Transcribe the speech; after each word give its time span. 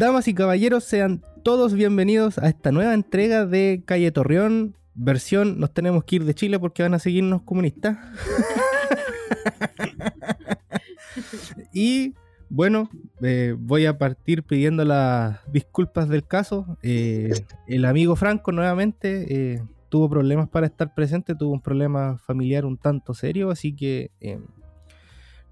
Damas 0.00 0.28
y 0.28 0.32
caballeros, 0.32 0.84
sean 0.84 1.22
todos 1.42 1.74
bienvenidos 1.74 2.38
a 2.38 2.48
esta 2.48 2.72
nueva 2.72 2.94
entrega 2.94 3.44
de 3.44 3.82
Calle 3.84 4.10
Torreón. 4.10 4.74
Versión, 4.94 5.60
nos 5.60 5.74
tenemos 5.74 6.04
que 6.04 6.16
ir 6.16 6.24
de 6.24 6.34
Chile 6.34 6.58
porque 6.58 6.82
van 6.82 6.94
a 6.94 6.98
seguirnos 6.98 7.42
comunistas. 7.42 7.98
y 11.74 12.14
bueno, 12.48 12.88
eh, 13.20 13.54
voy 13.58 13.84
a 13.84 13.98
partir 13.98 14.42
pidiendo 14.42 14.86
las 14.86 15.38
disculpas 15.52 16.08
del 16.08 16.26
caso. 16.26 16.78
Eh, 16.82 17.34
el 17.66 17.84
amigo 17.84 18.16
Franco 18.16 18.52
nuevamente 18.52 19.26
eh, 19.28 19.62
tuvo 19.90 20.08
problemas 20.08 20.48
para 20.48 20.64
estar 20.64 20.94
presente, 20.94 21.34
tuvo 21.34 21.52
un 21.52 21.60
problema 21.60 22.16
familiar 22.16 22.64
un 22.64 22.78
tanto 22.78 23.12
serio, 23.12 23.50
así 23.50 23.76
que 23.76 24.12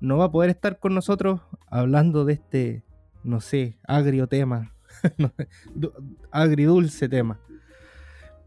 no 0.01 0.17
va 0.17 0.25
a 0.25 0.33
poder 0.33 0.49
estar 0.49 0.79
con 0.79 0.95
nosotros 0.95 1.43
hablando 1.67 2.25
de 2.25 2.33
este, 2.33 2.83
no 3.25 3.41
sé, 3.41 3.77
agrio 3.87 4.27
tema, 4.27 4.75
agridulce 6.31 7.09
tema. 7.09 7.41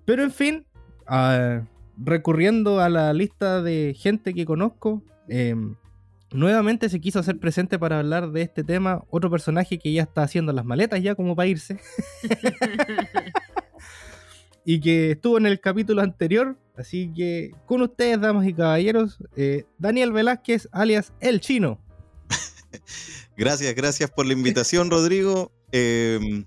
Pero 0.06 0.24
en 0.24 0.32
fin, 0.32 0.66
ah, 1.08 1.62
recurriendo 1.98 2.80
a 2.80 2.90
la 2.90 3.14
lista 3.14 3.62
de 3.62 3.96
gente 3.98 4.34
que 4.34 4.46
conozco, 4.46 5.04
em, 5.28 5.76
nuevamente 6.32 6.90
se 6.90 7.00
quiso 7.00 7.20
hacer 7.20 7.38
presente 7.40 7.78
para 7.78 8.00
hablar 8.00 8.32
de 8.32 8.42
este 8.42 8.64
tema 8.64 9.04
otro 9.10 9.30
personaje 9.30 9.78
que 9.78 9.94
ya 9.94 10.04
está 10.04 10.24
haciendo 10.24 10.54
las 10.54 10.66
maletas 10.66 11.02
ya 11.02 11.16
como 11.16 11.36
para 11.36 11.48
irse. 11.48 11.80
y 14.66 14.80
que 14.80 15.12
estuvo 15.12 15.38
en 15.38 15.46
el 15.46 15.60
capítulo 15.60 16.02
anterior. 16.02 16.58
Así 16.76 17.12
que 17.14 17.52
con 17.66 17.82
ustedes, 17.82 18.20
damas 18.20 18.48
y 18.48 18.54
caballeros, 18.54 19.20
eh, 19.36 19.66
Daniel 19.78 20.12
Velázquez, 20.14 20.68
alias 20.72 21.14
El 21.20 21.42
Chino. 21.42 21.80
gracias, 23.38 23.74
gracias 23.76 24.10
por 24.10 24.26
la 24.26 24.34
invitación, 24.34 24.90
Rodrigo. 24.90 25.52
Em, 25.72 26.46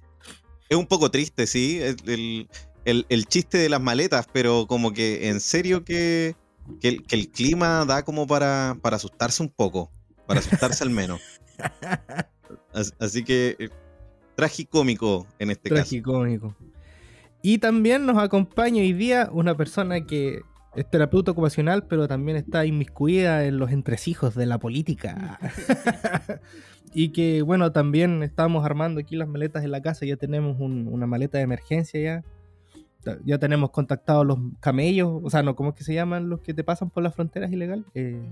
es 0.68 0.76
un 0.76 0.86
poco 0.86 1.10
triste, 1.10 1.46
sí, 1.46 1.80
el, 1.82 3.26
chiste 3.26 3.58
de 3.58 3.68
las 3.68 3.80
maletas, 3.80 4.26
pero 4.32 4.66
como 4.66 4.92
que 4.92 5.28
en 5.28 5.40
serio 5.40 5.84
que 5.84 6.36
que 6.80 7.00
el, 7.10 7.28
clima 7.28 7.84
da 7.84 8.02
como 8.04 8.26
para, 8.26 8.76
para 8.80 8.96
asustarse 8.96 9.42
un 9.42 9.50
poco, 9.50 9.90
para 10.26 10.40
asustarse 10.40 10.82
al 10.82 10.90
menos. 10.90 11.20
Así, 12.98 13.22
que 13.22 13.56
eh, 13.58 13.68
tragicómico 14.34 15.26
en 15.38 15.50
este 15.50 15.70
caso. 15.70 15.82
Tragicómico. 15.82 16.54
Y 17.42 17.58
también 17.58 18.06
nos 18.06 18.18
acompaña 18.18 18.80
hoy 18.80 18.92
día 18.92 19.28
una 19.30 19.56
persona 19.56 20.06
que 20.06 20.40
es 20.76 20.90
terapeuta 20.90 21.32
ocupacional, 21.32 21.86
pero 21.86 22.08
también 22.08 22.36
está 22.36 22.66
inmiscuida 22.66 23.44
en 23.44 23.58
los 23.58 23.70
entresijos 23.70 24.34
de 24.34 24.46
la 24.46 24.58
política. 24.58 25.38
y 26.94 27.10
que, 27.10 27.42
bueno, 27.42 27.72
también 27.72 28.22
estamos 28.22 28.64
armando 28.64 29.00
aquí 29.00 29.16
las 29.16 29.28
maletas 29.28 29.64
en 29.64 29.70
la 29.70 29.82
casa, 29.82 30.06
ya 30.06 30.16
tenemos 30.16 30.56
una 30.60 31.06
maleta 31.06 31.38
de 31.38 31.44
emergencia 31.44 32.00
ya 32.00 32.24
ya 33.24 33.38
tenemos 33.38 33.70
contactados 33.70 34.26
los 34.26 34.38
camellos, 34.60 35.20
o 35.22 35.30
sea, 35.30 35.42
no, 35.42 35.54
¿cómo 35.54 35.70
es 35.70 35.76
que 35.76 35.84
se 35.84 35.94
llaman 35.94 36.28
los 36.28 36.40
que 36.40 36.54
te 36.54 36.64
pasan 36.64 36.90
por 36.90 37.02
las 37.02 37.14
fronteras 37.14 37.52
ilegal? 37.52 37.84
Eh, 37.94 38.22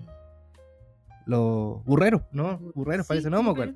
los 1.27 1.85
burreros, 1.85 2.23
¿no? 2.33 2.59
Burreros 2.75 3.07
parece, 3.07 3.31
no 3.31 3.43
me 3.43 3.75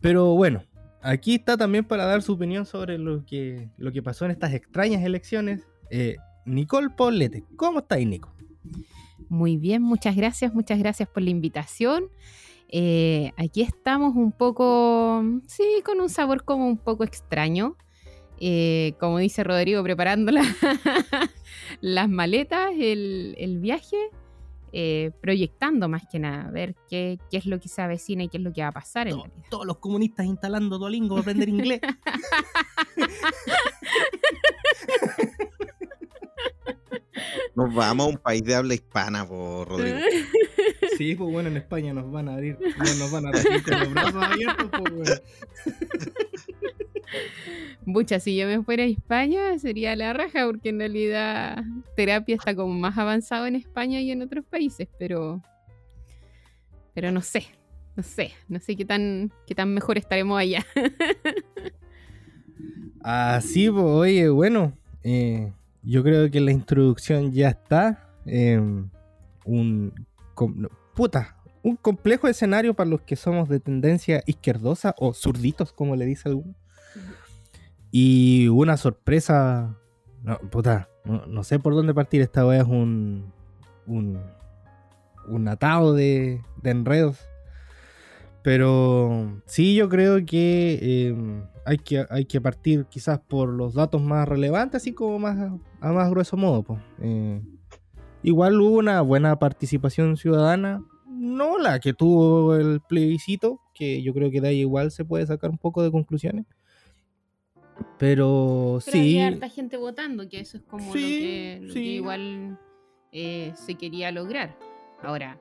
Pero 0.00 0.34
bueno, 0.34 0.64
aquí 1.02 1.36
está 1.36 1.56
también 1.56 1.84
para 1.84 2.06
dar 2.06 2.22
su 2.22 2.32
opinión 2.32 2.66
sobre 2.66 2.98
lo 2.98 3.24
que, 3.24 3.68
lo 3.76 3.92
que 3.92 4.02
pasó 4.02 4.24
en 4.24 4.30
estas 4.30 4.54
extrañas 4.54 5.04
elecciones. 5.04 5.62
Eh, 5.90 6.16
Nicole 6.44 6.90
Paulete, 6.90 7.44
¿cómo 7.56 7.80
estáis, 7.80 8.06
Nico? 8.06 8.30
Muy 9.28 9.56
bien, 9.56 9.82
muchas 9.82 10.16
gracias, 10.16 10.54
muchas 10.54 10.78
gracias 10.78 11.08
por 11.08 11.22
la 11.22 11.30
invitación. 11.30 12.04
Eh, 12.68 13.32
aquí 13.36 13.62
estamos 13.62 14.14
un 14.14 14.32
poco, 14.32 15.22
sí, 15.46 15.64
con 15.84 16.00
un 16.00 16.08
sabor 16.08 16.44
como 16.44 16.66
un 16.66 16.78
poco 16.78 17.04
extraño. 17.04 17.76
Eh, 18.38 18.94
como 18.98 19.18
dice 19.18 19.44
Rodrigo, 19.44 19.82
preparando 19.82 20.32
las 21.80 22.08
maletas, 22.08 22.70
el, 22.78 23.58
viaje, 23.60 23.98
eh, 24.72 25.10
proyectando 25.20 25.88
más 25.88 26.04
que 26.10 26.18
nada, 26.18 26.48
a 26.48 26.50
ver 26.50 26.74
qué, 26.88 27.18
es 27.30 27.44
lo 27.44 27.60
que 27.60 27.68
se 27.68 27.82
avecina 27.82 28.24
y 28.24 28.28
qué 28.28 28.38
es 28.38 28.42
lo 28.42 28.52
que 28.52 28.62
va 28.62 28.68
a 28.68 28.72
pasar 28.72 29.08
en 29.08 29.18
la 29.18 29.24
vida. 29.24 29.44
Todos 29.50 29.66
los 29.66 29.76
comunistas 29.76 30.24
instalando 30.24 30.78
Duolingo 30.78 31.16
para 31.16 31.20
aprender 31.20 31.50
inglés. 31.50 31.80
Nos 37.60 37.74
vamos 37.74 38.06
a 38.06 38.08
un 38.08 38.16
país 38.16 38.42
de 38.42 38.54
habla 38.54 38.72
hispana, 38.72 39.28
por 39.28 39.68
Rodrigo. 39.68 39.98
Sí, 40.96 41.14
pues 41.14 41.30
bueno, 41.30 41.48
en 41.48 41.56
España 41.56 41.94
nos 41.94 42.10
van 42.10 42.28
a 42.28 42.34
abrir, 42.34 42.58
nos 42.98 43.10
van 43.10 43.24
a 43.24 43.28
abrir 43.30 43.62
con 43.62 43.80
los 43.80 43.92
brazos 43.94 44.22
abiertos, 44.22 44.70
pues 44.70 44.94
bueno. 44.94 45.12
Mucha, 47.86 48.20
si 48.20 48.36
yo 48.36 48.46
me 48.46 48.62
fuera 48.62 48.82
a 48.82 48.86
España 48.86 49.58
sería 49.58 49.96
la 49.96 50.12
raja, 50.12 50.44
porque 50.44 50.68
en 50.68 50.78
realidad 50.78 51.64
terapia 51.96 52.34
está 52.34 52.54
como 52.54 52.74
más 52.74 52.98
avanzado 52.98 53.46
en 53.46 53.56
España 53.56 54.00
y 54.00 54.10
en 54.10 54.20
otros 54.20 54.44
países, 54.44 54.88
pero. 54.98 55.42
Pero 56.92 57.12
no 57.12 57.22
sé, 57.22 57.46
no 57.96 58.02
sé, 58.02 58.32
no 58.48 58.60
sé 58.60 58.76
qué 58.76 58.84
tan, 58.84 59.32
qué 59.46 59.54
tan 59.54 59.72
mejor 59.72 59.96
estaremos 59.96 60.38
allá. 60.38 60.66
Así, 63.02 63.70
pues, 63.70 63.84
oye, 63.84 64.28
bueno, 64.28 64.76
eh, 65.02 65.52
yo 65.82 66.02
creo 66.02 66.30
que 66.30 66.40
la 66.40 66.52
introducción 66.52 67.32
ya 67.32 67.48
está. 67.50 68.08
Un. 69.44 69.92
puta, 70.94 71.36
un 71.62 71.76
complejo 71.76 72.28
escenario 72.28 72.74
para 72.74 72.90
los 72.90 73.02
que 73.02 73.16
somos 73.16 73.48
de 73.48 73.60
tendencia 73.60 74.22
izquierdosa 74.26 74.94
o 74.98 75.12
zurditos, 75.12 75.72
como 75.72 75.96
le 75.96 76.06
dice 76.06 76.28
alguno. 76.28 76.54
Y 77.90 78.48
una 78.48 78.76
sorpresa. 78.76 79.76
Puta, 80.50 80.88
no, 81.04 81.44
sé 81.44 81.58
por 81.58 81.74
dónde 81.74 81.94
partir. 81.94 82.20
Esta 82.20 82.44
vez 82.44 82.62
es 82.62 82.68
un. 82.68 83.32
un. 83.86 84.20
un 85.28 85.48
atado 85.48 85.94
de, 85.94 86.42
de 86.62 86.70
enredos. 86.70 87.18
Pero 88.42 89.42
sí, 89.46 89.74
yo 89.74 89.88
creo 89.88 90.24
que, 90.24 91.08
em, 91.08 91.44
hay 91.70 91.78
que 91.78 92.04
hay 92.10 92.24
que 92.24 92.40
partir 92.40 92.86
quizás 92.86 93.20
por 93.20 93.48
los 93.48 93.74
datos 93.74 94.02
más 94.02 94.28
relevantes, 94.28 94.82
así 94.82 94.92
como 94.92 95.20
más 95.20 95.38
a 95.80 95.92
más 95.92 96.10
grueso 96.10 96.36
modo. 96.36 96.64
Pues. 96.64 96.80
igual 98.24 98.60
hubo 98.60 98.78
una 98.78 99.00
buena 99.02 99.38
participación 99.38 100.16
ciudadana, 100.16 100.84
no 101.06 101.58
la 101.58 101.78
que 101.78 101.92
tuvo 101.92 102.56
el 102.56 102.80
plebiscito, 102.80 103.60
que 103.72 104.02
yo 104.02 104.12
creo 104.12 104.32
que 104.32 104.40
de 104.40 104.48
ahí 104.48 104.60
igual 104.60 104.90
se 104.90 105.04
puede 105.04 105.24
sacar 105.26 105.50
un 105.50 105.58
poco 105.58 105.80
de 105.82 105.92
conclusiones. 105.92 106.44
Pero, 107.98 108.78
sí. 108.80 109.18
Hay 109.18 109.20
harta 109.20 109.48
gente 109.48 109.76
votando, 109.76 110.28
que 110.28 110.40
eso 110.40 110.56
es 110.56 110.64
como 110.64 110.86
lo, 110.86 110.92
que, 110.92 111.60
igual 111.72 112.58
eh, 113.12 113.52
se 113.54 113.76
quería 113.76 114.10
lograr. 114.10 114.58
Ahora, 115.02 115.40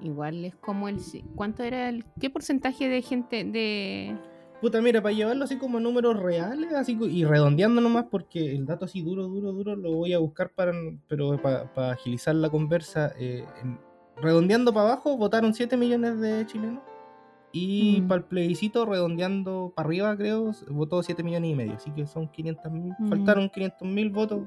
igual 0.00 0.44
es 0.44 0.54
como 0.54 0.88
el. 0.88 0.98
¿Cuánto 1.34 1.64
era 1.64 1.88
el. 1.88 2.04
¿Qué 2.20 2.30
porcentaje 2.30 2.88
de 2.88 3.02
gente 3.02 3.44
de.? 3.44 4.16
Puta, 4.60 4.82
mira, 4.82 5.00
para 5.00 5.14
llevarlo 5.14 5.44
así 5.44 5.56
como 5.56 5.80
números 5.80 6.20
reales, 6.20 6.72
así 6.74 6.98
y 7.10 7.24
redondeando 7.24 7.80
nomás, 7.80 8.06
porque 8.10 8.54
el 8.54 8.66
dato 8.66 8.84
así 8.84 9.00
duro, 9.00 9.26
duro, 9.26 9.52
duro, 9.52 9.74
lo 9.74 9.92
voy 9.92 10.12
a 10.12 10.18
buscar 10.18 10.50
para, 10.50 10.72
pero 11.08 11.40
para, 11.40 11.92
agilizar 11.92 12.34
la 12.34 12.50
conversa. 12.50 13.12
Eh, 13.18 13.44
redondeando 14.16 14.72
para 14.72 14.92
abajo, 14.92 15.16
votaron 15.16 15.54
7 15.54 15.76
millones 15.76 16.20
de 16.20 16.46
chilenos. 16.46 16.82
Y 17.52 18.02
mm. 18.02 18.08
para 18.08 18.18
el 18.20 18.24
plebiscito, 18.26 18.84
redondeando 18.84 19.72
para 19.74 19.86
arriba, 19.86 20.16
creo, 20.16 20.52
votó 20.68 21.02
7 21.02 21.22
millones 21.22 21.50
y 21.50 21.54
medio. 21.54 21.74
Así 21.74 21.90
que 21.90 22.06
son 22.06 22.28
500 22.28 22.72
mil. 22.72 22.92
Mm. 22.98 23.08
Faltaron 23.08 23.48
500 23.48 23.88
mil 23.88 24.10
votos 24.10 24.42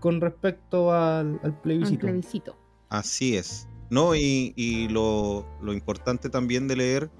con 0.00 0.20
respecto 0.20 0.92
al, 0.92 1.38
plebiscito. 1.62 2.56
Así 2.88 3.36
es. 3.36 3.68
No, 3.90 4.14
y, 4.14 4.88
lo, 4.90 5.44
importante 5.62 6.30
también 6.30 6.68
de 6.68 6.76
leer 6.76 7.10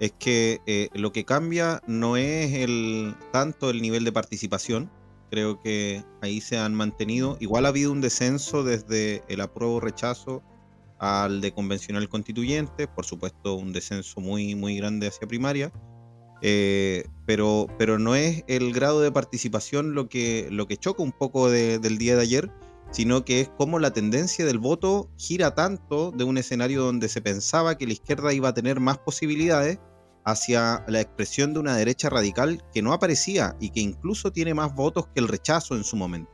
es 0.00 0.12
que 0.18 0.60
eh, 0.66 0.88
lo 0.94 1.12
que 1.12 1.26
cambia 1.26 1.82
no 1.86 2.16
es 2.16 2.66
tanto 3.32 3.68
el 3.68 3.82
nivel 3.82 4.04
de 4.04 4.12
participación. 4.12 4.90
Creo 5.30 5.60
que 5.60 6.02
ahí 6.22 6.40
se 6.40 6.58
han 6.58 6.74
mantenido. 6.74 7.36
Igual 7.38 7.66
ha 7.66 7.68
habido 7.68 7.92
un 7.92 8.00
descenso 8.00 8.64
desde 8.64 9.22
el 9.28 9.42
apruebo 9.42 9.78
rechazo 9.78 10.42
al 10.98 11.40
de 11.42 11.52
convencional 11.52 12.08
constituyente, 12.08 12.88
por 12.88 13.04
supuesto 13.04 13.54
un 13.54 13.72
descenso 13.72 14.20
muy, 14.20 14.54
muy 14.54 14.76
grande 14.76 15.06
hacia 15.06 15.28
primaria, 15.28 15.72
eh, 16.42 17.04
pero, 17.26 17.68
pero 17.78 17.98
no 17.98 18.14
es 18.14 18.42
el 18.48 18.72
grado 18.72 19.00
de 19.00 19.12
participación 19.12 19.94
lo 19.94 20.08
que, 20.08 20.48
lo 20.50 20.66
que 20.66 20.78
choca 20.78 21.02
un 21.02 21.12
poco 21.12 21.50
del 21.50 21.98
día 21.98 22.16
de 22.16 22.22
ayer, 22.22 22.50
sino 22.90 23.24
que 23.24 23.40
es 23.40 23.48
como 23.48 23.78
la 23.78 23.92
tendencia 23.92 24.44
del 24.44 24.58
voto 24.58 25.10
gira 25.16 25.54
tanto 25.54 26.10
de 26.10 26.24
un 26.24 26.38
escenario 26.38 26.82
donde 26.82 27.08
se 27.08 27.22
pensaba 27.22 27.78
que 27.78 27.86
la 27.86 27.92
izquierda 27.92 28.32
iba 28.32 28.48
a 28.48 28.54
tener 28.54 28.80
más 28.80 28.98
posibilidades 28.98 29.78
hacia 30.30 30.84
la 30.88 31.00
expresión 31.00 31.52
de 31.52 31.60
una 31.60 31.76
derecha 31.76 32.10
radical 32.10 32.62
que 32.72 32.82
no 32.82 32.92
aparecía 32.92 33.56
y 33.60 33.70
que 33.70 33.80
incluso 33.80 34.32
tiene 34.32 34.54
más 34.54 34.74
votos 34.74 35.06
que 35.08 35.20
el 35.20 35.28
rechazo 35.28 35.76
en 35.76 35.84
su 35.84 35.96
momento. 35.96 36.32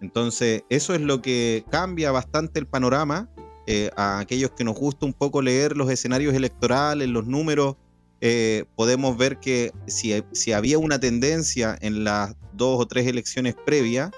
Entonces, 0.00 0.62
eso 0.68 0.94
es 0.94 1.00
lo 1.00 1.22
que 1.22 1.64
cambia 1.70 2.12
bastante 2.12 2.58
el 2.58 2.66
panorama 2.66 3.30
eh, 3.66 3.90
a 3.96 4.20
aquellos 4.20 4.52
que 4.52 4.64
nos 4.64 4.76
gusta 4.76 5.06
un 5.06 5.12
poco 5.12 5.42
leer 5.42 5.76
los 5.76 5.90
escenarios 5.90 6.34
electorales, 6.34 7.08
los 7.08 7.26
números, 7.26 7.76
eh, 8.20 8.64
podemos 8.76 9.16
ver 9.16 9.38
que 9.40 9.72
si, 9.86 10.22
si, 10.32 10.52
había 10.52 10.78
una 10.78 10.98
tendencia 10.98 11.76
en 11.80 12.04
las 12.04 12.34
dos 12.52 12.80
o 12.80 12.86
tres 12.86 13.06
elecciones 13.06 13.54
previas, 13.66 14.10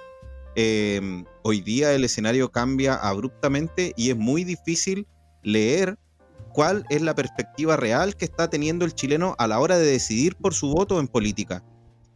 eh, 0.55 1.25
hoy 1.43 1.61
día 1.61 1.93
el 1.93 2.05
escenario 2.05 2.51
cambia 2.51 2.95
abruptamente 2.95 3.93
y 3.97 4.11
es 4.11 4.17
muy 4.17 4.45
difícil 4.45 5.07
leer 5.43 5.99
cuál 6.53 6.85
es 6.91 7.03
la 7.03 7.15
perspectiva 7.15 7.77
real 7.77 8.17
que 8.17 8.25
está 8.25 8.51
teniendo 8.51 8.85
el 8.85 8.95
chileno 8.95 9.35
a 9.39 9.47
la 9.47 9.61
hora 9.61 9.79
de 9.79 9.87
decidir 9.87 10.37
por 10.37 10.55
su 10.55 10.69
voto 10.71 11.01
en 11.01 11.09
política. 11.09 11.63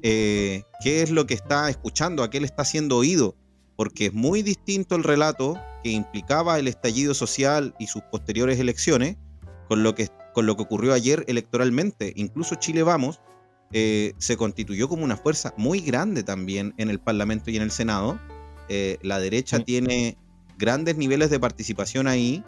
Eh, 0.02 0.62
qué 0.82 1.02
es 1.02 1.10
lo 1.10 1.26
que 1.26 1.34
está 1.34 1.70
escuchando, 1.70 2.22
a 2.22 2.30
qué 2.30 2.40
le 2.40 2.46
está 2.46 2.64
siendo 2.64 2.96
oído, 2.96 3.36
porque 3.76 4.06
es 4.06 4.12
muy 4.12 4.42
distinto 4.42 4.96
el 4.96 5.04
relato 5.04 5.60
que 5.82 5.90
implicaba 5.90 6.58
el 6.58 6.68
estallido 6.68 7.14
social 7.14 7.74
y 7.78 7.86
sus 7.86 8.02
posteriores 8.02 8.58
elecciones 8.58 9.16
con 9.68 9.82
lo 9.82 9.94
que, 9.94 10.08
con 10.34 10.46
lo 10.46 10.56
que 10.56 10.62
ocurrió 10.62 10.92
ayer 10.92 11.24
electoralmente. 11.28 12.12
Incluso 12.16 12.56
Chile 12.56 12.82
Vamos 12.82 13.20
eh, 13.72 14.12
se 14.18 14.36
constituyó 14.36 14.88
como 14.88 15.04
una 15.04 15.16
fuerza 15.16 15.54
muy 15.56 15.80
grande 15.80 16.22
también 16.22 16.74
en 16.76 16.90
el 16.90 17.00
Parlamento 17.00 17.50
y 17.50 17.56
en 17.56 17.62
el 17.62 17.70
Senado. 17.70 18.18
Eh, 18.68 18.98
la 19.02 19.18
derecha 19.18 19.60
tiene 19.60 20.18
grandes 20.58 20.96
niveles 20.96 21.30
de 21.30 21.40
participación 21.40 22.06
ahí. 22.06 22.44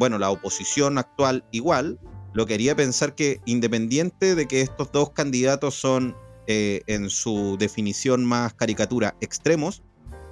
Bueno, 0.00 0.18
la 0.18 0.30
oposición 0.30 0.96
actual 0.96 1.44
igual. 1.50 2.00
Lo 2.32 2.46
quería 2.46 2.74
pensar 2.74 3.14
que 3.14 3.42
independiente 3.44 4.34
de 4.34 4.48
que 4.48 4.62
estos 4.62 4.90
dos 4.92 5.10
candidatos 5.10 5.74
son 5.74 6.16
eh, 6.46 6.80
en 6.86 7.10
su 7.10 7.58
definición 7.58 8.24
más 8.24 8.54
caricatura 8.54 9.14
extremos, 9.20 9.82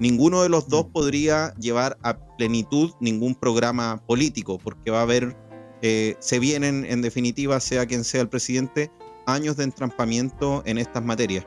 ninguno 0.01 0.43
de 0.43 0.49
los 0.49 0.69
dos 0.69 0.87
mm. 0.87 0.93
podría 0.93 1.55
llevar 1.57 1.99
a 2.03 2.17
plenitud 2.39 2.93
ningún 2.99 3.35
programa 3.35 4.03
político, 4.07 4.57
porque 4.57 4.91
va 4.91 5.01
a 5.01 5.03
haber, 5.03 5.37
eh, 5.83 6.17
se 6.19 6.39
vienen 6.39 6.87
en 6.87 7.03
definitiva, 7.03 7.61
sea 7.61 7.85
quien 7.85 8.05
sea 8.05 8.23
el 8.23 8.31
presidente, 8.31 8.91
años 9.27 9.59
de 9.59 9.65
entrampamiento 9.65 10.63
en 10.65 10.79
estas 10.79 11.05
materias. 11.05 11.47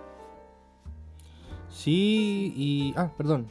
Sí, 1.69 2.53
y... 2.55 2.93
Ah, 2.95 3.11
perdón. 3.17 3.47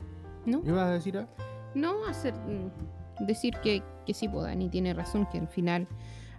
¿No? 0.46 0.62
¿Ibas 0.64 0.86
a 0.86 0.92
decir 0.92 1.16
algo? 1.16 1.30
No, 1.74 2.06
hacer, 2.06 2.34
mm, 2.34 3.26
decir 3.26 3.54
que, 3.64 3.82
sí, 4.14 4.28
pues 4.28 4.44
Dani 4.44 4.68
tiene 4.68 4.94
razón, 4.94 5.26
que 5.30 5.38
al 5.38 5.48
final 5.48 5.88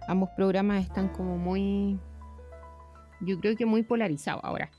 ambos 0.08 0.30
programas 0.36 0.84
están 0.84 1.08
como 1.08 1.38
muy... 1.38 1.98
Yo 3.20 3.38
creo 3.38 3.56
que 3.56 3.66
muy 3.66 3.82
polarizados 3.82 4.42
ahora. 4.44 4.70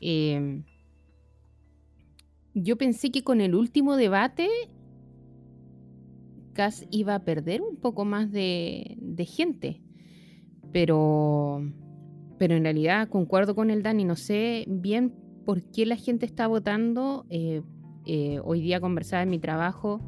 Eh, 0.00 0.62
yo 2.54 2.78
pensé 2.78 3.10
que 3.10 3.24
con 3.24 3.40
el 3.40 3.54
último 3.54 3.96
debate 3.96 4.48
Cass 6.54 6.86
iba 6.90 7.16
a 7.16 7.24
perder 7.24 7.60
un 7.60 7.76
poco 7.76 8.04
más 8.04 8.30
de, 8.30 8.96
gente. 9.28 9.82
Pero, 10.72 11.62
pero 12.38 12.54
en 12.54 12.62
realidad 12.62 13.08
concuerdo 13.08 13.54
con 13.54 13.70
el 13.70 13.82
Dani, 13.82 14.04
no 14.04 14.16
sé 14.16 14.64
bien 14.68 15.12
por 15.44 15.62
qué 15.62 15.84
la 15.84 15.96
gente 15.96 16.24
está 16.24 16.46
votando. 16.46 17.26
Eh, 17.28 17.62
eh, 18.06 18.40
hoy 18.42 18.60
día 18.60 18.80
conversaba 18.80 19.22
en 19.22 19.30
mi 19.30 19.38
trabajo 19.38 20.00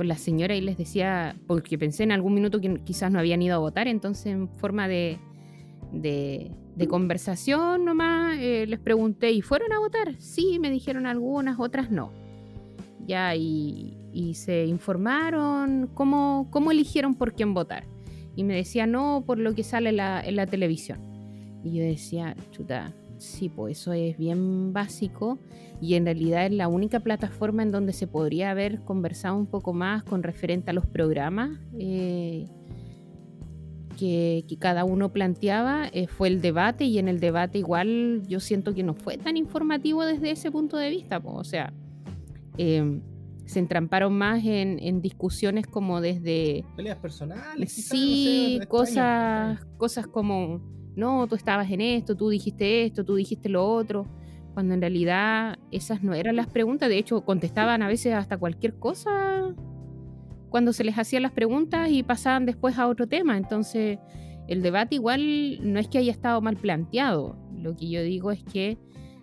con 0.00 0.08
la 0.08 0.16
señora 0.16 0.56
y 0.56 0.62
les 0.62 0.78
decía, 0.78 1.36
porque 1.46 1.76
pensé 1.76 2.04
en 2.04 2.12
algún 2.12 2.32
minuto 2.32 2.58
que 2.58 2.80
quizás 2.84 3.12
no 3.12 3.18
habían 3.18 3.42
ido 3.42 3.54
a 3.54 3.58
votar, 3.58 3.86
entonces 3.86 4.28
en 4.28 4.48
forma 4.48 4.88
de, 4.88 5.18
de 5.92 6.88
conversación 6.88 7.84
nomás, 7.84 8.38
eh, 8.38 8.64
les 8.66 8.80
pregunté, 8.80 9.30
¿y 9.30 9.42
fueron 9.42 9.74
a 9.74 9.78
votar? 9.78 10.18
Sí, 10.18 10.58
me 10.58 10.70
dijeron 10.70 11.04
algunas, 11.04 11.60
otras 11.60 11.90
no. 11.90 12.12
Ya, 13.06 13.36
y, 13.36 13.94
se 14.32 14.64
informaron 14.64 15.90
cómo, 15.92 16.48
cómo, 16.50 16.70
eligieron 16.70 17.14
por 17.14 17.34
quién 17.34 17.52
votar. 17.52 17.84
Y 18.34 18.44
me 18.44 18.56
decía, 18.56 18.86
no, 18.86 19.24
por 19.26 19.38
lo 19.38 19.54
que 19.54 19.64
sale 19.64 19.90
en 19.90 20.36
la 20.36 20.46
televisión. 20.46 20.98
Y 21.62 21.76
yo 21.76 21.82
decía, 21.82 22.34
chuta, 22.52 22.94
sí, 23.20 23.48
pues 23.48 23.78
eso 23.78 23.92
es 23.92 24.16
bien 24.18 24.72
básico 24.72 25.38
y 25.80 25.94
en 25.94 26.04
realidad 26.04 26.46
es 26.46 26.52
la 26.52 26.68
única 26.68 27.00
plataforma 27.00 27.62
en 27.62 27.70
donde 27.70 27.92
se 27.92 28.06
podría 28.06 28.50
haber 28.50 28.80
conversado 28.80 29.36
un 29.36 29.46
poco 29.46 29.72
más 29.72 30.02
con 30.02 30.22
referente 30.22 30.70
a 30.70 30.74
los 30.74 30.86
programas. 30.86 31.58
Eh, 31.78 32.46
que, 33.96 34.56
cada 34.58 34.84
uno 34.84 35.12
planteaba 35.12 35.88
eh, 35.92 36.06
fue 36.06 36.28
el 36.28 36.40
debate 36.40 36.84
y 36.84 36.98
en 36.98 37.08
el 37.08 37.20
debate 37.20 37.58
igual 37.58 38.22
yo 38.26 38.40
siento 38.40 38.74
que 38.74 38.82
no 38.82 38.94
fue 38.94 39.18
tan 39.18 39.36
informativo 39.36 40.04
desde 40.04 40.30
ese 40.30 40.50
punto 40.50 40.78
de 40.78 40.88
vista. 40.88 41.20
o 41.22 41.44
sea, 41.44 41.72
em, 42.56 43.02
se 43.44 43.58
entramparon 43.58 44.16
más 44.16 44.42
en, 44.44 45.02
discusiones 45.02 45.66
como 45.66 46.00
desde... 46.00 46.64
Peleas 46.76 46.98
personales. 46.98 47.72
Sí, 47.72 48.60
cosas, 48.68 49.58
cosas 49.76 50.06
como, 50.06 50.60
no, 50.96 51.26
tú 51.26 51.34
estabas 51.34 51.70
en 51.70 51.80
esto, 51.80 52.16
tú 52.16 52.28
dijiste 52.28 52.84
esto, 52.84 53.04
tú 53.04 53.14
dijiste 53.14 53.48
lo 53.48 53.66
otro, 53.66 54.06
cuando 54.54 54.74
en 54.74 54.80
realidad 54.80 55.58
esas 55.70 56.02
no 56.02 56.14
eran 56.14 56.36
las 56.36 56.48
preguntas, 56.48 56.88
de 56.88 56.98
hecho 56.98 57.24
contestaban 57.24 57.82
a 57.82 57.88
veces 57.88 58.14
hasta 58.14 58.36
cualquier 58.36 58.74
cosa 58.78 59.54
cuando 60.50 60.72
se 60.72 60.84
les 60.84 60.98
hacían 60.98 61.22
las 61.22 61.32
preguntas 61.32 61.90
y 61.90 62.02
pasaban 62.02 62.44
después 62.44 62.76
a 62.76 62.88
otro 62.88 63.06
tema. 63.06 63.36
Entonces, 63.36 63.98
el 64.48 64.62
debate 64.62 64.96
igual 64.96 65.72
no 65.72 65.78
es 65.78 65.88
que 65.88 65.98
haya 65.98 66.10
estado 66.10 66.40
mal 66.40 66.56
planteado. 66.56 67.36
Lo 67.56 67.76
que 67.76 67.88
yo 67.88 68.02
digo 68.02 68.32
es 68.32 68.42
que 68.42 68.76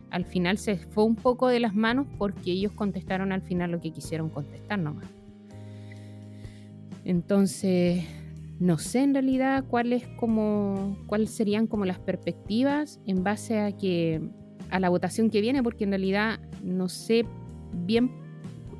al 0.10 0.26
final 0.26 0.58
se 0.58 0.78
fue 0.78 1.04
un 1.04 1.16
poco 1.16 1.50
de 1.50 1.60
las 1.60 1.76
manos 1.76 2.08
porque 2.18 2.52
ellos 2.52 2.72
contestaron 2.72 3.34
al 3.34 3.42
final 3.42 3.72
lo 3.72 3.82
que 3.82 3.92
quisieron 3.92 4.30
contestar 4.30 4.80
nomás. 4.80 5.06
Entonces, 7.04 8.06
no 8.60 8.78
sé 8.78 9.04
en 9.04 9.14
realidad 9.14 9.66
cuáles 9.68 10.08
como 10.18 10.98
cuáles 11.06 11.32
serían 11.32 11.68
como 11.68 11.86
las 11.86 12.00
perspectivas 12.00 13.00
en 13.06 13.24
base 13.24 13.60
a 13.60 13.72
que 13.72 14.22
a 14.70 14.80
la 14.80 14.90
votación 14.90 15.30
que 15.30 15.42
viene 15.42 15.62
porque 15.62 15.84
en 15.84 15.92
realidad 15.92 16.40
no 16.64 16.90
sé 16.90 17.26
bien 17.74 18.12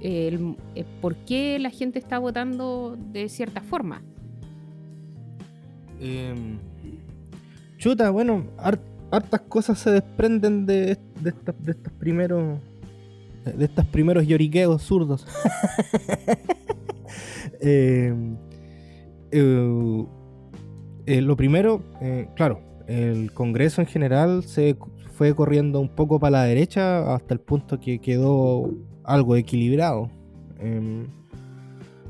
el, 0.02 0.56
eh, 0.76 0.86
por 1.02 1.16
qué 1.16 1.60
la 1.60 1.70
gente 1.70 2.00
está 2.00 2.20
votando 2.20 2.98
de 3.12 3.30
cierta 3.30 3.62
forma. 3.62 4.04
Em, 6.00 6.60
chuta, 7.78 8.12
bueno, 8.12 8.46
hartas 9.12 9.42
cosas 9.42 9.80
se 9.80 9.90
desprenden 9.90 10.68
de, 10.68 10.98
de, 11.22 11.34
de 11.60 11.72
estos 11.72 11.94
primeros 11.94 12.60
de 13.46 13.66
estos 13.66 13.86
primeros 13.86 14.28
lloriqueos 14.28 14.82
zurdos. 14.82 15.26
Eh, 19.32 20.06
eh, 21.06 21.22
lo 21.22 21.36
primero, 21.38 21.82
claro, 22.36 22.62
el 22.88 23.32
Congreso 23.34 23.82
en 23.82 23.88
general 23.88 24.44
se 24.44 24.78
fue 25.14 25.34
corriendo 25.34 25.80
un 25.80 25.90
poco 25.90 26.20
para 26.20 26.32
la 26.32 26.44
derecha 26.44 27.14
hasta 27.14 27.34
el 27.34 27.40
punto 27.40 27.80
que 27.80 28.00
quedó 28.00 28.72
algo 29.04 29.36
equilibrado. 29.36 30.10
Em, 30.60 31.08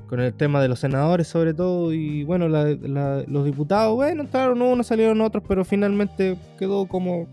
con 0.07 0.21
el 0.21 0.33
tema 0.33 0.61
de 0.61 0.69
los 0.69 0.79
senadores 0.79 1.27
sobre 1.27 1.53
todo 1.53 1.93
y 1.93 2.23
bueno, 2.23 2.47
los 2.47 3.45
diputados, 3.45 3.95
bueno, 3.95 4.23
entraron 4.23 4.61
unos, 4.61 4.87
salieron 4.87 5.21
otros, 5.21 5.43
pero 5.47 5.65
finalmente 5.65 6.37
quedó 6.57 6.87
como, 6.87 7.27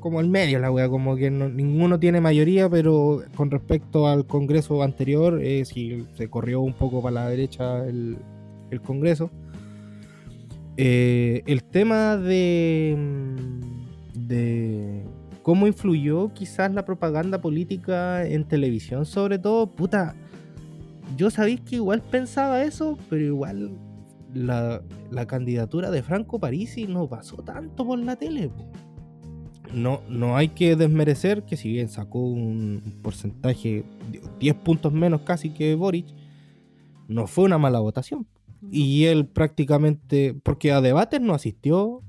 como 0.00 0.18
al 0.18 0.28
medio 0.28 0.58
la 0.58 0.70
wea, 0.70 0.88
como 0.88 1.14
que 1.16 1.30
ninguno 1.30 2.00
tiene 2.00 2.20
mayoría, 2.20 2.68
pero 2.68 3.22
con 3.36 3.50
respecto 3.50 4.06
al 4.06 4.26
Congreso 4.26 4.82
anterior, 4.82 5.40
eh, 5.42 5.64
sí 5.64 6.06
se 6.14 6.28
corrió 6.28 6.62
un 6.62 6.72
poco 6.72 7.02
para 7.02 7.14
la 7.14 7.28
derecha 7.28 7.86
el, 7.86 8.16
el 8.70 8.80
Congreso. 8.80 9.30
Eh, 10.76 11.42
el 11.46 11.64
tema 11.64 12.16
de, 12.16 12.96
de 14.14 15.04
cómo 15.42 15.66
influyó 15.66 16.32
quizás 16.34 16.72
la 16.72 16.84
propaganda 16.84 17.40
política 17.40 18.26
en 18.26 18.44
televisión, 18.44 19.06
sobre 19.06 19.38
todo, 19.38 19.70
puta, 19.70 20.14
yo 21.16 21.30
sabéis 21.30 21.60
que 21.60 21.76
igual 21.76 22.02
pensaba 22.02 22.62
eso, 22.62 22.98
pero 23.08 23.24
igual 23.24 23.70
la, 24.34 25.26
candidatura 25.26 25.90
de 25.90 26.02
Franco 26.02 26.38
Parisi 26.38 26.86
no 26.86 27.08
pasó 27.08 27.36
tanto 27.36 27.86
por 27.86 27.98
la 27.98 28.16
tele. 28.16 28.50
No, 29.72 30.00
no 30.08 30.36
hay 30.36 30.48
que 30.48 30.76
desmerecer 30.76 31.44
que 31.44 31.56
si 31.56 31.70
bien 31.70 31.88
sacó 31.88 32.20
un, 32.20 32.82
porcentaje, 33.02 33.84
10 34.40 34.54
puntos 34.56 34.92
menos 34.92 35.22
casi 35.22 35.50
que 35.50 35.74
Boric, 35.74 36.06
no 37.08 37.26
fue 37.26 37.44
una 37.44 37.58
mala 37.58 37.80
votación. 37.80 38.26
Y 38.70 39.04
él 39.04 39.26
prácticamente, 39.26 40.34
porque 40.42 40.72
a 40.72 40.80
debates 40.80 41.20
no 41.20 41.34
asistió, 41.34 42.02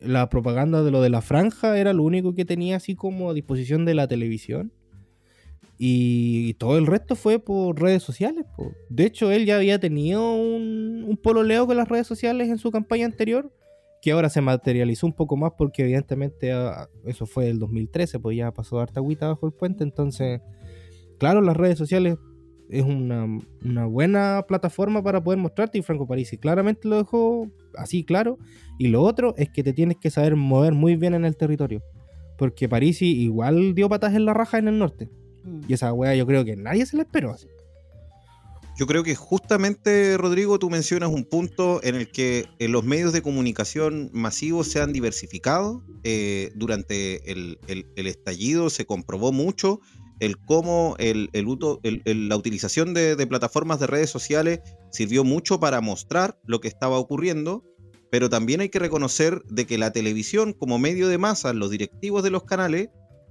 la 0.00 0.28
propaganda 0.28 0.82
de 0.82 0.90
lo 0.90 1.00
de 1.00 1.10
la 1.10 1.22
franja 1.22 1.78
era 1.78 1.92
lo 1.92 2.02
único 2.02 2.34
que 2.34 2.44
tenía 2.44 2.76
así 2.76 2.94
como 2.94 3.30
a 3.30 3.34
disposición 3.34 3.84
de 3.84 3.94
la 3.94 4.08
televisión. 4.08 4.72
Y 5.78 6.54
todo 6.54 6.78
el 6.78 6.86
resto 6.86 7.16
fue 7.16 7.38
por 7.40 7.80
redes 7.80 8.02
sociales. 8.02 8.46
De 8.88 9.04
hecho, 9.04 9.32
él 9.32 9.46
ya 9.46 9.56
había 9.56 9.80
tenido 9.80 10.34
un, 10.34 11.04
un 11.08 11.16
pololeo 11.16 11.66
con 11.66 11.76
las 11.76 11.88
redes 11.88 12.06
sociales 12.06 12.48
en 12.48 12.58
su 12.58 12.70
campaña 12.70 13.06
anterior, 13.06 13.52
que 14.00 14.12
ahora 14.12 14.28
se 14.28 14.40
materializó 14.40 15.06
un 15.06 15.12
poco 15.12 15.36
más 15.36 15.52
porque 15.56 15.82
evidentemente 15.82 16.52
ah, 16.52 16.88
eso 17.04 17.26
fue 17.26 17.48
el 17.48 17.58
2013, 17.58 18.20
pues 18.20 18.36
ya 18.36 18.52
pasó 18.52 18.78
harta 18.80 19.00
agüita 19.00 19.28
bajo 19.28 19.46
el 19.46 19.52
puente. 19.52 19.82
Entonces, 19.82 20.40
claro, 21.18 21.40
las 21.40 21.56
redes 21.56 21.78
sociales 21.78 22.16
es 22.72 22.84
una, 22.84 23.26
una, 23.64 23.86
buena 23.86 24.44
plataforma 24.48 25.02
para 25.02 25.22
poder 25.22 25.38
mostrarte 25.38 25.78
y 25.78 25.82
Franco 25.82 26.06
Parisi 26.06 26.38
claramente 26.38 26.88
lo 26.88 26.96
dejó 26.96 27.50
así 27.76 28.02
claro. 28.02 28.38
Y 28.78 28.88
lo 28.88 29.02
otro 29.02 29.34
es 29.36 29.50
que 29.50 29.62
te 29.62 29.72
tienes 29.72 29.98
que 30.00 30.10
saber 30.10 30.36
mover 30.36 30.72
muy 30.72 30.96
bien 30.96 31.14
en 31.14 31.24
el 31.24 31.36
territorio. 31.36 31.82
Porque 32.38 32.68
Parisi 32.68 33.06
igual 33.06 33.74
dio 33.74 33.88
patas 33.88 34.14
en 34.14 34.24
la 34.24 34.34
raja 34.34 34.58
en 34.58 34.68
el 34.68 34.78
norte. 34.78 35.10
Mm. 35.44 35.60
Y 35.68 35.74
esa 35.74 35.92
wea 35.92 36.14
yo 36.14 36.26
creo 36.26 36.44
que 36.44 36.56
nadie 36.56 36.86
se 36.86 36.96
la 36.96 37.02
esperó 37.02 37.30
así. 37.30 37.46
Yo 38.74 38.86
creo 38.86 39.02
que 39.02 39.14
justamente, 39.14 40.16
Rodrigo, 40.16 40.58
tú 40.58 40.70
mencionas 40.70 41.10
un 41.10 41.24
punto 41.24 41.80
en 41.82 41.94
el 41.94 42.10
que 42.10 42.46
eh, 42.58 42.68
los 42.68 42.84
medios 42.84 43.12
de 43.12 43.20
comunicación 43.20 44.10
masivos 44.14 44.68
se 44.68 44.80
han 44.80 44.94
diversificado. 44.94 45.84
Eh, 46.04 46.50
durante 46.54 47.30
el, 47.30 47.58
estallido 47.96 48.70
se 48.70 48.86
comprobó 48.86 49.30
mucho 49.30 49.80
el 50.22 50.38
cómo 50.38 50.94
el, 50.98 51.30
la 51.34 52.36
utilización 52.36 52.94
de, 52.94 53.16
de, 53.16 53.26
plataformas 53.26 53.80
de 53.80 53.88
redes 53.88 54.08
sociales 54.08 54.60
sirvió 54.92 55.24
mucho 55.24 55.58
para 55.58 55.80
mostrar 55.80 56.38
lo 56.46 56.60
que 56.60 56.68
estaba 56.68 56.96
ocurriendo, 56.96 57.64
pero 58.08 58.30
también 58.30 58.60
hay 58.60 58.68
que 58.68 58.78
reconocer 58.78 59.42
de 59.50 59.66
que 59.66 59.78
la 59.78 59.90
televisión 59.90 60.52
como 60.52 60.78
medio 60.78 61.08
de 61.08 61.18
masa, 61.18 61.52
los 61.52 61.70
directivos 61.70 62.22
de 62.22 62.30
los 62.30 62.44
canales, 62.44 62.88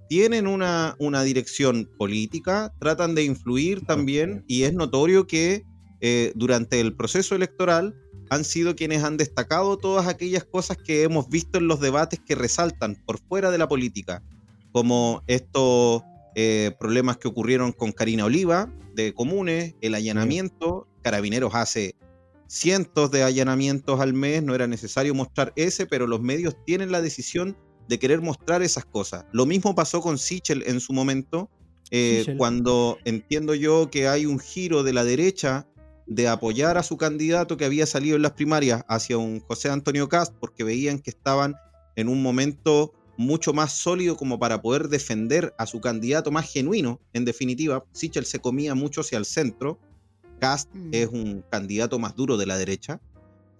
tienen 0.10 0.48
una, 0.48 0.98
una 1.00 1.24
dirección 1.24 1.90
política, 1.98 2.74
tratan 2.78 3.16
de 3.16 3.24
influir 3.24 3.86
también 3.86 4.44
y 4.46 4.64
es 4.64 4.74
notorio 4.74 5.28
que 5.28 5.64
eh, 6.02 6.34
durante 6.36 6.82
el 6.82 6.94
proceso 6.94 7.36
electoral 7.36 7.96
han 8.30 8.44
sido 8.44 8.76
quienes 8.76 9.02
han 9.06 9.16
destacado 9.16 9.78
todas 9.78 10.08
aquellas 10.08 10.44
cosas 10.44 10.76
que 10.76 11.04
hemos 11.04 11.30
visto 11.30 11.58
en 11.58 11.68
los 11.68 11.80
debates 11.80 12.20
que 12.20 12.36
resaltan 12.36 13.02
por 13.06 13.20
fuera 13.20 13.50
de 13.50 13.58
la 13.60 13.70
política, 13.70 14.22
como 14.74 15.24
estos 15.28 16.04
eh, 16.36 16.72
problemas 16.80 17.18
que 17.18 17.28
ocurrieron 17.28 17.72
con 17.72 17.92
Karina 17.92 18.26
Oliva 18.26 18.72
de 18.96 19.14
Comunes, 19.14 19.76
el 19.82 19.96
allanamiento, 19.96 20.88
Carabineros 21.02 21.56
hace 21.56 21.96
cientos 22.48 23.12
de 23.12 23.24
allanamientos 23.24 24.00
al 24.00 24.14
mes, 24.14 24.44
no 24.44 24.54
era 24.54 24.68
necesario 24.68 25.16
mostrar 25.16 25.54
ese, 25.56 25.86
pero 25.86 26.08
los 26.08 26.22
medios 26.22 26.56
tienen 26.66 26.92
la 26.92 27.02
decisión 27.02 27.58
de 27.88 27.98
querer 28.00 28.22
mostrar 28.22 28.62
esas 28.62 28.86
cosas. 28.86 29.26
Lo 29.32 29.46
mismo 29.46 29.74
pasó 29.74 30.02
con 30.02 30.18
Sichel 30.18 30.64
en 30.68 30.80
su 30.80 30.94
momento, 30.94 31.50
eh, 31.92 32.36
cuando 32.38 32.98
entiendo 33.06 33.56
yo 33.56 33.90
que 33.90 34.08
hay 34.08 34.26
un 34.26 34.40
giro 34.40 34.84
de 34.84 34.94
la 34.94 35.04
derecha 35.04 35.68
de 36.08 36.28
apoyar 36.28 36.78
a 36.78 36.84
su 36.84 36.98
candidato 36.98 37.58
que 37.58 37.66
había 37.66 37.86
salido 37.86 38.16
en 38.18 38.22
las 38.22 38.34
primarias 38.34 38.84
hacia 38.88 39.18
un 39.18 39.40
José 39.40 39.70
Antonio 39.70 40.10
Cast, 40.10 40.34
porque 40.40 40.64
veían 40.64 41.00
que 41.00 41.10
estaban 41.10 41.56
en 41.96 42.10
un 42.10 42.22
momento 42.22 42.94
mucho 43.22 43.54
más 43.54 43.74
sólido 43.74 44.18
como 44.18 44.40
para 44.40 44.62
poder 44.62 44.90
defender 44.90 45.54
a 45.58 45.66
su 45.66 45.80
candidato 45.80 46.32
más 46.32 46.52
genuino. 46.52 47.00
En 47.14 47.24
definitiva, 47.24 47.86
Sichel 47.94 48.26
se 48.26 48.40
comía 48.40 48.76
mucho 48.76 49.02
hacia 49.02 49.18
el 49.18 49.26
centro. 49.26 49.80
Cast 50.40 50.70
mm. 50.74 50.90
es 50.92 51.08
un 51.08 51.44
candidato 51.50 52.00
más 52.00 52.16
duro 52.16 52.36
de 52.36 52.46
la 52.46 52.58
derecha. 52.58 53.00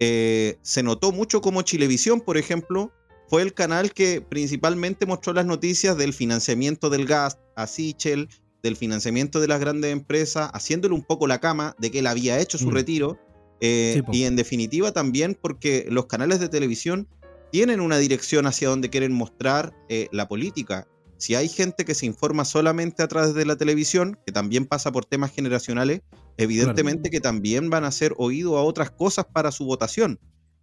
Eh, 0.00 0.58
se 0.62 0.82
notó 0.82 1.12
mucho 1.12 1.40
como 1.40 1.62
Chilevisión, 1.62 2.20
por 2.20 2.36
ejemplo, 2.36 2.92
fue 3.28 3.42
el 3.42 3.54
canal 3.54 3.92
que 3.92 4.20
principalmente 4.20 5.06
mostró 5.06 5.32
las 5.32 5.46
noticias 5.46 5.96
del 5.96 6.12
financiamiento 6.12 6.90
del 6.90 7.06
gas 7.06 7.38
a 7.56 7.66
Sichel, 7.66 8.28
del 8.62 8.76
financiamiento 8.76 9.40
de 9.40 9.48
las 9.48 9.60
grandes 9.60 9.92
empresas, 9.92 10.50
haciéndole 10.52 10.94
un 10.94 11.02
poco 11.02 11.26
la 11.26 11.40
cama 11.40 11.74
de 11.78 11.90
que 11.90 12.00
él 12.00 12.06
había 12.08 12.38
hecho 12.40 12.58
su 12.58 12.68
mm. 12.68 12.74
retiro. 12.74 13.18
Eh, 13.64 14.02
y 14.10 14.24
en 14.24 14.34
definitiva 14.34 14.90
también 14.90 15.38
porque 15.40 15.86
los 15.88 16.06
canales 16.06 16.40
de 16.40 16.48
televisión 16.48 17.06
tienen 17.52 17.80
una 17.80 17.98
dirección 17.98 18.46
hacia 18.46 18.70
donde 18.70 18.88
quieren 18.88 19.12
mostrar 19.12 19.74
eh, 19.90 20.08
la 20.10 20.26
política. 20.26 20.88
Si 21.18 21.34
hay 21.34 21.48
gente 21.48 21.84
que 21.84 21.94
se 21.94 22.06
informa 22.06 22.46
solamente 22.46 23.02
a 23.02 23.08
través 23.08 23.34
de 23.34 23.44
la 23.44 23.56
televisión, 23.56 24.18
que 24.26 24.32
también 24.32 24.66
pasa 24.66 24.90
por 24.90 25.04
temas 25.04 25.30
generacionales, 25.32 26.00
evidentemente 26.38 27.10
que 27.10 27.20
también 27.20 27.68
van 27.70 27.84
a 27.84 27.92
ser 27.92 28.14
oído 28.16 28.56
a 28.56 28.62
otras 28.62 28.90
cosas 28.90 29.26
para 29.30 29.52
su 29.52 29.66
votación. 29.66 30.18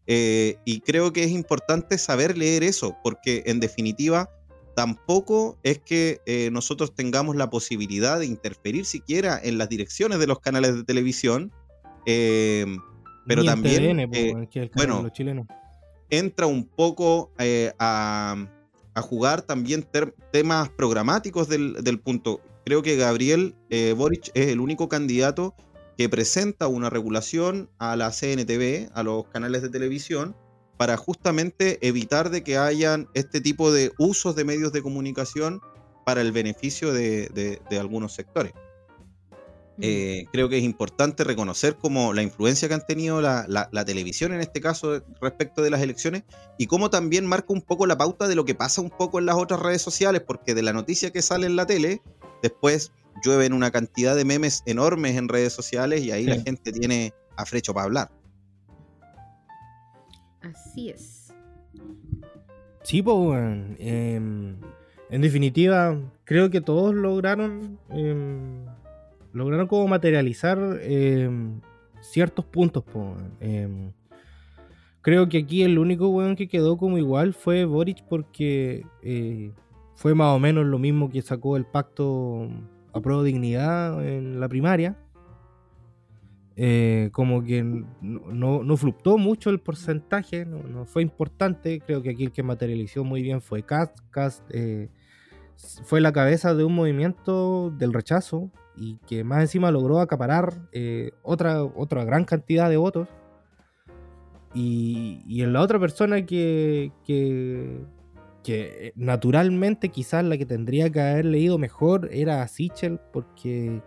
Eh, 0.08 0.58
y 0.65 0.81
creo 0.81 1.13
que 1.13 1.24
es 1.24 1.29
importante 1.29 2.00
saber 2.00 2.36
leer 2.36 2.63
eso, 2.63 2.98
porque 3.03 3.43
en 3.46 3.60
definitiva 3.60 4.31
tampoco 4.75 5.60
es 5.62 5.77
que 5.77 6.22
eh, 6.25 6.50
nosotros 6.51 6.96
tengamos 6.96 7.36
la 7.36 7.51
posibilidad 7.51 8.17
de 8.17 8.25
interferir 8.25 8.86
siquiera 8.86 9.39
en 9.41 9.60
las 9.60 9.69
direcciones 9.69 10.17
de 10.17 10.25
los 10.25 10.39
canales 10.39 10.75
de 10.75 10.84
televisión, 10.84 11.51
eh, 12.08 12.65
pero 13.27 13.43
también, 13.43 14.10
bueno, 14.75 15.08
entra 16.10 16.48
un 16.48 16.66
poco 16.66 17.32
a, 17.80 18.48
jugar 19.01 19.42
también 19.44 19.88
temas 20.32 20.70
programáticos 20.70 21.48
del, 21.48 22.00
punto. 22.04 22.42
Creo 22.66 22.82
que 22.82 22.98
Gabriel 22.98 23.56
Boric 23.96 24.30
es 24.34 24.48
el 24.48 24.60
único 24.60 24.89
candidato 24.89 25.56
que 25.98 26.10
presenta 26.10 26.68
una 26.68 26.89
regulación 26.89 27.70
a 27.78 27.96
la 27.96 28.12
CNTV, 28.12 28.89
a 28.94 29.04
los 29.04 29.25
canales 29.28 29.62
de 29.62 29.70
televisión, 29.70 30.36
para 30.80 30.96
justamente 30.96 31.78
evitar 31.86 32.30
de 32.30 32.42
que 32.42 32.58
hayan 32.58 33.10
este 33.13 33.42
tipo 33.42 33.70
de 33.70 33.92
usos 33.98 34.34
de 34.34 34.46
medios 34.46 34.72
de 34.72 34.82
comunicación 34.82 35.60
para 36.06 36.22
el 36.22 36.32
beneficio 36.32 36.94
de, 36.94 37.62
algunos 37.78 38.13
sectores. 38.13 38.54
Eh, 39.82 40.26
creo 40.32 40.50
que 40.50 40.58
es 40.58 40.64
importante 40.64 41.24
reconocer 41.24 41.78
como 41.78 42.14
la 42.14 42.22
influencia 42.22 42.68
que 42.68 42.74
han 42.74 42.86
tenido 42.86 43.22
la, 43.22 43.46
la, 43.48 43.86
televisión 43.86 44.34
en 44.34 44.42
este 44.42 44.60
caso 44.60 45.02
respecto 45.22 45.62
de 45.62 45.70
las 45.70 45.82
elecciones 45.82 46.24
y 46.58 46.68
cómo 46.68 46.90
también 46.90 47.26
marca 47.26 47.54
un 47.54 47.62
poco 47.62 47.86
la 47.86 47.98
pauta 47.98 48.28
de 48.28 48.36
lo 48.36 48.44
que 48.44 48.56
pasa 48.56 48.82
un 48.82 48.90
poco 48.90 49.20
en 49.20 49.26
las 49.26 49.36
otras 49.36 49.62
redes 49.62 49.82
sociales, 49.82 50.22
porque 50.26 50.54
de 50.54 50.64
la 50.64 50.74
noticia 50.74 51.12
que 51.12 51.22
sale 51.22 51.46
en 51.46 51.56
la 51.56 51.66
tele, 51.66 52.02
después 52.42 52.92
llueven 53.24 53.54
una 53.54 53.72
cantidad 53.72 54.16
de 54.16 54.26
memes 54.26 54.64
enormes 54.66 55.16
en 55.16 55.30
redes 55.30 55.54
sociales 55.54 56.02
y 56.02 56.12
ahí 56.12 56.26
la 56.26 56.42
gente 56.42 56.72
tiene 56.72 57.14
afrecho 57.38 57.74
para 57.74 57.86
hablar. 57.86 58.12
Así 60.42 60.90
es. 60.90 61.34
Sí, 62.84 63.02
pues, 63.02 63.78
en 63.80 65.22
definitiva, 65.22 65.98
creo 66.24 66.50
que 66.50 66.62
todos 66.62 66.94
lograron 66.94 67.80
em, 67.90 68.66
lograron 69.34 69.68
como 69.68 69.88
materializar 69.88 70.58
em, 70.82 71.60
ciertos 72.02 72.46
puntos. 72.46 72.84
creo 75.02 75.30
que 75.30 75.40
aquí 75.40 75.64
el 75.64 75.80
único 75.80 76.10
weón 76.10 76.36
que 76.36 76.48
quedó 76.48 76.78
como 76.78 76.98
igual 76.98 77.34
fue 77.34 77.66
Boric 77.66 78.04
porque 78.08 78.86
eh, 79.02 79.52
fue 79.96 80.16
más 80.16 80.36
o 80.36 80.40
menos 80.40 80.66
lo 80.66 80.80
mismo 80.80 81.10
que 81.10 81.22
sacó 81.22 81.58
el 81.58 81.66
pacto 81.66 82.50
aprobó 82.94 83.24
dignidad 83.24 84.06
en 84.06 84.40
la 84.40 84.48
primaria. 84.48 84.98
Eh, 86.62 87.10
como 87.14 87.42
que 87.42 87.64
no, 87.64 88.64
no, 88.64 88.78
fluctuó 88.78 89.18
mucho 89.18 89.50
el 89.50 89.62
porcentaje, 89.62 90.46
no, 90.46 90.86
fue 90.86 91.02
importante. 91.02 91.82
Creo 91.86 92.02
que 92.02 92.10
aquí 92.10 92.26
el 92.26 92.34
que 92.34 92.44
materializó 92.44 93.06
muy 93.06 93.22
bien 93.22 93.42
fue 93.42 93.64
Cast. 93.64 93.98
Cast 94.12 94.44
eh, 94.52 94.90
fue 95.84 96.02
la 96.02 96.12
cabeza 96.12 96.54
de 96.54 96.66
un 96.66 96.76
movimiento 96.76 97.72
del 97.72 97.94
rechazo 97.94 98.52
y 98.80 98.98
que 99.08 99.24
más 99.24 99.42
encima 99.42 99.72
logró 99.72 100.00
acaparar 100.00 100.70
eh, 100.72 101.12
otra, 101.22 101.64
otra 101.64 102.06
gran 102.06 102.24
cantidad 102.24 102.70
de 102.70 102.78
votos. 102.78 103.08
Y, 104.54 105.22
y 105.28 105.44
en 105.44 105.54
la 105.54 105.62
otra 105.62 105.80
persona 105.80 106.26
que, 106.26 106.92
que, 107.06 107.82
que 108.44 108.94
naturalmente 108.96 109.90
quizás 109.90 110.24
la 110.24 110.38
que 110.38 110.46
tendría 110.46 110.90
que 110.90 111.02
haber 111.02 111.26
leído 111.26 111.58
mejor 111.58 112.10
era 112.12 112.48
Sichel, 112.48 113.00
porque 113.12 113.82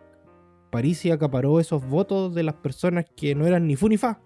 Parisi 0.71 1.11
acaparó 1.11 1.59
esos 1.59 1.87
votos 1.89 2.35
de 2.35 2.43
las 2.43 2.55
personas 2.55 3.07
que 3.17 3.35
no 3.35 3.47
eran 3.47 3.67
ni 3.67 3.77
fu 3.77 3.89
ni 3.89 3.97
fa. 3.97 4.21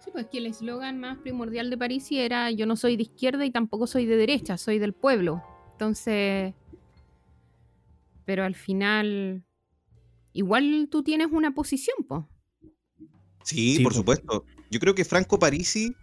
Sí, 0.00 0.10
pues 0.12 0.26
que 0.26 0.38
el 0.38 0.46
eslogan 0.46 0.98
más 0.98 1.18
primordial 1.18 1.70
de 1.70 1.78
Parisi 1.78 2.18
era 2.18 2.50
yo 2.50 2.66
no 2.66 2.76
soy 2.76 2.96
de 2.96 3.02
izquierda 3.02 3.44
y 3.44 3.50
tampoco 3.50 3.86
soy 3.86 4.06
de 4.06 4.16
derecha, 4.16 4.56
soy 4.56 4.78
del 4.78 4.94
pueblo. 4.94 5.42
Entonces, 5.72 6.54
pero 8.24 8.44
al 8.44 8.54
final, 8.54 9.44
igual 10.36 10.88
tú 10.90 11.02
tienes 11.02 11.28
una 11.32 11.54
posición, 11.54 11.96
po. 12.06 12.28
Sí, 13.42 13.80
por 13.80 13.94
supuesto. 13.94 14.44
Yo 14.70 14.80
creo 14.80 14.94
que 14.94 15.04
Franco 15.04 15.38
Parisi, 15.38 15.94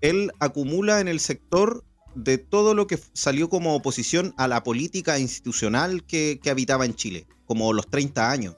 él 0.00 0.30
acumula 0.38 1.00
en 1.00 1.08
el 1.08 1.20
sector 1.20 1.84
de 2.14 2.38
todo 2.38 2.74
lo 2.74 2.86
que 2.86 2.98
salió 3.12 3.48
como 3.48 3.74
oposición 3.74 4.32
a 4.36 4.46
la 4.46 4.62
política 4.62 5.18
institucional 5.18 6.04
que, 6.04 6.40
habitaba 6.48 6.84
en 6.84 6.94
Chile, 6.94 7.26
como 7.46 7.72
los 7.72 7.88
30 7.88 8.30
años. 8.30 8.56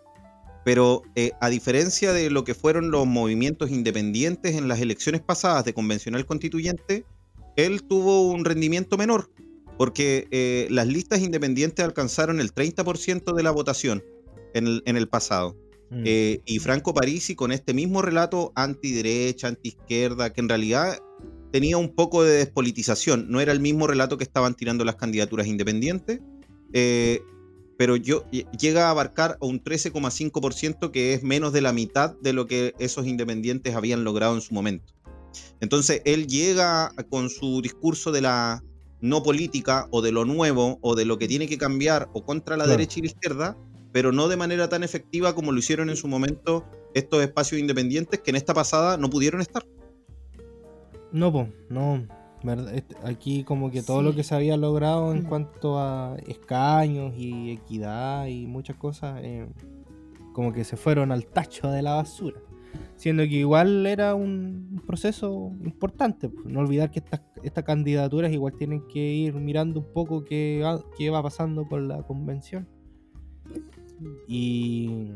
Pero 0.65 1.03
eh, 1.15 1.33
a 1.41 1.49
diferencia 1.49 2.13
de 2.13 2.29
lo 2.29 2.45
que 2.45 2.55
fueron 2.55 2.91
los 2.91 3.07
movimientos 3.07 3.71
independientes 3.71 4.57
en 4.57 4.69
las 4.69 4.81
elecciones 4.81 5.23
pasadas 5.23 5.65
de 5.65 5.73
convencional 5.73 6.27
constituyente, 6.27 7.07
él 7.57 7.85
tuvo 7.85 8.29
un 8.29 8.45
rendimiento 8.45 8.99
menor, 8.99 9.31
porque 9.79 10.29
eh, 10.31 10.67
las 10.71 10.87
listas 10.87 11.21
independientes 11.21 11.85
alcanzaron 11.85 12.41
el 12.41 12.53
30% 12.53 13.35
de 13.35 13.43
la 13.43 13.51
votación 13.51 14.03
en 14.59 14.97
el, 14.97 15.09
pasado. 15.09 15.57
Mm. 15.91 16.03
Eh, 16.05 16.41
y 16.45 16.59
Franco 16.59 16.95
Parisi 16.95 17.35
con 17.35 17.53
este 17.53 17.75
mismo 17.75 18.03
relato 18.03 18.53
antiderecha, 18.55 19.49
antiizquierda, 19.49 20.33
que 20.33 20.41
en 20.41 20.49
realidad 20.49 20.99
tenía 21.53 21.77
un 21.77 21.95
poco 21.95 22.23
de 22.23 22.39
despolitización, 22.39 23.31
no 23.31 23.41
era 23.41 23.53
el 23.53 23.61
mismo 23.61 23.87
relato 23.87 24.19
que 24.19 24.25
estaban 24.25 24.55
tirando 24.55 24.85
las 24.85 24.97
candidaturas 24.97 25.47
independientes. 25.47 26.21
Eh, 26.73 27.21
pero 27.79 27.97
yo, 27.97 28.25
llega 28.31 28.87
a 28.87 28.91
abarcar 28.91 29.37
un 29.41 29.63
13,5% 29.63 30.91
que 30.91 31.13
es 31.13 31.23
menos 31.23 31.53
de 31.53 31.61
la 31.61 31.73
mitad 31.73 32.15
de 32.21 32.33
lo 32.33 32.47
que 32.47 32.75
esos 32.79 33.07
independientes 33.07 33.75
habían 33.75 34.03
logrado 34.03 34.35
en 34.35 34.41
su 34.41 34.55
momento. 34.55 34.95
Entonces 35.61 36.01
él 36.05 36.27
llega 36.27 36.93
con 37.11 37.29
su 37.29 37.61
discurso 37.61 38.13
de 38.13 38.23
la 38.23 38.63
no 39.01 39.23
política 39.23 39.89
o 39.91 40.01
de 40.01 40.13
lo 40.13 40.25
nuevo 40.25 40.79
o 40.81 40.95
de 40.95 41.05
lo 41.05 41.19
que 41.19 41.29
tiene 41.29 41.47
que 41.49 41.59
cambiar 41.59 42.09
o 42.15 42.25
contra 42.25 42.57
la 42.57 42.67
derecha 42.67 42.99
y 42.99 43.03
la 43.03 43.09
izquierda, 43.09 43.57
pero 43.97 44.13
no 44.13 44.29
de 44.29 44.37
manera 44.37 44.69
tan 44.69 44.85
efectiva 44.85 45.35
como 45.35 45.53
lo 45.53 45.59
hicieron 45.59 45.89
en 45.89 45.97
su 45.97 46.07
momento 46.07 46.67
estos 46.93 47.23
espacios 47.23 47.59
independientes 47.59 48.21
que 48.21 48.29
en 48.29 48.37
esta 48.37 48.53
pasada 48.53 48.99
no 48.99 49.09
pudieron 49.09 49.41
estar. 49.41 49.65
No, 51.13 51.33
pues, 51.33 51.49
no. 51.71 52.07
Este, 52.75 52.95
aquí 53.05 53.43
como 53.43 53.71
que 53.71 53.83
todo 53.83 54.03
lo 54.03 54.15
que 54.15 54.23
se 54.23 54.35
había 54.35 54.59
logrado 54.59 55.13
en 55.13 55.23
mm. 55.23 55.29
cuanto 55.29 55.79
a 55.79 56.19
escaños 56.27 57.15
y 57.17 57.53
equidad 57.53 58.27
y 58.27 58.47
muchas 58.47 58.77
cosas, 58.77 59.19
eh, 59.25 59.49
como 60.35 60.53
que 60.53 60.65
se 60.65 60.77
fueron 60.77 61.11
al 61.11 61.25
tacho 61.25 61.71
de 61.71 61.81
la 61.81 61.95
basura. 61.95 62.39
Siendo 62.97 63.23
que 63.23 63.37
igual 63.37 63.87
era 63.87 64.15
un 64.15 64.83
proceso 64.87 65.53
importante. 65.65 66.29
Pues, 66.29 66.45
no 66.45 66.61
olvidar 66.61 66.91
que 66.91 66.99
estas, 66.99 67.23
estas 67.43 67.65
candidaturas 67.65 68.31
igual 68.31 68.53
tienen 68.59 68.87
que 68.89 69.15
ir 69.15 69.33
mirando 69.33 69.81
un 69.81 69.91
poco 69.91 70.23
qué, 70.23 70.63
qué 70.99 71.09
va 71.09 71.23
pasando 71.23 71.67
con 71.67 71.89
la 71.89 72.03
convención. 72.03 72.69
Y 74.29 75.13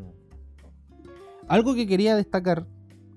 algo 1.47 1.75
que 1.75 1.87
quería 1.87 2.15
destacar, 2.15 2.65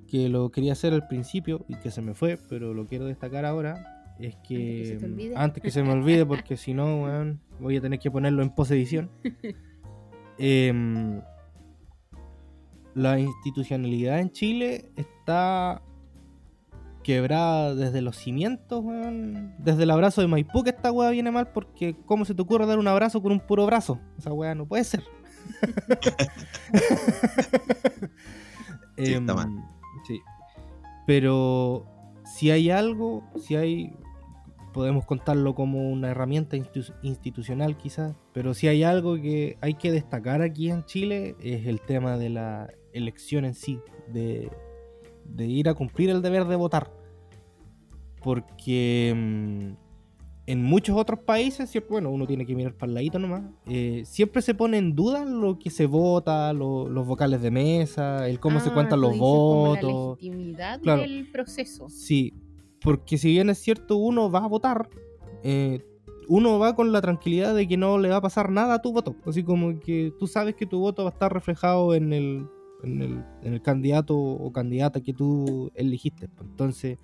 que 0.09 0.29
lo 0.29 0.51
quería 0.51 0.73
hacer 0.73 0.93
al 0.93 1.07
principio 1.07 1.65
y 1.69 1.77
que 1.77 1.91
se 1.91 2.03
me 2.03 2.15
fue, 2.15 2.39
pero 2.49 2.75
lo 2.75 2.87
quiero 2.87 3.07
destacar 3.07 3.45
ahora, 3.45 3.95
es 4.19 4.37
que 4.37 4.99
antes 5.35 5.63
que 5.63 5.71
se, 5.71 5.83
me 5.83 5.93
olvide, 5.93 6.25
porque 6.25 6.57
si 6.57 6.75
no, 6.75 7.07
voy 7.61 7.77
a 7.77 7.81
tener 7.81 7.99
que 7.99 8.11
ponerlo 8.11 8.43
en 8.43 8.51
posedición. 8.51 9.11
Em, 10.37 11.23
la 12.93 13.21
institucionalidad 13.21 14.19
en 14.19 14.33
Chile 14.33 14.91
está 14.97 15.81
quebrada 17.05 17.77
desde 17.77 18.03
los 18.03 18.17
cimientos, 18.17 18.85
Desde 19.59 19.85
el 19.85 19.91
abrazo 19.93 20.23
de 20.23 20.27
Maipú 20.27 20.65
que 20.65 20.71
esta 20.71 20.91
weá 20.91 21.11
viene 21.11 21.31
mal 21.31 21.53
porque 21.53 21.95
¿cómo 22.07 22.25
se 22.25 22.35
te 22.35 22.43
ocurre 22.43 22.67
dar 22.67 22.81
un 22.81 22.89
abrazo 22.89 23.23
con 23.23 23.31
un 23.31 23.39
puro 23.39 23.65
brazo? 23.67 24.01
Esa 24.19 24.33
weá 24.33 24.57
no 24.57 24.67
puede 24.67 24.83
ser. 24.83 25.05
sí, 28.97 29.13
está 29.13 29.35
mal. 29.35 29.49
Em, 29.49 29.63
sí. 30.07 30.23
Pero 31.07 31.85
si 32.25 32.51
hay 32.51 32.71
algo, 32.71 33.23
si 33.37 33.57
hay 33.57 33.95
podemos 34.75 35.07
contarlo 35.07 35.55
como 35.55 35.89
una 35.89 36.11
herramienta 36.11 36.57
institucional 36.57 37.77
quizás, 37.77 38.17
pero 38.33 38.55
si 38.55 38.67
hay 38.67 38.83
algo 38.83 39.15
que 39.15 39.57
hay 39.61 39.75
que 39.75 39.93
destacar 39.93 40.43
aquí 40.43 40.69
en 40.69 40.85
Chile 40.85 41.37
es 41.41 41.67
el 41.67 41.81
tema 41.81 42.19
de 42.19 42.29
la 42.29 42.69
elección 42.93 43.45
en 43.45 43.55
sí, 43.55 43.79
de, 44.09 44.51
ir 45.39 45.69
a 45.69 45.75
cumplir 45.75 46.11
el 46.11 46.23
deber 46.23 46.47
de 46.47 46.57
votar. 46.57 46.91
Porque 48.21 49.15
mm, 49.15 49.84
en 50.47 50.63
muchos 50.63 50.97
otros 50.97 51.21
países, 51.21 51.73
bueno, 51.89 52.11
uno 52.11 52.27
tiene 52.27 52.45
que 52.45 52.55
mirar 52.55 52.75
para 52.75 52.91
el 52.91 52.95
ladito 52.95 53.19
nomás, 53.19 53.45
eh, 53.67 54.03
siempre 54.05 54.43
se 54.43 54.55
pone 54.55 54.77
en 54.77 54.95
duda 54.95 55.25
lo 55.25 55.59
que 55.59 55.71
se 55.71 55.87
vota, 55.87 56.53
los 56.53 57.07
vocales 57.07 57.41
de 57.41 57.51
mesa, 57.51 58.29
el 58.29 58.41
cómo 58.41 58.61
se 58.61 58.69
ah, 58.69 58.75
cuentan 58.75 59.01
los 59.01 59.17
votos. 59.17 60.19
la 60.21 60.27
legitimidad 60.29 60.81
del 60.81 61.31
proceso. 61.33 61.89
Sí, 61.89 62.35
porque 62.81 63.17
si 63.17 63.31
bien 63.31 63.49
es 63.49 63.59
cierto, 63.59 63.97
uno 63.97 64.31
va 64.31 64.45
a 64.45 64.49
votar, 64.49 64.91
eh, 65.43 65.83
uno 66.29 66.59
va 66.59 66.77
con 66.77 66.93
la 66.93 67.01
tranquilidad 67.01 67.55
de 67.55 67.67
que 67.67 67.79
no 67.79 67.99
le 67.99 68.11
va 68.11 68.17
a 68.17 68.21
pasar 68.21 68.51
nada 68.51 68.75
a 68.75 68.83
tu 68.83 68.93
voto. 68.93 69.17
Así 69.25 69.43
como 69.43 69.81
que 69.81 70.13
tú 70.19 70.27
sabes 70.27 70.55
que 70.55 70.67
tu 70.67 70.79
voto 70.79 71.05
va 71.05 71.11
a 71.11 71.13
estar 71.13 71.33
reflejado 71.33 71.95
en 71.95 72.13
el, 72.13 72.47
en 72.83 73.25
el, 73.43 73.63
candidato 73.63 74.17
o 74.17 74.53
candidata 74.53 75.01
que 75.01 75.15
tú 75.15 75.71
elegiste. 75.75 76.29
Entonces, 76.41 76.99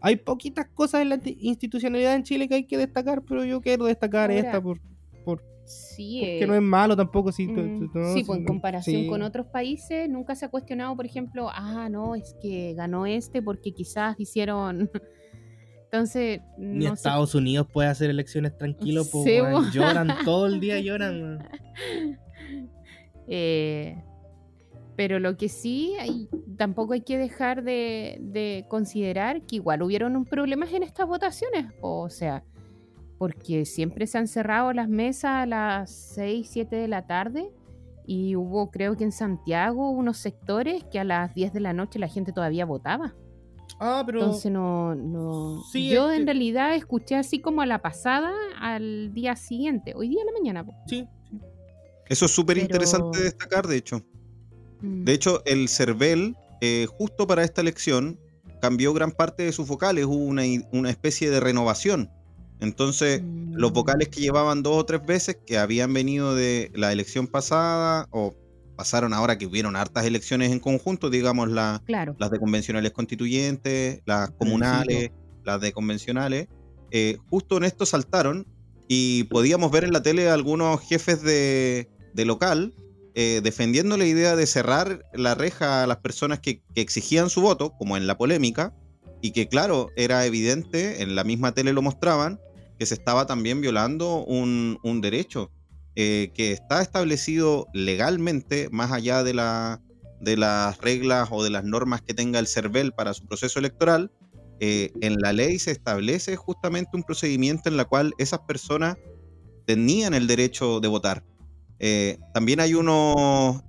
hay 0.00 0.16
poquitas 0.16 0.66
cosas 0.68 1.02
en 1.02 1.08
la 1.08 1.20
institucionalidad 1.24 2.14
en 2.14 2.22
Chile 2.22 2.48
que 2.48 2.54
hay 2.56 2.64
que 2.64 2.78
destacar, 2.78 3.22
pero 3.22 3.44
yo 3.44 3.60
quiero 3.60 3.86
destacar 3.86 4.30
esta 4.30 4.60
por, 4.60 4.80
por 5.24 5.42
sí, 5.64 6.18
porque 6.20 6.44
eh, 6.44 6.46
no 6.46 6.54
es 6.54 6.62
malo 6.62 6.96
tampoco. 6.96 7.32
Si, 7.32 7.46
mm, 7.46 7.90
sí, 8.14 8.24
pues 8.24 8.38
en 8.38 8.44
comparación 8.44 9.06
con 9.08 9.22
otros 9.22 9.46
países, 9.46 10.08
nunca 10.08 10.34
se 10.34 10.44
ha 10.44 10.48
cuestionado, 10.48 10.94
por 10.96 11.06
ejemplo, 11.06 11.48
ah, 11.50 11.88
no, 11.88 12.14
es 12.14 12.34
que 12.40 12.74
ganó 12.74 13.06
este 13.06 13.42
porque 13.42 13.72
quizás 13.72 14.18
hicieron 14.18 14.90
entonces. 15.84 16.40
Ni 16.58 16.86
Estados 16.86 17.34
Unidos 17.34 17.66
puede 17.72 17.88
hacer 17.88 18.10
elecciones 18.10 18.56
tranquilos, 18.56 19.08
pues 19.10 19.26
lloran 19.72 20.12
todo 20.24 20.46
el 20.46 20.60
día, 20.60 20.78
lloran. 20.80 21.48
Eh, 23.28 24.02
pero 24.96 25.18
lo 25.20 25.36
que 25.36 25.48
sí, 25.50 25.94
hay, 26.00 26.28
tampoco 26.56 26.94
hay 26.94 27.02
que 27.02 27.18
dejar 27.18 27.62
de, 27.62 28.64
considerar 28.68 29.42
que 29.42 29.56
igual 29.56 29.82
hubieron 29.82 30.24
problemas 30.24 30.72
en 30.72 30.82
estas 30.82 31.06
votaciones. 31.06 31.66
O 31.82 32.08
sea, 32.08 32.42
porque 33.18 33.66
siempre 33.66 34.06
se 34.06 34.18
han 34.18 34.26
cerrado 34.26 34.72
las 34.72 34.88
mesas 34.88 35.30
a 35.32 35.46
las 35.46 35.90
6, 35.90 36.48
7 36.50 36.74
de 36.74 36.88
la 36.88 37.06
tarde. 37.06 37.52
Y 38.06 38.36
hubo, 38.36 38.70
creo 38.70 38.96
que 38.96 39.04
en 39.04 39.12
Santiago, 39.12 39.90
unos 39.90 40.16
sectores 40.16 40.84
que 40.84 40.98
a 40.98 41.04
las 41.04 41.34
10 41.34 41.52
de 41.52 41.60
la 41.60 41.72
noche 41.72 41.98
la 41.98 42.08
gente 42.08 42.32
todavía 42.32 42.64
votaba. 42.64 43.14
Ah, 43.78 44.02
pero. 44.06 44.20
Entonces 44.20 44.50
no. 44.50 44.94
no... 44.94 45.62
Yo 45.74 46.10
en 46.10 46.24
realidad 46.24 46.74
escuché 46.74 47.16
así 47.16 47.40
como 47.40 47.60
a 47.60 47.66
la 47.66 47.82
pasada 47.82 48.32
al 48.60 49.12
día 49.12 49.36
siguiente, 49.36 49.92
hoy 49.94 50.08
día 50.08 50.20
en 50.20 50.26
la 50.26 50.32
mañana. 50.32 50.66
Sí, 50.86 51.06
Eso 52.06 52.24
es 52.24 52.30
súper 52.30 52.56
interesante 52.58 53.20
destacar, 53.20 53.66
de 53.66 53.76
hecho. 53.76 54.02
Mm. 54.80 55.04
De 55.04 55.12
hecho, 55.12 55.42
el 55.46 55.68
CERVEL, 55.68 56.36
eh, 56.60 56.86
justo 56.98 57.26
para 57.26 57.44
esta 57.44 57.60
elección, 57.60 58.18
cambió 58.60 58.92
gran 58.94 59.12
parte 59.12 59.44
de 59.44 59.52
sus 59.52 59.68
vocales, 59.68 60.04
hubo 60.06 60.16
una, 60.16 60.42
una 60.72 60.90
especie 60.90 61.30
de 61.30 61.40
renovación. 61.40 62.10
Entonces, 62.60 63.22
los 63.52 63.70
mm. 63.70 63.74
vocales 63.74 64.08
que 64.08 64.20
llevaban 64.20 64.62
dos 64.62 64.76
o 64.76 64.86
tres 64.86 65.04
veces, 65.04 65.38
que 65.46 65.58
habían 65.58 65.92
venido 65.92 66.34
de 66.34 66.70
la 66.74 66.92
elección 66.92 67.26
pasada, 67.26 68.08
o 68.10 68.34
pasaron 68.76 69.12
ahora 69.12 69.38
que 69.38 69.46
hubieron 69.46 69.76
hartas 69.76 70.04
elecciones 70.04 70.52
en 70.52 70.60
conjunto, 70.60 71.10
digamos, 71.10 71.48
las 71.50 71.80
de 71.86 72.38
convencionales 72.38 72.92
constituyentes, 72.92 74.02
las 74.04 74.30
comunales, 74.30 75.10
las 75.44 75.60
de 75.60 75.72
convencionales, 75.72 76.48
eh, 76.90 77.18
justo 77.28 77.56
en 77.56 77.64
esto 77.64 77.86
saltaron 77.86 78.46
y 78.88 79.24
podíamos 79.24 79.70
ver 79.70 79.84
en 79.84 79.92
la 79.92 80.02
tele 80.02 80.28
a 80.28 80.34
algunos 80.34 80.80
jefes 80.80 81.22
de, 81.22 81.88
local 82.14 82.74
eh, 83.18 83.40
defendiendo 83.42 83.96
la 83.96 84.04
idea 84.04 84.36
de 84.36 84.46
cerrar 84.46 85.02
la 85.14 85.34
reja 85.34 85.82
a 85.82 85.86
las 85.86 85.96
personas 85.96 86.38
que, 86.38 86.60
exigían 86.74 87.30
su 87.30 87.40
voto, 87.40 87.72
como 87.78 87.96
en 87.96 88.06
la 88.06 88.18
polémica, 88.18 88.74
y 89.22 89.30
que 89.30 89.48
claro, 89.48 89.88
era 89.96 90.26
evidente, 90.26 91.02
en 91.02 91.14
la 91.14 91.24
misma 91.24 91.52
tele 91.52 91.72
lo 91.72 91.80
mostraban, 91.80 92.38
que 92.78 92.84
se 92.84 92.92
estaba 92.92 93.26
también 93.26 93.62
violando 93.62 94.22
un, 94.22 95.00
derecho. 95.00 95.50
Eh, 95.98 96.30
que 96.34 96.52
está 96.52 96.82
establecido 96.82 97.68
legalmente, 97.72 98.68
más 98.70 98.92
allá 98.92 99.24
de 99.24 99.32
las 99.32 100.78
reglas 100.82 101.30
o 101.32 101.42
de 101.42 101.48
las 101.48 101.64
normas 101.64 102.02
que 102.02 102.12
tenga 102.12 102.38
el 102.38 102.46
CERVEL 102.46 102.92
para 102.92 103.14
su 103.14 103.24
proceso 103.24 103.58
electoral, 103.58 104.12
eh, 104.60 104.92
en 105.00 105.16
la 105.20 105.32
ley 105.32 105.58
se 105.58 105.70
establece 105.70 106.36
justamente 106.36 106.90
un 106.92 107.02
procedimiento 107.02 107.70
en 107.70 107.78
la 107.78 107.86
cual 107.86 108.12
esas 108.18 108.40
personas 108.40 108.98
tenían 109.64 110.12
el 110.12 110.26
derecho 110.26 110.80
de 110.80 110.88
votar. 110.88 111.24
Eh, 111.78 112.18
también 112.32 112.60
hay 112.60 112.74
unos 112.74 113.62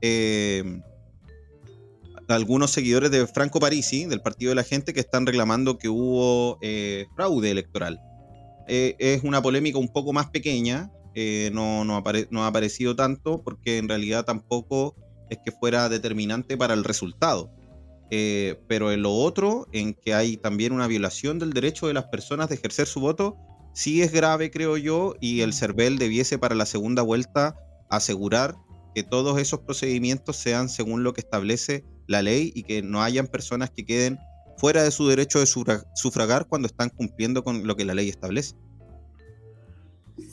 algunos 2.28 2.72
seguidores 2.72 3.10
de 3.10 3.26
Franco 3.26 3.60
Parisi, 3.60 4.06
del 4.06 4.22
Partido 4.22 4.50
de 4.50 4.56
la 4.56 4.64
Gente, 4.64 4.94
que 4.94 5.00
están 5.00 5.26
reclamando 5.26 5.78
que 5.78 5.90
hubo 5.90 6.60
fraude 7.16 7.52
electoral. 7.52 8.00
es 8.68 9.24
una 9.24 9.42
polémica 9.42 9.78
un 9.78 9.88
poco 9.88 10.12
más 10.12 10.30
pequeña, 10.30 10.92
eh, 11.20 11.50
no, 11.52 11.84
no, 11.84 11.96
ha 11.96 12.48
aparecido 12.48 12.96
tanto 12.96 13.42
porque 13.42 13.80
en 13.80 13.90
realidad 13.90 14.24
tampoco 14.24 14.96
es 15.32 15.40
que 15.44 15.52
fuera 15.52 15.90
determinante 15.90 16.56
para 16.58 16.76
el 16.76 16.84
resultado. 16.84 17.52
Eh, 18.12 18.62
pero 18.68 18.92
en 18.92 19.02
lo 19.02 19.12
otro, 19.12 19.68
en 19.72 19.96
que 19.96 20.14
hay 20.14 20.38
también 20.38 20.74
una 20.74 20.86
violación 20.86 21.40
del 21.40 21.54
derecho 21.54 21.88
de 21.88 21.96
las 21.96 22.06
personas 22.06 22.50
de 22.50 22.56
ejercer 22.56 22.86
su 22.86 23.00
voto, 23.00 23.36
sí 23.74 24.04
es 24.04 24.12
grave, 24.12 24.52
creo 24.52 24.78
yo, 24.78 25.16
y 25.20 25.42
el 25.42 25.54
CERVEL 25.54 25.98
debiese 25.98 26.38
para 26.38 26.54
la 26.54 26.68
segunda 26.68 27.02
vuelta 27.02 27.56
asegurar 27.90 28.56
que 28.96 29.04
todos 29.04 29.40
esos 29.40 29.60
procedimientos 29.60 30.38
sean 30.38 30.70
según 30.70 31.04
lo 31.04 31.14
que 31.14 31.22
establece 31.22 31.86
la 32.08 32.22
ley 32.22 32.52
y 32.56 32.64
que 32.64 32.82
no 32.82 33.02
hayan 33.02 33.28
personas 33.28 33.70
que 33.70 33.86
queden 33.86 34.18
fuera 34.58 34.84
de 34.84 34.92
su 34.92 35.08
derecho 35.08 35.40
de 35.40 35.46
sufragar 35.46 36.48
cuando 36.48 36.68
están 36.68 36.90
cumpliendo 36.90 37.44
con 37.44 37.68
lo 37.68 37.76
que 37.76 37.86
la 37.86 37.94
ley 37.94 38.10
establece. 38.10 38.56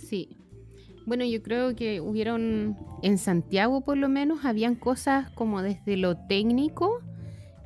Sí, 0.09 0.39
bueno, 1.07 1.25
yo 1.25 1.43
creo 1.43 1.77
que 1.77 2.01
hubieron, 2.01 2.79
en 3.03 3.19
Santiago 3.19 3.83
por 3.83 3.99
lo 3.99 4.09
menos, 4.09 4.45
habían 4.45 4.75
cosas 4.75 5.31
como 5.33 5.61
desde 5.61 5.99
lo 5.99 6.17
técnico 6.27 7.01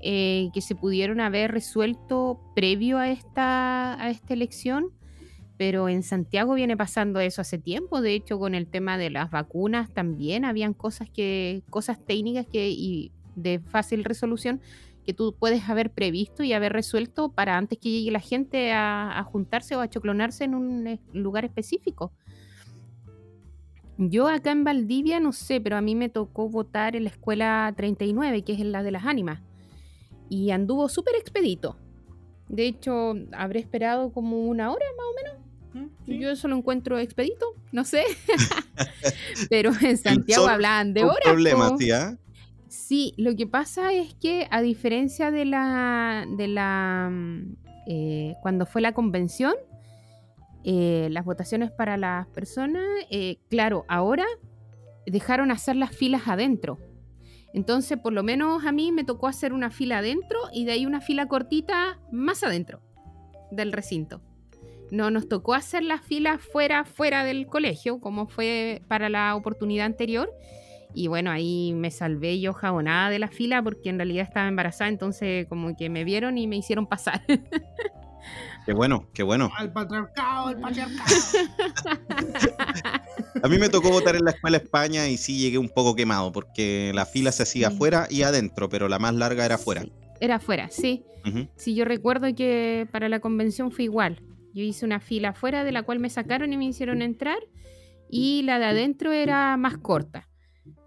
eh, 0.00 0.50
que 0.52 0.60
se 0.60 0.74
pudieron 0.74 1.20
haber 1.20 1.52
resuelto 1.52 2.40
previo 2.54 2.98
a 2.98 3.10
esta, 3.10 4.00
a 4.02 4.10
esta 4.10 4.34
elección, 4.34 4.92
pero 5.58 5.88
en 5.88 6.04
Santiago 6.04 6.54
viene 6.54 6.76
pasando 6.76 7.18
eso 7.18 7.42
hace 7.42 7.58
tiempo. 7.58 8.00
De 8.00 8.14
hecho, 8.14 8.38
con 8.38 8.54
el 8.54 8.68
tema 8.68 8.96
de 8.96 9.10
las 9.10 9.30
vacunas 9.30 9.92
también 9.92 10.44
habían 10.44 10.72
cosas 10.72 11.10
que, 11.10 11.62
cosas 11.68 11.98
técnicas 12.02 12.46
que 12.46 12.70
y 12.70 13.10
de 13.34 13.58
fácil 13.58 14.04
resolución 14.04 14.60
que 15.04 15.14
tú 15.14 15.34
puedes 15.36 15.68
haber 15.68 15.90
previsto 15.90 16.44
y 16.44 16.52
haber 16.52 16.72
resuelto 16.72 17.30
para 17.30 17.56
antes 17.56 17.78
que 17.78 17.90
llegue 17.90 18.12
la 18.12 18.20
gente 18.20 18.72
a, 18.72 19.20
juntarse 19.26 19.74
o 19.74 19.80
a 19.80 19.88
choclonarse 19.88 20.44
en 20.44 20.54
un 20.54 20.86
eh, 20.86 21.00
lugar 21.12 21.44
específico. 21.44 22.12
Yo 23.96 24.28
acá 24.28 24.52
en 24.52 24.62
Valdivia 24.62 25.18
no 25.18 25.32
sé, 25.32 25.60
pero 25.60 25.76
a 25.76 25.80
mí 25.80 25.96
me 25.96 26.08
tocó 26.08 26.48
votar 26.48 26.94
en 26.94 27.02
la 27.02 27.10
escuela 27.10 27.72
39, 27.76 28.44
que 28.44 28.52
es 28.52 28.60
la 28.60 28.84
de 28.84 28.92
las 28.92 29.06
ánimas. 29.06 29.40
Y 30.28 30.50
anduvo 30.50 30.88
súper 30.88 31.16
expedito. 31.16 31.76
De 32.48 32.66
hecho, 32.66 33.14
habré 33.32 33.58
esperado 33.58 34.12
como 34.12 34.42
una 34.42 34.70
hora 34.70 34.86
más 34.96 35.06
o 35.06 35.14
menos 35.24 35.47
yo 36.06 36.30
eso 36.30 36.48
lo 36.48 36.56
encuentro 36.56 36.98
expedito, 36.98 37.46
no 37.72 37.84
sé. 37.84 38.04
Pero 39.50 39.72
en 39.80 39.96
Santiago 39.96 40.46
hablaban 40.46 40.94
de 40.94 41.04
horas. 41.04 41.18
problema, 41.24 41.76
tía. 41.76 42.18
Sí, 42.68 43.14
lo 43.16 43.34
que 43.34 43.46
pasa 43.46 43.92
es 43.92 44.14
que 44.14 44.46
a 44.50 44.60
diferencia 44.60 45.30
de 45.30 45.44
la. 45.44 46.26
de 46.36 46.48
la. 46.48 47.08
Mm, 47.10 47.56
eh, 47.86 48.34
cuando 48.42 48.66
fue 48.66 48.82
la 48.82 48.92
convención, 48.92 49.54
eh, 50.64 51.08
las 51.10 51.24
votaciones 51.24 51.70
para 51.70 51.96
las 51.96 52.26
personas, 52.28 52.84
eh, 53.10 53.38
claro, 53.48 53.84
ahora 53.88 54.26
dejaron 55.06 55.50
hacer 55.50 55.76
las 55.76 55.96
filas 55.96 56.28
adentro. 56.28 56.78
Entonces, 57.54 57.98
por 57.98 58.12
lo 58.12 58.22
menos 58.22 58.66
a 58.66 58.72
mí 58.72 58.92
me 58.92 59.04
tocó 59.04 59.26
hacer 59.26 59.54
una 59.54 59.70
fila 59.70 59.98
adentro 59.98 60.38
y 60.52 60.66
de 60.66 60.72
ahí 60.72 60.86
una 60.86 61.00
fila 61.00 61.26
cortita 61.26 61.98
más 62.12 62.42
adentro 62.42 62.82
del 63.50 63.72
recinto. 63.72 64.20
No 64.90 65.10
nos 65.10 65.28
tocó 65.28 65.54
hacer 65.54 65.82
las 65.82 66.02
filas 66.02 66.40
fuera, 66.40 66.84
fuera 66.84 67.24
del 67.24 67.46
colegio, 67.46 68.00
como 68.00 68.26
fue 68.26 68.82
para 68.88 69.08
la 69.08 69.34
oportunidad 69.34 69.86
anterior. 69.86 70.30
Y 70.94 71.08
bueno, 71.08 71.30
ahí 71.30 71.74
me 71.74 71.90
salvé 71.90 72.40
yo 72.40 72.54
jabonada 72.54 73.10
de 73.10 73.18
la 73.18 73.28
fila 73.28 73.62
porque 73.62 73.90
en 73.90 73.98
realidad 73.98 74.24
estaba 74.24 74.48
embarazada, 74.48 74.88
entonces 74.88 75.46
como 75.46 75.76
que 75.76 75.90
me 75.90 76.04
vieron 76.04 76.38
y 76.38 76.46
me 76.46 76.56
hicieron 76.56 76.86
pasar. 76.86 77.22
Qué 78.66 78.74
bueno, 78.74 79.08
qué 79.14 79.22
bueno. 79.22 79.50
Al 79.56 79.72
patriarcado, 79.72 80.48
al 80.48 80.60
patriarcado. 80.60 81.08
A 83.42 83.48
mí 83.48 83.58
me 83.58 83.70
tocó 83.70 83.90
votar 83.90 84.14
en 84.14 84.24
la 84.24 84.32
escuela 84.32 84.58
España 84.58 85.08
y 85.08 85.16
sí 85.16 85.38
llegué 85.38 85.56
un 85.56 85.70
poco 85.70 85.96
quemado 85.96 86.32
porque 86.32 86.92
la 86.94 87.06
fila 87.06 87.32
se 87.32 87.44
hacía 87.44 87.68
afuera 87.68 88.06
y 88.10 88.24
adentro, 88.24 88.68
pero 88.68 88.88
la 88.88 88.98
más 88.98 89.14
larga 89.14 89.46
era 89.46 89.54
afuera. 89.54 89.86
era 90.20 90.34
afuera, 90.34 90.68
sí. 90.70 91.02
Sí, 91.56 91.74
yo 91.74 91.84
recuerdo 91.84 92.34
que 92.34 92.88
para 92.90 93.08
la 93.08 93.20
convención 93.20 93.70
fue 93.70 93.84
igual. 93.84 94.20
Yo 94.58 94.64
hice 94.64 94.84
una 94.84 94.98
fila 94.98 95.28
afuera 95.28 95.62
de 95.62 95.70
la 95.70 95.84
cual 95.84 96.00
me 96.00 96.10
sacaron 96.10 96.52
y 96.52 96.56
me 96.56 96.64
hicieron 96.64 97.00
entrar 97.00 97.38
y 98.10 98.42
la 98.42 98.58
de 98.58 98.64
adentro 98.64 99.12
era 99.12 99.56
más 99.56 99.78
corta. 99.78 100.28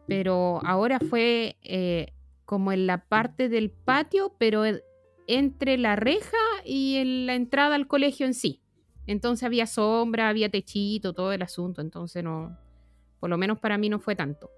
Pero 0.09 0.59
ahora 0.65 0.99
fue 0.99 1.55
eh, 1.61 2.11
como 2.43 2.73
en 2.73 2.85
la 2.85 3.05
parte 3.05 3.47
del 3.47 3.71
patio, 3.71 4.35
pero 4.37 4.63
entre 5.25 5.77
la 5.77 5.95
reja 5.95 6.37
y 6.65 6.97
en 6.97 7.25
la 7.25 7.35
entrada 7.35 7.75
al 7.75 7.87
colegio 7.87 8.25
en 8.25 8.33
sí. 8.33 8.61
Entonces 9.07 9.45
había 9.45 9.67
sombra, 9.67 10.27
había 10.27 10.49
techito, 10.49 11.13
todo 11.13 11.31
el 11.31 11.41
asunto. 11.41 11.79
Entonces 11.79 12.25
no, 12.25 12.57
por 13.21 13.29
lo 13.29 13.37
menos 13.37 13.57
para 13.57 13.77
mí 13.77 13.87
no 13.87 13.99
fue 13.99 14.17
tanto. 14.17 14.49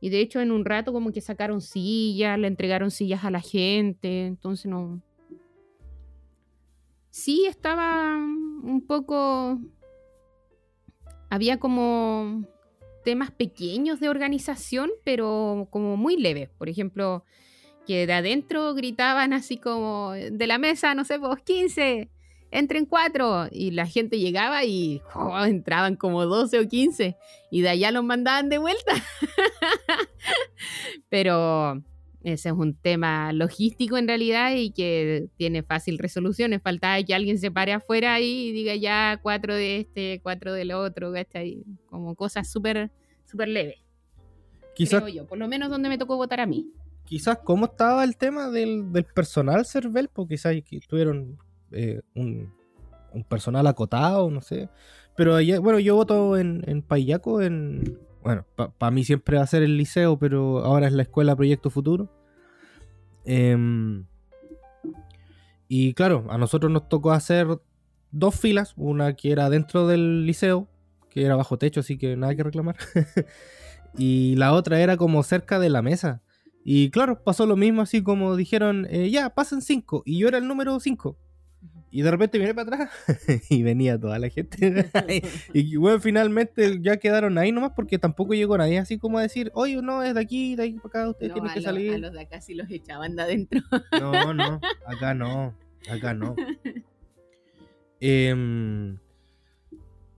Y 0.00 0.08
de 0.08 0.20
hecho 0.20 0.40
en 0.40 0.52
un 0.52 0.64
rato 0.64 0.94
como 0.94 1.12
que 1.12 1.20
sacaron 1.20 1.60
sillas, 1.60 2.38
le 2.38 2.46
entregaron 2.46 2.90
sillas 2.90 3.24
a 3.24 3.30
la 3.30 3.40
gente. 3.40 4.24
Entonces 4.24 4.70
no, 4.70 5.02
sí 7.18 7.46
estaba 7.46 8.16
un 8.16 8.84
poco... 8.86 9.58
Había 11.30 11.58
como 11.58 12.46
temas 13.04 13.30
pequeños 13.30 14.00
de 14.00 14.08
organización, 14.08 14.90
pero 15.04 15.68
como 15.70 15.96
muy 15.96 16.16
leves. 16.16 16.48
Por 16.56 16.70
ejemplo, 16.70 17.24
que 17.86 18.06
de 18.06 18.12
adentro 18.14 18.72
gritaban 18.74 19.32
así 19.32 19.58
como 19.58 20.12
de 20.12 20.46
la 20.46 20.58
mesa, 20.58 20.94
no 20.94 21.04
sé, 21.04 21.18
pues 21.18 21.42
15, 21.42 22.08
entren 22.50 22.86
cuatro. 22.86 23.48
Y 23.50 23.72
la 23.72 23.86
gente 23.86 24.18
llegaba 24.18 24.64
y 24.64 25.02
oh, 25.14 25.44
entraban 25.44 25.96
como 25.96 26.24
12 26.24 26.60
o 26.60 26.68
15. 26.68 27.16
Y 27.50 27.60
de 27.60 27.68
allá 27.68 27.90
los 27.90 28.04
mandaban 28.04 28.48
de 28.48 28.58
vuelta. 28.58 28.92
pero 31.10 31.82
ese 32.28 32.50
es 32.50 32.54
un 32.54 32.74
tema 32.74 33.32
logístico 33.32 33.96
en 33.96 34.06
realidad 34.06 34.52
y 34.54 34.70
que 34.70 35.28
tiene 35.36 35.62
fácil 35.62 35.98
resolución. 35.98 36.52
Es 36.52 36.62
falta 36.62 37.02
que 37.02 37.14
alguien 37.14 37.38
se 37.38 37.50
pare 37.50 37.72
afuera 37.72 38.20
y 38.20 38.52
diga 38.52 38.74
ya 38.76 39.18
cuatro 39.22 39.54
de 39.54 39.78
este, 39.78 40.20
cuatro 40.22 40.52
del 40.52 40.72
otro, 40.72 41.12
¿cachai? 41.12 41.64
Como 41.88 42.14
cosas 42.14 42.50
súper 42.50 42.90
súper 43.24 43.48
leves. 43.48 43.76
Quizás, 44.74 45.12
yo, 45.12 45.26
por 45.26 45.38
lo 45.38 45.48
menos 45.48 45.70
donde 45.70 45.88
me 45.88 45.98
tocó 45.98 46.16
votar 46.16 46.40
a 46.40 46.46
mí. 46.46 46.70
Quizás 47.04 47.38
cómo 47.42 47.66
estaba 47.66 48.04
el 48.04 48.16
tema 48.16 48.48
del, 48.50 48.92
del 48.92 49.04
personal 49.04 49.66
CERVEL, 49.66 50.08
porque 50.08 50.34
quizás 50.34 50.54
tuvieron 50.88 51.38
eh, 51.72 52.00
un, 52.14 52.52
personal 53.28 53.66
acotado, 53.66 54.30
no 54.30 54.40
sé. 54.40 54.68
Pero 55.16 55.32
bueno, 55.60 55.80
yo 55.80 55.96
voto 55.96 56.36
en, 56.36 56.62
en 56.66 56.82
Payaco, 56.82 57.42
en, 57.42 57.98
bueno, 58.22 58.46
para 58.54 58.90
mí 58.90 59.04
siempre 59.04 59.38
va 59.38 59.42
a 59.42 59.46
ser 59.46 59.62
el 59.62 59.76
liceo, 59.76 60.18
pero 60.18 60.58
ahora 60.58 60.86
es 60.86 60.92
la 60.92 61.02
escuela 61.02 61.34
Proyecto 61.34 61.70
Futuro. 61.70 62.08
Em, 63.30 64.06
y 65.68 65.92
claro, 65.92 66.24
a 66.30 66.38
nosotros 66.38 66.72
nos 66.72 66.88
tocó 66.88 67.12
hacer 67.12 67.46
dos 68.10 68.34
filas, 68.34 68.72
una 68.78 69.16
que 69.16 69.30
era 69.30 69.50
dentro 69.50 69.86
del 69.86 70.24
liceo, 70.24 70.66
que 71.10 71.26
era 71.26 71.36
bajo 71.36 71.58
techo, 71.58 71.80
así 71.80 71.98
que 71.98 72.16
nada 72.16 72.34
que 72.34 72.42
reclamar. 72.42 72.76
y 73.98 74.34
la 74.36 74.54
otra 74.54 74.80
era 74.80 74.96
como 74.96 75.22
cerca 75.22 75.58
de 75.58 75.68
la 75.68 75.82
mesa. 75.82 76.22
Y 76.64 76.88
claro, 76.88 77.22
pasó 77.22 77.44
lo 77.44 77.54
mismo, 77.54 77.82
así 77.82 78.02
como 78.02 78.34
dijeron, 78.34 78.86
eh, 78.88 79.10
ya, 79.10 79.34
pasen 79.34 79.60
cinco. 79.60 80.02
Y 80.06 80.18
yo 80.18 80.28
era 80.28 80.38
el 80.38 80.48
número 80.48 80.80
cinco. 80.80 81.18
Y 81.90 82.02
de 82.02 82.10
repente 82.10 82.38
viene 82.38 82.54
para 82.54 82.74
atrás 82.74 82.90
y 83.50 83.62
venía 83.62 83.98
toda 83.98 84.18
la 84.18 84.28
gente. 84.28 84.90
y 85.54 85.76
bueno, 85.76 86.00
finalmente 86.00 86.78
ya 86.82 86.98
quedaron 86.98 87.38
ahí 87.38 87.50
nomás 87.50 87.72
porque 87.74 87.98
tampoco 87.98 88.34
llegó 88.34 88.58
nadie 88.58 88.78
así 88.78 88.98
como 88.98 89.18
a 89.18 89.22
decir, 89.22 89.50
oye, 89.54 89.80
no, 89.80 90.02
es 90.02 90.14
de 90.14 90.20
aquí, 90.20 90.54
de 90.54 90.64
aquí 90.64 90.72
para 90.74 90.88
acá, 90.88 91.10
ustedes 91.10 91.32
tienen 91.32 91.52
que 91.52 91.62
salir. 91.62 91.94
A 91.94 91.98
los 91.98 92.12
de 92.12 92.20
acá 92.20 92.40
sí 92.40 92.54
los 92.54 92.70
echaban 92.70 93.16
de 93.16 93.22
adentro. 93.22 93.60
no, 94.00 94.34
no, 94.34 94.60
acá 94.86 95.14
no, 95.14 95.54
acá 95.90 96.12
no. 96.12 96.36
Em, 98.00 98.98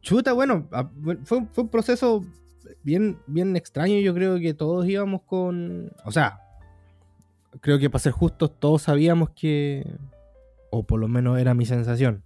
chuta, 0.01 0.33
bueno, 0.33 0.69
fue, 1.25 1.47
fue 1.53 1.65
un 1.65 1.71
proceso 1.71 2.25
bien, 2.83 3.19
bien 3.27 3.55
extraño. 3.57 4.01
Yo 4.01 4.13
creo 4.15 4.39
que 4.41 4.55
todos 4.55 4.89
íbamos 4.89 5.23
con. 5.23 5.93
O 6.05 6.11
sea, 6.11 6.41
creo 7.61 7.79
que 7.79 7.91
para 7.91 8.01
ser 8.01 8.13
justos, 8.13 8.59
todos 8.59 8.83
sabíamos 8.83 9.31
que 9.31 9.87
o 10.71 10.85
por 10.85 11.01
lo 11.01 11.09
menos 11.09 11.39
era 11.39 11.55
mi 11.55 11.67
sensación, 11.67 12.25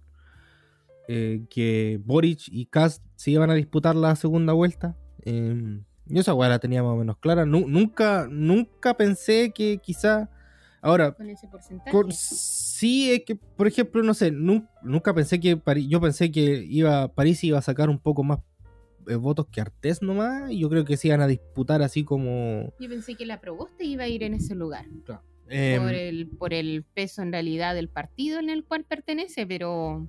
eh, 1.07 1.45
que 1.49 1.99
Boric 2.03 2.47
y 2.47 2.65
Kast 2.65 3.03
se 3.15 3.31
iban 3.31 3.49
a 3.49 3.53
disputar 3.53 3.95
la 3.95 4.15
segunda 4.15 4.53
vuelta. 4.53 4.95
Eh, 5.23 5.81
yo 6.05 6.21
esa 6.21 6.33
weá 6.33 6.49
la 6.49 6.59
tenía 6.59 6.83
más 6.83 6.93
o 6.93 6.97
menos 6.97 7.17
clara. 7.17 7.45
nunca, 7.45 8.27
nunca 8.29 8.95
pensé 8.95 9.51
que 9.51 9.79
quizá. 9.79 10.29
Ahora, 10.81 11.13
con 11.13 11.27
ese 11.27 11.47
porcentaje. 11.47 11.97
sí, 12.11 13.11
es 13.11 13.23
que, 13.25 13.35
por 13.35 13.65
ejemplo, 13.65 14.03
no 14.03 14.13
sé, 14.13 14.31
nunca 14.31 15.15
pensé 15.15 15.39
que 15.39 15.57
París, 15.57 15.87
yo 15.89 15.99
pensé 15.99 16.31
que 16.31 16.63
iba, 16.69 17.07
París 17.07 17.43
iba 17.43 17.57
a 17.57 17.63
sacar 17.63 17.89
un 17.89 17.97
poco 17.97 18.23
más 18.23 18.39
eh, 19.07 19.15
votos 19.15 19.47
que 19.47 19.61
Artés 19.61 20.03
nomás, 20.03 20.51
y 20.51 20.59
yo 20.59 20.69
creo 20.69 20.85
que 20.85 20.95
se 20.95 21.07
iban 21.07 21.21
a 21.21 21.27
disputar 21.27 21.81
así 21.81 22.03
como. 22.03 22.71
Yo 22.79 22.87
pensé 22.87 23.15
que 23.15 23.25
la 23.25 23.41
Proboste 23.41 23.83
iba 23.83 24.03
a 24.03 24.07
ir 24.07 24.21
en 24.21 24.35
ese 24.35 24.53
lugar. 24.53 24.85
Claro. 25.05 25.23
Em, 25.47 25.81
por, 25.81 25.93
el, 25.93 26.27
por 26.27 26.53
el 26.53 26.83
peso 26.83 27.21
en 27.21 27.31
realidad 27.31 27.75
del 27.75 27.89
partido 27.89 28.39
en 28.39 28.49
el 28.49 28.63
cual 28.63 28.83
pertenece, 28.83 29.45
pero. 29.45 30.07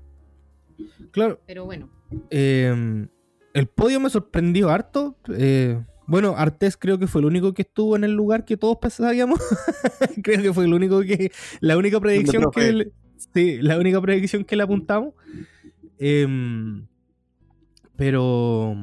Claro. 1.10 1.40
Pero 1.46 1.64
bueno. 1.64 1.90
Em, 2.30 3.08
el 3.52 3.66
podio 3.66 4.00
me 4.00 4.10
sorprendió 4.10 4.70
harto. 4.70 5.16
Eh, 5.36 5.82
bueno, 6.06 6.34
Artés 6.36 6.76
creo 6.76 6.98
que 6.98 7.06
fue 7.06 7.20
el 7.20 7.26
único 7.26 7.52
que 7.52 7.62
estuvo 7.62 7.96
en 7.96 8.04
el 8.04 8.12
lugar 8.12 8.44
que 8.44 8.56
todos 8.56 8.76
pensábamos. 8.76 9.40
creo 10.22 10.42
que 10.42 10.52
fue 10.52 10.64
el 10.64 10.74
único 10.74 11.00
que. 11.00 11.32
La 11.60 11.76
única 11.76 12.00
predicción 12.00 12.50
que. 12.50 12.72
Le, 12.72 12.92
sí, 13.34 13.58
la 13.60 13.78
única 13.78 14.00
predicción 14.00 14.44
que 14.44 14.56
le 14.56 14.62
apuntamos. 14.62 15.14
Em, 15.98 16.86
pero. 17.96 18.74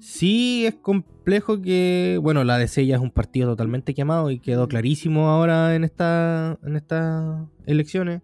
Sí, 0.00 0.64
es 0.66 0.76
complejo 0.76 1.60
que, 1.60 2.18
bueno, 2.22 2.42
la 2.42 2.56
DC 2.56 2.86
ya 2.86 2.96
es 2.96 3.02
un 3.02 3.10
partido 3.10 3.50
totalmente 3.50 3.92
quemado 3.92 4.30
y 4.30 4.38
quedó 4.38 4.66
clarísimo 4.66 5.28
ahora 5.28 5.74
en, 5.74 5.84
esta, 5.84 6.58
en 6.64 6.76
estas 6.76 7.46
elecciones. 7.66 8.22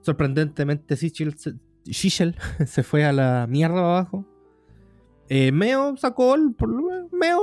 Sorprendentemente, 0.00 0.96
Sichel 0.96 1.36
se, 1.38 2.82
fue 2.82 3.04
a 3.04 3.12
la 3.12 3.46
mierda 3.48 3.78
abajo. 3.78 4.26
Eh, 5.28 5.52
Meo 5.52 5.96
sacó 5.96 6.34
el, 6.34 6.54
Meo, 7.12 7.40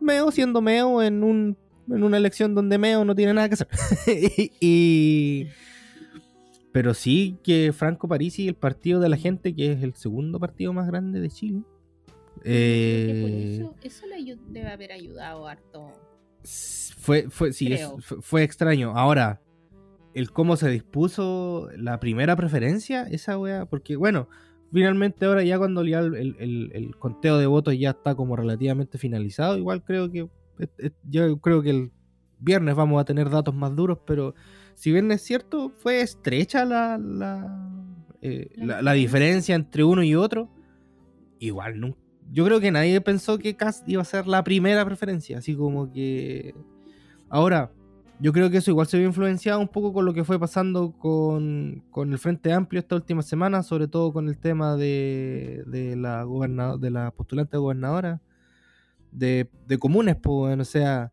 Meo 0.00 0.30
siendo 0.30 0.62
Meo 0.62 1.02
en, 1.02 1.22
un, 1.22 1.58
en 1.90 2.02
una 2.02 2.16
elección 2.16 2.54
donde 2.54 2.78
Meo 2.78 3.04
no 3.04 3.14
tiene 3.14 3.34
nada 3.34 3.48
que 3.48 3.54
hacer. 3.54 3.68
y, 4.60 5.46
pero 6.72 6.94
sí 6.94 7.38
que 7.44 7.72
Franco 7.76 8.08
Parisi, 8.08 8.48
el 8.48 8.54
partido 8.54 8.98
de 8.98 9.10
la 9.10 9.18
gente, 9.18 9.54
que 9.54 9.72
es 9.72 9.82
el 9.82 9.92
segundo 9.92 10.40
partido 10.40 10.72
más 10.72 10.86
grande 10.86 11.20
de 11.20 11.28
Chile. 11.28 11.62
Eh, 12.44 13.58
eso, 13.60 13.74
eso, 13.82 14.06
le 14.06 14.36
debe 14.48 14.70
haber 14.70 14.92
ayudado 14.92 15.46
harto. 15.46 15.92
Fue, 16.98 17.28
fue, 17.30 17.52
sí, 17.52 17.76
fue, 18.00 18.42
extraño. 18.42 18.92
Ahora, 18.96 19.40
el 20.14 20.30
cómo 20.30 20.56
se 20.56 20.68
dispuso 20.70 21.68
la 21.76 22.00
primera 22.00 22.36
preferencia, 22.36 23.02
esa 23.02 23.38
wea, 23.38 23.66
porque 23.66 23.96
bueno, 23.96 24.28
finalmente 24.72 25.26
ahora 25.26 25.42
ya 25.42 25.58
cuando 25.58 25.84
ya 25.84 26.00
el, 26.00 26.36
el, 26.38 26.96
conteo 26.96 27.38
de 27.38 27.46
votos 27.46 27.78
ya 27.78 27.90
está 27.90 28.14
como 28.14 28.36
relativamente 28.36 28.98
finalizado, 28.98 29.56
igual 29.56 29.84
creo 29.84 30.10
que 30.10 30.28
yo 31.08 31.40
creo 31.40 31.62
que 31.62 31.70
el 31.70 31.92
viernes 32.38 32.74
vamos 32.74 33.00
a 33.00 33.04
tener 33.04 33.30
datos 33.30 33.54
más 33.54 33.74
duros, 33.74 33.98
pero 34.06 34.34
si 34.74 34.92
bien 34.92 35.10
es 35.12 35.22
cierto, 35.22 35.70
fue 35.78 36.00
estrecha 36.00 36.64
la, 36.64 36.98
la, 36.98 37.86
eh, 38.22 38.50
la, 38.56 38.92
diferencia 38.92 39.54
entre 39.54 39.84
uno 39.84 40.02
y 40.02 40.14
otro, 40.14 40.50
igual 41.38 41.80
no, 41.80 41.96
yo 42.32 42.44
creo 42.44 42.60
que 42.60 42.70
nadie 42.70 43.00
pensó 43.00 43.38
que 43.38 43.56
Cast 43.56 43.88
iba 43.88 44.02
a 44.02 44.04
ser 44.04 44.26
la 44.26 44.44
primera 44.44 44.84
preferencia, 44.84 45.38
así 45.38 45.54
como 45.54 45.92
que... 45.92 46.54
Ahora, 47.28 47.70
yo 48.18 48.32
creo 48.32 48.50
que 48.50 48.58
eso 48.58 48.70
igual 48.70 48.86
se 48.86 48.98
vio 48.98 49.06
influenciado 49.06 49.60
un 49.60 49.68
poco 49.68 49.92
con 49.92 50.04
lo 50.04 50.12
que 50.12 50.24
fue 50.24 50.38
pasando 50.38 50.92
con, 50.92 51.82
con 51.90 52.12
el 52.12 52.18
Frente 52.18 52.52
Amplio 52.52 52.80
esta 52.80 52.96
última 52.96 53.22
semana, 53.22 53.62
sobre 53.62 53.88
todo 53.88 54.12
con 54.12 54.28
el 54.28 54.36
tema 54.36 54.76
de, 54.76 55.62
de 55.66 55.96
la, 55.96 56.26
de 56.78 56.90
la 56.90 57.10
postulante 57.12 57.56
gobernadora 57.56 58.20
de, 59.12 59.48
de 59.66 59.78
comunes, 59.78 60.16
pues, 60.16 60.58
o 60.58 60.64
sea, 60.64 61.12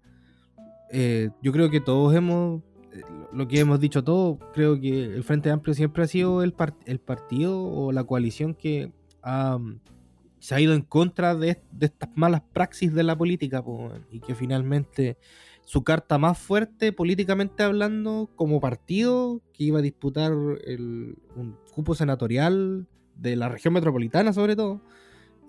eh, 0.91 1.29
yo 1.41 1.51
creo 1.51 1.69
que 1.69 1.81
todos 1.81 2.13
hemos, 2.15 2.61
eh, 2.93 3.01
lo 3.33 3.47
que 3.47 3.59
hemos 3.59 3.79
dicho 3.79 4.03
todos, 4.03 4.37
creo 4.53 4.79
que 4.79 5.05
el 5.05 5.23
Frente 5.23 5.49
Amplio 5.49 5.73
siempre 5.73 6.03
ha 6.03 6.07
sido 6.07 6.43
el, 6.43 6.53
el 6.85 6.99
partido 6.99 7.63
o 7.63 7.91
la 7.91 8.03
coalición 8.03 8.53
que 8.53 8.91
se 10.39 10.55
ha 10.55 10.59
ido 10.59 10.73
en 10.73 10.81
contra 10.81 11.35
de, 11.35 11.61
estas 11.79 12.09
malas 12.15 12.41
praxis 12.53 12.93
de 12.93 13.03
la 13.03 13.17
política 13.17 13.63
y 14.11 14.19
que 14.19 14.35
finalmente 14.35 15.17
su 15.65 15.83
carta 15.83 16.17
más 16.17 16.37
fuerte 16.37 16.93
políticamente 16.93 17.63
hablando 17.63 18.29
como 18.35 18.61
partido 18.61 19.41
que 19.53 19.65
iba 19.65 19.79
a 19.79 19.81
disputar 19.81 20.33
un 20.33 21.57
cupo 21.73 21.95
senatorial 21.95 22.87
de 23.15 23.35
la 23.35 23.49
región 23.49 23.73
metropolitana 23.73 24.31
sobre 24.31 24.55
todo 24.55 24.81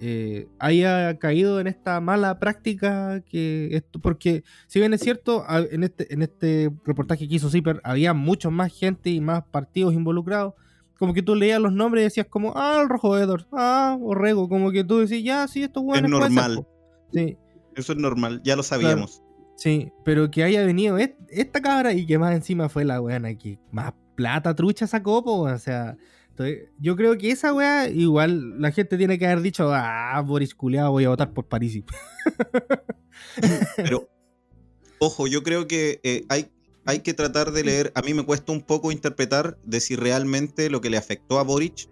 eh, 0.00 0.46
haya 0.60 1.18
caído 1.18 1.58
en 1.58 1.66
esta 1.66 2.00
mala 2.00 2.38
práctica 2.38 3.20
que 3.22 3.68
esto, 3.72 3.98
porque 3.98 4.44
si 4.68 4.78
bien 4.78 4.94
es 4.94 5.00
cierto, 5.00 5.44
en 5.48 5.82
este, 5.82 6.14
en 6.14 6.22
este 6.22 6.70
reportaje 6.84 7.26
que 7.26 7.34
hizo 7.34 7.50
Zipper 7.50 7.80
había 7.82 8.14
mucho 8.14 8.52
más 8.52 8.72
gente 8.72 9.10
y 9.10 9.20
más 9.20 9.42
partidos 9.44 9.94
involucrados, 9.94 10.54
como 10.98 11.14
que 11.14 11.22
tú 11.22 11.34
leías 11.34 11.60
los 11.60 11.72
nombres 11.72 12.02
y 12.02 12.04
decías 12.04 12.26
como, 12.28 12.52
ah, 12.56 12.80
el 12.82 12.88
Rojo 12.88 13.16
Edwards, 13.16 13.46
ah, 13.52 13.96
Orrego, 14.00 14.48
como 14.48 14.70
que 14.70 14.84
tú 14.84 14.98
decías, 14.98 15.22
ya, 15.22 15.48
sí, 15.48 15.62
esto 15.62 15.82
bueno. 15.82 16.06
Es 16.06 16.10
normal. 16.10 16.66
sí. 17.12 17.36
Eso 17.74 17.92
es 17.92 17.98
normal, 17.98 18.40
ya 18.42 18.56
lo 18.56 18.64
sabíamos. 18.64 19.22
Sí, 19.56 19.92
pero 20.04 20.30
que 20.30 20.42
haya 20.42 20.64
venido 20.64 20.98
esta 20.98 21.62
cabra 21.62 21.92
y 21.92 22.06
que 22.06 22.18
más 22.18 22.34
encima 22.34 22.68
fue 22.68 22.84
la 22.84 22.98
buena 22.98 23.34
que 23.36 23.58
más 23.70 23.92
plata 24.16 24.54
trucha 24.54 24.88
sacó, 24.88 25.22
o 25.24 25.58
sea, 25.58 25.96
yo 26.78 26.96
creo 26.96 27.18
que 27.18 27.30
esa 27.30 27.52
weá, 27.52 27.88
igual 27.88 28.60
la 28.60 28.70
gente 28.72 28.96
tiene 28.96 29.18
que 29.18 29.26
haber 29.26 29.42
dicho, 29.42 29.70
ah, 29.72 30.20
Boris 30.24 30.54
Culeado, 30.54 30.92
voy 30.92 31.04
a 31.04 31.08
votar 31.08 31.32
por 31.32 31.46
París. 31.46 31.82
Pero, 33.76 34.08
ojo, 34.98 35.26
yo 35.26 35.42
creo 35.42 35.66
que 35.66 36.00
eh, 36.02 36.24
hay, 36.28 36.50
hay 36.88 37.00
que 37.00 37.12
tratar 37.12 37.52
de 37.52 37.64
leer. 37.64 37.92
A 37.94 38.00
mí 38.00 38.14
me 38.14 38.24
cuesta 38.24 38.50
un 38.50 38.62
poco 38.62 38.90
interpretar 38.90 39.58
de 39.62 39.78
si 39.78 39.94
realmente 39.94 40.70
lo 40.70 40.80
que 40.80 40.88
le 40.88 40.96
afectó 40.96 41.38
a 41.38 41.42
Boric, 41.42 41.86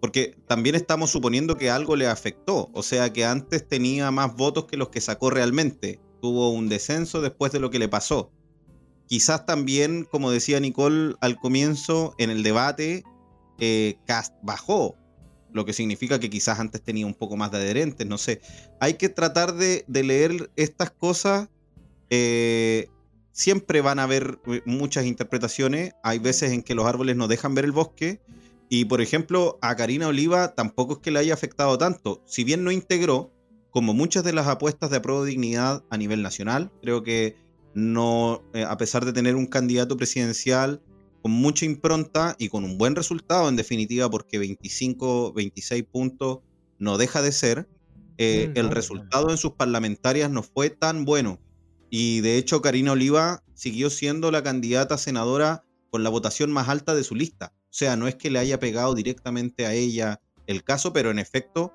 porque 0.00 0.36
también 0.48 0.74
estamos 0.74 1.10
suponiendo 1.10 1.56
que 1.56 1.70
algo 1.70 1.94
le 1.94 2.08
afectó, 2.08 2.70
o 2.72 2.82
sea 2.82 3.12
que 3.12 3.24
antes 3.24 3.68
tenía 3.68 4.10
más 4.10 4.34
votos 4.34 4.64
que 4.64 4.76
los 4.76 4.88
que 4.88 5.00
sacó 5.00 5.30
realmente. 5.30 6.00
Tuvo 6.20 6.50
un 6.50 6.68
descenso 6.68 7.20
después 7.20 7.52
de 7.52 7.60
lo 7.60 7.70
que 7.70 7.78
le 7.78 7.88
pasó. 7.88 8.32
Quizás 9.06 9.46
también, 9.46 10.08
como 10.10 10.32
decía 10.32 10.58
Nicole 10.58 11.14
al 11.20 11.38
comienzo, 11.38 12.16
en 12.18 12.30
el 12.30 12.42
debate, 12.42 13.04
eh, 13.60 13.96
Cast 14.06 14.34
bajó, 14.42 14.96
lo 15.52 15.64
que 15.64 15.72
significa 15.72 16.18
que 16.18 16.30
quizás 16.30 16.58
antes 16.58 16.82
tenía 16.82 17.06
un 17.06 17.14
poco 17.14 17.36
más 17.36 17.52
de 17.52 17.58
adherentes, 17.58 18.08
no 18.08 18.18
sé. 18.18 18.40
Hay 18.80 18.94
que 18.94 19.08
tratar 19.08 19.54
de, 19.54 19.84
leer 19.86 20.50
estas 20.56 20.90
cosas. 20.90 21.48
Eh, 22.12 22.88
siempre 23.40 23.80
van 23.80 23.98
a 23.98 24.04
haber 24.04 24.38
eh, 24.46 24.60
muchas 24.66 25.06
interpretaciones. 25.06 25.92
Hay 26.02 26.18
veces 26.18 26.52
en 26.52 26.62
que 26.62 26.74
los 26.74 26.86
árboles 26.86 27.16
no 27.16 27.26
dejan 27.26 27.54
ver 27.54 27.64
el 27.64 27.72
bosque. 27.72 28.20
Y 28.68 28.84
por 28.84 29.00
ejemplo, 29.00 29.58
a 29.62 29.74
Karina 29.74 30.08
Oliva 30.08 30.54
tampoco 30.54 30.94
es 30.94 30.98
que 31.00 31.10
le 31.10 31.20
haya 31.20 31.34
afectado 31.34 31.76
tanto. 31.78 32.22
Si 32.26 32.44
bien 32.44 32.62
no 32.62 32.70
integró, 32.70 33.32
como 33.70 33.94
muchas 33.94 34.24
de 34.24 34.32
las 34.32 34.46
apuestas 34.46 34.90
de 34.90 34.98
apruebo 34.98 35.24
dignidad 35.24 35.82
a 35.90 35.96
nivel 35.96 36.22
nacional, 36.22 36.70
creo 36.82 37.02
que 37.02 37.36
no, 37.74 38.42
a 38.66 38.76
pesar 38.76 39.04
de 39.04 39.12
tener 39.12 39.36
un 39.36 39.46
candidato 39.46 39.96
presidencial 39.96 40.82
con 41.22 41.32
mucha 41.32 41.64
impronta 41.64 42.36
y 42.38 42.48
con 42.48 42.64
un 42.64 42.78
buen 42.78 42.94
resultado, 42.94 43.48
en 43.48 43.56
definitiva, 43.56 44.10
porque 44.10 44.38
25, 44.38 45.32
26 45.32 45.84
puntos 45.84 46.40
no 46.78 46.98
deja 46.98 47.22
de 47.22 47.32
ser, 47.32 47.68
eh, 48.18 48.48
mm, 48.48 48.58
el 48.58 48.70
resultado 48.70 49.30
en 49.30 49.36
sus 49.36 49.52
parlamentarias 49.52 50.30
no 50.30 50.42
fue 50.42 50.70
tan 50.70 51.04
bueno. 51.04 51.40
Y 51.90 52.20
de 52.20 52.38
hecho, 52.38 52.62
Karina 52.62 52.92
Oliva 52.92 53.42
siguió 53.54 53.90
siendo 53.90 54.30
la 54.30 54.42
candidata 54.42 54.96
senadora 54.96 55.64
con 55.90 56.04
la 56.04 56.10
votación 56.10 56.52
más 56.52 56.68
alta 56.68 56.94
de 56.94 57.04
su 57.04 57.14
lista. 57.14 57.52
O 57.64 57.72
sea, 57.72 57.96
no 57.96 58.08
es 58.08 58.14
que 58.14 58.30
le 58.30 58.38
haya 58.38 58.60
pegado 58.60 58.94
directamente 58.94 59.66
a 59.66 59.74
ella 59.74 60.20
el 60.46 60.64
caso, 60.64 60.92
pero 60.92 61.10
en 61.10 61.18
efecto 61.18 61.74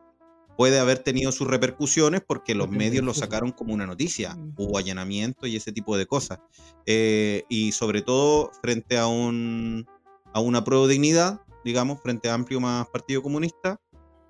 puede 0.57 0.79
haber 0.79 0.99
tenido 0.99 1.31
sus 1.31 1.47
repercusiones 1.47 2.21
porque 2.25 2.55
los 2.55 2.69
medios 2.69 3.03
lo 3.03 3.13
sacaron 3.13 3.51
como 3.51 3.73
una 3.73 3.85
noticia. 3.85 4.35
Mm. 4.35 4.53
Hubo 4.57 4.77
allanamiento 4.77 5.47
y 5.47 5.55
ese 5.57 5.71
tipo 5.71 5.97
de 5.97 6.05
cosas. 6.05 6.39
Eh, 6.85 7.43
y 7.49 7.73
sobre 7.73 8.01
todo 8.01 8.51
frente 8.61 8.97
a, 8.97 9.07
un, 9.07 9.85
a 10.33 10.39
una 10.39 10.63
prueba 10.63 10.87
de 10.87 10.93
dignidad, 10.93 11.41
digamos, 11.63 12.01
frente 12.01 12.29
a 12.29 12.33
Amplio 12.33 12.59
más 12.59 12.87
Partido 12.87 13.21
Comunista, 13.21 13.81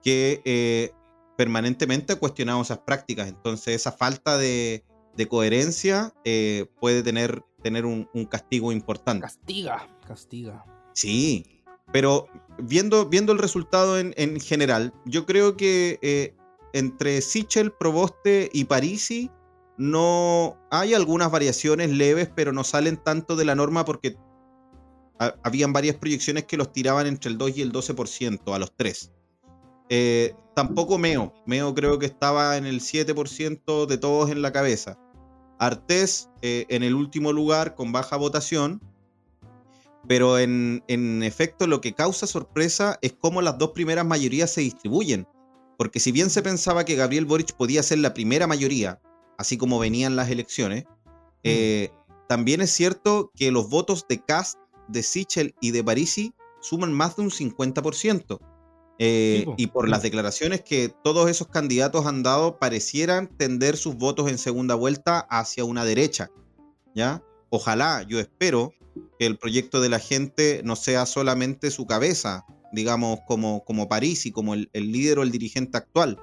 que 0.04 0.42
eh, 0.46 0.92
permanentemente 1.38 2.14
ha 2.14 2.20
cuestionado 2.20 2.62
esas 2.62 2.80
prácticas. 2.80 3.28
Entonces 3.28 3.76
esa 3.76 3.92
falta 3.92 4.38
de, 4.38 4.84
coherencia 5.28 6.14
eh, 6.26 6.66
puede 6.80 7.02
tener, 7.04 7.44
tener 7.64 7.86
un, 7.86 8.10
un 8.14 8.26
castigo 8.26 8.72
importante. 8.72 9.22
Castiga, 9.22 9.88
castiga. 10.06 10.66
Sí, 10.94 11.56
pero 11.92 12.28
viendo, 12.58 13.06
viendo 13.06 13.32
el 13.32 13.40
resultado 13.40 13.98
en, 14.00 14.40
general, 14.40 14.94
yo 15.06 15.26
creo 15.26 15.56
que 15.56 16.00
eh, 16.02 16.36
entre 16.74 17.22
Sichel, 17.22 17.72
Proboste 17.72 18.50
y 18.52 18.66
Parisi 18.66 19.30
no 19.78 20.58
hay 20.72 20.94
algunas 20.94 21.32
variaciones 21.32 21.90
leves, 21.90 22.30
pero 22.34 22.54
no 22.54 22.64
salen 22.64 22.98
tanto 22.98 23.36
de 23.36 23.46
la 23.46 23.56
norma 23.56 23.86
porque 23.86 24.18
habían 25.44 25.74
varias 25.74 25.96
proyecciones 25.96 26.46
que 26.46 26.58
los 26.58 26.72
tiraban 26.74 27.08
entre 27.08 27.32
el 27.32 27.38
2 27.38 27.58
y 27.58 27.62
el 27.62 27.72
12% 27.72 28.54
a 28.54 28.60
los 28.60 28.76
tres. 28.76 29.12
Eh, 29.90 30.34
tampoco 30.56 30.98
Meo. 30.98 31.34
Meo 31.46 31.74
creo 31.74 32.00
que 32.00 32.06
estaba 32.06 32.58
en 32.58 32.66
el 32.66 32.82
7% 32.82 33.86
de 33.86 33.98
todos 33.98 34.30
en 34.32 34.42
la 34.42 34.52
cabeza. 34.52 34.98
Artés 35.60 36.30
eh, 36.42 36.66
en 36.70 36.84
el 36.84 36.96
último 36.96 37.32
lugar 37.34 37.76
con 37.76 37.92
baja 37.92 38.18
votación 38.18 38.82
pero 40.08 40.38
en, 40.38 40.84
efecto 41.24 41.68
lo 41.68 41.82
que 41.82 41.94
causa 41.94 42.28
sorpresa 42.28 43.00
es 43.02 43.14
cómo 43.14 43.42
las 43.42 43.58
dos 43.58 43.72
primeras 43.72 44.06
mayorías 44.06 44.52
se 44.52 44.62
distribuyen. 44.62 45.28
Porque 45.78 46.00
si 46.00 46.12
bien 46.12 46.30
se 46.30 46.42
pensaba 46.42 46.86
que 46.86 46.96
Gabriel 46.96 47.26
Boric 47.26 47.54
podía 47.54 47.84
ser 47.84 48.00
la 48.00 48.14
primera 48.14 48.48
mayoría, 48.48 49.02
así 49.38 49.58
como 49.58 49.80
venían 49.80 50.16
las 50.16 50.30
elecciones, 50.30 50.86
mm. 50.86 50.88
eh, 51.44 51.92
también 52.30 52.62
es 52.62 52.72
cierto 52.72 53.32
que 53.36 53.52
los 53.52 53.70
votos 53.70 54.06
de 54.08 54.24
Cast, 54.24 54.58
de 54.88 55.04
Sichel 55.04 55.56
y 55.60 55.72
de 55.72 55.84
Parisi 55.84 56.34
suman 56.62 56.94
más 56.94 57.16
de 57.16 57.24
un 57.24 57.30
50%. 57.30 58.40
Eh, 58.98 59.46
y 59.58 59.68
por 59.68 59.90
las 59.90 60.04
declaraciones 60.04 60.62
que 60.62 60.94
todos 61.04 61.30
esos 61.30 61.48
candidatos 61.48 62.06
han 62.06 62.24
dado, 62.24 62.60
parecieran 62.60 63.28
tender 63.28 63.76
sus 63.76 63.96
votos 63.96 64.30
en 64.30 64.38
segunda 64.38 64.76
vuelta 64.76 65.20
hacia 65.30 65.66
una 65.66 65.84
derecha. 65.84 66.32
¿Ya? 66.94 67.22
Ojalá, 67.50 68.04
yo 68.04 68.20
espero 68.20 68.74
que 69.20 69.26
el 69.26 69.38
proyecto 69.38 69.82
de 69.82 69.90
la 69.90 70.00
gente 70.00 70.62
no 70.64 70.76
sea 70.76 71.06
solamente 71.06 71.72
su 71.72 71.86
cabeza, 71.86 72.46
digamos, 72.72 73.20
como, 73.28 73.66
como 73.66 73.90
París 73.90 74.26
y 74.26 74.32
como 74.32 74.54
el, 74.54 74.70
líder 74.74 75.20
o 75.20 75.24
el 75.24 75.32
dirigente 75.32 75.78
actual. 75.78 76.18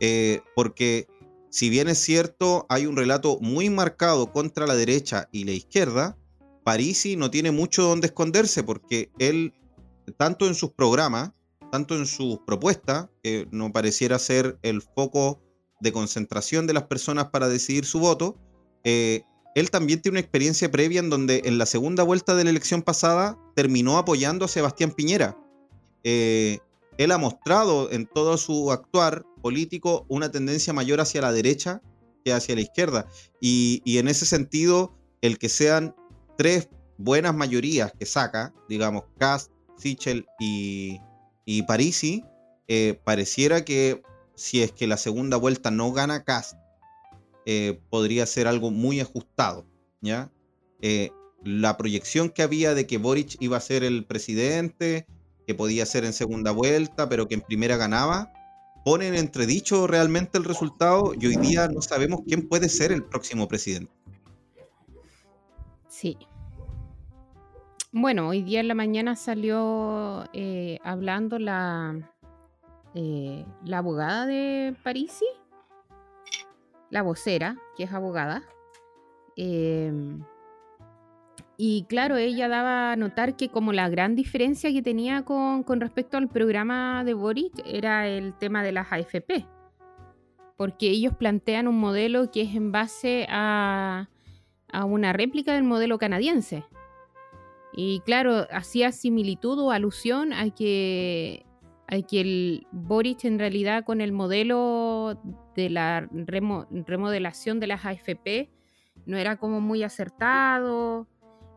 Eh, 0.00 0.40
porque 0.54 1.06
si 1.50 1.70
bien 1.70 1.88
es 1.88 1.98
cierto, 1.98 2.66
hay 2.68 2.86
un 2.86 2.96
relato 2.96 3.38
muy 3.40 3.70
marcado 3.70 4.32
contra 4.32 4.66
la 4.66 4.74
derecha 4.74 5.28
y 5.32 5.44
la 5.44 5.52
izquierda, 5.52 6.16
Parisi 6.64 7.16
no 7.16 7.30
tiene 7.30 7.50
mucho 7.50 7.82
donde 7.82 8.08
esconderse 8.08 8.62
porque 8.64 9.10
él, 9.18 9.54
tanto 10.16 10.46
en 10.48 10.54
sus 10.54 10.72
programas, 10.72 11.30
tanto 11.70 11.96
en 11.96 12.06
sus 12.06 12.38
propuestas, 12.46 13.08
que 13.22 13.48
no 13.50 13.72
pareciera 13.72 14.18
ser 14.18 14.58
el 14.62 14.82
foco 14.82 15.40
de 15.80 15.92
concentración 15.92 16.66
de 16.66 16.72
las 16.72 16.84
personas 16.84 17.26
para 17.26 17.48
decidir 17.48 17.84
su 17.84 18.00
voto, 18.00 18.36
eh, 18.84 19.22
él 19.54 19.70
también 19.70 20.02
tiene 20.02 20.16
una 20.16 20.20
experiencia 20.20 20.70
previa 20.70 21.00
en 21.00 21.08
donde 21.08 21.42
en 21.46 21.56
la 21.56 21.64
segunda 21.66 22.02
vuelta 22.02 22.34
de 22.34 22.44
la 22.44 22.50
elección 22.50 22.82
pasada 22.82 23.38
terminó 23.54 23.96
apoyando 23.96 24.44
a 24.44 24.48
Sebastián 24.48 24.90
Piñera. 24.90 25.38
Eh, 26.04 26.58
él 26.98 27.10
ha 27.10 27.18
mostrado 27.18 27.90
en 27.90 28.06
todo 28.06 28.36
su 28.36 28.70
actuar 28.70 29.24
político 29.42 30.04
una 30.08 30.30
tendencia 30.30 30.72
mayor 30.72 31.00
hacia 31.00 31.20
la 31.22 31.32
derecha 31.32 31.82
que 32.24 32.32
hacia 32.32 32.54
la 32.54 32.60
izquierda. 32.60 33.06
Y, 33.40 33.80
en 33.98 34.08
ese 34.08 34.26
sentido, 34.26 34.94
el 35.22 35.38
que 35.38 35.48
sean 35.48 35.94
tres 36.36 36.68
buenas 36.98 37.34
mayorías 37.34 37.92
que 37.98 38.06
saca, 38.06 38.52
digamos, 38.68 39.04
Cast, 39.18 39.52
Sichel 39.78 40.26
y, 40.38 40.98
y 41.46 41.62
Parisi, 41.62 42.24
eh, 42.68 43.00
pareciera 43.04 43.64
que 43.64 44.02
si 44.34 44.62
es 44.62 44.72
que 44.72 44.86
la 44.86 44.98
segunda 44.98 45.38
vuelta 45.38 45.70
no 45.70 45.92
gana 45.92 46.24
Cast, 46.24 46.58
eh, 47.46 47.80
podría 47.88 48.26
ser 48.26 48.48
algo 48.48 48.70
muy 48.70 49.00
ajustado. 49.00 49.64
¿ya? 50.02 50.30
Eh, 50.82 51.10
la 51.44 51.76
proyección 51.76 52.28
que 52.28 52.42
había 52.42 52.74
de 52.74 52.86
que 52.86 52.98
Boric 52.98 53.36
iba 53.40 53.56
a 53.56 53.60
ser 53.60 53.84
el 53.84 54.04
presidente, 54.04 55.06
que 55.46 55.54
podía 55.54 55.86
ser 55.86 56.04
en 56.04 56.12
segunda 56.12 56.50
vuelta, 56.50 57.08
pero 57.08 57.28
que 57.28 57.34
en 57.34 57.40
primera 57.40 57.76
ganaba, 57.76 58.32
pone 58.84 59.06
en 59.06 59.14
entredicho 59.14 59.86
realmente 59.86 60.38
el 60.38 60.44
resultado 60.44 61.12
y 61.18 61.26
hoy 61.26 61.36
día 61.36 61.68
no 61.68 61.80
sabemos 61.80 62.20
quién 62.26 62.48
puede 62.48 62.68
ser 62.68 62.90
el 62.90 63.04
próximo 63.04 63.46
presidente. 63.46 63.92
Sí. 65.88 66.18
Bueno, 67.98 68.28
hoy 68.28 68.42
día 68.42 68.60
en 68.60 68.68
la 68.68 68.74
mañana 68.74 69.16
salió 69.16 70.24
eh, 70.34 70.78
hablando 70.84 71.38
la, 71.38 71.98
eh, 72.94 73.46
la 73.64 73.78
abogada 73.78 74.26
de 74.26 74.74
Parisi, 74.82 75.24
la 76.90 77.00
vocera, 77.00 77.56
que 77.74 77.84
es 77.84 77.92
abogada. 77.94 78.42
Em, 79.34 80.22
y 81.56 81.86
claro, 81.88 82.18
ella 82.18 82.48
daba 82.48 82.92
a 82.92 82.96
notar 82.96 83.34
que 83.34 83.48
como 83.48 83.72
la 83.72 83.88
gran 83.88 84.14
diferencia 84.14 84.70
que 84.72 84.82
tenía 84.82 85.22
con, 85.22 85.64
respecto 85.80 86.18
al 86.18 86.28
programa 86.28 87.02
de 87.02 87.14
Boric 87.14 87.54
era 87.64 88.06
el 88.08 88.34
tema 88.34 88.62
de 88.62 88.72
las 88.72 88.92
AFP. 88.92 89.46
Porque 90.58 90.90
ellos 90.90 91.14
plantean 91.16 91.66
un 91.66 91.80
modelo 91.80 92.30
que 92.30 92.42
es 92.42 92.54
en 92.54 92.72
base 92.72 93.26
a, 93.30 94.10
a 94.70 94.84
una 94.84 95.14
réplica 95.14 95.54
del 95.54 95.64
modelo 95.64 95.96
canadiense. 95.96 96.62
Y 97.76 98.00
claro, 98.00 98.46
hacía 98.50 98.90
similitud 98.90 99.58
o 99.60 99.70
alusión 99.70 100.32
a 100.32 100.48
que, 100.48 101.44
a 101.88 102.00
que 102.00 102.22
el 102.22 102.66
Boric 102.72 103.24
en 103.24 103.38
realidad 103.38 103.84
con 103.84 104.00
el 104.00 104.12
modelo 104.12 105.20
de 105.54 105.68
la 105.68 106.08
remodelación 106.10 107.60
de 107.60 107.66
las 107.66 107.84
AFP 107.84 108.50
no 109.04 109.18
era 109.18 109.36
como 109.36 109.60
muy 109.60 109.82
acertado 109.82 111.06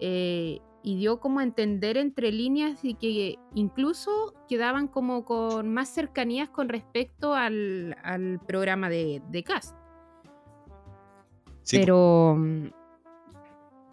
eh, 0.01 0.59
y 0.83 0.97
dio 0.97 1.21
como 1.21 1.39
a 1.39 1.43
entender 1.43 1.95
entre 1.95 2.33
líneas 2.33 2.83
y 2.83 2.95
que 2.95 3.39
incluso 3.55 4.33
quedaban 4.49 4.89
como 4.89 5.23
con 5.23 5.73
más 5.73 5.87
cercanías 5.87 6.49
con 6.49 6.67
respecto 6.67 7.33
al, 7.33 7.95
programa 8.45 8.89
de, 8.89 9.21
de 9.29 9.43
Cast. 9.43 9.75
Pero, 11.71 12.37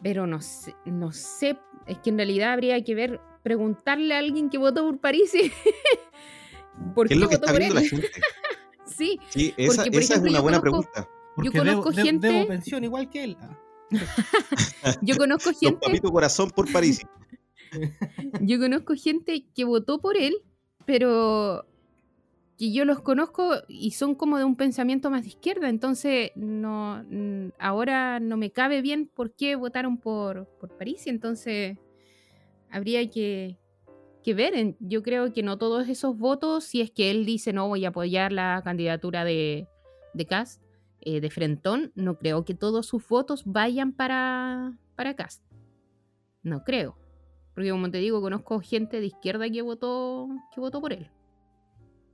pero 0.03 0.27
no 0.27 0.41
sé, 0.41 0.75
no 0.85 1.13
sé, 1.13 1.59
es 1.87 1.99
que 1.99 2.11
en 2.11 2.17
realidad 2.17 2.53
habría 2.53 2.83
que 2.83 2.95
ver, 2.95 3.21
preguntarle 3.43 4.15
a 4.15 4.19
alguien 4.19 4.51
que 4.51 4.59
votó 4.59 4.85
por 4.85 5.01
París. 5.01 5.33
¿Por 6.95 7.09
qué, 7.09 7.15
es 7.15 7.21
lo 7.21 7.29
que 7.29 7.37
está 7.37 7.53
viendo 7.53 7.75
la 7.77 7.83
gente? 7.83 8.11
sí, 8.85 9.19
esa, 9.57 9.85
es 9.85 10.11
una 10.19 10.41
buena 10.41 10.61
pregunta. 10.61 11.09
yo 11.43 11.53
conozco 11.53 11.93
gente. 11.93 12.27
Debo 12.29 12.49
pensión 12.49 12.85
igual 12.85 13.09
que 13.09 13.25
él. 13.25 13.37
Ah. 13.41 13.59
Yo 15.03 15.17
conozco 15.17 15.51
gente. 15.53 16.01
corazón 16.01 16.51
por 16.51 16.71
París. 16.73 17.03
Yo 18.41 18.59
conozco 18.59 18.95
gente 18.95 19.47
que 19.55 19.65
votó 19.65 20.01
por 20.01 20.17
él, 20.17 20.35
pero 20.85 21.67
que 22.57 22.73
yo 22.73 22.85
los 22.85 23.01
conozco 23.01 23.55
y 23.69 23.91
son 23.93 24.15
como 24.15 24.39
de 24.39 24.45
un 24.45 24.57
pensamiento 24.57 25.11
más 25.11 25.23
de 25.23 25.29
izquierda, 25.29 25.69
entonces 25.69 26.31
no 26.37 27.05
ahora 27.59 28.19
no 28.21 28.37
me 28.37 28.51
cabe 28.51 28.83
bien 28.83 29.09
por 29.09 29.35
qué 29.35 29.57
votaron 29.57 29.99
por, 29.99 30.47
por 30.59 30.77
París, 30.77 31.07
entonces 31.07 31.77
habría 32.71 33.09
que, 33.11 33.59
que 34.23 34.35
ver. 34.35 34.75
Yo 34.81 35.03
creo 35.03 35.33
que 35.33 35.43
no 35.43 35.59
todos 35.59 35.89
esos 35.89 36.17
votos, 36.17 36.65
si 36.65 36.81
es 36.81 36.91
que 36.91 37.11
él 37.11 37.27
dice 37.27 37.53
no 37.53 37.69
voy 37.69 37.85
a 37.85 37.89
apoyar 37.89 38.33
la 38.33 38.63
candidatura 38.65 39.25
de, 39.25 39.69
de 40.15 40.27
Cast, 40.27 40.63
eh, 41.01 41.21
de 41.21 41.31
Frentón, 41.31 41.93
no 41.95 42.19
creo 42.19 42.45
que 42.45 42.55
todos 42.55 42.87
sus 42.87 43.07
votos 43.07 43.45
vayan 43.45 43.93
para, 43.93 44.79
para 44.97 45.15
Cast. 45.15 45.45
No 46.43 46.65
creo. 46.65 46.97
Porque 47.55 47.71
como 47.71 47.91
te 47.91 47.99
digo, 47.99 48.21
conozco 48.21 48.61
gente 48.61 49.01
de 49.01 49.07
izquierda 49.07 49.49
que 49.49 49.63
votó, 49.63 50.29
que 50.55 50.61
votó 50.61 50.81
por 50.81 50.93
él. 50.93 51.11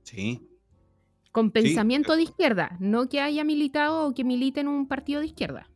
Sí. 0.03 0.47
Con 1.31 1.51
pensamiento 1.51 2.15
de 2.15 2.23
izquierda, 2.23 2.77
no 2.79 3.09
que 3.09 3.19
haya 3.19 3.43
militado 3.43 4.07
o 4.07 4.13
que 4.13 4.23
milite 4.23 4.61
en 4.61 4.67
un 4.67 4.87
partido 4.87 5.21
de 5.21 5.27
izquierda. 5.27 5.69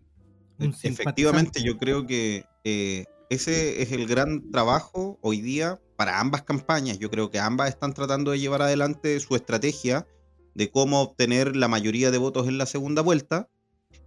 Efectivamente, 0.59 1.63
yo 1.63 1.77
creo 1.77 2.05
que 2.05 2.45
eh, 2.63 3.05
ese 3.29 3.81
es 3.81 3.91
el 3.91 4.07
gran 4.07 4.51
trabajo 4.51 5.17
hoy 5.21 5.41
día 5.41 5.79
para 5.95 6.19
ambas 6.19 6.43
campañas. 6.43 6.99
Yo 6.99 7.09
creo 7.09 7.29
que 7.29 7.39
ambas 7.39 7.69
están 7.69 7.93
tratando 7.93 8.31
de 8.31 8.39
llevar 8.39 8.61
adelante 8.61 9.19
su 9.19 9.35
estrategia 9.35 10.07
de 10.53 10.71
cómo 10.71 11.01
obtener 11.01 11.55
la 11.55 11.67
mayoría 11.67 12.11
de 12.11 12.17
votos 12.17 12.47
en 12.47 12.57
la 12.57 12.65
segunda 12.65 13.01
vuelta, 13.01 13.49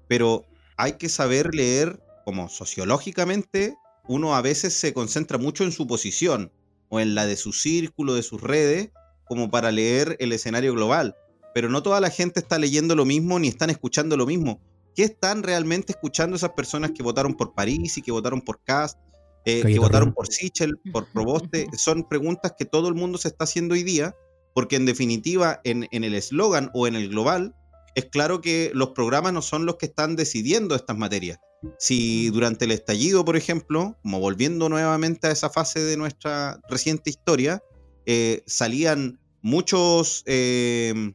pero 0.08 0.44
hay 0.76 0.92
que 0.94 1.08
saber 1.08 1.54
leer 1.54 2.02
como 2.24 2.48
sociológicamente 2.48 3.76
uno 4.08 4.34
a 4.34 4.42
veces 4.42 4.74
se 4.74 4.92
concentra 4.92 5.38
mucho 5.38 5.62
en 5.62 5.70
su 5.70 5.86
posición 5.86 6.52
o 6.88 6.98
en 6.98 7.14
la 7.14 7.26
de 7.26 7.36
su 7.36 7.52
círculo, 7.52 8.14
de 8.14 8.24
sus 8.24 8.40
redes, 8.40 8.90
como 9.30 9.48
para 9.48 9.70
leer 9.70 10.16
el 10.18 10.32
escenario 10.32 10.72
global. 10.74 11.14
Pero 11.54 11.68
no 11.68 11.84
toda 11.84 12.00
la 12.00 12.10
gente 12.10 12.40
está 12.40 12.58
leyendo 12.58 12.96
lo 12.96 13.04
mismo 13.04 13.38
ni 13.38 13.46
están 13.46 13.70
escuchando 13.70 14.16
lo 14.16 14.26
mismo. 14.26 14.60
¿Qué 14.96 15.04
están 15.04 15.44
realmente 15.44 15.92
escuchando 15.92 16.34
esas 16.34 16.50
personas 16.50 16.90
que 16.90 17.04
votaron 17.04 17.34
por 17.34 17.54
París 17.54 17.96
y 17.96 18.02
que 18.02 18.10
votaron 18.10 18.40
por 18.40 18.60
Cast, 18.64 18.98
eh, 19.44 19.62
que 19.64 19.78
votaron 19.78 20.12
por 20.12 20.26
Sichel, 20.26 20.78
por 20.92 21.06
Proboste? 21.12 21.68
Son 21.76 22.08
preguntas 22.08 22.54
que 22.58 22.64
todo 22.64 22.88
el 22.88 22.94
mundo 22.94 23.18
se 23.18 23.28
está 23.28 23.44
haciendo 23.44 23.74
hoy 23.74 23.84
día 23.84 24.16
porque 24.52 24.74
en 24.74 24.84
definitiva, 24.84 25.60
en, 25.62 25.86
el 25.92 26.12
eslogan 26.12 26.70
o 26.74 26.88
en 26.88 26.96
el 26.96 27.08
global, 27.08 27.54
es 27.94 28.06
claro 28.06 28.40
que 28.40 28.72
los 28.74 28.90
programas 28.90 29.32
no 29.32 29.42
son 29.42 29.64
los 29.64 29.76
que 29.76 29.86
están 29.86 30.16
decidiendo 30.16 30.74
estas 30.74 30.96
materias. 30.96 31.38
Si 31.78 32.30
durante 32.30 32.64
el 32.64 32.72
estallido, 32.72 33.24
por 33.24 33.36
ejemplo, 33.36 33.96
como 34.02 34.18
volviendo 34.18 34.68
nuevamente 34.68 35.28
a 35.28 35.30
esa 35.30 35.50
fase 35.50 35.78
de 35.78 35.96
nuestra 35.96 36.58
reciente 36.68 37.10
historia, 37.10 37.62
eh, 38.06 38.42
salían 38.46 39.19
muchos, 39.42 40.22
eh, 40.26 41.12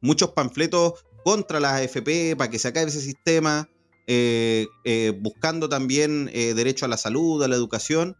muchos 0.00 0.30
panfletos 0.30 1.04
contra 1.24 1.60
las 1.60 1.80
AFP 1.80 2.36
para 2.36 2.50
que 2.50 2.58
se 2.58 2.68
acabe 2.68 2.88
ese 2.88 3.00
sistema, 3.00 3.68
eh, 4.06 4.66
buscando 5.20 5.68
también 5.68 6.26
derecho 6.26 6.84
a 6.84 6.88
la 6.88 6.96
salud, 6.96 7.42
a 7.42 7.48
la 7.48 7.56
educación. 7.56 8.16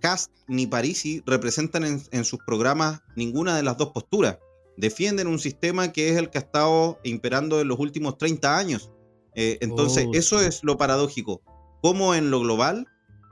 Cast 0.00 0.32
ni 0.48 0.66
Parisi 0.66 1.22
representan 1.26 1.84
en, 2.10 2.24
sus 2.24 2.40
programas 2.44 3.02
ninguna 3.14 3.56
de 3.56 3.62
las 3.62 3.76
dos 3.76 3.90
posturas. 3.90 4.38
Defienden 4.76 5.26
un 5.26 5.38
sistema 5.38 5.92
que 5.92 6.08
es 6.08 6.16
el 6.16 6.30
que 6.30 6.38
ha 6.38 6.40
estado 6.40 6.98
imperando 7.04 7.60
en 7.60 7.68
los 7.68 7.78
últimos 7.78 8.18
30 8.18 8.56
años. 8.56 8.90
Eh, 9.34 9.58
entonces, 9.60 10.06
oh, 10.08 10.14
eso 10.14 10.40
es 10.40 10.64
lo 10.64 10.76
paradójico. 10.76 11.42
Como 11.82 12.14
en 12.14 12.30
lo 12.30 12.40
global, 12.40 12.86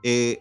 eh, 0.04 0.38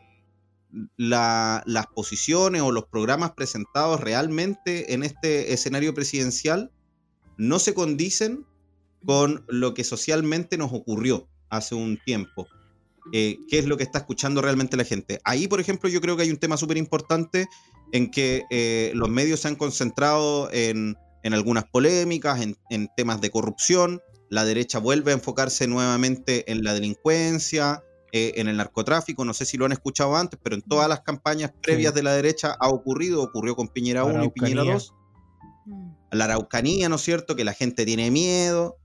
las 0.97 1.87
posiciones 1.95 2.61
o 2.61 2.71
los 2.71 2.85
programas 2.85 3.31
presentados 3.31 3.99
realmente 4.01 4.93
en 4.93 5.03
este 5.03 5.53
escenario 5.53 5.93
presidencial 5.93 6.71
no 7.37 7.59
se 7.59 7.73
condicen 7.73 8.45
con 9.05 9.45
lo 9.47 9.73
que 9.73 9.83
socialmente 9.83 10.57
nos 10.57 10.73
ocurrió 10.73 11.27
hace 11.49 11.75
un 11.75 11.99
tiempo. 12.05 12.47
Eh, 13.13 13.37
qué 13.47 13.59
es 13.59 13.65
lo 13.65 13.77
que 13.77 13.83
está 13.83 13.99
escuchando 13.99 14.41
realmente 14.41 14.75
la 14.75 14.83
gente. 14.83 15.19
Ahí, 15.23 15.47
por 15.47 15.59
ejemplo, 15.59 15.89
yo 15.89 16.01
creo 16.01 16.17
que 16.17 16.23
hay 16.23 16.31
un 16.31 16.37
tema 16.37 16.57
súper 16.57 16.77
importante 16.77 17.47
en 17.91 18.11
que 18.11 18.43
eh, 18.49 18.91
los 18.95 19.09
medios 19.09 19.41
se 19.41 19.47
han 19.47 19.55
concentrado 19.55 20.49
en, 20.51 20.97
algunas 21.23 21.65
polémicas, 21.65 22.41
en, 22.41 22.89
temas 22.95 23.19
de 23.19 23.29
corrupción, 23.29 24.01
la 24.29 24.45
derecha 24.45 24.79
vuelve 24.79 25.11
a 25.11 25.15
enfocarse 25.15 25.67
nuevamente 25.67 26.49
en 26.51 26.63
la 26.63 26.73
delincuencia, 26.73 27.83
eh, 28.11 28.33
en 28.35 28.47
el 28.47 28.57
narcotráfico, 28.57 29.25
no 29.25 29.33
sé 29.33 29.45
si 29.45 29.57
lo 29.57 29.65
han 29.65 29.71
escuchado 29.71 30.15
antes, 30.15 30.39
pero 30.41 30.55
en 30.55 30.61
todas 30.61 30.87
las 30.87 31.01
campañas 31.01 31.51
previas 31.61 31.93
de 31.93 32.03
la 32.03 32.13
derecha 32.13 32.55
ha 32.59 32.69
ocurrido, 32.69 33.21
ocurrió 33.21 33.55
con 33.55 33.67
Piñera 33.67 34.03
1 34.03 34.23
y 34.23 34.29
Piñera 34.29 34.63
2. 34.63 34.93
Mm. 35.65 35.89
La 36.11 36.25
Araucanía, 36.25 36.89
¿no 36.89 36.95
es 36.95 37.01
cierto? 37.01 37.35
Que 37.35 37.43
la 37.43 37.53
gente 37.53 37.85
tiene 37.85 38.09
miedo, 38.11 38.77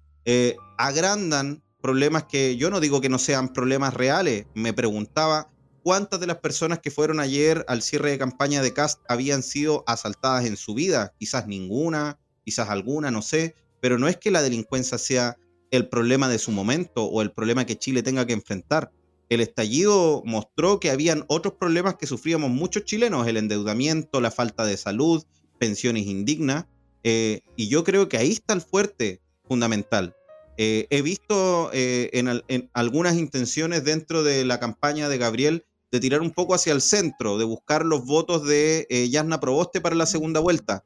agrandan 0.76 1.62
problemas 1.82 2.24
que 2.24 2.56
yo 2.56 2.70
no 2.70 2.80
digo 2.80 3.02
que 3.02 3.10
no 3.10 3.18
sean 3.18 3.52
problemas 3.52 3.92
reales. 3.92 4.46
Me 4.54 4.72
preguntaba 4.72 5.50
cuántas 5.82 6.20
de 6.20 6.26
las 6.26 6.38
personas 6.38 6.78
que 6.78 6.90
fueron 6.90 7.20
ayer 7.20 7.64
al 7.68 7.82
cierre 7.82 8.12
de 8.12 8.18
campaña 8.18 8.62
de 8.62 8.72
Cast 8.72 9.00
habían 9.08 9.42
sido 9.42 9.84
asaltadas 9.86 10.46
en 10.46 10.56
su 10.56 10.74
vida. 10.74 11.12
Quizás 11.18 11.46
ninguna, 11.46 12.18
quizás 12.44 12.70
alguna, 12.70 13.10
no 13.10 13.20
sé. 13.20 13.54
Pero 13.80 13.98
no 13.98 14.08
es 14.08 14.16
que 14.16 14.30
la 14.30 14.42
delincuencia 14.42 14.96
sea 14.96 15.36
el 15.70 15.88
problema 15.88 16.28
de 16.28 16.38
su 16.38 16.52
momento 16.52 17.04
o 17.04 17.20
el 17.20 17.32
problema 17.32 17.66
que 17.66 17.76
Chile 17.76 18.02
tenga 18.02 18.26
que 18.26 18.32
enfrentar. 18.32 18.92
El 19.32 19.40
estallido 19.40 20.22
mostró 20.26 20.78
que 20.78 20.90
habían 20.90 21.24
otros 21.26 21.54
problemas 21.54 21.94
que 21.94 22.06
sufríamos 22.06 22.50
muchos 22.50 22.84
chilenos, 22.84 23.26
el 23.26 23.38
endeudamiento, 23.38 24.20
la 24.20 24.30
falta 24.30 24.66
de 24.66 24.76
salud, 24.76 25.24
pensiones 25.58 26.04
indignas, 26.04 26.66
eh, 27.02 27.40
y 27.56 27.68
yo 27.68 27.82
creo 27.82 28.10
que 28.10 28.18
ahí 28.18 28.30
está 28.30 28.52
el 28.52 28.60
fuerte 28.60 29.22
fundamental. 29.48 30.14
Eh, 30.58 30.86
he 30.90 31.00
visto 31.00 31.70
eh, 31.72 32.10
en, 32.12 32.70
algunas 32.74 33.16
intenciones 33.16 33.84
dentro 33.84 34.22
de 34.22 34.44
la 34.44 34.60
campaña 34.60 35.08
de 35.08 35.16
Gabriel 35.16 35.64
de 35.90 36.00
tirar 36.00 36.20
un 36.20 36.32
poco 36.32 36.54
hacia 36.54 36.74
el 36.74 36.82
centro, 36.82 37.38
de 37.38 37.46
buscar 37.46 37.86
los 37.86 38.04
votos 38.04 38.46
de 38.46 38.86
Yasna 39.10 39.40
Proboste 39.40 39.80
para 39.80 39.94
la 39.94 40.04
segunda 40.04 40.40
vuelta. 40.40 40.84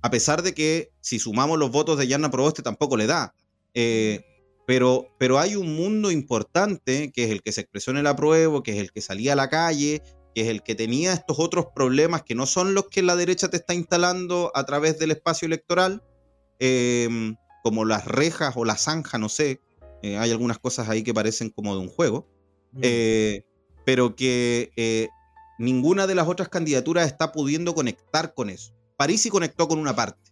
a 0.00 0.10
pesar 0.10 0.42
de 0.42 0.54
que 0.54 0.90
si 1.02 1.18
sumamos 1.18 1.58
los 1.58 1.70
votos 1.70 1.98
de 1.98 2.06
Yasna 2.06 2.30
Proboste 2.30 2.62
tampoco 2.62 2.96
le 2.96 3.06
da. 3.06 3.34
Pero, 4.66 5.08
pero 5.18 5.38
hay 5.38 5.56
un 5.56 5.74
mundo 5.74 6.10
importante 6.10 7.10
que 7.12 7.24
es 7.24 7.30
el 7.30 7.42
que 7.42 7.52
se 7.52 7.62
expresó 7.62 7.90
en 7.90 7.98
el 7.98 8.06
apruebo, 8.06 8.62
que 8.62 8.72
es 8.72 8.78
el 8.78 8.92
que 8.92 9.00
salía 9.00 9.32
a 9.32 9.36
la 9.36 9.48
calle, 9.48 10.02
que 10.34 10.42
es 10.42 10.48
el 10.48 10.62
que 10.62 10.74
tenía 10.74 11.12
estos 11.12 11.38
otros 11.38 11.66
problemas 11.74 12.22
que 12.22 12.34
no 12.34 12.46
son 12.46 12.74
los 12.74 12.86
que 12.88 13.02
la 13.02 13.16
derecha 13.16 13.48
te 13.48 13.56
está 13.56 13.74
instalando 13.74 14.52
a 14.54 14.64
través 14.64 14.98
del 14.98 15.10
espacio 15.10 15.46
electoral, 15.46 16.02
em, 16.58 17.36
como 17.62 17.84
las 17.84 18.04
rejas 18.04 18.54
o 18.56 18.64
la 18.64 18.76
zanja, 18.76 19.18
no 19.18 19.28
sé, 19.28 19.60
eh, 20.02 20.16
hay 20.16 20.30
algunas 20.30 20.58
cosas 20.58 20.88
ahí 20.88 21.02
que 21.02 21.12
parecen 21.12 21.50
como 21.50 21.74
de 21.74 21.80
un 21.80 21.88
juego, 21.88 22.26
mm. 22.72 22.80
eh, 22.82 23.44
pero 23.84 24.14
que 24.14 24.70
eh, 24.76 25.08
ninguna 25.58 26.06
de 26.06 26.14
las 26.14 26.28
otras 26.28 26.48
candidaturas 26.48 27.06
está 27.06 27.32
pudiendo 27.32 27.74
conectar 27.74 28.34
con 28.34 28.50
eso. 28.50 28.72
París 28.96 29.22
sí 29.22 29.30
conectó 29.30 29.68
con 29.68 29.78
una 29.78 29.94
parte. 29.94 30.29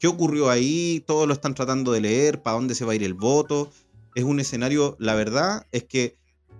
¿Qué 0.00 0.08
ocurrió 0.08 0.48
ahí? 0.48 1.04
Todos 1.06 1.28
lo 1.28 1.34
están 1.34 1.54
tratando 1.54 1.92
de 1.92 2.00
leer, 2.00 2.42
para 2.42 2.56
dónde 2.56 2.74
se 2.74 2.86
va 2.86 2.92
a 2.92 2.94
ir 2.94 3.02
el 3.02 3.14
voto. 3.14 3.70
Es 4.14 4.24
un 4.24 4.40
escenario, 4.40 4.96
la 4.98 5.14
verdad 5.14 5.66
es 5.72 5.84
que 5.84 6.16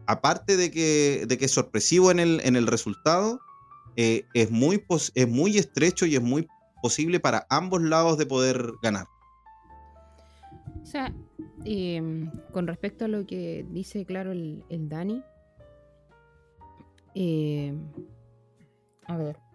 aparte 0.07 0.59
de 0.59 0.71
que, 0.71 1.25
de 1.27 1.39
que 1.39 1.47
es 1.47 1.51
sorpresivo 1.51 2.11
en 2.11 2.21
el, 2.21 2.41
en 2.45 2.55
el 2.55 2.67
resultado, 2.67 3.41
eh, 3.97 4.25
es, 4.35 4.51
muy 4.51 4.85
es 5.15 5.29
muy 5.29 5.57
estrecho 5.57 6.05
y 6.05 6.17
es 6.17 6.23
muy 6.23 6.47
posible 6.83 7.19
para 7.19 7.47
ambos 7.49 7.81
lados 7.81 8.19
de 8.19 8.27
poder 8.27 8.73
ganar. 8.83 9.07
O 10.83 10.87
sea, 10.87 11.15
em, 11.65 12.31
con 12.53 12.67
respecto 12.67 13.07
a 13.07 13.09
lo 13.09 13.27
que 13.27 13.65
dice, 13.71 14.05
claro, 14.05 14.33
el, 14.33 14.65
Dani, 14.69 15.23
em, 17.15 17.81
a 19.07 19.17
ver. 19.17 19.50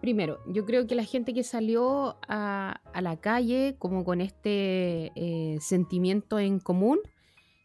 Primero, 0.00 0.40
yo 0.46 0.64
creo 0.64 0.86
que 0.86 0.94
la 0.94 1.04
gente 1.04 1.32
que 1.32 1.42
salió 1.42 2.16
a, 2.28 2.80
la 3.00 3.16
calle 3.16 3.76
como 3.78 4.04
con 4.04 4.20
este 4.20 5.12
eh, 5.14 5.58
sentimiento 5.60 6.38
en 6.38 6.60
común, 6.60 6.98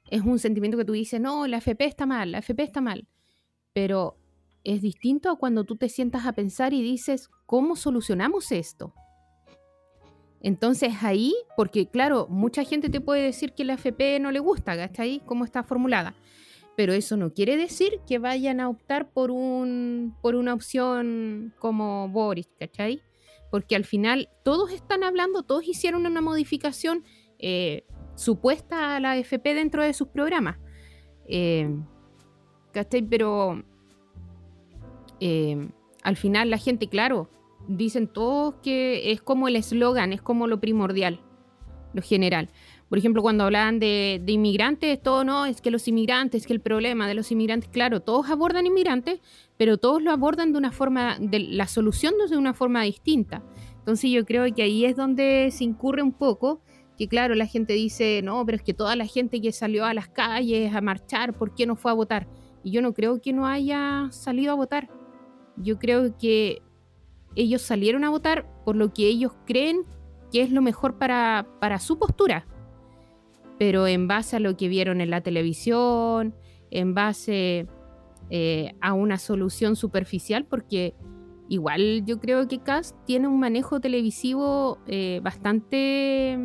es 0.10 0.22
un 0.22 0.40
sentimiento 0.40 0.78
que 0.78 0.86
tú 0.86 0.94
dices, 0.94 1.22
no, 1.22 1.48
la 1.48 1.58
FP 1.58 1.86
está 1.86 2.06
mal, 2.06 2.32
la 2.32 2.40
FP 2.40 2.64
está 2.64 2.82
mal. 2.82 3.08
Pero 3.74 4.18
es 4.64 4.82
distinto 4.82 5.30
a 5.30 5.38
cuando 5.38 5.64
tú 5.64 5.76
te 5.76 5.90
sientas 5.90 6.26
a 6.26 6.34
pensar 6.34 6.74
y 6.74 6.82
dices, 6.82 7.30
¿cómo 7.46 7.76
solucionamos 7.76 8.52
esto? 8.52 8.94
Entonces 10.42 11.04
ahí, 11.04 11.36
porque 11.56 11.88
claro, 11.88 12.28
mucha 12.30 12.64
gente 12.64 12.90
te 12.90 13.00
puede 13.00 13.24
decir 13.24 13.54
que 13.54 13.64
la 13.64 13.74
FP 13.74 14.20
no 14.20 14.32
le 14.32 14.40
gusta, 14.40 14.90
ahí 14.98 15.22
¿Cómo 15.26 15.46
está 15.46 15.64
formulada? 15.64 16.16
Pero 16.82 16.94
eso 16.94 17.16
no 17.16 17.32
quiere 17.32 17.58
decir 17.58 18.00
que 18.08 18.18
vayan 18.18 18.60
a 18.60 18.68
optar 18.68 19.12
por, 19.12 19.30
un, 19.30 20.16
por 20.20 20.34
una 20.34 20.56
opción 20.56 21.54
como 21.60 22.10
Boris, 22.10 22.50
¿cachai? 22.60 23.04
Porque 23.52 23.76
al 23.76 23.86
final 23.86 24.30
todos 24.44 24.72
están 24.72 25.04
hablando, 25.04 25.44
todos 25.44 25.68
hicieron 25.68 26.08
una 26.08 26.22
modificación 26.22 27.04
eh, 27.38 27.86
supuesta 28.16 28.96
a 28.96 29.00
la 29.00 29.16
FP 29.16 29.54
dentro 29.54 29.84
de 29.84 29.94
sus 29.94 30.08
programas. 30.08 30.58
Eh, 31.28 31.70
Pero 33.08 33.64
eh, 35.20 35.70
al 36.02 36.16
final 36.16 36.50
la 36.50 36.58
gente, 36.58 36.88
claro, 36.88 37.30
dicen 37.68 38.08
todos 38.08 38.56
que 38.64 39.12
es 39.12 39.22
como 39.22 39.48
el 39.48 39.56
eslogan, 39.56 40.14
es 40.14 40.24
como 40.24 40.48
lo 40.48 40.60
primordial, 40.60 41.22
lo 41.94 42.02
general. 42.02 42.50
Por 42.92 42.98
ejemplo, 42.98 43.22
cuando 43.22 43.46
hablaban 43.46 43.80
de, 43.80 44.22
inmigrantes, 44.28 45.02
todo 45.02 45.24
no, 45.24 45.46
es 45.46 45.62
que 45.62 45.72
los 45.72 45.88
inmigrantes, 45.88 46.46
que 46.46 46.52
el 46.52 46.60
problema 46.60 47.08
de 47.08 47.14
los 47.14 47.32
inmigrantes, 47.32 47.70
claro, 47.70 48.02
todos 48.02 48.30
abordan 48.30 48.66
inmigrantes, 48.66 49.22
pero 49.56 49.78
todos 49.78 50.02
lo 50.02 50.12
abordan 50.12 50.52
de 50.52 50.58
una 50.58 50.74
forma, 50.74 51.18
de 51.18 51.40
la 51.40 51.68
solución 51.68 52.16
de 52.30 52.36
una 52.36 52.54
forma 52.54 52.84
distinta. 52.84 53.44
Entonces 53.78 54.12
yo 54.12 54.26
creo 54.26 54.54
que 54.54 54.64
ahí 54.64 54.84
es 54.84 54.98
donde 54.98 55.52
se 55.54 55.64
incurre 55.64 56.04
un 56.04 56.12
poco 56.12 56.60
que 56.98 57.08
claro, 57.08 57.34
la 57.34 57.46
gente 57.46 57.72
dice, 57.72 58.20
no, 58.26 58.46
pero 58.46 58.58
es 58.58 58.62
que 58.62 58.74
toda 58.74 58.98
la 58.98 59.06
gente 59.06 59.40
que 59.40 59.54
salió 59.54 59.86
a 59.86 59.94
las 59.94 60.10
calles 60.10 60.76
a 60.76 60.82
marchar, 60.82 61.32
¿por 61.38 61.56
qué 61.56 61.66
no 61.66 61.78
fue 61.78 61.92
a 61.92 61.94
votar? 61.94 62.28
Y 62.62 62.72
yo 62.72 62.82
no 62.82 62.94
creo 62.94 63.22
que 63.22 63.32
no 63.32 63.48
haya 63.48 64.10
salido 64.12 64.52
a 64.52 64.56
votar. 64.56 64.90
Yo 65.56 65.80
creo 65.80 66.18
que 66.18 66.62
ellos 67.38 67.62
salieron 67.62 68.04
a 68.04 68.10
votar 68.10 68.46
por 68.66 68.76
lo 68.76 68.92
que 68.94 69.08
ellos 69.08 69.32
creen 69.46 69.86
que 70.30 70.42
es 70.42 70.52
lo 70.52 70.62
mejor 70.62 70.98
para, 70.98 71.48
para 71.62 71.80
su 71.80 71.98
postura. 71.98 72.46
Pero 73.62 73.86
en 73.86 74.08
base 74.08 74.38
a 74.38 74.40
lo 74.40 74.58
que 74.58 74.68
vieron 74.68 75.02
en 75.02 75.12
la 75.12 75.22
televisión, 75.22 76.34
en 76.72 76.96
base 76.96 77.68
eh, 78.32 78.74
a 78.82 78.94
una 78.94 79.20
solución 79.20 79.76
superficial, 79.76 80.46
porque 80.46 80.96
igual 81.48 82.04
yo 82.04 82.20
creo 82.20 82.48
que 82.48 82.58
Cass 82.58 82.96
tiene 83.06 83.28
un 83.28 83.40
manejo 83.40 83.80
televisivo 83.80 84.80
eh, 84.88 85.20
bastante 85.22 86.40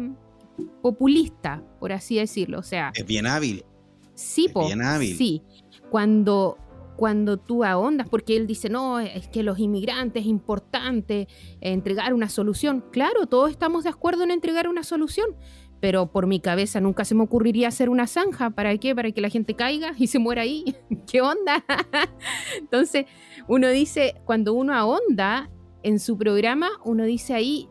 populista, 0.82 1.64
por 1.80 1.90
así 1.90 2.16
decirlo. 2.16 2.58
O 2.58 2.62
sea. 2.62 2.92
Es 2.94 3.06
bien 3.06 3.26
hábil. 3.26 3.64
Sí, 4.12 4.50
bien 4.54 4.82
hábil. 4.82 5.16
Sí. 5.16 5.42
Cuando, 5.88 6.58
cuando 6.96 7.38
tú 7.38 7.64
ahondas, 7.64 8.10
porque 8.10 8.36
él 8.36 8.46
dice, 8.46 8.68
no, 8.68 9.00
es 9.00 9.26
que 9.28 9.42
los 9.42 9.58
inmigrantes 9.58 10.24
es 10.24 10.28
importante 10.28 11.28
entregar 11.62 12.12
una 12.12 12.28
solución. 12.28 12.84
Claro, 12.92 13.26
todos 13.26 13.50
estamos 13.50 13.84
de 13.84 13.88
acuerdo 13.88 14.22
en 14.22 14.32
entregar 14.32 14.68
una 14.68 14.82
solución, 14.82 15.34
pero 15.80 16.06
por 16.10 16.26
mi 16.26 16.40
cabeza 16.40 16.80
nunca 16.80 17.04
se 17.04 17.14
me 17.14 17.22
ocurriría 17.22 17.68
hacer 17.68 17.88
una 17.88 18.06
zanja. 18.06 18.50
¿Para 18.50 18.76
qué? 18.78 18.94
Para 18.94 19.10
que 19.12 19.20
la 19.20 19.28
gente 19.28 19.54
caiga 19.54 19.92
y 19.96 20.06
se 20.06 20.18
muera 20.18 20.42
ahí. 20.42 20.76
¿Qué 21.06 21.20
onda? 21.20 21.64
Entonces, 22.58 23.06
uno 23.48 23.68
dice, 23.68 24.14
cuando 24.24 24.54
uno 24.54 24.74
ahonda 24.74 25.50
en 25.82 26.00
su 26.00 26.16
programa, 26.16 26.68
uno 26.84 27.04
dice 27.04 27.34
ahí, 27.34 27.68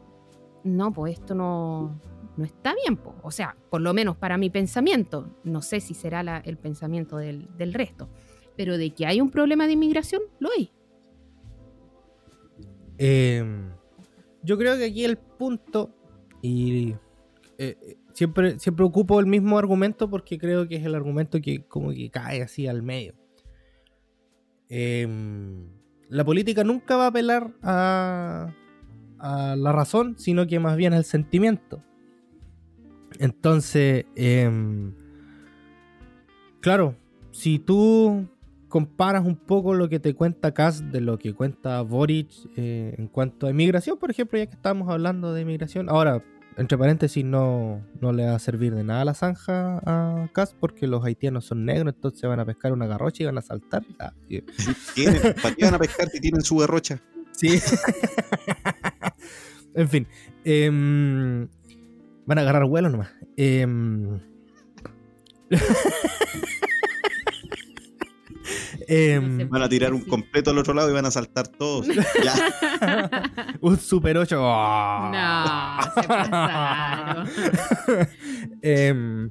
no, 0.64 0.94
pues 0.94 1.20
esto 1.20 1.36
no, 1.36 2.00
no 2.38 2.46
está 2.46 2.74
bien. 2.76 3.00
O 3.24 3.32
sea, 3.32 3.56
por 3.70 3.82
lo 3.82 3.94
menos 3.94 4.18
para 4.18 4.38
mi 4.38 4.50
pensamiento, 4.50 5.30
no 5.44 5.62
sé 5.62 5.80
si 5.80 5.94
será 5.94 6.42
el 6.46 6.58
pensamiento 6.58 7.18
del, 7.18 7.74
resto, 7.74 8.10
pero 8.56 8.78
de 8.78 8.92
que 8.92 9.06
hay 9.06 9.22
un 9.22 9.32
problema 9.32 9.68
de 9.68 9.74
inmigración, 9.74 10.22
lo 10.40 10.50
hay. 10.52 10.72
Em, 12.98 13.72
yo 14.44 14.58
creo 14.58 14.78
que 14.78 14.86
aquí 14.86 15.04
el 15.04 15.18
punto, 15.18 15.94
y 16.42 16.96
eh, 17.58 17.98
siempre, 18.14 18.60
siempre 18.60 18.86
ocupo 18.86 19.20
el 19.20 19.26
mismo 19.26 19.58
argumento 19.58 20.10
porque 20.10 20.38
creo 20.38 20.68
que 20.68 20.76
es 20.76 20.86
el 20.86 20.96
argumento 20.96 21.42
que 21.42 21.64
como 21.66 21.92
que 21.92 22.10
cae 22.10 22.42
así 22.42 22.68
al 22.68 22.82
medio. 22.82 23.14
Em, 24.70 25.68
la 26.10 26.24
política 26.24 26.64
nunca 26.64 26.98
va 26.98 27.06
a 27.06 27.08
apelar 27.08 27.54
a, 27.62 28.54
la 29.20 29.72
razón, 29.72 30.16
sino 30.18 30.46
que 30.46 30.60
más 30.60 30.78
bien 30.78 30.94
al 30.94 31.04
sentimiento. 31.04 31.82
Entonces, 33.20 34.06
em, 34.16 34.94
claro, 36.62 36.96
si 37.32 37.58
tú 37.58 38.28
comparas 38.68 39.26
un 39.26 39.36
poco 39.36 39.74
lo 39.74 39.90
que 39.90 40.00
te 40.00 40.14
cuenta 40.14 40.54
Cass 40.54 40.92
de 40.92 41.02
lo 41.02 41.18
que 41.18 41.34
cuenta 41.34 41.82
Boric 41.82 42.30
eh, 42.58 42.94
en 42.98 43.08
cuanto 43.08 43.48
a 43.48 43.52
inmigración, 43.52 43.98
por 43.98 44.12
ejemplo, 44.12 44.38
ya 44.38 44.46
que 44.48 44.56
estamos 44.56 44.90
hablando 44.90 45.34
de 45.34 45.42
inmigración, 45.42 45.90
ahora, 45.90 46.24
entre 46.58 46.78
paréntesis, 46.78 47.26
no, 47.26 47.86
no 48.00 48.14
le 48.14 48.26
va 48.26 48.36
a 48.36 48.40
servir 48.40 48.76
de 48.76 48.84
nada 48.84 49.06
la 49.06 49.14
zanja 49.14 49.82
a 49.86 50.30
Cass 50.34 50.56
porque 50.60 50.88
los 50.88 51.04
haitianos 51.04 51.46
son 51.46 51.66
negros, 51.66 51.94
entonces 51.96 52.30
van 52.30 52.40
a 52.40 52.46
pescar 52.46 52.74
una 52.74 52.88
garrocha 52.88 53.24
y 53.24 53.26
van 53.26 53.38
a 53.38 53.42
saltar. 53.42 53.84
Ah, 54.00 54.14
¿Para 55.42 55.56
qué 55.56 55.66
van 55.66 55.76
a 55.76 55.80
pescar 55.80 56.10
si 56.10 56.20
tienen 56.20 56.42
su 56.42 56.58
garrocha? 56.58 57.02
Sí. 57.32 57.60
en 59.74 59.90
fin. 59.90 60.08
Eh, 60.46 61.48
Van 62.26 62.40
a 62.40 62.42
agarrar 62.42 62.66
vuelo 62.66 62.90
nomás. 62.90 63.10
Em, 68.88 69.50
van 69.50 69.62
a 69.62 69.70
tirar 69.70 69.94
un 69.94 70.02
completo 70.02 70.52
al 70.52 70.58
otro 70.58 70.74
lado 70.74 70.90
y 70.90 70.94
van 70.94 71.06
a 71.06 71.12
saltar 71.12 71.48
todos. 71.48 71.88
un 73.62 73.78
Super 73.78 74.18
8. 74.18 74.36
No, 74.36 75.78
se 76.02 76.08
pasaron. 76.08 77.28
Em, 78.62 79.30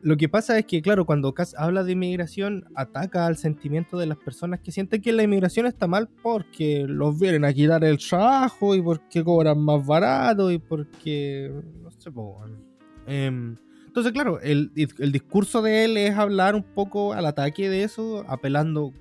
Lo 0.00 0.16
que 0.16 0.28
pasa 0.28 0.58
es 0.58 0.64
que, 0.66 0.80
claro, 0.80 1.04
cuando 1.04 1.34
Cass 1.34 1.54
habla 1.58 1.82
de 1.82 1.92
inmigración, 1.92 2.64
ataca 2.74 3.26
al 3.26 3.36
sentimiento 3.36 3.98
de 3.98 4.06
las 4.06 4.18
personas 4.18 4.60
que 4.60 4.72
sienten 4.72 5.02
que 5.02 5.12
la 5.12 5.24
inmigración 5.24 5.66
está 5.66 5.86
mal 5.86 6.08
porque 6.22 6.84
los 6.86 7.18
vienen 7.18 7.44
a 7.44 7.52
quitar 7.52 7.84
el 7.84 7.98
trabajo 7.98 8.74
y 8.74 8.82
porque 8.82 9.24
cobran 9.24 9.60
más 9.60 9.84
barato 9.84 10.50
y 10.50 10.58
porque. 10.58 11.52
No 11.82 11.90
sé, 11.90 12.10
em, 13.06 13.56
entonces, 13.98 14.12
claro, 14.12 14.40
el, 14.40 14.70
el, 14.76 15.12
discurso 15.12 15.60
de 15.60 15.84
él 15.84 15.96
es 15.96 16.16
hablar 16.16 16.54
un 16.54 16.62
poco 16.62 17.12
al 17.14 17.26
ataque 17.26 17.68
de 17.68 17.82
eso, 17.82 18.24
apelando 18.28 18.92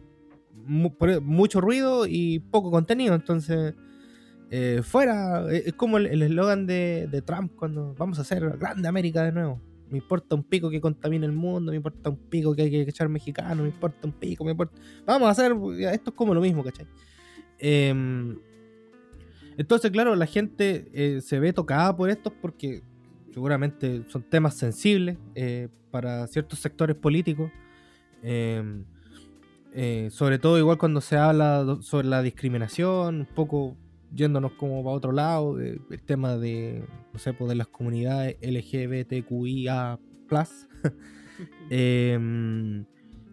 mucho 0.65 1.61
ruido 1.61 2.07
y 2.07 2.39
poco 2.39 2.71
contenido. 2.71 3.13
Entonces, 3.13 3.75
eh, 4.49 4.81
fuera, 4.83 5.45
es 5.51 5.73
como 5.73 5.97
el 5.97 6.21
eslogan 6.23 6.65
de, 6.65 7.07
de 7.11 7.21
Trump 7.21 7.53
cuando 7.55 7.93
vamos 7.95 8.17
a 8.17 8.21
hacer 8.21 8.57
grande 8.57 8.87
América 8.87 9.23
de 9.23 9.31
nuevo. 9.31 9.61
Me 9.89 9.99
importa 9.99 10.35
un 10.35 10.43
pico 10.43 10.69
que 10.69 10.81
contamine 10.81 11.25
el 11.25 11.31
mundo, 11.31 11.71
me 11.71 11.77
importa 11.77 12.09
un 12.09 12.17
pico 12.17 12.55
que 12.55 12.63
hay 12.63 12.71
que 12.71 12.81
echar 12.81 13.07
mexicano, 13.07 13.61
me 13.61 13.69
importa 13.69 14.07
un 14.07 14.13
pico, 14.13 14.43
me 14.43 14.51
importa. 14.51 14.75
Vamos 15.05 15.27
a 15.27 15.31
hacer. 15.31 15.53
Esto 15.91 16.09
es 16.09 16.15
como 16.15 16.33
lo 16.33 16.41
mismo, 16.41 16.63
¿cachai? 16.63 16.87
Em, 17.59 18.37
entonces, 19.57 19.91
claro, 19.91 20.15
la 20.15 20.25
gente 20.25 20.89
eh, 20.91 21.21
se 21.21 21.39
ve 21.39 21.53
tocada 21.53 21.95
por 21.95 22.09
esto 22.09 22.33
porque 22.41 22.81
seguramente 23.37 24.01
son 24.07 24.23
temas 24.23 24.55
sensibles 24.55 25.15
eh, 25.35 25.67
para 25.91 26.25
ciertos 26.25 26.57
sectores 26.57 26.95
políticos. 26.95 27.51
Em, 28.23 28.83
eh, 29.73 30.07
sobre 30.09 30.39
todo, 30.39 30.57
igual 30.57 30.79
cuando 30.79 31.01
se 31.01 31.17
habla 31.17 31.77
sobre 31.81 32.07
la 32.07 32.23
discriminación, 32.23 33.19
un 33.19 33.35
poco 33.35 33.77
yéndonos 34.11 34.53
como 34.53 34.83
para 34.83 34.95
otro 34.95 35.11
lado, 35.11 35.59
el 35.59 36.01
tema 36.03 36.35
de, 36.35 36.83
no 37.13 37.19
sé, 37.19 37.31
pues 37.33 37.47
de 37.49 37.53
las 37.53 37.67
comunidades 37.67 38.37
LGBTQIA. 38.41 39.99
Em, 41.69 42.85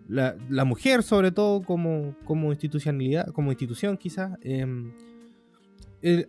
la, 0.07 0.37
la, 0.51 0.65
mujer, 0.67 1.03
sobre 1.03 1.33
todo, 1.33 1.63
como, 1.63 2.15
como 2.27 2.51
institucionalidad, 2.51 3.29
como 3.33 3.51
institución, 3.51 3.97
quizás, 3.97 4.37
em, 4.43 4.93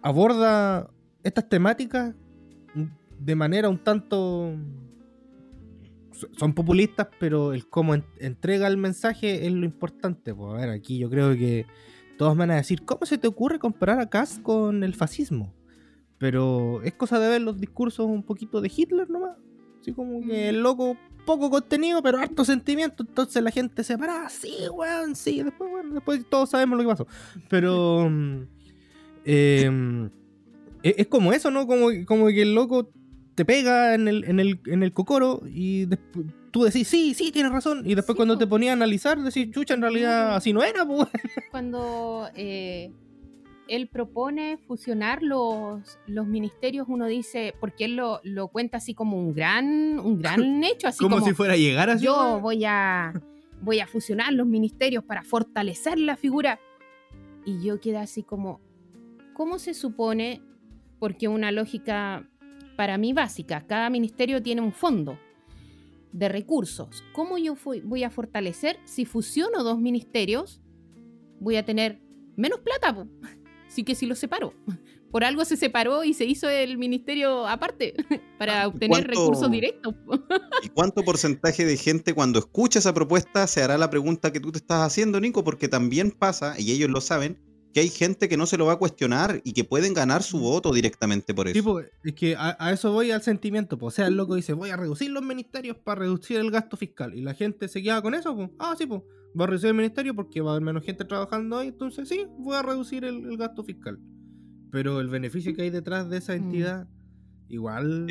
aborda 0.01 0.89
estas 1.23 1.49
temáticas 1.49 2.15
de 3.19 3.35
manera 3.35 3.69
un 3.69 3.79
tanto. 3.79 4.55
Son 6.37 6.53
populistas, 6.53 7.07
pero 7.19 7.53
el 7.53 7.67
cómo 7.67 7.93
entrega 8.19 8.67
el 8.67 8.77
mensaje 8.77 9.45
es 9.45 9.51
lo 9.51 9.65
importante. 9.65 10.33
Pues 10.33 10.53
a 10.53 10.57
ver, 10.57 10.69
aquí 10.69 10.97
yo 10.97 11.09
creo 11.09 11.35
que 11.35 11.65
todos 12.17 12.37
van 12.37 12.51
a 12.51 12.55
decir, 12.55 12.85
¿cómo 12.85 13.05
se 13.05 13.17
te 13.17 13.27
ocurre 13.27 13.59
comparar 13.59 13.99
a 13.99 14.09
Kass 14.09 14.39
con 14.41 14.83
el 14.83 14.95
fascismo? 14.95 15.53
Pero 16.17 16.81
es 16.83 16.93
cosa 16.93 17.19
de 17.19 17.27
ver 17.27 17.41
los 17.41 17.59
discursos 17.59 18.05
un 18.05 18.23
poquito 18.23 18.61
de 18.61 18.71
Hitler 18.73 19.09
nomás. 19.09 19.37
Así 19.81 19.91
como 19.91 20.21
que 20.25 20.49
el 20.49 20.61
loco, 20.61 20.97
poco 21.25 21.49
contenido, 21.49 22.01
pero 22.01 22.17
harto 22.17 22.45
sentimiento. 22.45 23.03
Entonces 23.07 23.43
la 23.43 23.51
gente 23.51 23.83
se 23.83 23.97
para, 23.97 24.29
sí, 24.29 24.55
weón, 24.73 25.15
sí. 25.15 25.43
Después, 25.43 25.69
bueno, 25.69 25.93
después 25.93 26.25
todos 26.29 26.49
sabemos 26.49 26.77
lo 26.77 26.83
que 26.83 26.89
pasó. 26.89 27.07
Pero. 27.49 28.09
eh, 29.25 30.09
es 30.81 31.07
como 31.07 31.33
eso, 31.33 31.51
¿no? 31.51 31.67
Como, 31.67 31.87
como 32.05 32.27
que 32.27 32.43
el 32.43 32.55
loco 32.55 32.91
te 33.35 33.45
pega 33.45 33.93
en 33.93 34.07
el, 34.07 34.23
en 34.25 34.39
el, 34.39 34.59
en 34.65 34.81
el 34.81 34.93
cocoro 34.93 35.41
y 35.45 35.85
después 35.85 36.25
tú 36.55 36.63
decís, 36.63 36.87
sí, 36.87 37.13
sí, 37.13 37.33
tienes 37.33 37.51
razón. 37.51 37.81
Y 37.85 37.95
después 37.95 38.15
cuando 38.15 38.37
te 38.37 38.47
ponía 38.47 38.71
a 38.71 38.73
analizar, 38.75 39.21
decís, 39.21 39.51
chucha, 39.51 39.73
en 39.73 39.81
realidad 39.81 40.37
así 40.37 40.53
no 40.53 40.63
era. 40.63 40.85
Pues. 40.85 41.09
Cuando 41.51 42.29
eh, 42.33 42.93
él 43.67 43.89
propone 43.89 44.57
fusionar 44.65 45.21
los, 45.21 45.99
los 46.07 46.25
ministerios, 46.27 46.87
uno 46.87 47.07
dice, 47.07 47.53
porque 47.59 47.83
él 47.83 47.97
lo, 47.97 48.21
lo 48.23 48.47
cuenta 48.47 48.77
así 48.77 48.93
como 48.93 49.17
un 49.17 49.33
gran, 49.33 49.99
un 49.99 50.21
gran 50.21 50.63
hecho. 50.63 50.87
Así 50.87 50.99
como, 51.03 51.19
si 51.19 51.33
fuera 51.33 51.55
a 51.55 51.57
llegar 51.57 51.89
así. 51.89 52.05
Yo 52.05 52.39
voy 52.39 52.63
a, 52.63 53.11
voy 53.61 53.81
a 53.81 53.87
fusionar 53.87 54.31
los 54.31 54.47
ministerios 54.47 55.03
para 55.03 55.23
fortalecer 55.23 55.99
la 55.99 56.15
figura. 56.15 56.61
Y 57.43 57.61
yo 57.61 57.81
quedé 57.81 57.97
así 57.97 58.23
como, 58.23 58.61
¿cómo 59.33 59.59
se 59.59 59.73
supone? 59.73 60.41
Porque 60.99 61.27
una 61.27 61.51
lógica 61.51 62.29
para 62.75 62.97
mí 62.97 63.13
básica, 63.13 63.65
cada 63.67 63.89
ministerio 63.89 64.41
tiene 64.41 64.61
un 64.61 64.71
fondo 64.71 65.17
de 66.11 66.29
recursos. 66.29 67.03
¿Cómo 67.13 67.37
yo 67.37 67.55
voy 67.83 68.03
a 68.03 68.09
fortalecer 68.09 68.79
si 68.85 69.05
fusiono 69.05 69.63
dos 69.63 69.79
ministerios? 69.79 70.61
Voy 71.39 71.57
a 71.57 71.65
tener 71.65 71.99
menos 72.37 72.59
plata. 72.59 73.05
Así 73.67 73.83
que 73.83 73.95
si 73.95 74.05
los 74.05 74.19
separo. 74.19 74.53
Por 75.11 75.23
algo 75.23 75.45
se 75.45 75.55
separó 75.55 76.03
y 76.03 76.13
se 76.13 76.25
hizo 76.25 76.49
el 76.49 76.77
ministerio 76.77 77.47
aparte 77.47 77.93
para 78.37 78.63
ah, 78.63 78.67
obtener 78.67 79.07
recursos 79.07 79.49
directos. 79.49 79.95
¿Y 80.61 80.67
cuánto 80.69 81.03
porcentaje 81.03 81.65
de 81.65 81.77
gente 81.77 82.13
cuando 82.13 82.39
escucha 82.39 82.79
esa 82.79 82.93
propuesta 82.93 83.47
se 83.47 83.63
hará 83.63 83.77
la 83.77 83.89
pregunta 83.89 84.33
que 84.33 84.41
tú 84.41 84.51
te 84.51 84.57
estás 84.57 84.85
haciendo, 84.85 85.21
Nico? 85.21 85.45
Porque 85.45 85.69
también 85.69 86.11
pasa, 86.11 86.59
y 86.59 86.71
ellos 86.73 86.89
lo 86.89 86.99
saben, 86.99 87.39
que 87.75 87.81
hay 87.81 87.89
gente 87.89 88.29
que 88.29 88.37
no 88.37 88.45
se 88.45 88.57
lo 88.57 88.67
va 88.67 88.71
a 88.71 88.77
cuestionar 88.77 89.41
y 89.43 89.51
que 89.51 89.65
pueden 89.65 89.93
ganar 89.93 90.23
su 90.23 90.39
voto 90.39 90.71
directamente 90.71 91.33
por 91.33 91.49
eso. 91.49 91.53
Tipo, 91.55 91.81
es 91.81 92.13
que 92.15 92.33
a, 92.37 92.71
eso 92.71 92.93
voy 92.93 93.11
al 93.11 93.21
sentimiento. 93.21 93.77
O 93.81 93.91
sea, 93.91 94.07
el 94.07 94.15
loco 94.15 94.35
dice, 94.35 94.53
voy 94.53 94.69
a 94.69 94.77
reducir 94.77 95.11
los 95.11 95.21
ministerios 95.21 95.75
para 95.75 95.99
reducir 95.99 96.37
el 96.37 96.51
gasto 96.51 96.77
fiscal. 96.77 97.13
Y 97.13 97.21
la 97.21 97.33
gente 97.33 97.67
se 97.67 97.83
queda 97.83 98.01
con 98.01 98.13
eso, 98.13 98.33
pues. 98.33 98.49
Ah, 98.59 98.75
sí, 98.77 98.85
pues. 98.85 99.01
Va 99.37 99.43
a 99.43 99.47
reducir 99.47 99.67
el 99.67 99.73
ministerio 99.73 100.15
porque 100.15 100.39
va 100.39 100.51
a 100.51 100.53
haber 100.53 100.63
menos 100.63 100.85
gente 100.85 101.03
trabajando 101.03 101.57
ahí. 101.57 101.67
Entonces, 101.67 102.07
sí, 102.07 102.25
voy 102.37 102.55
a 102.55 102.61
reducir 102.61 103.03
el, 103.03 103.35
gasto 103.35 103.61
fiscal. 103.65 103.99
Pero 104.71 105.01
el 105.01 105.09
beneficio 105.09 105.53
que 105.53 105.63
hay 105.63 105.69
detrás 105.69 106.09
de 106.09 106.19
esa 106.19 106.31
mm. 106.31 106.37
entidad, 106.37 106.87
igual. 107.49 108.07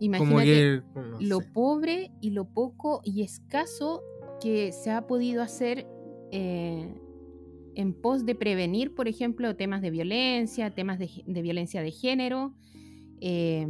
Imagínate 0.00 0.82
lo 1.18 1.40
pobre 1.40 2.10
y 2.20 2.32
lo 2.32 2.44
poco 2.44 3.00
y 3.04 3.22
escaso 3.22 4.02
que 4.38 4.70
se 4.70 4.90
ha 4.90 5.06
podido 5.06 5.40
hacer. 5.40 5.86
Eh, 6.30 6.94
en 7.74 7.94
pos 7.94 8.26
de 8.26 8.34
prevenir, 8.34 8.94
por 8.94 9.08
ejemplo, 9.08 9.56
temas 9.56 9.82
de 9.82 9.90
violencia, 9.90 10.74
temas 10.74 10.98
de, 10.98 11.08
violencia 11.26 11.82
de 11.82 11.90
género, 11.90 12.54
eh, 13.20 13.66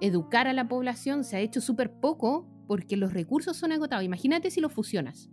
educar 0.00 0.46
a 0.46 0.52
la 0.52 0.68
población 0.68 1.24
se 1.24 1.36
ha 1.36 1.40
hecho 1.40 1.60
súper 1.60 1.92
poco 1.92 2.48
porque 2.66 2.96
los 2.96 3.12
recursos 3.12 3.56
son 3.56 3.72
agotados. 3.72 4.04
Imagínate 4.04 4.50
si 4.50 4.60
lo 4.60 4.68
fusionas. 4.68 5.28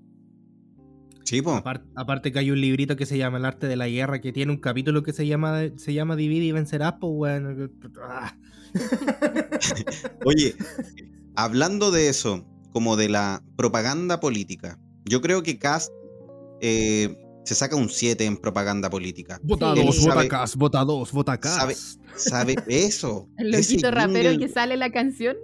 Sí, 1.23 1.41
pues. 1.41 1.61
Aparte, 1.95 2.31
que 2.31 2.39
hay 2.39 2.51
un 2.51 2.61
librito 2.61 2.95
que 2.95 3.05
se 3.05 3.17
llama 3.17 3.37
El 3.37 3.45
arte 3.45 3.67
de 3.67 3.75
la 3.75 3.89
guerra, 3.89 4.21
que 4.21 4.31
tiene 4.31 4.53
un 4.53 4.59
capítulo 4.59 5.03
que 5.03 5.11
se 5.11 5.27
llama, 5.27 5.61
se 5.75 5.93
llama 5.93 6.15
Divide 6.15 6.45
y 6.45 6.51
vencerás, 6.53 6.95
pues, 7.01 7.13
bueno. 7.13 7.69
Ah. 8.01 8.37
Oye, 10.25 10.55
hablando 11.35 11.91
de 11.91 12.07
eso, 12.07 12.45
como 12.71 12.95
de 12.95 13.09
la 13.09 13.43
propaganda 13.57 14.21
política, 14.21 14.79
yo 15.03 15.19
creo 15.21 15.43
que 15.43 15.59
Cast 15.59 15.91
eh, 16.61 17.15
se 17.47 17.55
saca 17.55 17.77
un 17.77 17.89
7 17.89 18.25
en 18.25 18.35
propaganda 18.35 18.89
política. 18.89 19.39
Vota 19.41 19.73
2, 19.73 20.05
vota 20.05 20.27
CAS, 20.27 20.55
vota 20.57 20.83
2, 20.83 21.11
vota 21.13 21.39
CAS. 21.39 21.97
Sabe, 22.17 22.55
eso. 22.67 23.29
El 23.37 23.51
loquito 23.51 23.89
rapero 23.89 24.37
que 24.37 24.49
sale 24.49 24.75
la 24.75 24.91
canción. 24.91 25.37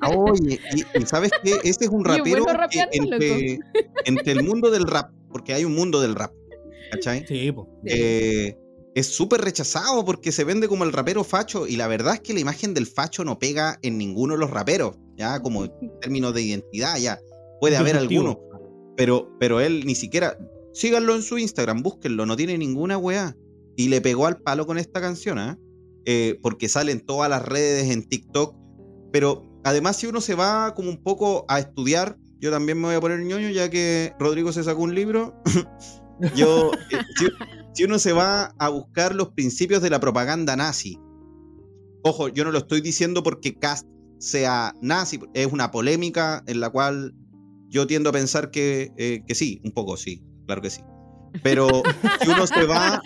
Ah, 0.00 0.08
oye, 0.10 0.58
y, 0.74 1.06
¿sabes 1.06 1.30
qué? 1.42 1.58
Ese 1.64 1.84
es 1.84 1.90
un 1.90 2.02
rapero 2.02 2.46
que 2.70 3.58
entre, 4.06 4.32
el 4.32 4.42
mundo 4.42 4.70
del 4.70 4.84
rap, 4.84 5.10
porque 5.30 5.52
hay 5.52 5.66
un 5.66 5.74
mundo 5.74 6.00
del 6.00 6.14
rap, 6.14 6.32
¿cachai? 6.92 7.26
Sí, 7.26 7.52
eh, 7.84 8.56
es 8.94 9.06
súper 9.06 9.42
rechazado 9.42 10.02
porque 10.06 10.32
se 10.32 10.44
vende 10.44 10.66
como 10.66 10.84
el 10.84 10.92
rapero 10.92 11.24
facho 11.24 11.66
y 11.66 11.76
la 11.76 11.88
verdad 11.88 12.14
es 12.14 12.20
que 12.20 12.32
la 12.32 12.40
imagen 12.40 12.72
del 12.72 12.86
facho 12.86 13.22
no 13.22 13.38
pega 13.38 13.78
en 13.82 13.98
ninguno 13.98 14.32
de 14.32 14.40
los 14.40 14.50
raperos, 14.50 14.96
ya 15.14 15.40
como 15.40 15.64
en 15.64 15.72
términos 16.00 16.32
de 16.32 16.40
identidad, 16.40 16.96
ya 16.96 17.20
puede 17.60 17.76
haber 17.76 17.96
alguno, 17.96 18.40
pero, 18.96 19.28
pero 19.38 19.60
él 19.60 19.84
ni 19.84 19.94
siquiera, 19.94 20.38
Síganlo 20.74 21.14
en 21.14 21.22
su 21.22 21.38
Instagram, 21.38 21.82
búsquenlo, 21.82 22.26
no 22.26 22.36
tiene 22.36 22.58
ninguna 22.58 22.98
weá. 22.98 23.36
Y 23.76 23.88
le 23.88 24.00
pegó 24.00 24.26
al 24.26 24.40
palo 24.40 24.66
con 24.66 24.76
esta 24.76 25.00
canción, 25.00 25.38
¿ah? 25.38 25.56
¿eh? 26.04 26.38
porque 26.42 26.68
salen 26.68 27.00
todas 27.00 27.30
las 27.30 27.44
redes 27.44 27.90
en 27.90 28.02
TikTok. 28.02 28.56
Pero 29.12 29.48
además, 29.62 29.96
si 29.96 30.08
uno 30.08 30.20
se 30.20 30.34
va 30.34 30.74
como 30.74 30.90
un 30.90 31.00
poco 31.00 31.44
a 31.48 31.60
estudiar, 31.60 32.18
yo 32.40 32.50
también 32.50 32.80
me 32.80 32.88
voy 32.88 32.96
a 32.96 33.00
poner 33.00 33.20
ñoño, 33.20 33.50
ya 33.50 33.70
que 33.70 34.14
Rodrigo 34.18 34.52
se 34.52 34.64
sacó 34.64 34.82
un 34.82 34.96
libro. 34.96 35.40
yo, 36.36 36.72
eh, 36.90 37.28
si, 37.72 37.84
uno 37.84 38.00
se 38.00 38.12
va 38.12 38.52
a 38.58 38.68
buscar 38.68 39.14
los 39.14 39.28
principios 39.30 39.80
de 39.80 39.90
la 39.90 40.00
propaganda 40.00 40.56
nazi, 40.56 40.98
ojo, 42.02 42.28
yo 42.28 42.44
no 42.44 42.50
lo 42.50 42.58
estoy 42.58 42.80
diciendo 42.80 43.22
porque 43.22 43.56
Cast 43.56 43.86
sea 44.18 44.74
nazi, 44.82 45.20
es 45.34 45.52
una 45.52 45.70
polémica 45.70 46.42
en 46.48 46.58
la 46.58 46.70
cual 46.70 47.14
yo 47.68 47.86
tiendo 47.86 48.10
a 48.10 48.12
pensar 48.12 48.50
que, 48.50 48.92
eh, 48.96 49.22
que 49.24 49.36
sí, 49.36 49.60
un 49.62 49.70
poco 49.70 49.96
sí 49.96 50.20
claro 50.46 50.62
que 50.62 50.70
sí. 50.70 50.82
Pero 51.42 51.68
si 52.22 52.28
uno 52.28 52.46
se 52.46 52.64
va 52.66 53.02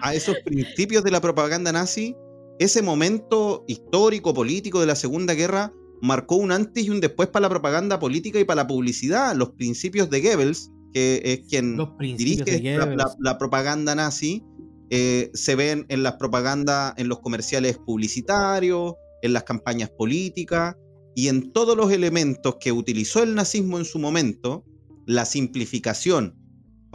a, 0.00 0.14
esos 0.14 0.36
principios 0.44 1.04
de 1.04 1.10
la 1.10 1.20
propaganda 1.20 1.72
nazi, 1.72 2.16
ese 2.58 2.82
momento 2.82 3.64
histórico, 3.68 4.32
político 4.32 4.80
de 4.80 4.86
la 4.86 4.96
Segunda 4.96 5.34
Guerra 5.34 5.72
marcó 6.00 6.36
un 6.36 6.52
antes 6.52 6.84
y 6.84 6.90
un 6.90 7.00
después 7.00 7.28
para 7.28 7.42
la 7.44 7.48
propaganda 7.50 7.98
política 7.98 8.38
y 8.40 8.44
para 8.44 8.62
la 8.62 8.66
publicidad. 8.66 9.34
Los 9.36 9.50
principios 9.50 10.08
de 10.10 10.22
Goebbels, 10.22 10.70
que 10.92 11.20
es 11.24 11.48
quien 11.48 11.76
dirige 11.98 12.78
la, 13.18 13.38
propaganda 13.38 13.94
nazi, 13.94 14.42
eh, 14.90 15.30
se 15.34 15.54
ven 15.54 15.84
en 15.88 16.02
las 16.02 16.14
propagandas, 16.14 16.94
en 16.96 17.08
los 17.08 17.20
comerciales 17.20 17.78
publicitarios, 17.78 18.94
en 19.22 19.32
las 19.32 19.44
campañas 19.44 19.90
políticas. 19.90 20.76
y 21.18 21.28
en 21.28 21.50
todos 21.50 21.78
los 21.78 21.90
elementos 21.92 22.56
que 22.60 22.72
utilizó 22.72 23.22
el 23.22 23.34
nazismo 23.34 23.78
en 23.78 23.86
su 23.86 23.98
momento, 23.98 24.66
la 25.06 25.24
simplificación 25.24 26.34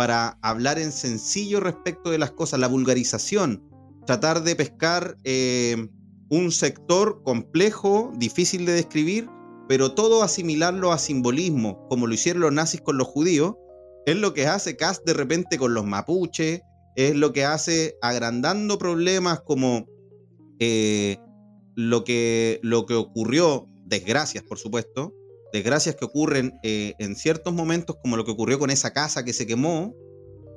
para 0.02 0.40
hablar 0.42 0.80
en 0.80 0.92
sencillo 0.92 1.60
respecto 1.60 2.10
de 2.10 2.18
las 2.18 2.32
cosas, 2.32 2.60
la 2.60 2.68
vulgarización, 2.68 3.64
tratar 4.08 4.42
de 4.42 4.56
pescar 4.56 5.16
eh, 5.24 5.90
un 6.28 6.52
sector 6.52 7.22
complejo, 7.22 8.12
difícil 8.18 8.66
de 8.66 8.74
describir, 8.74 9.30
pero 9.70 9.94
todo 9.94 10.24
asimilarlo 10.24 10.92
a 10.92 10.98
simbolismo, 10.98 11.88
como 11.88 12.08
lo 12.08 12.16
hicieron 12.16 12.42
los 12.42 12.52
nazis 12.52 12.82
con 12.82 12.98
los 12.98 13.10
judíos, 13.10 13.54
es 14.08 14.16
lo 14.16 14.34
que 14.34 14.48
hace 14.48 14.76
Kast 14.76 15.06
de 15.06 15.14
repente 15.14 15.60
con 15.60 15.76
los 15.76 15.86
mapuches, 15.86 16.62
es 16.96 17.16
lo 17.16 17.32
que 17.32 17.46
hace 17.46 17.96
agrandando 18.02 18.80
problemas 18.80 19.42
como 19.42 19.86
eh, 20.58 21.20
lo, 21.76 22.04
que, 22.04 22.60
lo 22.64 22.88
que 22.88 22.96
ocurrió, 22.96 23.68
desgracias 23.86 24.44
por 24.44 24.58
supuesto, 24.58 25.14
desgracias 25.54 25.96
que 25.96 26.06
ocurren 26.06 26.54
eh, 26.64 26.94
en 27.00 27.16
ciertos 27.16 27.54
momentos, 27.54 27.98
como 28.02 28.18
lo 28.18 28.26
que 28.26 28.32
ocurrió 28.32 28.60
con 28.60 28.70
esa 28.70 28.92
casa 28.92 29.24
que 29.24 29.34
se 29.34 29.46
quemó, 29.46 29.94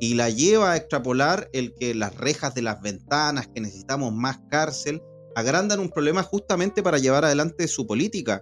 y 0.00 0.14
la 0.14 0.28
lleva 0.30 0.72
a 0.72 0.76
extrapolar 0.76 1.48
el 1.52 1.74
que 1.74 1.94
las 1.94 2.16
rejas 2.16 2.54
de 2.54 2.62
las 2.62 2.80
ventanas, 2.80 3.48
que 3.48 3.60
necesitamos 3.60 4.12
más 4.12 4.40
cárcel, 4.50 5.00
agrandan 5.34 5.80
un 5.80 5.90
problema 5.90 6.22
justamente 6.22 6.82
para 6.82 6.98
llevar 6.98 7.24
adelante 7.24 7.68
su 7.68 7.86
política. 7.86 8.40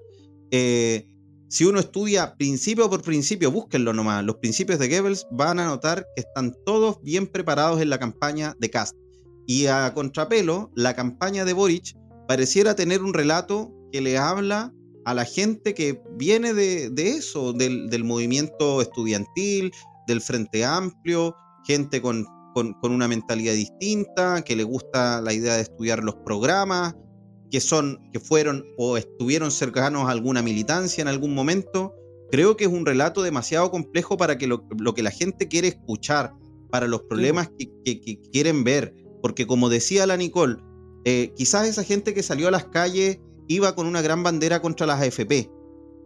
Eh, 0.51 1.07
si 1.49 1.65
uno 1.65 1.81
estudia 1.81 2.35
principio 2.37 2.89
por 2.89 3.03
principio, 3.03 3.51
búsquenlo 3.51 3.93
nomás, 3.93 4.25
los 4.25 4.37
principios 4.37 4.79
de 4.79 4.89
Goebbels 4.89 5.27
van 5.31 5.61
a 5.61 5.67
notar 5.67 6.07
que 6.17 6.23
están 6.23 6.55
todos 6.65 7.03
bien 7.03 7.27
preparados 7.27 7.81
en 7.81 7.91
la 7.91 7.99
campaña 7.99 8.57
de 8.59 8.71
Kast. 8.71 8.97
Y 9.47 9.67
a 9.67 9.93
contrapelo, 9.93 10.71
la 10.75 10.95
campaña 10.95 11.45
de 11.45 11.53
Boric 11.53 11.95
pareciera 12.27 12.75
tener 12.75 13.03
un 13.03 13.13
relato 13.13 13.71
que 13.93 14.01
le 14.01 14.17
habla 14.17 14.73
a 15.05 15.15
la 15.15 15.25
gente 15.25 15.75
que 15.75 16.01
viene 16.17 16.55
de, 16.55 16.93
eso, 16.97 17.53
del, 17.53 18.05
movimiento 18.05 18.81
estudiantil, 18.81 19.73
del 20.07 20.21
Frente 20.21 20.65
Amplio, 20.65 21.35
gente 21.67 22.01
con, 22.01 22.27
con, 22.55 22.77
una 22.83 23.09
mentalidad 23.09 23.55
distinta, 23.55 24.43
que 24.43 24.57
le 24.57 24.65
gusta 24.65 25.21
la 25.21 25.33
idea 25.33 25.57
de 25.57 25.63
estudiar 25.63 26.03
los 26.03 26.17
programas, 26.17 26.95
que 27.51 27.61
son, 27.61 28.01
que 28.13 28.21
fueron 28.21 28.65
o 28.79 28.97
estuvieron 28.97 29.51
cercanos 29.51 30.09
a 30.09 30.13
alguna 30.13 30.43
militancia 30.43 31.03
en 31.03 31.09
algún 31.09 31.35
momento. 31.35 31.95
Creo 32.31 32.57
que 32.57 32.65
es 32.65 32.71
un 32.71 32.87
relato 32.87 33.23
demasiado 33.23 33.71
complejo 33.71 34.17
para 34.17 34.39
que 34.39 34.47
lo, 34.47 34.67
que 34.67 35.03
la 35.03 35.11
gente 35.11 35.49
quiere 35.49 35.69
escuchar, 35.69 36.33
para 36.71 36.87
los 36.87 37.03
problemas 37.03 37.51
que, 37.59 38.19
quieren 38.33 38.65
ver. 38.65 38.95
Porque 39.21 39.47
como 39.47 39.69
decía 39.69 40.07
la 40.07 40.17
Nicole, 40.17 40.57
eh, 41.05 41.33
quizás 41.37 41.69
esa 41.69 41.85
gente 41.85 42.15
que 42.15 42.23
salió 42.23 42.49
a 42.49 42.51
las 42.51 42.65
calles 42.65 43.19
iba 43.49 43.75
con 43.75 43.87
una 43.87 44.03
gran 44.03 44.23
bandera 44.23 44.61
contra 44.61 44.87
las 44.87 45.01
AFP, 45.01 45.51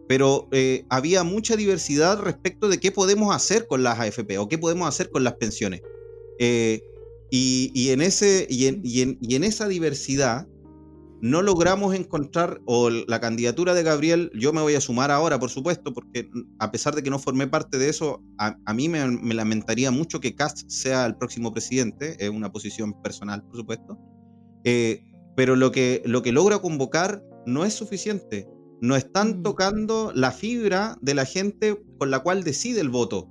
pero 0.07 0.47
eh, 0.51 0.85
había 0.89 1.23
mucha 1.23 1.55
diversidad 1.55 2.19
respecto 2.21 2.69
de 2.69 2.79
qué 2.79 2.91
podemos 2.91 3.35
hacer 3.35 3.67
con 3.67 3.83
las 3.83 3.99
AFP 3.99 4.37
o 4.37 4.47
qué 4.47 4.57
podemos 4.57 4.87
hacer 4.87 5.09
con 5.09 5.23
las 5.23 5.33
pensiones. 5.33 5.81
Eh, 6.39 6.81
y, 7.29 7.89
en 7.89 8.01
ese, 8.01 8.47
y, 8.49 8.67
en, 8.67 9.43
esa 9.43 9.67
diversidad 9.67 10.47
no 11.19 11.41
logramos 11.41 11.93
encontrar, 11.93 12.61
o 12.65 12.89
la 12.89 13.19
candidatura 13.19 13.73
de 13.73 13.83
Gabriel, 13.83 14.31
yo 14.33 14.53
me 14.53 14.61
voy 14.61 14.75
a 14.75 14.81
sumar 14.81 15.11
ahora, 15.11 15.39
por 15.39 15.49
supuesto, 15.49 15.93
porque 15.93 16.29
a 16.59 16.71
pesar 16.71 16.95
de 16.95 17.03
que 17.03 17.09
no 17.09 17.19
formé 17.19 17.47
parte 17.47 17.77
de 17.77 17.89
eso, 17.89 18.23
a, 18.37 18.73
mí 18.73 18.87
me, 18.87 19.33
lamentaría 19.33 19.91
mucho 19.91 20.21
que 20.21 20.35
Cast 20.35 20.69
sea 20.69 21.05
el 21.05 21.17
próximo 21.17 21.51
presidente, 21.51 22.15
es 22.23 22.29
una 22.29 22.51
posición 22.51 22.93
personal, 23.01 23.43
por 23.43 23.57
supuesto, 23.57 23.97
eh, 24.63 25.01
pero 25.37 25.55
lo 25.55 25.71
que, 25.71 26.01
lo 26.03 26.23
que 26.23 26.31
logra 26.31 26.57
convocar 26.57 27.23
no 27.45 27.63
es 27.63 27.75
suficiente. 27.75 28.49
No 28.81 28.95
están 28.95 29.39
mm. 29.39 29.43
tocando 29.43 30.11
la 30.15 30.31
fibra 30.31 30.97
de 30.99 31.13
la 31.13 31.25
gente 31.25 31.79
con 31.99 32.09
la 32.09 32.21
cual 32.21 32.43
decide 32.43 32.81
el 32.81 32.89
voto. 32.89 33.29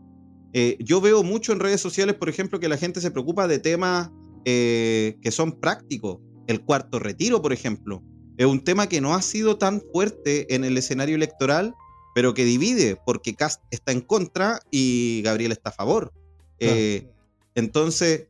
Eh, 0.53 0.77
yo 0.79 1.01
veo 1.01 1.25
mucho 1.25 1.53
en 1.53 1.59
redes 1.59 1.81
sociales, 1.81 2.15
por 2.15 2.29
ejemplo, 2.29 2.61
que 2.61 2.69
la 2.69 2.77
gente 2.77 3.01
se 3.01 3.11
preocupa 3.11 3.49
de 3.49 3.59
temas 3.59 4.13
eh, 4.45 5.17
que 5.21 5.33
son 5.33 5.59
prácticos. 5.59 6.19
El 6.47 6.61
cuarto 6.61 7.01
retiro, 7.01 7.43
por 7.43 7.53
ejemplo, 7.53 8.05
es 8.37 8.47
un 8.47 8.63
tema 8.63 8.89
que 8.89 9.01
no 9.01 9.13
ha 9.13 9.21
sido 9.21 9.59
tan 9.59 9.83
fuerte 9.93 10.55
en 10.55 10.63
el 10.63 10.79
escenario 10.79 11.17
electoral, 11.17 11.75
pero 12.15 12.35
que 12.35 12.45
divide, 12.45 12.97
porque 13.05 13.35
Cast 13.35 13.65
está 13.73 13.91
en 13.91 14.01
contra 14.01 14.61
y 14.71 15.23
Gabriel 15.25 15.51
está 15.51 15.71
a 15.71 15.73
favor. 15.73 16.13
Eh, 16.61 17.11
entonces, 17.57 18.29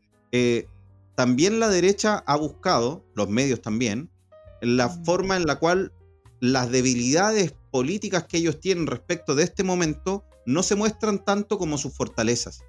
también 1.17 1.59
la 1.59 1.69
derecha 1.69 2.23
ha 2.27 2.37
buscado, 2.37 3.05
los 3.15 3.29
medios 3.29 3.63
también, 3.63 4.11
la 4.61 4.89
forma 4.89 5.37
en 5.37 5.47
la 5.47 5.59
cual 5.59 5.93
las 6.41 6.71
debilidades 6.71 7.55
políticas 7.71 8.25
que 8.25 8.37
ellos 8.37 8.61
tienen 8.61 8.87
respecto 8.87 9.35
de 9.35 9.45
este 9.45 9.65
momento 9.65 10.25
no 10.45 10.63
se 10.63 10.77
muestran 10.77 11.25
tanto 11.25 11.59
como 11.59 11.79
sus 11.79 11.95
fortalezas. 11.95 12.63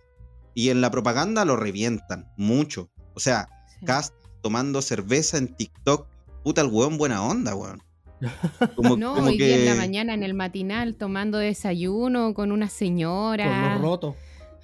Y 0.53 0.69
en 0.69 0.81
la 0.81 0.89
propaganda 0.89 1.45
lo 1.45 1.57
revientan 1.57 2.31
mucho. 2.37 2.89
O 3.13 3.19
sea, 3.19 3.49
Cast 3.85 4.15
tomando 4.41 4.81
cerveza 4.81 5.37
en 5.37 5.53
TikTok, 5.55 6.07
puta 6.43 6.61
el 6.61 6.67
weón 6.67 6.97
buena 6.97 7.23
onda, 7.23 7.53
weón. 7.53 7.83
Como, 8.75 8.97
no, 8.97 9.13
hoy 9.13 9.37
día 9.37 9.57
en 9.57 9.65
la 9.65 9.75
mañana 9.75 10.13
en 10.15 10.23
el 10.23 10.33
matinal 10.33 10.95
tomando 10.95 11.37
desayuno 11.37 12.33
con 12.33 12.51
una 12.51 12.69
señora. 12.69 13.45
Con 13.45 13.73
los 13.73 13.81
rotos. 13.81 14.15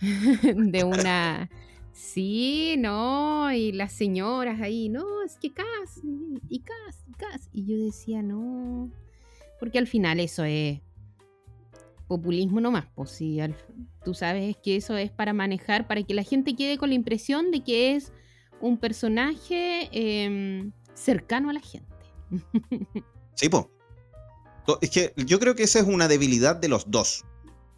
de 0.55 0.83
una 0.83 1.49
Sí, 1.93 2.75
no, 2.79 3.53
y 3.53 3.71
las 3.71 3.93
señoras 3.93 4.59
ahí, 4.61 4.89
no, 4.89 5.21
es 5.23 5.37
que 5.37 5.53
casi, 5.53 6.41
y 6.49 6.61
casi, 6.61 7.11
casi. 7.17 7.49
Y 7.53 7.65
yo 7.67 7.77
decía, 7.77 8.23
no, 8.23 8.89
porque 9.59 9.77
al 9.77 9.85
final 9.85 10.19
eso 10.19 10.43
es 10.43 10.81
populismo 12.07 12.59
nomás, 12.59 12.87
pues 12.95 13.11
sí, 13.11 13.39
tú 14.03 14.15
sabes 14.15 14.57
que 14.57 14.75
eso 14.75 14.97
es 14.97 15.11
para 15.11 15.33
manejar, 15.33 15.87
para 15.87 16.01
que 16.01 16.15
la 16.15 16.23
gente 16.23 16.55
quede 16.55 16.79
con 16.79 16.89
la 16.89 16.95
impresión 16.95 17.51
de 17.51 17.63
que 17.63 17.95
es 17.95 18.11
un 18.59 18.77
personaje 18.77 19.89
em, 19.91 20.71
cercano 20.93 21.49
a 21.49 21.53
la 21.53 21.61
gente. 21.61 21.87
Sí, 23.35 23.49
pues. 23.49 23.65
Es 24.81 24.91
que 24.91 25.11
yo 25.17 25.39
creo 25.39 25.55
que 25.55 25.63
esa 25.63 25.79
es 25.79 25.85
una 25.87 26.07
debilidad 26.07 26.55
de 26.55 26.67
los 26.67 26.91
dos, 26.91 27.25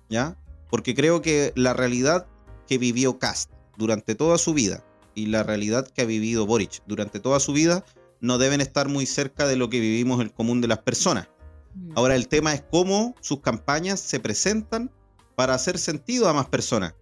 ¿ya? 0.10 0.38
Porque 0.70 0.94
creo 0.94 1.22
que 1.22 1.54
la 1.56 1.74
realidad 1.74 2.28
que 2.68 2.78
vivió 2.78 3.18
Cast 3.20 3.55
durante 3.78 4.16
toda 4.16 4.38
su 4.38 4.54
vida 4.54 4.84
y 5.16 5.28
la 5.28 5.44
realidad 5.44 5.88
que 5.88 6.02
ha 6.02 6.06
vivido 6.06 6.46
Boric 6.46 6.84
durante 6.86 7.20
toda 7.20 7.40
su 7.40 7.54
vida 7.54 7.86
no 8.20 8.38
deben 8.38 8.62
estar 8.62 8.90
muy 8.90 9.06
cerca 9.06 9.48
de 9.48 9.56
lo 9.56 9.70
que 9.70 9.80
vivimos 9.80 10.22
el 10.22 10.32
común 10.32 10.62
de 10.62 10.68
las 10.68 10.80
personas. 10.80 11.30
Mm. 11.74 11.92
Ahora 11.96 12.16
el 12.16 12.28
tema 12.28 12.54
es 12.54 12.64
cómo 12.70 13.16
sus 13.22 13.42
campañas 13.42 14.00
se 14.00 14.20
presentan 14.20 14.92
para 15.36 15.54
hacer 15.54 15.78
sentido 15.78 16.28
a 16.28 16.34
más 16.34 16.48
personas. 16.48 16.96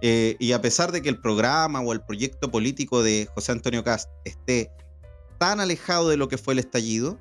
Eh, 0.00 0.36
y 0.40 0.52
a 0.52 0.60
pesar 0.60 0.90
de 0.90 1.00
que 1.00 1.08
el 1.08 1.20
programa 1.20 1.80
o 1.80 1.92
el 1.92 2.00
proyecto 2.00 2.50
político 2.50 3.02
de 3.02 3.28
José 3.34 3.52
Antonio 3.52 3.84
Cast 3.84 4.10
esté 4.24 4.70
tan 5.38 5.60
alejado 5.60 6.08
de 6.08 6.16
lo 6.16 6.28
que 6.28 6.38
fue 6.38 6.54
el 6.54 6.58
estallido, 6.58 7.18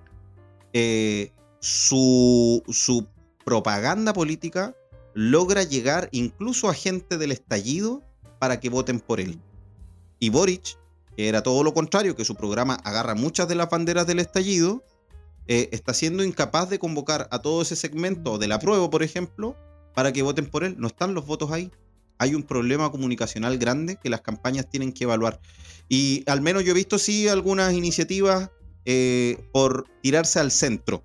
eh, 0.74 1.32
su, 1.60 2.64
su 2.70 3.08
propaganda 3.46 4.14
política 4.14 4.76
logra 5.14 5.64
llegar 5.64 6.10
incluso 6.12 6.70
a 6.70 6.74
gente 6.74 7.18
del 7.18 7.32
estallido 7.32 8.02
para 8.42 8.60
que 8.60 8.72
voten 8.72 9.00
por 9.00 9.20
él. 9.20 9.40
Y 10.18 10.30
Boric, 10.30 10.76
que 11.16 11.28
era 11.28 11.44
todo 11.44 11.64
lo 11.64 11.76
contrario, 11.76 12.16
que 12.16 12.26
su 12.26 12.34
programa 12.34 12.74
agarra 12.84 13.14
muchas 13.14 13.48
de 13.48 13.54
las 13.54 13.70
banderas 13.70 14.08
del 14.08 14.18
estallido, 14.18 14.84
eh, 15.48 15.70
está 15.72 15.94
siendo 15.94 16.24
incapaz 16.24 16.68
de 16.68 16.80
convocar 16.80 17.28
a 17.30 17.44
todo 17.44 17.62
ese 17.62 17.76
segmento 17.76 18.40
de 18.40 18.48
la 18.48 18.58
prueba, 18.58 18.90
por 18.90 19.04
ejemplo, 19.04 19.56
para 19.94 20.12
que 20.12 20.24
voten 20.24 20.48
por 20.48 20.64
él. 20.64 20.74
No 20.80 20.88
están 20.88 21.14
los 21.14 21.28
votos 21.28 21.52
ahí. 21.52 21.70
Hay 22.18 22.34
un 22.34 22.42
problema 22.42 22.92
comunicacional 22.92 23.60
grande 23.60 23.98
que 24.02 24.10
las 24.10 24.22
campañas 24.22 24.68
tienen 24.68 24.92
que 24.92 25.04
evaluar. 25.04 25.40
Y 25.88 26.24
al 26.26 26.42
menos 26.42 26.64
yo 26.64 26.72
he 26.72 26.76
visto 26.76 26.98
sí 26.98 27.28
algunas 27.28 27.74
iniciativas 27.74 28.50
eh, 28.86 29.38
por 29.54 29.86
tirarse 30.02 30.40
al 30.40 30.50
centro. 30.50 31.04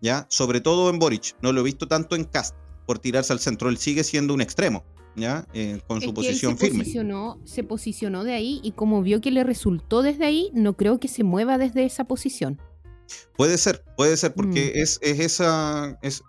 ¿Ya? 0.00 0.24
Sobre 0.30 0.62
todo 0.62 0.88
en 0.88 0.98
Boric. 0.98 1.36
No 1.42 1.52
lo 1.52 1.60
he 1.60 1.64
visto 1.64 1.86
tanto 1.86 2.16
en 2.16 2.24
Cast 2.24 2.56
por 2.86 2.98
tirarse 2.98 3.34
al 3.34 3.40
centro. 3.40 3.68
Él 3.68 3.76
sigue 3.76 4.04
siendo 4.04 4.32
un 4.32 4.40
extremo. 4.40 4.86
¿Ya? 5.16 5.46
Eh, 5.52 5.80
con 5.86 6.00
su 6.00 6.12
posición 6.14 6.56
se 6.56 6.66
firme. 6.66 6.80
Posicionó, 6.80 7.38
se 7.44 7.64
posicionó 7.64 8.24
de 8.24 8.34
ahí 8.34 8.60
y 8.62 8.72
como 8.72 9.02
vio 9.02 9.20
que 9.20 9.30
le 9.30 9.44
resultó 9.44 10.02
desde 10.02 10.24
ahí, 10.24 10.50
no 10.54 10.76
creo 10.76 11.00
que 11.00 11.08
se 11.08 11.24
mueva 11.24 11.58
desde 11.58 11.84
esa 11.84 12.04
posición. 12.04 12.60
Puede 13.36 13.58
ser, 13.58 13.84
puede 13.96 14.16
ser, 14.16 14.34
porque 14.34 14.72
mm. 14.74 14.78
es, 14.78 15.00
esa, 15.02 15.98
es, 16.02 16.22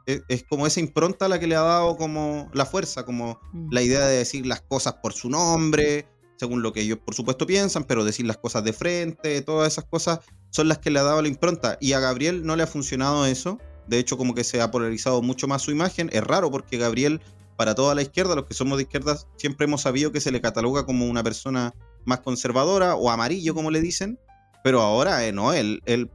como 0.50 0.66
esa 0.66 0.80
impronta 0.80 1.28
la 1.28 1.40
que 1.40 1.48
le 1.48 1.56
ha 1.56 1.62
dado 1.62 1.96
como 1.98 2.50
la 2.54 2.66
fuerza, 2.66 3.06
como 3.06 3.40
mm. 3.54 3.68
la 3.72 3.82
idea 3.82 4.06
de 4.08 4.18
decir 4.18 4.46
las 4.46 4.62
cosas 4.62 4.96
por 4.96 5.14
su 5.14 5.30
nombre, 5.30 6.08
según 6.38 6.64
lo 6.64 6.74
que 6.74 6.82
ellos 6.82 6.98
por 6.98 7.14
supuesto 7.14 7.46
piensan, 7.46 7.84
pero 7.84 8.04
decir 8.04 8.26
las 8.26 8.38
cosas 8.38 8.64
de 8.64 8.74
frente, 8.74 9.42
todas 9.42 9.74
esas 9.74 9.86
cosas 9.86 10.22
son 10.50 10.68
las 10.68 10.80
que 10.80 10.90
le 10.90 11.00
ha 11.00 11.04
dado 11.04 11.22
la 11.22 11.28
impronta. 11.28 11.78
Y 11.80 11.94
a 11.94 12.00
Gabriel 12.00 12.44
no 12.44 12.56
le 12.56 12.64
ha 12.64 12.68
funcionado 12.68 13.26
eso. 13.26 13.60
De 13.88 14.00
hecho, 14.00 14.18
como 14.18 14.34
que 14.34 14.44
se 14.44 14.62
ha 14.62 14.72
polarizado 14.72 15.22
mucho 15.22 15.48
más 15.48 15.62
su 15.62 15.72
imagen. 15.72 16.10
Es 16.14 16.24
raro 16.24 16.50
porque 16.50 16.78
Gabriel 16.78 17.22
para 17.58 17.76
toda 17.76 17.96
la 17.96 18.02
izquierda, 18.02 18.36
los 18.36 18.46
que 18.46 18.54
somos 18.54 18.78
de 18.78 18.84
izquierda, 18.84 19.18
siempre 19.38 19.66
hemos 19.66 19.82
sabido 19.82 20.12
que 20.12 20.20
se 20.20 20.32
le 20.32 20.42
cataloga 20.42 20.86
como 20.86 21.06
una 21.06 21.24
persona 21.24 21.74
más 22.06 22.20
conservadora 22.20 22.96
o 22.96 23.10
amarillo, 23.10 23.54
como 23.54 23.72
le 23.72 23.82
dicen, 23.82 24.20
pero 24.64 24.82
ahora 24.82 25.26
eh, 25.26 25.32
no, 25.32 25.54
él, 25.54 25.82
él, 25.86 26.10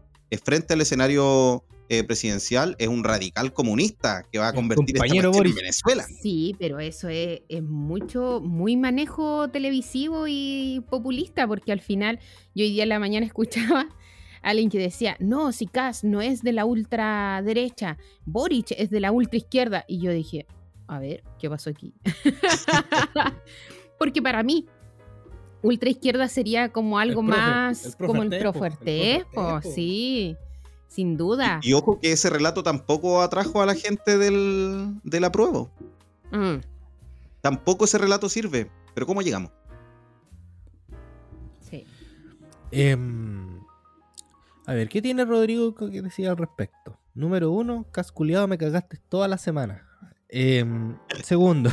frente 0.44 0.74
al 0.74 0.80
escenario 0.80 1.64
eh, 1.88 2.02
presidencial 2.04 2.74
es 2.78 2.88
un 2.88 3.04
radical 3.04 3.52
comunista 3.52 4.24
que 4.30 4.38
va 4.38 4.48
a 4.48 4.52
convertir 4.52 4.96
esta 4.96 5.06
en. 5.06 5.54
Venezuela. 5.54 6.04
Sí, 6.20 6.56
pero 6.58 6.80
eso 6.80 7.08
es, 7.08 7.42
es 7.48 7.62
mucho, 7.62 8.40
muy 8.40 8.76
manejo 8.76 9.48
televisivo 9.48 10.26
y 10.28 10.84
populista, 10.90 11.46
porque 11.46 11.72
al 11.72 11.80
final 11.80 12.18
yo 12.54 12.64
hoy 12.64 12.72
día 12.72 12.82
en 12.82 12.88
la 12.88 12.98
mañana 12.98 13.26
escuchaba 13.26 13.88
a 14.42 14.50
alguien 14.50 14.68
que 14.68 14.78
decía, 14.78 15.16
no, 15.20 15.52
si 15.52 15.66
Kass 15.66 16.02
no 16.02 16.22
es 16.22 16.42
de 16.42 16.52
la 16.52 16.64
ultraderecha, 16.64 17.98
Boric 18.24 18.72
es 18.72 18.90
de 18.90 19.00
la 19.00 19.12
ultraizquierda. 19.12 19.84
Y 19.86 20.00
yo 20.00 20.10
dije, 20.10 20.46
a 20.88 20.98
ver, 20.98 21.22
¿qué 21.38 21.48
pasó 21.50 21.70
aquí? 21.70 21.94
porque 23.98 24.20
para 24.22 24.42
mí, 24.42 24.66
ultraizquierda 25.62 26.28
sería 26.28 26.70
como 26.72 26.98
algo 26.98 27.22
profe- 27.22 27.26
más, 27.26 27.84
el 27.86 27.92
profe 27.96 28.06
como 28.06 28.22
el 28.22 28.28
Artés, 28.28 28.42
po, 28.42 28.46
el 28.48 28.52
profuertes, 28.52 29.24
profe 29.32 29.50
Artés, 29.50 29.70
po. 29.70 29.74
sí, 29.74 30.36
sin 30.88 31.16
duda. 31.16 31.60
Y 31.62 31.72
ojo 31.72 31.98
que 32.00 32.12
ese 32.12 32.30
relato 32.30 32.62
tampoco 32.62 33.20
atrajo 33.22 33.60
a 33.62 33.66
la 33.66 33.74
gente 33.74 34.18
del, 34.18 34.94
del 35.02 35.24
apruebo. 35.24 35.70
Mm, 36.32 36.56
Tampoco 37.40 37.84
ese 37.84 37.98
relato 37.98 38.28
sirve. 38.28 38.70
Pero 38.94 39.06
¿cómo 39.06 39.22
llegamos? 39.22 39.50
sí. 41.60 41.84
Em, 42.72 43.60
a 44.66 44.72
ver, 44.74 44.88
¿qué 44.88 45.00
tiene 45.02 45.24
Rodrigo 45.24 45.74
que 45.74 46.02
decir 46.02 46.28
al 46.28 46.36
respecto? 46.36 46.98
Número 47.14 47.50
uno, 47.50 47.86
casculeado 47.92 48.48
me 48.48 48.58
cagaste 48.58 48.98
toda 49.08 49.28
la 49.28 49.38
semana. 49.38 49.85
Em, 50.28 50.96
segundo, 51.22 51.70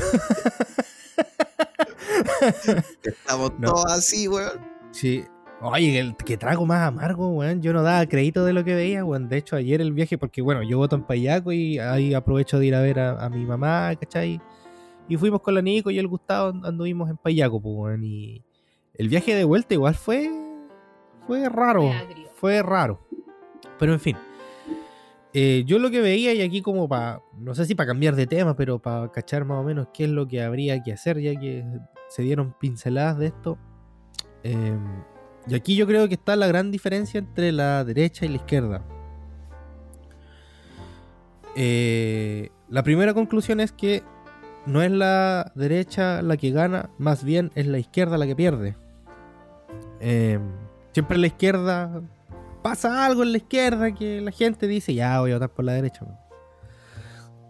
Estamos 3.04 3.52
No. 3.60 3.70
todos 3.74 3.86
así, 3.92 4.28
weón. 4.28 4.60
sí. 4.92 5.24
Oye, 5.66 5.98
el 5.98 6.14
que 6.18 6.36
trago 6.36 6.66
más 6.66 6.86
amargo, 6.90 7.30
weón. 7.30 7.62
Yo 7.62 7.72
no 7.72 7.84
daba 7.84 8.06
crédito 8.06 8.44
de 8.44 8.52
lo 8.52 8.66
que 8.66 8.76
veía, 8.76 9.06
weón. 9.06 9.30
De 9.30 9.38
hecho, 9.38 9.56
ayer 9.56 9.80
el 9.80 9.94
viaje, 9.94 10.18
porque 10.18 10.42
bueno, 10.42 10.62
yo 10.62 10.78
voto 10.78 10.98
en 10.98 11.04
Payaco 11.04 11.54
y 11.54 11.80
ahí 11.80 12.14
aprovecho 12.14 12.60
de 12.60 12.66
ir 12.66 12.76
a 12.76 12.82
ver 12.82 13.00
a, 13.00 13.12
a 13.24 13.30
mi 13.30 13.46
mamá, 13.46 13.96
¿cachai? 13.96 14.42
Y 15.08 15.16
fuimos 15.16 15.40
con 15.42 15.54
la 15.54 15.62
Nico 15.62 15.90
y 15.90 16.00
el 16.00 16.08
Gustavo, 16.10 16.50
and- 16.50 16.66
anduvimos 16.66 17.10
en 17.10 17.16
Payaco, 17.16 17.62
pues, 17.62 17.74
weón. 17.78 18.04
Y 18.04 18.44
el 18.96 19.08
viaje 19.08 19.34
de 19.36 19.46
vuelta 19.46 19.74
igual 19.74 19.96
fue. 19.96 20.30
Fue 21.26 21.48
raro. 21.48 21.90
Fue 22.36 22.62
raro. 22.62 23.00
Pero 23.80 23.94
en 23.94 24.02
fin. 24.02 24.18
Eh, 25.34 25.64
yo 25.66 25.80
lo 25.80 25.90
que 25.90 26.02
veía, 26.02 26.34
y 26.34 26.42
aquí 26.42 26.62
como 26.62 26.88
para, 26.88 27.22
no 27.38 27.56
sé 27.56 27.66
si 27.66 27.74
para 27.74 27.88
cambiar 27.88 28.16
de 28.16 28.28
tema, 28.28 28.56
pero 28.56 28.80
para 28.80 29.12
cachar 29.12 29.46
más 29.46 29.58
o 29.58 29.64
menos 29.64 29.88
qué 29.94 30.04
es 30.04 30.10
lo 30.10 30.28
que 30.28 30.44
habría 30.44 30.82
que 30.84 30.94
hacer, 30.94 31.20
ya 31.20 31.40
que 31.40 31.66
se 32.08 32.22
dieron 32.22 32.54
pinceladas 32.60 33.18
de 33.18 33.28
esto. 33.28 33.58
Eh, 34.44 34.78
y 35.48 35.56
aquí 35.56 35.76
yo 35.76 35.88
creo 35.88 36.08
que 36.08 36.14
está 36.14 36.36
la 36.36 36.48
gran 36.48 36.72
diferencia 36.72 37.18
entre 37.18 37.52
la 37.52 37.84
derecha 37.84 38.26
y 38.26 38.30
la 38.30 38.36
izquierda. 38.36 38.86
Eh, 41.56 42.50
la 42.70 42.84
primera 42.84 43.14
conclusión 43.14 43.60
es 43.60 43.72
que 43.72 44.04
no 44.66 44.82
es 44.82 44.92
la 44.92 45.52
derecha 45.56 46.22
la 46.22 46.38
que 46.38 46.52
gana, 46.52 46.90
más 46.98 47.24
bien 47.24 47.52
es 47.56 47.68
la 47.68 47.80
izquierda 47.80 48.18
la 48.18 48.26
que 48.26 48.36
pierde. 48.36 48.78
Eh, 50.00 50.40
siempre 50.94 51.18
la 51.18 51.28
izquierda 51.28 52.02
pasa 52.64 53.06
algo 53.06 53.22
en 53.22 53.32
la 53.34 53.38
izquierda 53.38 53.94
que 53.94 54.20
la 54.22 54.32
gente 54.32 54.68
dice, 54.68 54.94
ya 54.96 55.20
voy 55.20 55.32
a 55.32 55.36
votar 55.36 55.50
por 55.52 55.66
la 55.66 55.74
derecha. 55.74 56.04
weón". 56.06 56.18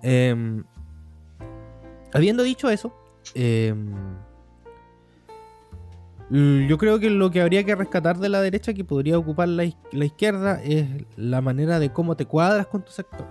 Eh, 0.04 0.64
habiendo 2.14 2.44
dicho 2.44 2.70
eso, 2.70 2.94
l- 6.32 6.68
yo 6.68 6.78
creo 6.78 7.00
que 7.00 7.10
lo 7.10 7.32
que 7.32 7.42
habría 7.42 7.64
que 7.64 7.76
rescatar 7.76 8.18
de 8.18 8.30
la 8.30 8.42
derecha 8.42 8.74
que 8.74 8.84
podría 8.84 9.18
ocupar 9.18 9.48
la, 9.48 9.64
la 9.92 10.06
izquierda 10.06 10.62
es 10.64 10.88
la 11.16 11.42
manera 11.42 11.80
de 11.80 11.92
cómo 11.92 12.16
te 12.18 12.26
cuadras 12.26 12.68
con 12.68 12.84
tu 12.84 12.92
sector. 12.92 13.26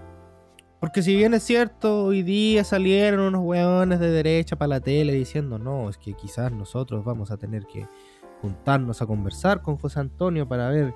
Porque 0.81 1.03
si 1.03 1.15
bien 1.15 1.33
es 1.35 1.45
cierto, 1.45 2.07
hoy 2.07 2.23
día 2.23 2.65
salieron 2.65 3.21
unos 3.21 3.43
hueones 3.43 4.01
de 4.01 4.11
derecha 4.11 4.57
para 4.57 4.69
la 4.69 4.81
tele 4.81 5.13
diciendo, 5.13 5.59
no, 5.59 5.89
es 5.89 5.97
que 5.97 6.15
quizás 6.15 6.51
nosotros 6.51 7.05
vamos 7.05 7.31
a 7.31 7.37
tener 7.37 7.67
que 7.67 7.87
juntarnos 8.41 9.01
a 9.01 9.07
conversar 9.07 9.63
con 9.63 9.77
José 9.77 10.01
Antonio 10.01 10.49
para 10.49 10.69
ver 10.71 10.93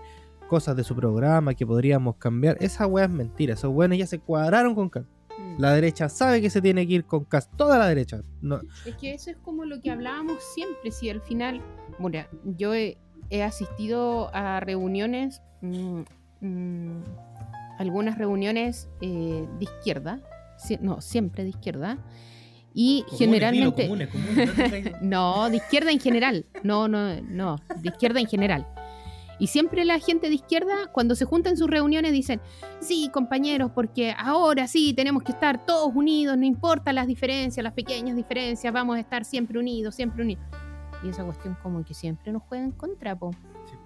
cosas 0.47 0.76
de 0.76 0.84
su 0.84 0.94
programa 0.94 1.55
que 1.55 1.66
podríamos 1.66 2.16
cambiar. 2.16 2.57
Esa 2.61 2.86
wea 2.86 3.05
es 3.05 3.11
mentira, 3.11 3.55
esos 3.55 3.72
hueones 3.72 3.99
ya 3.99 4.07
se 4.07 4.18
cuadraron 4.18 4.74
con 4.74 4.88
Cas. 4.88 5.05
Mm. 5.38 5.61
La 5.61 5.72
derecha 5.72 6.09
sabe 6.09 6.40
que 6.40 6.49
se 6.51 6.62
tiene 6.62 6.86
que 6.86 6.94
ir 6.94 7.05
con 7.05 7.24
Cas, 7.24 7.51
toda 7.57 7.78
la 7.78 7.86
derecha. 7.88 8.20
No, 8.40 8.61
Es 8.86 8.94
que 8.97 9.12
eso 9.14 9.30
es 9.30 9.36
como 9.38 9.64
lo 9.64 9.80
que 9.80 9.90
hablábamos 9.90 10.42
siempre, 10.55 10.90
si 10.90 11.11
al 11.11 11.20
final, 11.20 11.61
bueno, 11.99 12.18
yo 12.44 12.74
he, 12.74 12.97
he 13.30 13.42
asistido 13.42 14.34
a 14.34 14.61
reuniones, 14.61 15.42
mm, 15.62 16.01
mm, 16.40 17.03
algunas 17.78 18.16
reuniones 18.18 18.88
eh, 19.01 19.47
de 19.59 19.64
izquierda, 19.64 20.20
si- 20.59 20.78
no, 20.80 21.01
siempre 21.01 21.42
de 21.42 21.51
izquierda, 21.51 21.99
y 22.72 23.05
generalmente... 23.16 23.88
No, 25.01 25.49
de 25.51 25.57
izquierda 25.57 25.90
en 25.90 26.01
general. 26.01 26.44
No, 26.62 26.88
no, 26.88 27.20
no, 27.22 27.57
de 27.80 27.88
izquierda 27.88 28.20
en 28.20 28.26
general. 28.26 28.66
Y 29.39 29.49
siempre 29.49 29.84
la 29.84 29.99
gente 29.99 30.28
de 30.28 30.34
izquierda, 30.34 30.91
cuando 30.93 31.14
se 31.14 31.24
junta 31.24 31.51
en 31.51 31.57
sus 31.57 31.68
reuniones, 31.68 32.12
dicen, 32.12 32.41
sí, 32.80 33.11
compañeros, 33.12 33.70
porque 33.74 34.14
ahora 34.16 34.66
sí 34.66 34.95
tenemos 34.95 35.22
que 35.22 35.32
estar 35.32 35.64
todos 35.66 35.95
unidos, 35.95 36.39
no 36.39 36.47
importa 36.47 36.93
las 36.93 37.07
diferencias, 37.07 37.62
las 37.62 37.74
pequeñas 37.74 38.16
diferencias, 38.16 38.72
vamos 38.72 38.97
a 38.97 39.01
estar 39.01 39.24
siempre 39.24 39.59
unidos, 39.59 39.95
siempre 39.95 40.22
unidos. 40.22 40.45
Y 41.03 41.09
esa 41.09 41.24
cuestión 41.24 41.57
como 41.62 41.84
que 41.84 41.93
siempre 41.93 42.32
nos 42.32 42.43
juega 42.45 42.64
en 42.64 42.72
contra, 42.72 43.14
po. 43.14 43.32
Sí. 43.32 43.76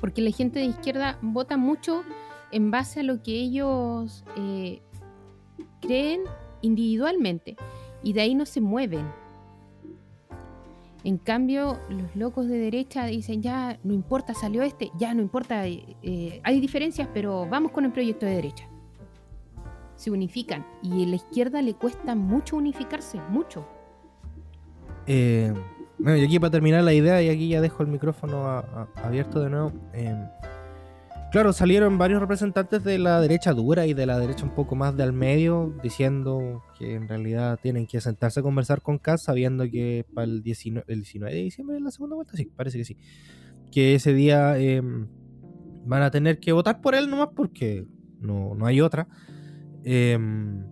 Porque 0.00 0.22
la 0.22 0.30
gente 0.30 0.60
de 0.60 0.66
izquierda 0.66 1.18
vota 1.20 1.56
mucho 1.56 2.04
en 2.52 2.70
base 2.70 3.00
a 3.00 3.02
lo 3.02 3.22
que 3.22 3.32
ellos 3.32 4.24
eh, 4.36 4.80
creen 5.80 6.22
individualmente. 6.62 7.56
Y 8.02 8.12
de 8.12 8.22
ahí 8.22 8.34
no 8.34 8.46
se 8.46 8.60
mueven. 8.60 9.06
En 11.02 11.16
cambio, 11.16 11.78
los 11.88 12.14
locos 12.14 12.46
de 12.46 12.58
derecha 12.58 13.06
dicen, 13.06 13.42
ya, 13.42 13.78
no 13.84 13.94
importa, 13.94 14.34
salió 14.34 14.62
este, 14.62 14.90
ya, 14.98 15.14
no 15.14 15.22
importa, 15.22 15.66
eh, 15.66 15.96
eh, 16.02 16.40
hay 16.42 16.60
diferencias, 16.60 17.08
pero 17.14 17.46
vamos 17.48 17.72
con 17.72 17.84
el 17.84 17.92
proyecto 17.92 18.26
de 18.26 18.34
derecha. 18.36 18.68
Se 19.96 20.10
unifican. 20.10 20.66
Y 20.82 21.04
a 21.04 21.06
la 21.08 21.16
izquierda 21.16 21.62
le 21.62 21.74
cuesta 21.74 22.14
mucho 22.14 22.56
unificarse, 22.56 23.18
mucho. 23.30 23.66
Eh, 25.06 25.52
bueno, 25.98 26.18
y 26.18 26.24
aquí 26.24 26.38
para 26.38 26.50
terminar 26.50 26.82
la 26.84 26.92
idea, 26.92 27.22
y 27.22 27.28
aquí 27.28 27.48
ya 27.48 27.60
dejo 27.60 27.82
el 27.82 27.88
micrófono 27.88 28.64
abierto 29.02 29.40
de 29.40 29.50
nuevo. 29.50 29.72
eh, 29.92 30.28
claro, 31.30 31.52
salieron 31.52 31.98
varios 31.98 32.20
representantes 32.20 32.82
de 32.82 32.98
la 32.98 33.20
derecha 33.20 33.52
dura 33.52 33.86
y 33.86 33.94
de 33.94 34.06
la 34.06 34.18
derecha 34.18 34.44
un 34.44 34.54
poco 34.54 34.74
más 34.74 34.96
de 34.96 35.02
al 35.02 35.12
medio, 35.12 35.74
diciendo 35.82 36.62
que 36.78 36.94
en 36.94 37.08
realidad 37.08 37.58
tienen 37.62 37.86
que 37.86 38.00
sentarse 38.00 38.40
a 38.40 38.42
conversar 38.42 38.82
con 38.82 38.98
Kass, 38.98 39.24
sabiendo 39.24 39.64
que 39.70 40.04
para 40.14 40.24
el 40.24 40.42
19, 40.42 40.84
el 40.92 41.00
19 41.00 41.34
de 41.34 41.42
diciembre 41.42 41.76
es 41.76 41.82
la 41.82 41.90
segunda 41.90 42.16
vuelta, 42.16 42.36
sí, 42.36 42.50
parece 42.56 42.78
que 42.78 42.84
sí. 42.84 42.96
Que 43.70 43.94
ese 43.94 44.12
día 44.12 44.58
eh, 44.58 44.82
van 45.84 46.02
a 46.02 46.10
tener 46.10 46.40
que 46.40 46.52
votar 46.52 46.80
por 46.80 46.94
él 46.94 47.08
nomás 47.08 47.28
porque 47.34 47.86
no, 48.20 48.54
no 48.54 48.66
hay 48.66 48.80
otra. 48.80 49.08
Em, 49.84 50.64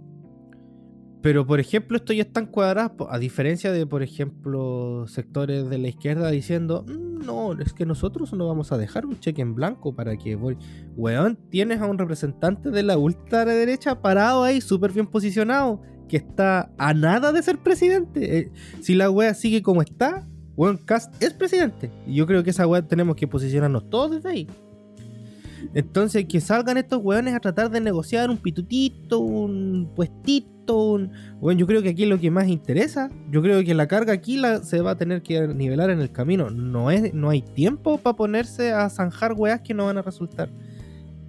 pero, 1.28 1.46
por 1.46 1.60
ejemplo, 1.60 1.98
esto 1.98 2.14
ya 2.14 2.22
están 2.22 2.46
cuadradas, 2.46 2.92
a 3.10 3.18
diferencia 3.18 3.70
de, 3.70 3.86
por 3.86 4.02
ejemplo, 4.02 5.04
sectores 5.08 5.68
de 5.68 5.76
la 5.76 5.88
izquierda 5.88 6.30
diciendo, 6.30 6.86
"Mm, 6.88 7.26
no, 7.26 7.52
es 7.60 7.74
que 7.74 7.84
nosotros 7.84 8.32
no 8.32 8.48
vamos 8.48 8.72
a 8.72 8.78
dejar 8.78 9.04
un 9.04 9.20
cheque 9.20 9.42
en 9.42 9.54
blanco 9.54 9.94
para 9.94 10.16
que... 10.16 10.36
voy-". 10.36 10.56
Weón, 10.96 11.38
tienes 11.50 11.82
a 11.82 11.86
un 11.86 11.98
representante 11.98 12.70
de 12.70 12.82
la 12.82 12.96
ultraderecha 12.96 14.00
parado 14.00 14.42
ahí, 14.42 14.62
súper 14.62 14.90
bien 14.92 15.06
posicionado, 15.06 15.82
que 16.08 16.16
está 16.16 16.72
a 16.78 16.94
nada 16.94 17.30
de 17.30 17.42
ser 17.42 17.58
presidente. 17.58 18.38
Eh, 18.38 18.52
si 18.80 18.94
la 18.94 19.10
wea 19.10 19.34
sigue 19.34 19.60
como 19.60 19.82
está, 19.82 20.26
weón, 20.56 20.78
Cast 20.78 21.22
es 21.22 21.34
presidente. 21.34 21.90
Y 22.06 22.14
yo 22.14 22.26
creo 22.26 22.42
que 22.42 22.48
esa 22.48 22.66
wea 22.66 22.80
tenemos 22.80 23.16
que 23.16 23.28
posicionarnos 23.28 23.90
todos 23.90 24.12
desde 24.12 24.30
ahí. 24.30 24.46
Entonces, 25.74 26.26
que 26.26 26.40
salgan 26.40 26.76
estos 26.76 27.02
weones 27.02 27.34
a 27.34 27.40
tratar 27.40 27.70
de 27.70 27.80
negociar 27.80 28.30
un 28.30 28.38
pitutito, 28.38 29.18
un 29.18 29.90
puestito, 29.94 30.92
un... 30.92 31.12
Bueno, 31.40 31.60
yo 31.60 31.66
creo 31.66 31.82
que 31.82 31.90
aquí 31.90 32.04
es 32.04 32.08
lo 32.08 32.18
que 32.18 32.30
más 32.30 32.48
interesa. 32.48 33.10
Yo 33.30 33.42
creo 33.42 33.62
que 33.64 33.74
la 33.74 33.86
carga 33.86 34.12
aquí 34.12 34.36
la, 34.36 34.62
se 34.62 34.80
va 34.80 34.92
a 34.92 34.96
tener 34.96 35.22
que 35.22 35.46
nivelar 35.48 35.90
en 35.90 36.00
el 36.00 36.12
camino. 36.12 36.50
No, 36.50 36.90
es, 36.90 37.14
no 37.14 37.30
hay 37.30 37.42
tiempo 37.42 37.98
para 37.98 38.16
ponerse 38.16 38.72
a 38.72 38.88
zanjar 38.90 39.34
weas 39.34 39.60
que 39.60 39.74
no 39.74 39.86
van 39.86 39.98
a 39.98 40.02
resultar. 40.02 40.50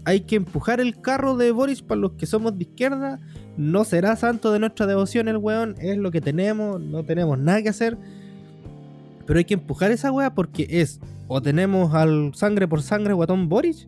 Hay 0.05 0.21
que 0.21 0.35
empujar 0.35 0.79
el 0.79 0.99
carro 1.01 1.35
de 1.35 1.51
Boris 1.51 1.81
para 1.81 2.01
los 2.01 2.11
que 2.13 2.25
somos 2.25 2.57
de 2.57 2.63
izquierda. 2.63 3.19
No 3.57 3.83
será 3.83 4.15
santo 4.15 4.51
de 4.51 4.59
nuestra 4.59 4.87
devoción 4.87 5.27
el 5.27 5.37
weón. 5.37 5.75
Es 5.79 5.97
lo 5.97 6.11
que 6.11 6.21
tenemos. 6.21 6.79
No 6.79 7.03
tenemos 7.03 7.37
nada 7.37 7.61
que 7.61 7.69
hacer. 7.69 7.97
Pero 9.25 9.37
hay 9.37 9.45
que 9.45 9.53
empujar 9.55 9.91
esa 9.91 10.11
wea 10.11 10.33
porque 10.33 10.65
es 10.69 10.99
o 11.27 11.41
tenemos 11.41 11.93
al 11.93 12.33
sangre 12.33 12.67
por 12.67 12.81
sangre 12.81 13.13
guatón 13.13 13.47
Boris 13.47 13.87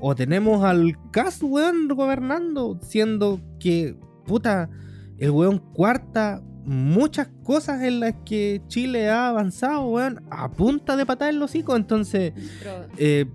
o 0.00 0.14
tenemos 0.14 0.64
al 0.64 0.96
Cas, 1.10 1.42
weón, 1.42 1.88
gobernando, 1.88 2.78
siendo 2.82 3.40
que, 3.58 3.96
puta, 4.26 4.68
el 5.18 5.30
weón 5.30 5.58
cuarta 5.58 6.42
muchas 6.64 7.28
cosas 7.44 7.82
en 7.82 8.00
las 8.00 8.14
que 8.24 8.60
Chile 8.66 9.08
ha 9.08 9.28
avanzado, 9.28 9.86
weón, 9.86 10.22
a 10.30 10.50
punta 10.50 10.96
de 10.96 11.06
patada 11.06 11.30
en 11.30 11.38
los 11.38 11.50
hocico. 11.50 11.76
Entonces, 11.76 12.32
eh, 12.98 13.26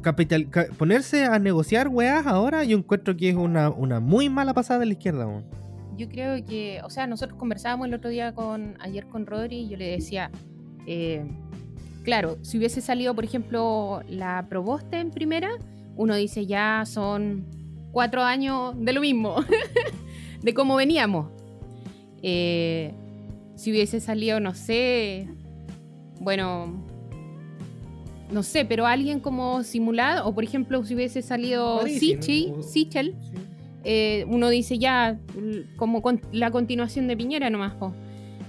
capital, 0.00 0.48
ponerse 0.78 1.24
a 1.24 1.38
negociar 1.38 1.88
weas 1.88 2.26
ahora, 2.26 2.64
yo 2.64 2.78
encuentro 2.78 3.16
que 3.16 3.30
es 3.30 3.36
una, 3.36 3.70
una 3.70 4.00
muy 4.00 4.28
mala 4.28 4.54
pasada 4.54 4.80
de 4.80 4.86
la 4.86 4.92
izquierda. 4.92 5.26
weón. 5.26 5.44
Yo 5.96 6.08
creo 6.08 6.44
que, 6.44 6.80
o 6.84 6.90
sea, 6.90 7.06
nosotros 7.06 7.38
conversábamos 7.38 7.86
el 7.88 7.94
otro 7.94 8.10
día 8.10 8.34
con, 8.34 8.76
ayer 8.80 9.06
con 9.06 9.26
Rodri 9.26 9.58
y 9.58 9.68
yo 9.68 9.76
le 9.76 9.90
decía, 9.90 10.30
eh, 10.86 11.24
claro, 12.02 12.38
si 12.42 12.58
hubiese 12.58 12.80
salido, 12.80 13.14
por 13.14 13.24
ejemplo, 13.24 14.02
la 14.08 14.46
Proboste 14.48 14.98
en 14.98 15.10
primera, 15.10 15.50
uno 15.96 16.14
dice 16.16 16.46
ya 16.46 16.84
son 16.86 17.44
cuatro 17.92 18.22
años 18.22 18.74
de 18.78 18.92
lo 18.92 19.00
mismo, 19.00 19.36
de 20.42 20.54
cómo 20.54 20.76
veníamos. 20.76 21.28
Eh, 22.22 22.92
si 23.54 23.70
hubiese 23.70 24.00
salido, 24.00 24.40
no 24.40 24.54
sé, 24.54 25.28
bueno, 26.20 26.82
no 28.30 28.42
sé, 28.42 28.64
pero 28.64 28.86
alguien 28.86 29.20
como 29.20 29.62
simulado, 29.62 30.26
o 30.26 30.34
por 30.34 30.42
ejemplo, 30.44 30.84
si 30.84 30.94
hubiese 30.94 31.22
salido 31.22 31.82
Sichi, 31.86 32.50
¿no? 32.50 32.62
Sichel, 32.62 33.14
Sí. 33.20 33.30
eh, 33.84 34.24
uno 34.28 34.48
dice 34.48 34.78
ya, 34.78 35.18
como 35.76 36.02
con- 36.02 36.20
la 36.32 36.50
continuación 36.50 37.06
de 37.06 37.16
Piñera 37.16 37.50
nomás, 37.50 37.74
po. 37.74 37.92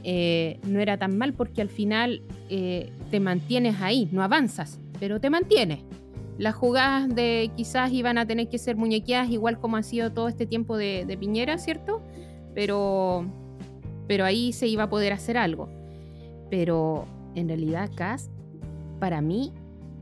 Eh, 0.07 0.59
no 0.67 0.79
era 0.79 0.97
tan 0.97 1.17
mal 1.17 1.33
porque 1.33 1.61
al 1.61 1.69
final 1.69 2.21
eh, 2.49 2.91
te 3.11 3.19
mantienes 3.19 3.81
ahí, 3.81 4.07
no 4.11 4.23
avanzas, 4.23 4.79
pero 4.99 5.19
te 5.19 5.29
mantienes. 5.29 5.79
Las 6.37 6.55
jugadas 6.55 7.07
de 7.13 7.49
quizás 7.55 7.91
iban 7.91 8.17
a 8.17 8.25
tener 8.25 8.49
que 8.49 8.57
ser 8.57 8.75
muñequeadas 8.75 9.29
igual 9.29 9.59
como 9.59 9.77
ha 9.77 9.83
sido 9.83 10.11
todo 10.11 10.27
este 10.27 10.45
tiempo 10.45 10.75
de, 10.75 11.05
de 11.05 11.17
Piñera, 11.17 11.57
¿cierto? 11.57 12.01
Pero, 12.53 13.25
pero 14.07 14.25
ahí 14.25 14.51
se 14.51 14.67
iba 14.67 14.83
a 14.83 14.89
poder 14.89 15.13
hacer 15.13 15.37
algo. 15.37 15.69
Pero 16.49 17.05
en 17.35 17.47
realidad 17.47 17.89
Cas, 17.95 18.29
para 18.99 19.21
mí, 19.21 19.53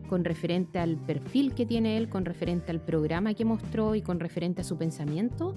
con 0.10 0.24
referente 0.24 0.80
al 0.80 0.98
perfil 0.98 1.54
que 1.54 1.66
tiene 1.66 1.98
él, 1.98 2.10
con 2.10 2.26
referente 2.26 2.72
al 2.72 2.80
programa 2.80 3.34
que 3.34 3.46
mostró 3.46 3.96
y 3.96 4.02
con 4.02 4.20
referente 4.20 4.62
a 4.62 4.64
su 4.64 4.78
pensamiento, 4.78 5.56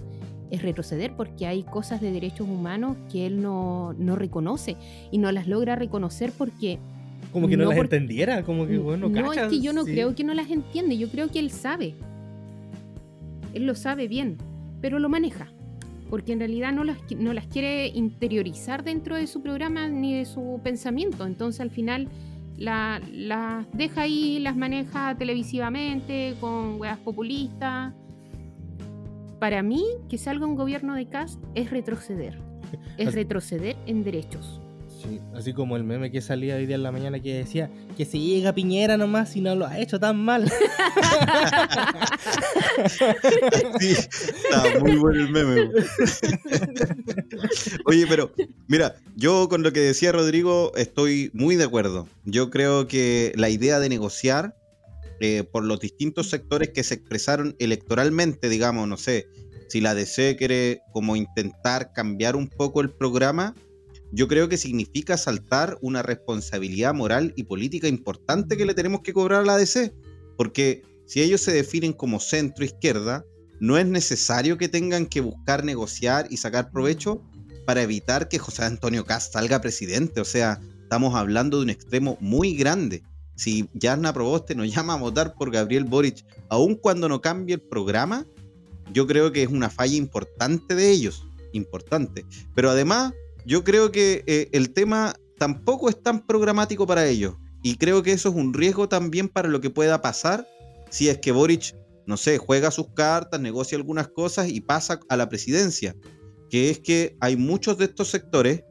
es 0.50 0.62
retroceder 0.62 1.14
porque 1.16 1.46
hay 1.46 1.62
cosas 1.64 2.00
de 2.00 2.12
derechos 2.12 2.48
humanos 2.48 2.96
que 3.10 3.26
él 3.26 3.42
no, 3.42 3.94
no 3.94 4.16
reconoce 4.16 4.76
y 5.10 5.18
no 5.18 5.32
las 5.32 5.48
logra 5.48 5.74
reconocer 5.74 6.32
porque 6.36 6.78
Como 7.37 7.49
que 7.49 7.57
no, 7.59 7.64
No, 7.64 7.70
las 7.70 7.78
entendiera, 7.78 8.43
como 8.45 8.66
que 8.66 8.78
bueno, 8.78 9.11
no, 9.11 9.30
es 9.32 9.43
que 9.49 9.61
yo 9.61 9.74
no 9.74 9.84
sí. 9.84 9.93
creo 9.93 10.14
que 10.14 10.24
no 10.24 10.32
las 10.32 10.51
entiende, 10.51 10.97
yo 10.97 11.09
creo 11.11 11.28
que 11.30 11.39
él 11.39 11.51
sabe. 11.51 11.93
Él 13.53 13.66
lo 13.66 13.74
sabe 13.74 14.09
bien, 14.09 14.39
pero 14.80 14.99
lo 14.99 15.11
maneja. 15.11 15.49
Porque 16.09 16.32
en 16.32 16.39
realidad 16.39 16.72
no 16.72 16.82
las, 16.82 16.97
no 17.18 17.34
las 17.34 17.47
quiere 17.47 17.89
interiorizar 17.89 18.84
dentro 18.84 19.16
de 19.16 19.26
su 19.26 19.43
programa 19.43 19.87
ni 19.89 20.14
de 20.14 20.24
su 20.24 20.61
pensamiento. 20.64 21.26
Entonces 21.26 21.61
al 21.61 21.70
final 21.70 22.09
la- 22.57 23.03
las 23.12 23.66
deja 23.74 24.01
ahí, 24.03 24.39
las 24.39 24.57
maneja 24.57 25.14
televisivamente, 25.18 26.37
con 26.41 26.80
weas 26.80 26.97
populistas. 26.99 27.93
Para 29.39 29.62
mí, 29.62 29.84
que 30.09 30.16
salga 30.16 30.47
un 30.47 30.55
gobierno 30.55 30.95
de 30.95 31.05
CAS 31.07 31.39
es 31.55 31.70
retroceder. 31.70 32.39
Es 32.97 33.14
retroceder 33.14 33.76
en 33.87 34.03
derechos. 34.05 34.62
Sí, 35.09 35.20
así 35.34 35.52
como 35.52 35.76
el 35.76 35.84
meme 35.84 36.11
que 36.11 36.20
salía 36.20 36.57
hoy 36.57 36.66
día 36.66 36.76
en 36.76 36.82
la 36.82 36.90
mañana 36.90 37.20
que 37.20 37.34
decía 37.34 37.70
que 37.96 38.04
se 38.04 38.18
llega 38.18 38.54
Piñera 38.54 38.96
nomás 38.96 39.30
si 39.30 39.40
no 39.40 39.54
lo 39.54 39.66
ha 39.66 39.78
hecho 39.78 40.00
tan 40.00 40.16
mal. 40.16 40.50
Sí, 43.80 43.92
está 43.92 44.80
muy 44.80 44.96
bueno 44.96 45.20
el 45.20 45.30
meme. 45.30 45.70
Oye, 47.86 48.07
pero 48.07 48.32
mira, 48.68 48.96
yo 49.16 49.48
con 49.48 49.62
lo 49.62 49.72
que 49.72 49.80
decía 49.80 50.12
Rodrigo 50.12 50.72
estoy 50.76 51.30
muy 51.32 51.57
de 51.57 51.64
acuerdo. 51.64 52.07
Yo 52.24 52.50
creo 52.50 52.86
que 52.86 53.32
la 53.36 53.48
idea 53.48 53.80
de 53.80 53.88
negociar 53.88 54.57
eh, 55.20 55.44
por 55.50 55.64
los 55.64 55.80
distintos 55.80 56.28
sectores 56.28 56.70
que 56.70 56.84
se 56.84 56.94
expresaron 56.94 57.57
electoralmente, 57.59 58.48
digamos, 58.50 58.86
no 58.88 58.98
sé, 58.98 59.26
si 59.68 59.80
la 59.80 59.94
DC 59.94 60.36
quiere 60.36 60.82
como 60.92 61.16
intentar 61.16 61.92
cambiar 61.92 62.36
un 62.36 62.48
poco 62.48 62.80
el 62.82 62.90
programa, 62.90 63.54
yo 64.16 64.28
creo 64.28 64.48
que 64.48 64.56
significa 64.56 65.18
saltar 65.18 65.76
una 65.82 66.02
responsabilidad 66.02 66.94
moral 66.94 67.34
y 67.36 67.44
política 67.44 67.86
importante 67.86 68.56
que 68.56 68.64
le 68.64 68.72
tenemos 68.72 69.02
que 69.02 69.12
cobrar 69.12 69.42
a 69.42 69.44
la 69.44 69.58
DC. 69.58 69.92
Porque 70.38 70.82
si 71.04 71.20
ellos 71.20 71.42
se 71.42 71.52
definen 71.52 71.92
como 71.92 72.18
centro 72.18 72.64
izquierda, 72.64 73.26
no 73.60 73.76
es 73.76 73.84
necesario 73.84 74.56
que 74.56 74.70
tengan 74.70 75.04
que 75.04 75.20
buscar 75.20 75.64
negociar 75.64 76.28
y 76.30 76.38
sacar 76.38 76.70
provecho 76.70 77.22
para 77.66 77.82
evitar 77.82 78.30
que 78.30 78.38
José 78.38 78.64
Antonio 78.64 79.04
Cast 79.04 79.34
salga 79.34 79.60
presidente. 79.60 80.22
O 80.22 80.24
sea, 80.24 80.60
estamos 80.80 81.14
hablando 81.14 81.58
de 81.58 81.64
un 81.64 81.70
extremo 81.70 82.16
muy 82.18 82.56
grande. 82.56 83.02
Si 83.34 83.68
Jasna 83.78 84.14
Proboste 84.14 84.54
nos 84.54 84.72
llama 84.74 84.94
a 84.94 84.98
votar 84.98 85.34
por 85.34 85.50
Gabriel 85.50 85.84
Boric, 85.84 86.24
aun 86.48 86.74
cuando 86.76 87.06
no 87.10 87.20
cambie 87.20 87.56
el 87.56 87.60
programa, 87.60 88.26
yo 88.94 89.06
creo 89.06 89.30
que 89.30 89.42
es 89.42 89.50
una 89.50 89.68
falla 89.68 89.96
importante 89.96 90.74
de 90.74 90.90
ellos. 90.90 91.26
Importante. 91.52 92.24
Pero 92.54 92.70
además, 92.70 93.12
yo 93.47 93.64
creo 93.64 93.92
que 93.92 94.24
eh, 94.26 94.49
el 94.53 94.72
tema 94.72 95.14
tampoco 95.38 95.88
es 95.88 96.03
tan 96.03 96.26
programático 96.26 96.86
para 96.86 97.07
ellos. 97.07 97.36
Y 97.62 97.76
creo 97.76 98.03
que 98.03 98.12
eso 98.12 98.28
es 98.28 98.34
un 98.34 98.55
riesgo 98.55 98.88
también 98.88 99.28
para 99.28 99.49
lo 99.49 99.61
que 99.61 99.70
pueda 99.70 100.03
pasar 100.03 100.47
si 100.90 101.09
es 101.09 101.18
que 101.18 101.32
Boric, 101.32 101.76
no 102.07 102.16
sé, 102.16 102.38
juega 102.38 102.70
sus 102.70 102.88
cartas, 102.94 103.40
negocia 103.40 103.76
algunas 103.76 104.09
cosas 104.09 104.49
y 104.49 104.61
pasa 104.61 105.01
a 105.09 105.16
la 105.16 105.28
presidencia. 105.28 105.97
Que 106.51 106.70
es 106.70 106.78
que 106.78 107.16
hay 107.20 107.36
muchos 107.36 107.78
de 107.78 107.86
estos 107.86 108.09
sectores 108.09 108.62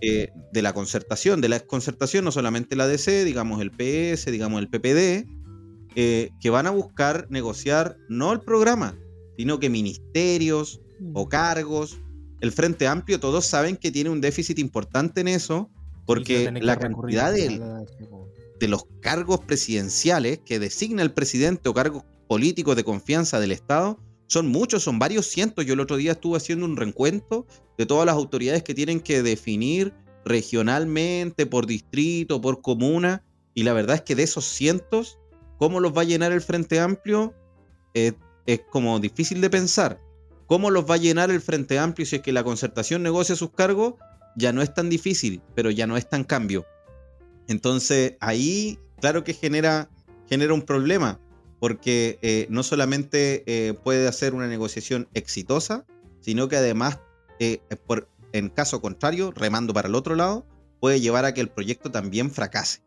eh, 0.00 0.30
de 0.52 0.62
la 0.62 0.74
concertación, 0.74 1.40
de 1.40 1.48
la 1.48 1.60
concertación, 1.60 2.24
no 2.24 2.32
solamente 2.32 2.76
la 2.76 2.86
DC, 2.86 3.24
digamos 3.24 3.60
el 3.60 3.70
PS, 3.70 4.30
digamos 4.30 4.60
el 4.60 4.68
PPD, 4.68 5.26
eh, 5.94 6.30
que 6.40 6.50
van 6.50 6.66
a 6.66 6.70
buscar 6.70 7.26
negociar 7.30 7.96
no 8.08 8.32
el 8.32 8.40
programa, 8.40 8.98
sino 9.36 9.58
que 9.60 9.70
ministerios 9.70 10.80
o 11.14 11.28
cargos. 11.28 11.98
El 12.42 12.50
Frente 12.50 12.88
Amplio, 12.88 13.20
todos 13.20 13.46
saben 13.46 13.76
que 13.76 13.92
tiene 13.92 14.10
un 14.10 14.20
déficit 14.20 14.58
importante 14.58 15.20
en 15.20 15.28
eso, 15.28 15.70
porque 16.04 16.50
la 16.60 16.76
cantidad 16.76 17.32
de, 17.32 17.60
de 18.58 18.68
los 18.68 18.84
cargos 19.00 19.40
presidenciales 19.40 20.40
que 20.44 20.58
designa 20.58 21.02
el 21.02 21.12
presidente 21.12 21.68
o 21.68 21.74
cargos 21.74 22.02
políticos 22.26 22.74
de 22.74 22.82
confianza 22.82 23.38
del 23.38 23.52
Estado 23.52 24.00
son 24.26 24.48
muchos, 24.48 24.82
son 24.82 24.98
varios 24.98 25.26
cientos. 25.26 25.64
Yo 25.64 25.74
el 25.74 25.80
otro 25.80 25.96
día 25.96 26.12
estuve 26.12 26.36
haciendo 26.36 26.66
un 26.66 26.76
reencuentro 26.76 27.46
de 27.78 27.86
todas 27.86 28.06
las 28.06 28.16
autoridades 28.16 28.64
que 28.64 28.74
tienen 28.74 28.98
que 28.98 29.22
definir 29.22 29.94
regionalmente, 30.24 31.46
por 31.46 31.66
distrito, 31.66 32.40
por 32.40 32.60
comuna, 32.60 33.24
y 33.54 33.62
la 33.62 33.72
verdad 33.72 33.96
es 33.96 34.02
que 34.02 34.16
de 34.16 34.24
esos 34.24 34.46
cientos, 34.46 35.16
¿cómo 35.58 35.78
los 35.78 35.96
va 35.96 36.00
a 36.00 36.06
llenar 36.06 36.32
el 36.32 36.40
Frente 36.40 36.80
Amplio? 36.80 37.34
Eh, 37.94 38.14
es 38.46 38.62
como 38.68 38.98
difícil 38.98 39.40
de 39.40 39.48
pensar. 39.48 40.00
¿Cómo 40.52 40.70
los 40.70 40.84
va 40.84 40.96
a 40.96 40.98
llenar 40.98 41.30
el 41.30 41.40
Frente 41.40 41.78
Amplio 41.78 42.04
si 42.04 42.16
es 42.16 42.20
que 42.20 42.30
la 42.30 42.44
concertación 42.44 43.02
negocia 43.02 43.34
sus 43.34 43.52
cargos? 43.52 43.94
Ya 44.36 44.52
no 44.52 44.60
es 44.60 44.74
tan 44.74 44.90
difícil, 44.90 45.40
pero 45.54 45.70
ya 45.70 45.86
no 45.86 45.96
es 45.96 46.06
tan 46.06 46.24
cambio. 46.24 46.66
Entonces 47.48 48.18
ahí, 48.20 48.78
claro 49.00 49.24
que 49.24 49.32
genera, 49.32 49.88
genera 50.28 50.52
un 50.52 50.60
problema, 50.60 51.18
porque 51.58 52.18
eh, 52.20 52.46
no 52.50 52.62
solamente 52.64 53.44
eh, 53.46 53.72
puede 53.72 54.06
hacer 54.06 54.34
una 54.34 54.46
negociación 54.46 55.08
exitosa, 55.14 55.86
sino 56.20 56.48
que 56.48 56.56
además, 56.56 57.00
eh, 57.38 57.62
en 58.34 58.50
caso 58.50 58.82
contrario, 58.82 59.32
remando 59.34 59.72
para 59.72 59.88
el 59.88 59.94
otro 59.94 60.16
lado, 60.16 60.46
puede 60.80 61.00
llevar 61.00 61.24
a 61.24 61.32
que 61.32 61.40
el 61.40 61.48
proyecto 61.48 61.90
también 61.90 62.30
fracase. 62.30 62.82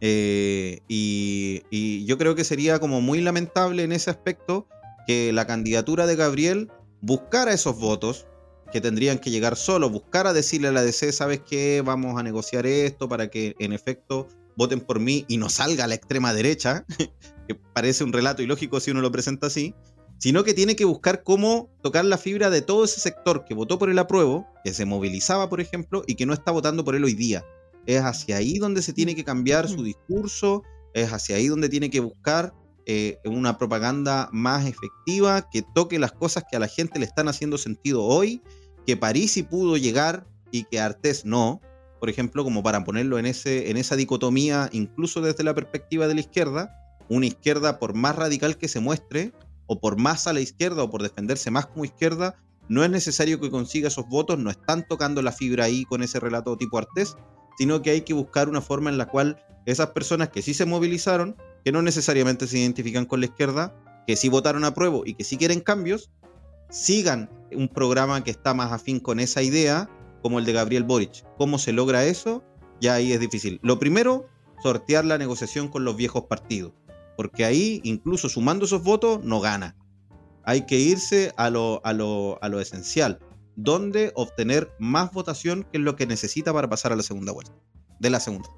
Y, 0.00 1.62
y 1.68 2.06
yo 2.06 2.16
creo 2.16 2.34
que 2.34 2.44
sería 2.44 2.78
como 2.78 3.02
muy 3.02 3.20
lamentable 3.20 3.82
en 3.82 3.92
ese 3.92 4.08
aspecto 4.08 4.66
que 5.06 5.30
la 5.34 5.46
candidatura 5.46 6.06
de 6.06 6.16
Gabriel 6.16 6.70
buscara 7.02 7.52
esos 7.52 7.78
votos 7.78 8.26
que 8.72 8.80
tendrían 8.80 9.18
que 9.18 9.30
llegar 9.30 9.56
solo, 9.56 9.90
buscar 9.90 10.26
a 10.26 10.32
decirle 10.32 10.68
a 10.68 10.72
la 10.72 10.82
DC, 10.82 11.12
¿sabes 11.12 11.40
qué? 11.40 11.82
Vamos 11.84 12.18
a 12.18 12.22
negociar 12.22 12.64
esto 12.64 13.08
para 13.08 13.28
que 13.28 13.54
en 13.58 13.74
efecto 13.74 14.28
voten 14.56 14.80
por 14.80 14.98
mí 14.98 15.26
y 15.28 15.36
no 15.36 15.50
salga 15.50 15.84
a 15.84 15.88
la 15.88 15.94
extrema 15.94 16.32
derecha, 16.32 16.86
que 17.48 17.54
parece 17.74 18.04
un 18.04 18.12
relato 18.12 18.42
ilógico 18.42 18.80
si 18.80 18.90
uno 18.90 19.02
lo 19.02 19.12
presenta 19.12 19.48
así, 19.48 19.74
sino 20.18 20.44
que 20.44 20.54
tiene 20.54 20.76
que 20.76 20.84
buscar 20.84 21.22
cómo 21.22 21.68
tocar 21.82 22.04
la 22.04 22.16
fibra 22.16 22.48
de 22.48 22.62
todo 22.62 22.84
ese 22.84 23.00
sector 23.00 23.44
que 23.44 23.54
votó 23.54 23.78
por 23.78 23.90
el 23.90 23.98
apruebo, 23.98 24.46
que 24.64 24.72
se 24.72 24.86
movilizaba, 24.86 25.50
por 25.50 25.60
ejemplo, 25.60 26.04
y 26.06 26.14
que 26.14 26.24
no 26.24 26.32
está 26.32 26.52
votando 26.52 26.84
por 26.84 26.94
él 26.94 27.04
hoy 27.04 27.14
día. 27.14 27.44
Es 27.86 28.00
hacia 28.00 28.36
ahí 28.36 28.58
donde 28.58 28.80
se 28.80 28.92
tiene 28.92 29.16
que 29.16 29.24
cambiar 29.24 29.68
su 29.68 29.82
discurso, 29.82 30.62
es 30.94 31.12
hacia 31.12 31.36
ahí 31.36 31.48
donde 31.48 31.68
tiene 31.68 31.90
que 31.90 32.00
buscar 32.00 32.54
eh, 32.86 33.18
una 33.24 33.58
propaganda 33.58 34.28
más 34.32 34.66
efectiva, 34.66 35.48
que 35.50 35.62
toque 35.62 35.98
las 35.98 36.12
cosas 36.12 36.44
que 36.50 36.56
a 36.56 36.60
la 36.60 36.68
gente 36.68 36.98
le 36.98 37.04
están 37.04 37.28
haciendo 37.28 37.58
sentido 37.58 38.02
hoy, 38.02 38.42
que 38.86 38.96
Parisi 38.96 39.42
pudo 39.42 39.76
llegar 39.76 40.26
y 40.50 40.64
que 40.64 40.80
Artés 40.80 41.24
no, 41.24 41.60
por 42.00 42.10
ejemplo, 42.10 42.42
como 42.42 42.62
para 42.62 42.82
ponerlo 42.84 43.18
en, 43.18 43.26
ese, 43.26 43.70
en 43.70 43.76
esa 43.76 43.94
dicotomía, 43.94 44.68
incluso 44.72 45.20
desde 45.20 45.44
la 45.44 45.54
perspectiva 45.54 46.08
de 46.08 46.14
la 46.14 46.20
izquierda, 46.20 46.76
una 47.08 47.26
izquierda 47.26 47.78
por 47.78 47.94
más 47.94 48.16
radical 48.16 48.56
que 48.58 48.68
se 48.68 48.80
muestre, 48.80 49.32
o 49.66 49.78
por 49.78 49.98
más 49.98 50.26
a 50.26 50.32
la 50.32 50.40
izquierda, 50.40 50.82
o 50.82 50.90
por 50.90 51.02
defenderse 51.02 51.50
más 51.50 51.66
como 51.66 51.84
izquierda, 51.84 52.34
no 52.68 52.82
es 52.84 52.90
necesario 52.90 53.40
que 53.40 53.50
consiga 53.50 53.88
esos 53.88 54.08
votos, 54.08 54.38
no 54.38 54.50
están 54.50 54.86
tocando 54.88 55.22
la 55.22 55.30
fibra 55.30 55.64
ahí 55.64 55.84
con 55.84 56.02
ese 56.02 56.18
relato 56.18 56.56
tipo 56.56 56.78
Artés, 56.78 57.16
sino 57.58 57.82
que 57.82 57.90
hay 57.90 58.00
que 58.00 58.14
buscar 58.14 58.48
una 58.48 58.60
forma 58.60 58.90
en 58.90 58.98
la 58.98 59.06
cual 59.06 59.40
esas 59.66 59.90
personas 59.90 60.30
que 60.30 60.42
sí 60.42 60.54
se 60.54 60.64
movilizaron 60.64 61.36
que 61.64 61.72
no 61.72 61.82
necesariamente 61.82 62.46
se 62.46 62.58
identifican 62.58 63.04
con 63.04 63.20
la 63.20 63.26
izquierda, 63.26 63.74
que 64.06 64.16
sí 64.16 64.28
votaron 64.28 64.64
a 64.64 64.74
prueba 64.74 65.00
y 65.04 65.14
que 65.14 65.24
sí 65.24 65.36
quieren 65.36 65.60
cambios, 65.60 66.10
sigan 66.70 67.30
un 67.52 67.68
programa 67.68 68.24
que 68.24 68.30
está 68.30 68.54
más 68.54 68.72
afín 68.72 68.98
con 68.98 69.20
esa 69.20 69.42
idea, 69.42 69.88
como 70.22 70.38
el 70.38 70.44
de 70.44 70.52
Gabriel 70.52 70.84
Boric. 70.84 71.24
¿Cómo 71.36 71.58
se 71.58 71.72
logra 71.72 72.04
eso? 72.04 72.42
Ya 72.80 72.94
ahí 72.94 73.12
es 73.12 73.20
difícil. 73.20 73.60
Lo 73.62 73.78
primero, 73.78 74.26
sortear 74.62 75.04
la 75.04 75.18
negociación 75.18 75.68
con 75.68 75.84
los 75.84 75.96
viejos 75.96 76.24
partidos, 76.24 76.72
porque 77.16 77.44
ahí, 77.44 77.80
incluso 77.84 78.28
sumando 78.28 78.64
esos 78.64 78.82
votos, 78.82 79.22
no 79.22 79.40
gana. 79.40 79.76
Hay 80.44 80.66
que 80.66 80.78
irse 80.78 81.32
a 81.36 81.50
lo, 81.50 81.80
a 81.84 81.92
lo, 81.92 82.38
a 82.42 82.48
lo 82.48 82.60
esencial, 82.60 83.20
donde 83.54 84.12
obtener 84.14 84.72
más 84.78 85.12
votación, 85.12 85.64
que 85.64 85.78
es 85.78 85.84
lo 85.84 85.94
que 85.94 86.06
necesita 86.06 86.52
para 86.52 86.68
pasar 86.68 86.92
a 86.92 86.96
la 86.96 87.02
segunda 87.02 87.32
vuelta. 87.32 87.52
De 88.00 88.10
la 88.10 88.18
segunda. 88.18 88.48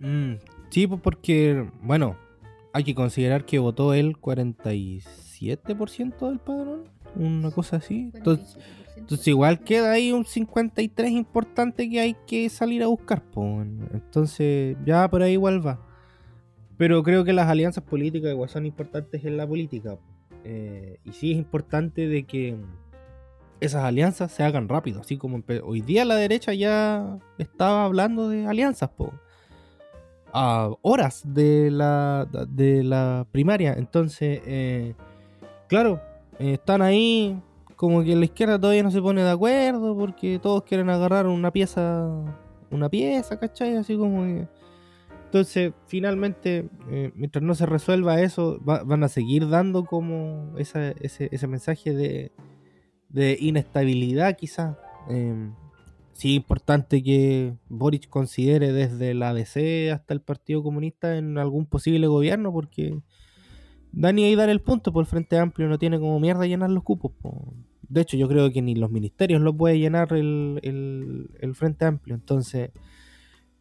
Mm, 0.00 0.34
sí, 0.70 0.86
pues 0.86 1.00
porque, 1.00 1.68
bueno, 1.82 2.16
hay 2.72 2.84
que 2.84 2.94
considerar 2.94 3.44
que 3.44 3.58
votó 3.58 3.94
el 3.94 4.16
47% 4.18 6.28
del 6.28 6.38
padrón, 6.38 6.84
una 7.16 7.50
cosa 7.50 7.76
así. 7.76 8.10
Entonces, 8.14 8.56
entonces, 8.98 9.28
igual 9.28 9.60
queda 9.60 9.92
ahí 9.92 10.12
un 10.12 10.24
53 10.24 11.10
importante 11.12 11.88
que 11.88 12.00
hay 12.00 12.16
que 12.26 12.48
salir 12.48 12.82
a 12.82 12.88
buscar. 12.88 13.22
pues. 13.22 13.66
Entonces 13.92 14.76
ya 14.84 15.08
por 15.08 15.22
ahí 15.22 15.32
igual 15.32 15.66
va. 15.66 15.80
Pero 16.76 17.02
creo 17.02 17.24
que 17.24 17.32
las 17.32 17.48
alianzas 17.48 17.84
políticas 17.84 18.30
igual 18.30 18.48
son 18.48 18.66
importantes 18.66 19.24
en 19.24 19.36
la 19.36 19.46
política. 19.46 19.96
po. 19.96 20.02
Eh, 20.44 20.98
y 21.04 21.12
sí 21.12 21.32
es 21.32 21.38
importante 21.38 22.08
de 22.08 22.24
que 22.24 22.56
esas 23.60 23.84
alianzas 23.84 24.32
se 24.32 24.42
hagan 24.42 24.68
rápido. 24.68 25.00
Así 25.00 25.16
como 25.16 25.42
hoy 25.64 25.80
día 25.80 26.04
la 26.04 26.16
derecha 26.16 26.54
ya 26.54 27.18
estaba 27.38 27.84
hablando 27.84 28.28
de 28.28 28.46
alianzas. 28.46 28.90
Po. 28.90 29.12
A 30.32 30.70
horas 30.82 31.22
de 31.24 31.70
la, 31.70 32.28
de 32.48 32.82
la 32.84 33.26
primaria. 33.32 33.72
Entonces, 33.74 34.40
eh, 34.46 34.94
claro, 35.68 36.00
eh, 36.38 36.54
están 36.54 36.82
ahí 36.82 37.40
como 37.76 38.02
que 38.02 38.14
la 38.16 38.24
izquierda 38.24 38.58
todavía 38.60 38.82
no 38.82 38.90
se 38.90 39.00
pone 39.00 39.22
de 39.22 39.30
acuerdo 39.30 39.96
porque 39.96 40.38
todos 40.38 40.64
quieren 40.64 40.90
agarrar 40.90 41.26
una 41.26 41.50
pieza, 41.52 42.08
una 42.70 42.88
pieza, 42.88 43.38
¿cachai? 43.38 43.76
Así 43.76 43.96
como 43.96 44.22
que... 44.24 44.48
Entonces, 45.26 45.72
finalmente, 45.86 46.68
eh, 46.90 47.12
mientras 47.14 47.42
no 47.44 47.54
se 47.54 47.66
resuelva 47.66 48.20
eso, 48.20 48.58
va- 48.66 48.82
van 48.82 49.04
a 49.04 49.08
seguir 49.08 49.48
dando 49.48 49.84
como 49.84 50.54
ese, 50.56 50.94
ese 51.00 51.46
mensaje 51.46 51.92
de, 51.92 52.32
de 53.10 53.36
inestabilidad, 53.38 54.36
quizás. 54.36 54.76
Sí, 56.18 56.34
importante 56.34 57.00
que 57.00 57.54
Boric 57.68 58.08
considere 58.08 58.72
desde 58.72 59.14
la 59.14 59.32
DC 59.32 59.92
hasta 59.92 60.14
el 60.14 60.20
Partido 60.20 60.64
Comunista 60.64 61.16
en 61.16 61.38
algún 61.38 61.64
posible 61.64 62.08
gobierno, 62.08 62.52
porque 62.52 62.98
Dani 63.92 64.24
ahí 64.24 64.34
dar 64.34 64.48
el 64.48 64.60
punto, 64.60 64.92
por 64.92 65.02
el 65.02 65.06
Frente 65.06 65.38
Amplio 65.38 65.68
no 65.68 65.78
tiene 65.78 66.00
como 66.00 66.18
mierda 66.18 66.44
llenar 66.44 66.70
los 66.70 66.82
cupos. 66.82 67.12
po. 67.22 67.54
De 67.88 68.00
hecho, 68.00 68.16
yo 68.16 68.26
creo 68.28 68.50
que 68.50 68.60
ni 68.62 68.74
los 68.74 68.90
ministerios 68.90 69.40
lo 69.40 69.56
puede 69.56 69.78
llenar 69.78 70.12
el, 70.12 70.58
el- 70.64 71.30
el 71.40 71.54
Frente 71.54 71.84
Amplio. 71.84 72.16
Entonces, 72.16 72.72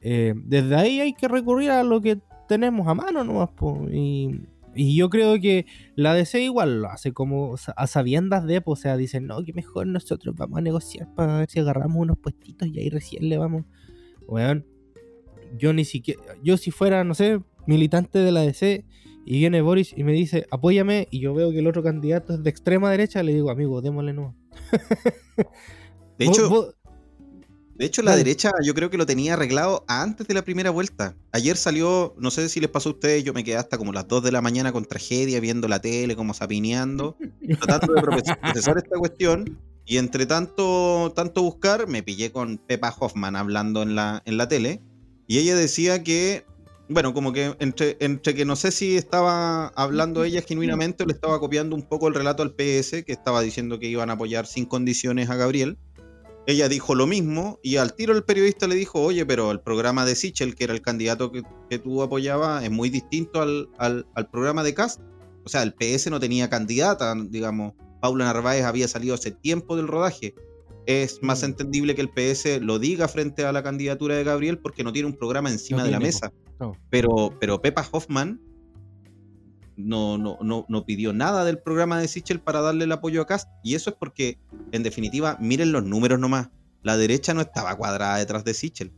eh, 0.02 0.34
desde 0.36 0.76
ahí 0.76 1.00
hay 1.00 1.14
que 1.14 1.28
recurrir 1.28 1.70
a 1.70 1.84
lo 1.84 2.02
que 2.02 2.18
tenemos 2.48 2.88
a 2.88 2.96
mano 2.96 3.24
nomás. 3.24 3.50
po. 3.50 3.86
Y, 3.88 4.42
y 4.78 4.96
yo 4.96 5.10
creo 5.10 5.40
que 5.40 5.66
la 5.96 6.14
DC 6.14 6.42
igual 6.42 6.82
lo 6.82 6.90
hace 6.90 7.12
como 7.12 7.56
a 7.76 7.88
sabiendas 7.88 8.46
de, 8.46 8.62
po, 8.62 8.72
o 8.72 8.76
sea, 8.76 8.96
dicen, 8.96 9.28
no, 9.28 9.44
que 9.44 9.54
mejor 9.54 9.88
nosotros 9.88 10.36
vamos 10.36 10.60
a 10.60 10.62
negociar 10.62 11.14
para 11.16 11.40
ver 11.40 11.50
si 11.50 11.60
agarramos 11.60 11.98
unos 11.98 12.18
puestitos 12.18 12.68
y 12.68 12.80
ahí 12.80 12.90
recién 12.90 13.28
le 13.28 13.38
vamos. 13.38 13.66
Weón, 14.28 14.66
yo 15.58 15.74
ni 15.74 15.86
siquiera, 15.86 16.22
yo 16.44 16.58
si 16.58 16.72
fuera, 16.72 17.04
no 17.04 17.14
sé, 17.14 17.42
militante 17.66 18.20
de 18.20 18.32
la 18.32 18.42
DC 18.42 18.86
y 19.26 19.40
viene 19.40 19.62
Boris 19.62 19.94
y 19.98 20.04
me 20.04 20.14
dice, 20.14 20.46
apóyame, 20.52 21.08
y 21.12 21.20
yo 21.20 21.34
veo 21.34 21.52
que 21.52 21.60
el 21.60 21.68
otro 21.68 21.84
candidato 21.84 22.34
es 22.36 22.44
de 22.44 22.50
extrema 22.50 22.90
derecha, 22.92 23.24
le 23.24 23.34
digo, 23.34 23.50
amigo, 23.50 23.82
démosle 23.82 24.14
no. 24.14 24.36
De 26.18 26.26
hecho, 26.26 26.50
vos- 26.50 26.76
De 27.78 27.86
hecho, 27.86 28.02
la 28.02 28.16
derecha 28.16 28.52
yo 28.64 28.74
creo 28.74 28.90
que 28.90 28.98
lo 28.98 29.06
tenía 29.06 29.34
arreglado 29.34 29.86
antes 29.88 30.28
de 30.28 30.34
la 30.34 30.42
primera 30.44 30.72
vuelta. 30.72 31.16
Ayer 31.32 31.56
salió, 31.58 32.16
no 32.18 32.32
sé 32.32 32.50
si 32.50 32.60
les 32.60 32.70
pasó 32.72 32.90
a 32.90 32.94
ustedes, 32.94 33.24
yo 33.24 33.34
me 33.34 33.44
quedé 33.44 33.58
hasta 33.58 33.78
como 33.78 33.94
las 33.94 34.08
2 34.08 34.24
de 34.24 34.32
la 34.32 34.42
mañana 34.42 34.72
con 34.72 34.84
tragedia, 34.86 35.40
viendo 35.40 35.68
la 35.68 35.80
tele, 35.80 36.16
como 36.16 36.34
sapineando, 36.34 37.16
tratando 37.62 37.94
de 37.94 38.02
proce- 38.02 38.40
procesar 38.40 38.78
esta 38.78 38.98
cuestión. 38.98 39.60
Y 39.86 39.98
entre 39.98 40.26
tanto, 40.26 41.14
tanto 41.16 41.44
buscar, 41.44 41.88
me 41.88 42.02
pillé 42.04 42.32
con 42.32 42.58
Pepa 42.58 42.94
Hoffman 43.00 43.36
hablando 43.36 43.84
en 43.84 43.96
la, 43.96 44.22
en 44.26 44.38
la 44.38 44.48
tele. 44.48 44.82
Y 45.28 45.38
ella 45.38 45.56
decía 45.56 46.04
que, 46.04 46.46
bueno, 46.90 47.14
como 47.14 47.32
que 47.32 47.56
entre, 47.60 47.96
entre 48.00 48.34
que 48.34 48.44
no 48.44 48.56
sé 48.56 48.72
si 48.72 48.98
estaba 48.98 49.68
hablando 49.76 50.24
ella 50.24 50.42
genuinamente 50.42 51.04
o 51.04 51.06
le 51.06 51.14
estaba 51.14 51.40
copiando 51.40 51.76
un 51.76 51.84
poco 51.84 52.08
el 52.08 52.16
relato 52.16 52.44
al 52.44 52.54
PS, 52.56 53.04
que 53.06 53.14
estaba 53.14 53.42
diciendo 53.42 53.78
que 53.80 53.88
iban 53.88 54.10
a 54.10 54.14
apoyar 54.14 54.46
sin 54.48 54.66
condiciones 54.66 55.30
a 55.30 55.36
Gabriel. 55.36 55.78
Ella 56.48 56.70
dijo 56.70 56.96
lo 56.96 57.06
mismo 57.08 57.60
y 57.62 57.76
al 57.76 57.94
tiro 57.94 58.14
el 58.16 58.24
periodista 58.24 58.68
le 58.68 58.76
dijo, 58.76 59.02
oye, 59.02 59.26
pero 59.26 59.52
el 59.52 59.60
programa 59.60 60.06
de 60.06 60.16
Sichel, 60.16 60.56
que 60.56 60.64
era 60.64 60.74
el 60.74 60.82
candidato 60.82 61.30
que, 61.32 61.44
que 61.70 61.78
tú 61.78 62.02
apoyabas, 62.02 62.64
es 62.64 62.72
muy 62.72 62.90
distinto 62.90 63.42
al, 63.42 63.70
al- 63.78 64.08
al 64.16 64.30
programa 64.30 64.64
de 64.64 64.74
Cast. 64.74 65.02
O 65.46 65.50
sea, 65.50 65.62
el 65.64 65.74
PS 65.74 66.10
no 66.10 66.20
tenía 66.22 66.50
candidata, 66.50 67.14
digamos. 67.30 67.74
Paula 68.02 68.26
Narváez 68.26 68.64
había 68.64 68.88
salido 68.88 69.16
hace 69.16 69.32
tiempo 69.32 69.76
del 69.76 69.88
rodaje. 69.88 70.36
Es 70.86 71.20
más 71.22 71.42
Mm. 71.42 71.46
entendible 71.46 71.96
que 71.96 72.02
el 72.02 72.10
PS 72.10 72.62
lo 72.62 72.80
diga 72.80 73.10
frente 73.10 73.44
a 73.44 73.52
la 73.52 73.62
candidatura 73.62 74.16
de 74.16 74.24
Gabriel 74.24 74.58
porque 74.58 74.84
no 74.86 74.94
tiene 74.94 75.08
un 75.10 75.16
programa 75.18 75.50
encima 75.52 75.80
No 75.80 75.86
de 75.86 75.92
la 75.92 76.00
mesa. 76.00 76.32
no. 76.62 76.78
Pero, 76.90 77.34
pero 77.42 77.62
Pepa 77.62 77.86
Hoffman 77.92 78.40
no, 79.78 80.18
no, 80.18 80.38
no, 80.42 80.66
no 80.68 80.86
pidió 80.86 81.14
nada 81.14 81.46
del 81.46 81.60
programa 81.60 82.00
de 82.00 82.08
Sichel 82.08 82.40
para 82.40 82.62
darle 82.62 82.86
el 82.86 82.92
apoyo 82.92 83.22
a 83.22 83.28
Cast. 83.28 83.48
Y 83.64 83.76
eso 83.76 83.92
es 83.92 83.96
porque, 83.98 84.40
en 84.72 84.84
definitiva, 84.84 85.38
miren 85.40 85.72
los 85.72 85.84
números 85.84 86.20
nomás. 86.20 86.50
La 86.84 86.98
derecha 86.98 87.34
no 87.34 87.42
estaba 87.42 87.76
cuadrada 87.76 88.18
detrás 88.18 88.44
de 88.44 88.54
Sichel. 88.54 88.92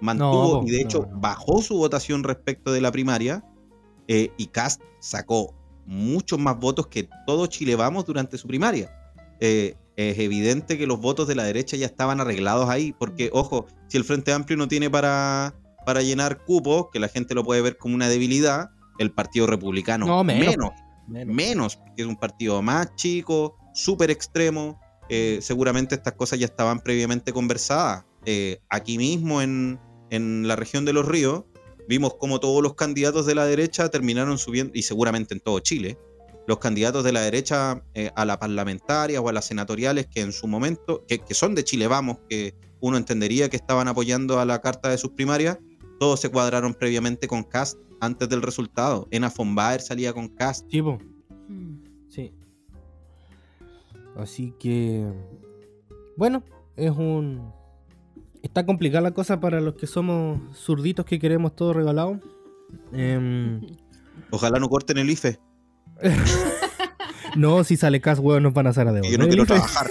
Mantuvo 0.00 0.62
No, 0.62 0.68
y 0.68 0.70
de 0.70 0.80
hecho 0.80 1.08
bajó 1.14 1.60
su 1.62 1.76
votación 1.76 2.22
respecto 2.22 2.72
de 2.72 2.80
la 2.80 2.92
primaria. 2.92 3.44
eh, 4.06 4.30
y 4.38 4.46
Cast 4.46 4.80
sacó 5.00 5.54
muchos 5.84 6.38
más 6.38 6.58
votos 6.58 6.86
que 6.86 7.08
todo 7.26 7.46
Chile 7.46 7.76
Vamos 7.76 8.04
durante 8.06 8.38
su 8.38 8.46
primaria. 8.46 8.90
Eh, 9.40 9.76
es 9.96 10.18
evidente 10.18 10.78
que 10.78 10.86
los 10.86 11.00
votos 11.00 11.26
de 11.26 11.34
la 11.34 11.42
derecha 11.42 11.76
ya 11.76 11.86
estaban 11.86 12.20
arreglados 12.20 12.70
ahí, 12.70 12.94
porque, 12.96 13.30
ojo, 13.32 13.66
si 13.88 13.96
el 13.96 14.04
Frente 14.04 14.32
Amplio 14.32 14.56
no 14.56 14.68
tiene 14.68 14.88
para, 14.88 15.54
para 15.84 16.02
llenar 16.02 16.44
cupos, 16.44 16.86
que 16.92 17.00
la 17.00 17.08
gente 17.08 17.34
lo 17.34 17.42
puede 17.42 17.62
ver 17.62 17.78
como 17.78 17.96
una 17.96 18.08
debilidad, 18.08 18.70
el 18.98 19.12
Partido 19.12 19.46
Republicano 19.46 20.06
No, 20.06 20.24
menos. 20.24 20.46
menos, 20.56 20.70
Menos. 21.08 21.34
menos, 21.34 21.76
porque 21.76 22.02
es 22.02 22.08
un 22.08 22.16
partido 22.16 22.60
más 22.62 22.94
chico, 22.96 23.56
súper 23.74 24.10
extremo. 24.10 24.80
eh, 25.10 25.38
seguramente 25.40 25.94
estas 25.94 26.12
cosas 26.14 26.38
ya 26.38 26.44
estaban 26.46 26.80
previamente 26.80 27.32
conversadas. 27.32 28.04
Eh, 28.26 28.58
aquí 28.68 28.98
mismo 28.98 29.40
en, 29.40 29.80
en 30.10 30.46
la 30.46 30.54
región 30.54 30.84
de 30.84 30.92
los 30.92 31.06
ríos, 31.08 31.44
vimos 31.88 32.12
como 32.20 32.40
todos 32.40 32.62
los 32.62 32.74
candidatos 32.74 33.24
de 33.24 33.34
la 33.34 33.46
derecha 33.46 33.88
terminaron 33.88 34.36
subiendo, 34.36 34.72
y 34.74 34.82
seguramente 34.82 35.32
en 35.32 35.40
todo 35.40 35.60
Chile, 35.60 35.96
los 36.46 36.58
candidatos 36.58 37.04
de 37.04 37.12
la 37.12 37.22
derecha 37.22 37.82
eh, 37.94 38.10
a 38.16 38.26
la 38.26 38.38
parlamentaria 38.38 39.18
o 39.22 39.28
a 39.30 39.32
las 39.32 39.46
senatoriales 39.46 40.06
que 40.08 40.20
en 40.20 40.32
su 40.32 40.46
momento, 40.46 41.04
que, 41.08 41.20
que 41.20 41.32
son 41.32 41.54
de 41.54 41.64
Chile 41.64 41.86
Vamos, 41.86 42.18
que 42.28 42.54
uno 42.80 42.98
entendería 42.98 43.48
que 43.48 43.56
estaban 43.56 43.88
apoyando 43.88 44.38
a 44.40 44.44
la 44.44 44.60
carta 44.60 44.90
de 44.90 44.98
sus 44.98 45.12
primarias, 45.12 45.56
todos 45.98 46.20
se 46.20 46.28
cuadraron 46.28 46.74
previamente 46.74 47.26
con 47.28 47.44
Cast 47.44 47.78
antes 48.00 48.28
del 48.28 48.42
resultado. 48.42 49.08
Ena 49.10 49.32
von 49.36 49.54
Baer 49.54 49.80
salía 49.80 50.12
con 50.12 50.28
Cast. 50.28 50.66
Sí, 50.70 50.82
po. 50.82 50.98
Mm. 51.48 51.76
Sí. 52.08 52.32
Así 54.16 54.54
que. 54.58 55.06
Bueno, 56.16 56.42
es 56.76 56.90
un. 56.90 57.52
Está 58.42 58.64
complicada 58.64 59.02
la 59.02 59.10
cosa 59.12 59.40
para 59.40 59.60
los 59.60 59.74
que 59.74 59.86
somos 59.86 60.40
zurditos 60.56 61.04
que 61.04 61.18
queremos 61.18 61.54
todo 61.56 61.72
regalado. 61.72 62.20
Em, 62.92 63.60
Ojalá 64.30 64.58
no 64.58 64.68
corten 64.68 64.98
el 64.98 65.08
IFE, 65.10 65.38
no, 67.36 67.64
si 67.64 67.76
sale 67.76 68.00
cas, 68.00 68.18
weón, 68.18 68.42
nos 68.42 68.52
van 68.52 68.66
a 68.66 68.70
hacer 68.70 68.86
a 68.88 68.92
devolver. 68.92 69.12
yo 69.12 69.18
no 69.18 69.28
quiero 69.28 69.46
trabajar. 69.46 69.90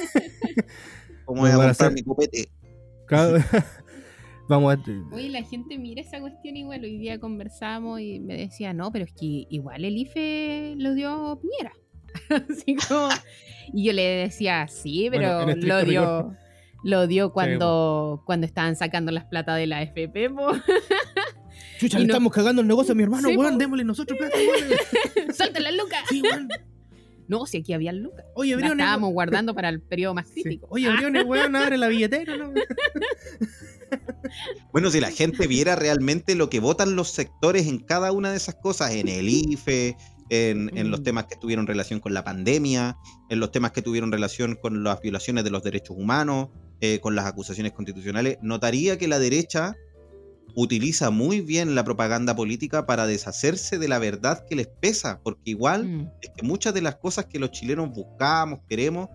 ¿Cómo 1.26 1.42
voy 1.42 1.50
a 1.52 1.58
van 1.58 1.70
a 1.70 1.70
comprar 1.70 1.92
hacer- 1.92 1.94
mi 1.94 2.04
copete? 2.04 2.50
Cada- 3.08 3.44
Vamos 4.50 4.76
a. 4.76 4.80
Oye, 5.16 5.30
la 5.30 5.44
gente 5.44 5.78
mira 5.78 6.02
esa 6.02 6.20
cuestión 6.22 6.56
igual. 6.56 6.84
Hoy 6.84 6.98
día 6.98 7.20
conversamos 7.20 8.00
y 8.00 8.20
me 8.20 8.38
decía, 8.38 8.74
no, 8.74 8.92
pero 8.92 9.06
es 9.06 9.12
que 9.14 9.46
igual 9.50 9.84
el 9.84 9.98
IFE 9.98 10.76
lo 10.78 10.94
dio 10.94 11.40
Piñera. 11.42 11.74
Así 12.50 12.76
como- 12.76 13.10
y 13.74 13.84
yo 13.86 13.94
le 13.94 14.04
decía, 14.04 14.68
sí, 14.70 15.10
pero 15.12 15.46
lo 15.46 15.56
dio. 15.56 15.82
rigor. 15.84 16.38
Lo 16.84 17.08
dio 17.08 17.34
cuando, 17.34 18.24
cuando 18.26 18.46
estaban 18.46 18.76
sacando 18.78 19.12
las 19.12 19.26
plata 19.26 19.56
de 19.56 19.68
la 19.68 19.82
FP, 19.82 20.30
po. 20.30 20.52
Chucha, 21.80 21.98
y 21.98 22.02
le 22.02 22.08
no- 22.08 22.14
estamos 22.14 22.32
cagando 22.32 22.62
el 22.62 22.68
negocio 22.68 22.94
a 22.94 22.96
mi 22.96 23.04
hermano, 23.04 23.28
Sí, 23.28 23.36
weón. 23.36 23.54
po. 23.54 23.58
Démosle 23.60 23.84
nosotros 23.84 24.18
plata, 24.18 24.38
weón. 24.38 25.34
¡Suelta 25.36 25.60
las 25.60 25.76
lucas! 25.76 26.00
Sí, 26.08 26.22
weón. 26.22 26.48
No, 27.28 27.46
si 27.46 27.58
aquí 27.58 27.74
había 27.74 27.92
lucas. 27.92 28.24
Oye, 28.36 28.56
Briones. 28.56 28.80
estábamos 28.80 29.12
guardando 29.12 29.54
para 29.54 29.68
el 29.68 29.82
periodo 29.82 30.14
más 30.14 30.30
Sí. 30.30 30.44
crítico. 30.44 30.68
Oye, 30.70 30.88
Ah, 30.88 30.94
Briones, 30.96 31.26
weón, 31.26 31.56
abre 31.58 31.78
la 31.78 31.90
billetera, 31.90 32.38
¿no? 32.38 32.54
Bueno, 34.72 34.90
si 34.90 35.00
la 35.00 35.12
gente 35.12 35.48
viera 35.48 35.76
realmente 35.76 36.36
lo 36.36 36.50
que 36.50 36.60
votan 36.60 36.96
los 36.96 37.12
sectores 37.12 37.68
en 37.68 37.80
cada 37.80 38.12
una 38.12 38.32
de 38.32 38.38
esas 38.38 38.56
cosas, 38.56 38.94
en 38.94 39.08
el 39.08 39.30
IFE, 39.30 39.96
en, 40.30 40.92
los 40.92 41.02
mm. 41.02 41.04
temas 41.04 41.26
que 41.26 41.36
tuvieron 41.36 41.68
relación 41.68 42.00
con 42.00 42.14
la 42.14 42.24
pandemia, 42.24 42.98
en 43.30 43.40
los 43.40 43.52
temas 43.52 43.72
que 43.72 43.82
tuvieron 43.82 44.12
relación 44.12 44.56
con 44.56 44.84
las 44.84 45.02
violaciones 45.02 45.44
de 45.44 45.52
los 45.52 45.64
derechos 45.64 45.96
humanos, 45.98 46.50
eh, 46.82 47.00
con 47.00 47.16
las 47.16 47.26
acusaciones 47.26 47.74
constitucionales, 47.74 48.38
notaría 48.42 48.98
que 48.98 49.08
la 49.08 49.20
derecha 49.20 49.76
utiliza 50.56 51.12
muy 51.12 51.42
bien 51.42 51.76
la 51.76 51.84
propaganda 51.84 52.36
política 52.36 52.86
para 52.86 53.06
deshacerse 53.06 53.78
de 53.78 53.88
la 53.88 54.00
verdad 54.00 54.44
que 54.50 54.56
les 54.56 54.68
pesa, 54.68 55.22
porque 55.24 55.52
igual 55.52 55.86
mm. 55.86 56.12
es 56.22 56.30
que 56.36 56.44
muchas 56.44 56.74
de 56.74 56.82
las 56.82 56.96
cosas 56.96 57.26
que 57.26 57.40
los 57.40 57.52
chilenos 57.52 57.92
buscamos, 57.92 58.60
queremos, 58.68 59.10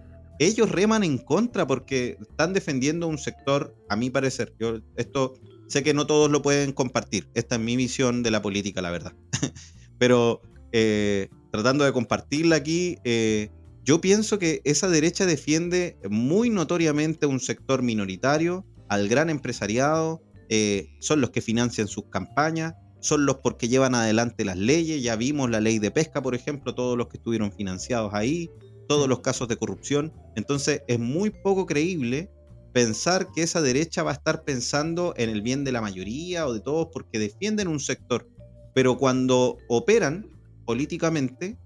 ellos 0.47 0.71
reman 0.71 1.05
en 1.05 1.19
contra 1.19 1.67
porque 1.67 2.17
están 2.21 2.53
defendiendo 2.53 3.07
un 3.07 3.19
sector, 3.19 3.77
a 3.89 3.97
mi 3.97 4.11
parecer, 4.11 4.55
yo 4.59 4.81
esto 4.97 5.35
sé 5.69 5.83
que 5.83 5.95
no 5.95 6.07
todos 6.07 6.31
lo 6.31 6.43
pueden 6.43 6.73
compartir, 6.73 7.29
esta 7.35 7.57
es 7.57 7.61
mi 7.61 7.77
visión 7.77 8.23
de 8.23 8.31
la 8.31 8.43
política, 8.43 8.83
la 8.83 8.91
verdad, 8.91 9.15
pero 9.99 10.41
eh, 10.73 11.29
tratando 11.51 11.85
de 11.85 11.93
compartirla 11.93 12.57
aquí, 12.57 12.97
eh, 13.05 13.51
yo 13.85 14.01
pienso 14.01 14.39
que 14.39 14.61
esa 14.65 14.89
derecha 14.89 15.27
defiende 15.27 15.99
muy 16.09 16.51
notoriamente 16.51 17.27
un 17.27 17.41
sector 17.41 17.83
minoritario, 17.83 18.65
al 18.89 19.09
gran 19.09 19.31
empresariado, 19.31 20.23
eh, 20.49 20.89
son 21.01 21.21
los 21.21 21.31
que 21.31 21.41
financian 21.41 21.89
sus 21.89 22.05
campañas, 22.11 22.75
son 23.01 23.27
los 23.27 23.39
porque 23.39 23.69
llevan 23.69 23.95
adelante 23.95 24.45
las 24.45 24.57
leyes, 24.57 25.03
ya 25.03 25.17
vimos 25.17 25.51
la 25.51 25.61
ley 25.61 25.79
de 25.79 25.91
pesca, 25.91 26.23
por 26.23 26.35
ejemplo, 26.35 26.75
todos 26.75 26.97
los 26.97 27.09
que 27.09 27.17
estuvieron 27.17 27.53
financiados 27.53 28.13
ahí, 28.15 28.49
todos 28.89 29.09
los 29.09 29.21
casos 29.21 29.49
de 29.49 29.57
corrupción. 29.57 30.13
Entonces 30.37 30.83
es 30.89 30.99
muy 30.99 31.31
poco 31.31 31.67
creíble 31.67 32.31
pensar 32.73 33.29
que 33.33 33.43
esa 33.43 33.61
derecha 33.61 34.03
va 34.03 34.11
a 34.13 34.15
estar 34.15 34.45
pensando 34.45 35.15
en 35.17 35.31
el 35.31 35.43
bien 35.43 35.65
de 35.65 35.73
la 35.73 35.81
mayoría 35.81 36.47
o 36.47 36.55
de 36.55 36.61
todos 36.61 36.89
porque 36.93 37.19
defienden 37.19 37.69
un 37.69 37.81
sector, 37.81 38.29
pero 38.75 38.97
cuando 38.97 39.59
operan 39.69 40.27
políticamente 40.65 41.59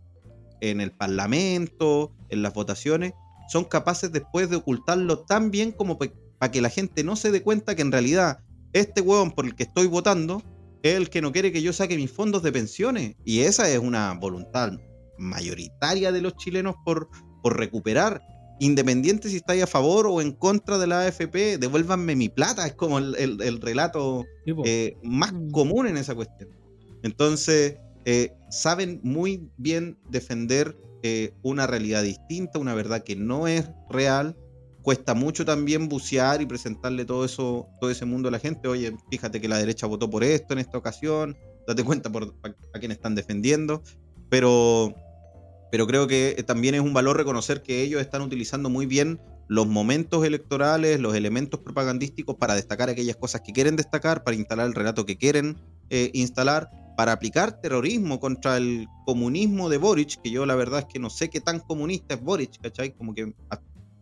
en 0.61 0.81
el 0.81 0.91
Parlamento, 0.91 2.13
en 2.29 2.43
las 2.43 2.55
votaciones, 2.55 3.13
son 3.49 3.65
capaces 3.65 4.11
después 4.11 4.51
de 4.51 4.57
ocultarlo 4.57 5.21
tan 5.21 5.51
bien 5.51 5.71
como 5.71 5.99
para 5.99 6.51
que 6.51 6.61
la 6.61 6.71
gente 6.71 7.05
no 7.05 7.15
se 7.15 7.31
dé 7.31 7.43
cuenta 7.43 7.77
que 7.77 7.83
en 7.83 7.93
realidad 7.93 8.41
este 8.73 9.01
huevón 9.01 9.33
por 9.33 9.47
el 9.47 9.55
que 9.55 9.63
estoy 9.63 9.87
votando 9.87 10.43
es 10.83 10.97
el 10.97 11.11
que 11.11 11.23
no 11.23 11.33
quiere 11.33 11.53
que 11.53 11.63
yo 11.63 11.73
saque 11.73 11.97
mis 11.97 12.11
fondos 12.11 12.43
de 12.43 12.53
pensiones. 12.53 13.17
Y 13.25 13.41
esa 13.41 13.69
es 13.71 13.79
una 13.79 14.13
voluntad 14.15 14.73
mayoritaria 15.19 16.13
de 16.13 16.21
los 16.21 16.37
chilenos 16.37 16.75
por, 16.85 17.09
por 17.43 17.59
recuperar. 17.59 18.23
Independiente 18.59 19.29
si 19.29 19.37
estáis 19.37 19.63
a 19.63 19.67
favor 19.67 20.07
o 20.07 20.21
en 20.21 20.33
contra 20.33 20.79
de 20.79 20.87
la 20.87 21.03
AFP, 21.03 21.59
devuélvanme 21.59 22.17
mi 22.17 22.29
plata. 22.29 22.67
Es 22.67 22.75
como 22.75 22.99
el, 22.99 23.61
relato 23.61 24.25
eh, 24.65 24.97
más 25.03 25.33
mm. 25.33 25.51
común 25.51 25.87
en 25.87 25.97
esa 25.97 26.15
cuestión. 26.15 26.51
Entonces, 27.03 27.77
eh, 28.07 28.33
saben 28.51 29.01
muy 29.03 29.51
bien 29.57 29.99
defender 30.09 30.77
eh, 31.03 31.35
una 31.43 31.67
realidad 31.67 32.03
distinta, 32.03 32.59
una 32.59 32.75
verdad 32.75 33.05
que 33.05 33.17
no 33.17 33.47
es 33.47 33.69
real. 33.91 34.37
Cuesta 34.83 35.15
mucho 35.15 35.45
también 35.45 35.89
bucear 35.89 36.41
y 36.41 36.47
presentarle 36.47 37.05
todo 37.05 37.25
eso, 37.25 37.69
todo 37.81 37.91
ese 37.91 38.05
mundo 38.05 38.29
a 38.29 38.33
la 38.33 38.39
gente. 38.39 38.69
Oye, 38.69 38.97
fíjate 39.11 39.41
que 39.41 39.49
la 39.49 39.59
derecha 39.59 39.87
votó 39.87 40.09
por 40.09 40.25
esto 40.25 40.55
en 40.55 40.61
esta 40.61 40.79
ocasión. 40.79 41.37
Date 41.67 41.85
cuenta 41.85 42.11
por, 42.11 42.35
a, 42.43 42.79
quién 42.79 42.93
están 42.93 43.15
defendiendo. 43.15 43.83
Pero, 44.31 44.95
pero 45.71 45.87
creo 45.87 46.07
que 46.07 46.43
también 46.47 46.75
es 46.75 46.81
un 46.81 46.95
valor 46.95 47.17
reconocer 47.17 47.63
que 47.63 47.83
ellos 47.83 48.01
están 48.01 48.23
utilizando 48.23 48.71
muy 48.71 48.87
bien 48.87 49.21
los 49.49 49.67
momentos 49.67 50.25
electorales, 50.25 51.01
los 51.01 51.15
elementos 51.15 51.61
propagandísticos 51.61 52.37
para 52.37 52.55
destacar 52.55 52.89
aquellas 52.89 53.17
cosas 53.17 53.43
que 53.43 53.53
quieren 53.53 53.77
destacar, 53.77 54.25
para 54.25 54.37
instalar 54.37 54.67
el 54.67 54.75
relato 54.75 55.07
que 55.07 55.17
quieren 55.17 55.57
eh, 55.91 56.11
instalar 56.15 56.71
para 56.97 57.13
aplicar 57.13 57.61
terrorismo 57.61 58.19
contra 58.19 58.57
el 58.57 58.89
comunismo 59.05 59.69
de 59.69 59.77
Boric, 59.77 60.21
que 60.23 60.31
yo 60.31 60.47
la 60.47 60.55
verdad 60.55 60.81
es 60.81 60.87
que 60.87 60.99
no 60.99 61.11
sé 61.11 61.29
qué 61.29 61.41
tan 61.41 61.61
comunista 61.61 62.15
es 62.15 62.23
Boric, 62.23 62.61
¿cachai? 62.61 62.93
Como 62.93 63.15
que 63.15 63.35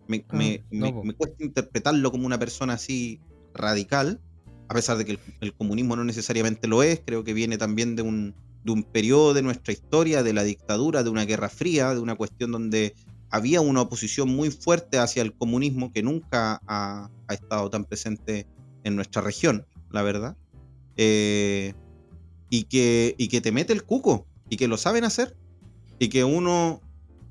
me, 0.06 0.24
ah, 0.28 1.14
cuesta 1.16 1.44
interpretarlo 1.44 2.10
como 2.10 2.26
una 2.26 2.38
persona 2.38 2.74
así 2.74 3.20
radical, 3.52 4.20
a 4.68 4.74
pesar 4.74 4.96
de 4.96 5.04
que 5.04 5.18
el, 5.40 5.54
comunismo 5.54 5.96
no 5.96 6.04
necesariamente 6.04 6.68
lo 6.68 6.82
es, 6.82 7.02
creo 7.04 7.24
que 7.24 7.34
viene 7.34 7.58
también 7.58 7.96
de 7.96 8.02
un, 8.02 8.34
de 8.64 8.72
un 8.72 8.82
periodo 8.82 9.34
de 9.34 9.42
nuestra 9.42 9.72
historia, 9.72 10.22
de 10.22 10.32
la 10.32 10.42
dictadura, 10.42 11.02
de 11.02 11.10
una 11.10 11.24
guerra 11.24 11.48
fría, 11.48 11.94
de 11.94 12.00
una 12.00 12.16
cuestión 12.16 12.50
donde 12.52 12.94
había 13.30 13.60
una 13.60 13.82
oposición 13.82 14.28
muy 14.28 14.50
fuerte 14.50 14.98
hacia 14.98 15.22
el 15.22 15.34
comunismo 15.34 15.92
que 15.92 16.02
nunca 16.02 16.60
ha, 16.66 17.10
ha 17.28 17.34
estado 17.34 17.68
tan 17.70 17.84
presente 17.84 18.46
en 18.84 18.96
nuestra 18.96 19.22
región, 19.22 19.66
la 19.90 20.02
verdad. 20.02 20.36
Eh, 20.96 21.74
y 22.48 22.64
que, 22.64 23.14
y 23.18 23.28
que 23.28 23.40
te 23.40 23.50
mete 23.50 23.72
el 23.72 23.82
cuco 23.82 24.26
y 24.48 24.56
que 24.56 24.68
lo 24.68 24.76
saben 24.76 25.04
hacer 25.04 25.36
y 25.98 26.08
que 26.08 26.22
uno 26.22 26.80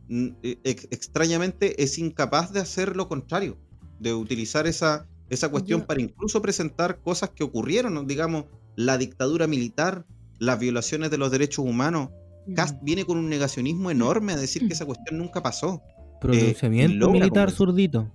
mm, 0.09 0.27
e, 0.43 0.57
extrañamente 0.63 1.81
es 1.81 1.97
incapaz 1.97 2.51
de 2.51 2.59
hacer 2.59 2.97
lo 2.97 3.07
contrario, 3.07 3.57
de 3.99 4.13
utilizar 4.13 4.67
esa, 4.67 5.07
esa 5.29 5.49
cuestión 5.49 5.83
para 5.83 6.01
incluso 6.01 6.41
presentar 6.41 6.99
cosas 6.99 7.29
que 7.29 7.43
ocurrieron, 7.43 8.05
digamos, 8.05 8.45
la 8.75 8.97
dictadura 8.97 9.47
militar, 9.47 10.05
las 10.43 10.59
violaciones 10.59 11.09
de 11.11 11.17
los 11.17 11.31
derechos 11.31 11.65
humanos. 11.65 12.09
Cast 12.55 12.77
viene 12.81 13.05
con 13.05 13.17
un 13.17 13.29
negacionismo 13.29 13.89
enorme 13.89 14.33
a 14.33 14.37
decir 14.37 14.67
que 14.67 14.73
esa 14.73 14.85
cuestión 14.85 15.17
nunca 15.17 15.41
pasó. 15.41 15.81
Pronunciamiento 16.19 17.07
eh, 17.07 17.11
militar 17.11 17.51
zurdito. 17.51 18.11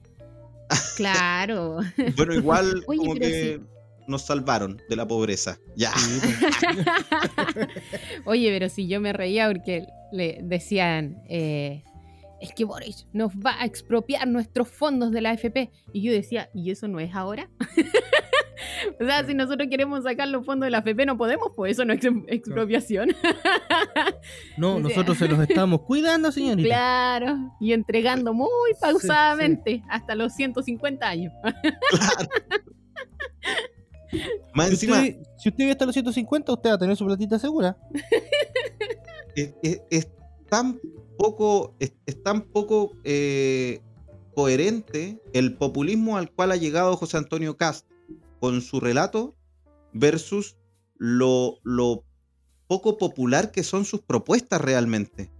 Claro. 0.96 1.78
bueno, 2.14 2.34
igual 2.34 2.84
como 2.86 3.14
que 3.14 3.58
nos 4.06 4.22
salvaron 4.22 4.82
de 4.88 4.96
la 4.96 5.08
pobreza. 5.08 5.58
Ya. 5.76 5.92
Oye, 8.26 8.50
pero 8.50 8.68
si 8.68 8.86
yo 8.86 9.00
me 9.00 9.14
reía 9.14 9.48
porque 9.48 9.86
le 10.12 10.40
decían, 10.42 11.22
eh, 11.28 11.84
es 12.40 12.52
que 12.52 12.64
Boris 12.64 13.06
nos 13.12 13.32
va 13.32 13.60
a 13.60 13.64
expropiar 13.64 14.26
nuestros 14.28 14.68
fondos 14.68 15.10
de 15.10 15.20
la 15.20 15.30
AFP. 15.30 15.70
Y 15.92 16.02
yo 16.02 16.12
decía, 16.12 16.50
¿y 16.54 16.70
eso 16.70 16.88
no 16.88 17.00
es 17.00 17.14
ahora? 17.14 17.50
O 19.00 19.04
sea, 19.04 19.24
si 19.26 19.34
nosotros 19.34 19.68
queremos 19.70 20.04
sacar 20.04 20.28
los 20.28 20.44
fondos 20.44 20.66
de 20.66 20.70
la 20.70 20.78
AFP, 20.78 21.06
no 21.06 21.16
podemos, 21.16 21.52
pues 21.54 21.72
eso 21.72 21.84
no 21.84 21.92
es 21.92 22.00
expropiación. 22.26 23.10
no, 24.56 24.78
nosotros 24.78 25.18
se 25.18 25.28
los 25.28 25.40
estamos 25.40 25.82
cuidando, 25.82 26.32
señorita. 26.32 26.68
Claro, 26.68 27.36
y 27.60 27.72
entregando 27.72 28.34
muy 28.34 28.72
pausadamente 28.80 29.82
hasta 29.88 30.14
los 30.14 30.34
150 30.34 31.06
años. 31.06 31.32
claro. 31.42 32.28
Más 34.54 34.66
si 34.68 34.72
encima. 34.72 34.96
Usted, 34.96 35.16
si 35.38 35.48
usted 35.48 35.58
vive 35.58 35.72
hasta 35.72 35.86
los 35.86 35.94
150, 35.94 36.52
usted 36.52 36.70
va 36.70 36.74
a 36.74 36.78
tener 36.78 36.96
su 36.96 37.06
platita 37.06 37.38
segura. 37.38 37.76
Es, 39.90 40.08
tan 40.50 40.80
poco, 41.16 41.76
es, 41.78 41.92
tan 42.24 42.42
poco 42.42 42.96
eh, 43.04 43.80
coherente 44.34 45.22
el 45.32 45.56
populismo 45.56 46.16
al 46.16 46.32
cual 46.32 46.50
ha 46.50 46.56
llegado 46.56 46.96
José 46.96 47.18
Antonio 47.18 47.56
Cast 47.56 47.86
con 48.40 48.60
su 48.60 48.80
relato 48.80 49.36
versus 49.92 50.56
lo, 50.96 51.58
lo 51.62 52.04
poco 52.66 52.98
popular 52.98 53.50
que 53.50 53.62
son 53.62 53.84
sus 53.84 54.00
propuestas 54.00 54.60
realmente. 54.60 55.30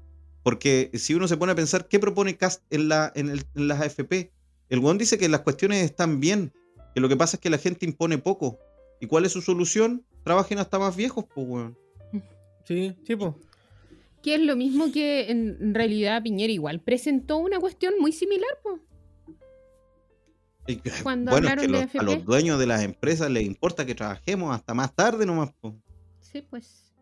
Porque 0.43 0.91
si 0.95 1.15
uno 1.15 1.29
se 1.29 1.37
pone 1.37 1.53
a 1.53 1.57
pensar 1.57 1.89
qué 1.89 1.99
propone 1.99 2.37
Cast 2.37 2.63
en, 2.71 2.89
la, 2.89 3.13
en, 3.15 3.31
en 3.31 3.69
las 3.69 3.81
AFP, 3.81 4.33
el 4.71 4.81
Guón 4.81 4.99
dice 4.99 5.19
que 5.19 5.29
las 5.29 5.41
cuestiones 5.41 5.85
están 5.85 6.21
bien, 6.21 6.53
que 6.95 7.01
lo 7.01 7.09
que 7.09 7.17
pasa 7.17 7.37
es 7.37 7.41
que 7.41 7.51
la 7.51 7.59
gente 7.59 7.87
impone 7.87 8.19
poco. 8.19 8.59
¿Y 9.01 9.07
cuál 9.07 9.25
es 9.25 9.33
su 9.33 9.43
solución? 9.43 10.05
Trabajen 10.25 10.59
hasta 10.59 10.79
más 10.79 10.97
viejos, 10.97 11.25
pues, 11.35 11.47
weón. 11.49 11.79
Sí, 12.65 12.95
sí, 13.07 13.17
pues. 13.17 13.35
Que 14.23 14.35
es 14.35 14.41
lo 14.41 14.57
mismo 14.57 14.91
que 14.93 15.31
en 15.31 15.75
realidad 15.75 16.23
Piñera 16.23 16.53
igual 16.53 16.81
presentó 16.81 17.39
una 17.39 17.59
cuestión 17.61 17.95
muy 18.01 18.13
similar, 18.13 18.51
pues. 18.63 18.81
Cuando 21.03 21.31
bueno, 21.31 21.49
hablaron 21.49 21.73
de 21.73 21.99
a 21.99 22.03
los 22.03 22.25
dueños 22.25 22.59
de 22.59 22.67
las 22.67 22.83
empresas 22.83 23.31
les 23.31 23.45
importa 23.45 23.87
que 23.87 23.95
trabajemos 23.95 24.55
hasta 24.55 24.75
más 24.75 24.95
tarde 24.95 25.27
nomás, 25.27 25.51
pues. 25.61 25.75
Sí, 26.21 26.45
pues. 26.49 26.93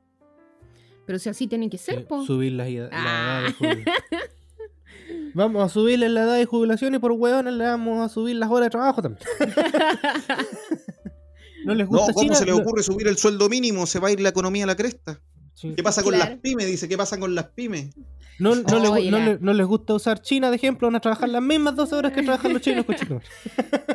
Pero 1.07 1.19
si 1.19 1.29
así 1.29 1.47
tienen 1.47 1.71
que 1.71 1.79
ser, 1.79 2.07
pues. 2.07 2.27
Subir 2.27 2.53
la, 2.53 2.69
edad 2.69 2.91
de 2.91 2.97
ah. 2.97 3.55
jubilación. 3.59 3.85
Vamos 5.35 5.65
a 5.65 5.69
subirle 5.69 6.09
la 6.09 6.23
edad 6.23 6.37
de 6.37 6.47
jubilación 6.47 6.95
y 6.95 6.99
por 6.99 7.13
hueones 7.13 7.53
le 7.53 7.65
vamos 7.65 8.05
a 8.05 8.13
subir 8.13 8.37
las 8.37 8.51
horas 8.51 8.67
de 8.67 8.71
trabajo 8.71 9.03
también. 9.03 9.23
no 11.65 11.75
les 11.75 11.87
gusta 11.87 12.13
¿cómo 12.15 12.35
se 12.35 12.47
le 12.47 12.53
ocurre 12.53 12.83
subir 12.83 13.07
el 13.07 13.19
sueldo 13.19 13.49
mínimo? 13.49 13.87
Se 13.87 13.99
va 13.99 14.09
a 14.09 14.13
ir 14.13 14.21
la 14.21 14.31
economía 14.31 14.65
a 14.65 14.69
la 14.69 14.77
cresta. 14.77 15.21
¿Qué 15.61 15.83
pasa 15.83 16.03
con 16.03 16.19
las 16.19 16.39
pymes? 16.39 16.67
Dice, 16.67 16.89
¿qué 16.89 16.97
pasa 16.97 17.19
con 17.19 17.35
las 17.35 17.51
pymes? 17.51 17.95
No, 18.39 18.55
les, 18.55 19.67
gusta 19.67 19.95
usar 19.95 20.21
China 20.21 20.51
de 20.51 20.57
ejemplo, 20.57 20.87
van 20.89 20.97
a 20.97 21.01
trabajar 21.01 21.29
las 21.29 21.43
mismas 21.43 21.75
12 21.75 21.95
horas 21.95 22.13
que 22.13 22.23
trabajan 22.23 22.53
los 22.53 22.63
chinos, 22.63 22.85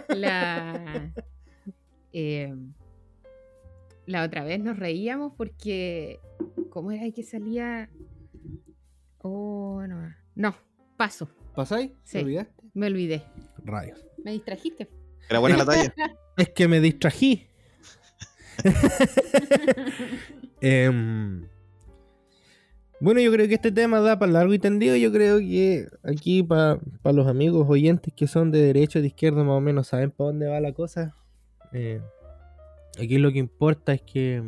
La... 0.10 1.12
Eh, 2.14 2.54
la 4.06 4.24
otra 4.24 4.44
vez 4.44 4.60
nos 4.60 4.78
reíamos 4.78 5.34
porque. 5.38 6.20
¿Cómo 6.70 6.92
era 6.92 7.10
que 7.12 7.24
salía? 7.24 7.90
Oh, 9.20 9.82
no. 9.88 10.14
No, 10.36 10.56
paso. 10.98 11.30
¿Pasáis? 11.56 11.92
Sí. 12.04 12.18
¿Me 12.18 12.24
olvidaste? 12.24 12.64
Me 12.74 12.88
olvidé. 12.88 13.24
Rayos. 13.64 14.06
Me 14.24 14.32
distrajiste. 14.32 14.90
Era 15.30 15.40
buena 15.40 15.58
la 15.58 15.66
talla. 15.66 15.94
Es 16.38 16.50
que 16.50 16.68
me 16.68 16.80
distrají. 16.80 17.48
Em, 20.62 21.48
bueno, 23.02 23.20
yo 23.20 23.32
creo 23.32 23.48
que 23.48 23.56
este 23.56 23.72
tema 23.72 24.00
da 24.00 24.20
para 24.20 24.32
largo 24.32 24.54
y 24.54 24.60
tendido. 24.60 24.96
Yo 24.96 25.12
creo 25.12 25.40
que 25.40 25.88
aquí, 26.04 26.44
para 26.44 26.80
los 27.04 27.28
amigos 27.28 27.66
oyentes 27.68 28.14
que 28.16 28.28
son 28.28 28.52
de 28.52 28.62
derecha 28.62 29.00
o 29.00 29.02
de 29.02 29.08
izquierda, 29.08 29.44
más 29.44 29.58
o 29.58 29.62
menos 29.62 29.88
saben 29.88 30.12
para 30.12 30.28
dónde 30.28 30.48
va 30.48 30.60
la 30.60 30.72
cosa. 30.72 31.16
Eh, 31.74 32.00
aquí 33.02 33.18
lo 33.18 33.32
que 33.32 33.40
importa 33.40 33.94
es 33.94 34.04
que 34.04 34.44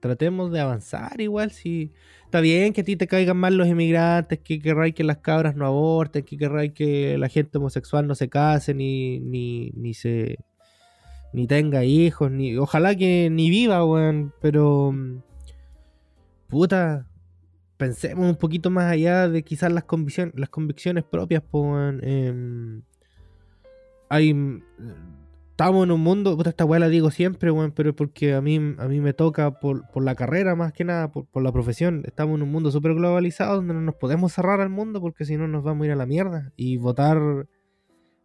tratemos 0.00 0.50
de 0.50 0.58
avanzar 0.58 1.20
igual. 1.20 1.52
Si 1.52 1.92
está 2.24 2.40
bien 2.40 2.72
que 2.72 2.80
a 2.80 2.84
ti 2.84 2.96
te 2.96 3.06
caigan 3.06 3.36
mal 3.36 3.56
los 3.56 3.68
inmigrantes, 3.68 4.40
que 4.40 4.58
querráis 4.58 4.94
que 4.94 5.04
las 5.04 5.18
cabras 5.18 5.54
no 5.54 5.64
aborten, 5.64 6.24
que 6.24 6.36
querráis 6.36 6.72
que 6.72 7.16
la 7.16 7.28
gente 7.28 7.58
homosexual 7.58 8.06
no 8.08 8.16
se 8.16 8.28
case 8.28 8.74
ni, 8.74 9.20
ni, 9.20 9.70
ni 9.76 9.94
se 9.94 10.36
ni 11.32 11.46
tenga 11.46 11.84
hijos, 11.84 12.30
ni 12.30 12.56
ojalá 12.56 12.96
que 12.96 13.28
ni 13.30 13.50
viva, 13.50 13.84
weón, 13.84 14.32
pero 14.40 14.94
puta, 16.48 17.06
pensemos 17.78 18.28
un 18.28 18.36
poquito 18.36 18.68
más 18.68 18.92
allá 18.92 19.28
de 19.28 19.42
quizás 19.42 19.72
las 19.72 19.84
convicciones, 19.84 20.34
las 20.36 20.50
convicciones 20.50 21.04
propias, 21.04 21.42
pues, 21.50 21.94
hay 24.10 24.62
estamos 25.58 25.82
en 25.82 25.90
un 25.90 26.00
mundo, 26.00 26.38
esta 26.46 26.64
weá 26.64 26.78
la 26.78 26.88
digo 26.88 27.10
siempre, 27.10 27.50
weón, 27.50 27.72
pero 27.72 27.92
porque 27.92 28.32
a 28.32 28.40
mí, 28.40 28.58
a 28.78 28.86
mí 28.86 29.00
me 29.00 29.12
toca 29.12 29.58
por, 29.58 29.82
la 30.00 30.14
carrera 30.14 30.54
más 30.54 30.72
que 30.72 30.84
nada, 30.84 31.10
por, 31.10 31.42
la 31.42 31.50
profesión. 31.50 32.04
Estamos 32.06 32.36
en 32.36 32.42
un 32.42 32.52
mundo 32.52 32.70
súper 32.70 32.94
globalizado 32.94 33.56
donde 33.56 33.74
no 33.74 33.80
nos 33.80 33.96
podemos 33.96 34.32
cerrar 34.32 34.60
al 34.60 34.68
mundo 34.68 35.00
porque 35.00 35.24
si 35.24 35.36
no 35.36 35.48
nos 35.48 35.64
vamos 35.64 35.82
a 35.82 35.86
ir 35.86 35.92
a 35.92 35.96
la 35.96 36.06
mierda. 36.06 36.52
Y 36.54 36.76
votar, 36.76 37.48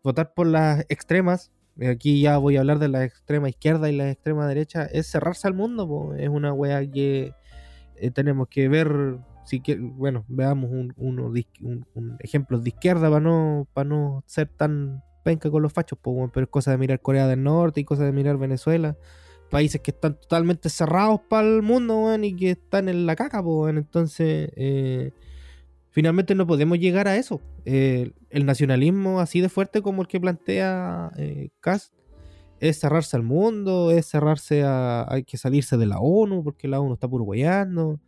votar 0.04 0.36
por 0.36 0.46
las 0.46 0.86
extremas, 0.90 1.52
aquí 1.82 2.22
ya 2.22 2.38
voy 2.38 2.58
a 2.58 2.60
hablar 2.60 2.78
de 2.78 2.90
la 2.90 3.04
extrema 3.04 3.50
izquierda 3.50 3.90
y 3.90 3.96
la 3.96 4.12
extrema 4.12 4.48
derecha, 4.48 4.86
es 4.86 5.08
cerrarse 5.08 5.48
al 5.48 5.56
mundo, 5.56 6.14
es 6.16 6.30
una 6.30 6.54
weá 6.54 6.86
que 6.86 7.34
eh, 7.96 8.12
tenemos 8.12 8.48
que 8.48 8.70
ver 8.70 9.18
bueno, 9.95 10.26
veamos 10.28 10.72
un, 10.72 10.94
un, 10.95 12.18
ejemplo 12.20 12.60
de 12.60 12.70
izquierda 12.70 13.10
para 13.10 13.20
no, 13.20 13.68
para 13.74 13.90
no 13.90 14.24
ser 14.26 14.48
tan 14.48 15.03
penca 15.24 15.49
con 15.49 15.61
los 15.61 15.74
fachos, 15.74 15.99
pero 16.02 16.44
es 16.44 16.49
cosa 16.49 16.72
de 16.72 16.78
mirar 16.78 17.02
Corea 17.02 17.28
del 17.28 17.44
Norte 17.44 17.82
y 17.82 17.84
cosa 17.84 18.03
de 18.03 18.11
mirar 18.11 18.38
Venezuela. 18.38 18.98
Países 19.49 19.82
que 19.82 19.91
están 19.91 20.20
totalmente 20.20 20.70
cerrados 20.70 21.22
para 21.30 21.48
el 21.48 21.61
mundo, 21.61 22.14
y 22.22 22.36
que 22.36 22.52
están 22.52 22.90
en 22.90 23.06
la 23.06 23.15
caca, 23.15 23.44
entonces, 23.70 24.49
eh, 24.56 25.11
finalmente 25.91 26.36
no 26.36 26.48
podemos 26.48 26.80
llegar 26.80 27.07
a 27.07 27.18
eso. 27.18 27.41
el 27.65 28.45
nacionalismo 28.45 29.20
así 29.20 29.41
de 29.41 29.49
fuerte 29.49 29.82
como 29.82 30.02
el 30.02 30.07
que 30.07 30.20
plantea 30.20 31.11
eh, 31.18 31.49
es 32.60 32.80
cerrarse 32.80 33.18
al 33.18 33.24
mundo, 33.24 33.91
es 33.91 34.07
cerrarse 34.07 34.64
a. 34.64 35.06
Hay 35.11 35.24
que 35.24 35.38
salirse 35.38 35.78
de 35.78 35.86
la 35.86 35.99
ONU, 35.99 36.44
porque 36.44 36.68
la 36.68 36.80
ONU 36.80 36.94
está 36.94 37.10
puro 37.10 37.26
guayando. 37.26 37.99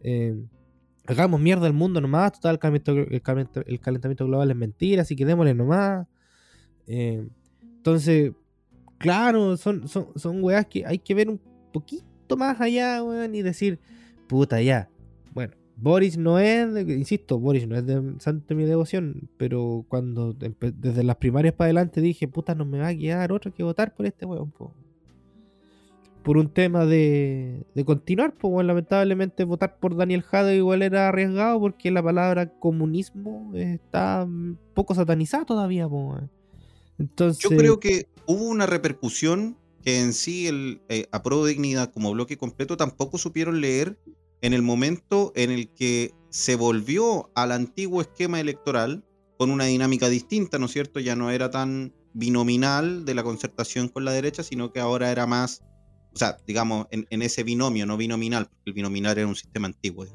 Eh, 0.00 0.34
hagamos 1.10 1.40
mierda 1.40 1.66
al 1.66 1.72
mundo 1.72 2.00
nomás, 2.00 2.32
total, 2.32 2.58
el 2.62 3.80
calentamiento, 3.80 4.26
global 4.26 4.50
es 4.50 4.56
mentira, 4.56 5.02
así 5.02 5.16
que 5.16 5.26
démosle 5.26 5.54
nomás. 5.54 6.06
Eh, 6.86 7.26
entonces, 7.62 8.32
claro, 8.98 9.56
son, 9.56 9.88
son, 9.88 10.08
son 10.16 10.42
weas 10.42 10.66
que 10.66 10.86
hay 10.86 10.98
que 10.98 11.14
ver 11.14 11.28
un 11.28 11.40
poquito 11.72 12.36
más 12.36 12.60
allá, 12.60 13.02
weón, 13.02 13.34
y 13.34 13.42
decir, 13.42 13.80
puta, 14.28 14.62
ya. 14.62 14.88
Bueno, 15.34 15.54
Boris 15.76 16.16
no 16.16 16.38
es, 16.38 16.68
insisto, 16.88 17.38
Boris 17.38 17.66
no 17.66 17.76
es 17.76 17.86
de 17.86 18.14
santo 18.18 18.54
mi 18.54 18.64
devoción, 18.64 19.28
pero 19.36 19.84
cuando 19.88 20.34
desde 20.34 21.02
las 21.02 21.16
primarias 21.16 21.54
para 21.54 21.66
adelante 21.66 22.00
dije, 22.00 22.28
puta, 22.28 22.54
no 22.54 22.64
me 22.64 22.78
va 22.78 22.88
a 22.88 22.94
quedar 22.94 23.32
otro 23.32 23.52
que 23.52 23.62
votar 23.62 23.94
por 23.94 24.06
este 24.06 24.26
weón, 24.26 24.52
por 26.30 26.38
un 26.38 26.48
tema 26.48 26.86
de, 26.86 27.66
de 27.74 27.84
continuar, 27.84 28.32
pues 28.34 28.64
lamentablemente 28.64 29.42
votar 29.42 29.80
por 29.80 29.96
Daniel 29.96 30.22
Jade 30.22 30.54
igual 30.54 30.82
era 30.82 31.08
arriesgado 31.08 31.58
porque 31.58 31.90
la 31.90 32.04
palabra 32.04 32.56
comunismo 32.60 33.50
está 33.56 34.28
poco 34.72 34.94
satanizada 34.94 35.44
todavía, 35.44 35.88
pues. 35.88 36.22
Entonces... 37.00 37.42
Yo 37.42 37.56
creo 37.56 37.80
que 37.80 38.06
hubo 38.26 38.44
una 38.44 38.66
repercusión 38.66 39.58
que 39.82 39.98
en 39.98 40.12
sí 40.12 40.46
el 40.46 40.80
eh, 40.88 41.08
Apro 41.10 41.44
Dignidad 41.44 41.92
como 41.92 42.12
bloque 42.12 42.38
completo 42.38 42.76
tampoco 42.76 43.18
supieron 43.18 43.60
leer 43.60 43.98
en 44.40 44.52
el 44.52 44.62
momento 44.62 45.32
en 45.34 45.50
el 45.50 45.68
que 45.68 46.14
se 46.28 46.54
volvió 46.54 47.32
al 47.34 47.50
antiguo 47.50 48.02
esquema 48.02 48.38
electoral 48.38 49.04
con 49.36 49.50
una 49.50 49.64
dinámica 49.64 50.08
distinta, 50.08 50.60
¿no 50.60 50.66
es 50.66 50.72
cierto? 50.72 51.00
Ya 51.00 51.16
no 51.16 51.32
era 51.32 51.50
tan 51.50 51.92
binominal 52.12 53.04
de 53.04 53.14
la 53.14 53.24
concertación 53.24 53.88
con 53.88 54.04
la 54.04 54.12
derecha, 54.12 54.44
sino 54.44 54.72
que 54.72 54.78
ahora 54.78 55.10
era 55.10 55.26
más, 55.26 55.64
o 56.12 56.18
sea, 56.18 56.38
digamos, 56.46 56.86
en, 56.90 57.22
ese 57.22 57.42
binomio, 57.42 57.86
no 57.86 57.96
binominal, 57.96 58.46
porque 58.46 58.62
el 58.66 58.72
binominal 58.74 59.16
era 59.16 59.26
un 59.26 59.36
sistema 59.36 59.66
antiguo, 59.66 60.06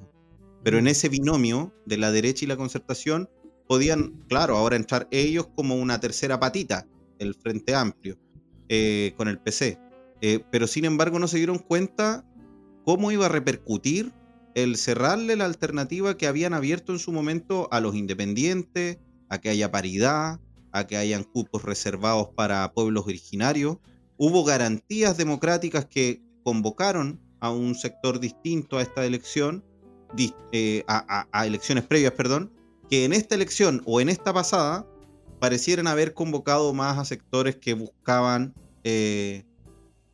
pero 0.63 0.77
en 0.77 0.87
ese 0.87 1.09
binomio 1.09 1.73
de 1.85 1.97
la 1.97 2.11
derecha 2.11 2.45
y 2.45 2.47
la 2.47 2.57
concertación 2.57 3.29
podían, 3.67 4.23
claro, 4.27 4.57
ahora 4.57 4.75
entrar 4.75 5.07
ellos 5.11 5.47
como 5.55 5.75
una 5.75 5.99
tercera 5.99 6.39
patita, 6.39 6.87
el 7.19 7.35
Frente 7.35 7.75
Amplio, 7.75 8.17
eh, 8.69 9.13
con 9.15 9.27
el 9.27 9.39
PC. 9.39 9.79
Eh, 10.21 10.43
pero 10.51 10.65
sin 10.65 10.85
embargo 10.85 11.19
no 11.19 11.27
se 11.27 11.37
dieron 11.37 11.59
cuenta 11.59 12.25
cómo 12.83 13.11
iba 13.11 13.25
a 13.25 13.29
repercutir 13.29 14.11
el 14.55 14.77
cerrarle 14.77 15.35
la 15.35 15.45
alternativa 15.45 16.17
que 16.17 16.27
habían 16.27 16.53
abierto 16.53 16.93
en 16.93 16.99
su 16.99 17.11
momento 17.11 17.67
a 17.71 17.81
los 17.81 17.93
independientes, 17.95 18.97
a 19.29 19.39
que 19.39 19.49
haya 19.49 19.69
paridad, 19.69 20.39
a 20.71 20.87
que 20.87 20.97
hayan 20.97 21.23
cupos 21.23 21.63
reservados 21.63 22.29
para 22.35 22.71
pueblos 22.73 23.05
originarios. 23.05 23.77
Hubo 24.17 24.43
garantías 24.43 25.17
democráticas 25.17 25.85
que 25.85 26.21
convocaron 26.43 27.19
a 27.39 27.51
un 27.51 27.75
sector 27.75 28.19
distinto 28.19 28.77
a 28.77 28.81
esta 28.81 29.05
elección, 29.05 29.63
eh, 30.51 30.83
a, 30.87 31.45
elecciones 31.45 31.83
previas, 31.85 32.13
perdón, 32.13 32.51
que 32.89 33.05
en 33.05 33.13
esta 33.13 33.35
elección 33.35 33.81
o 33.85 33.99
en 33.99 34.09
esta 34.09 34.33
pasada 34.33 34.87
parecieran 35.39 35.87
haber 35.87 36.13
convocado 36.13 36.73
más 36.73 36.97
a 36.97 37.05
sectores 37.05 37.57
que 37.57 37.73
buscaban 37.73 38.53
eh, 38.83 39.43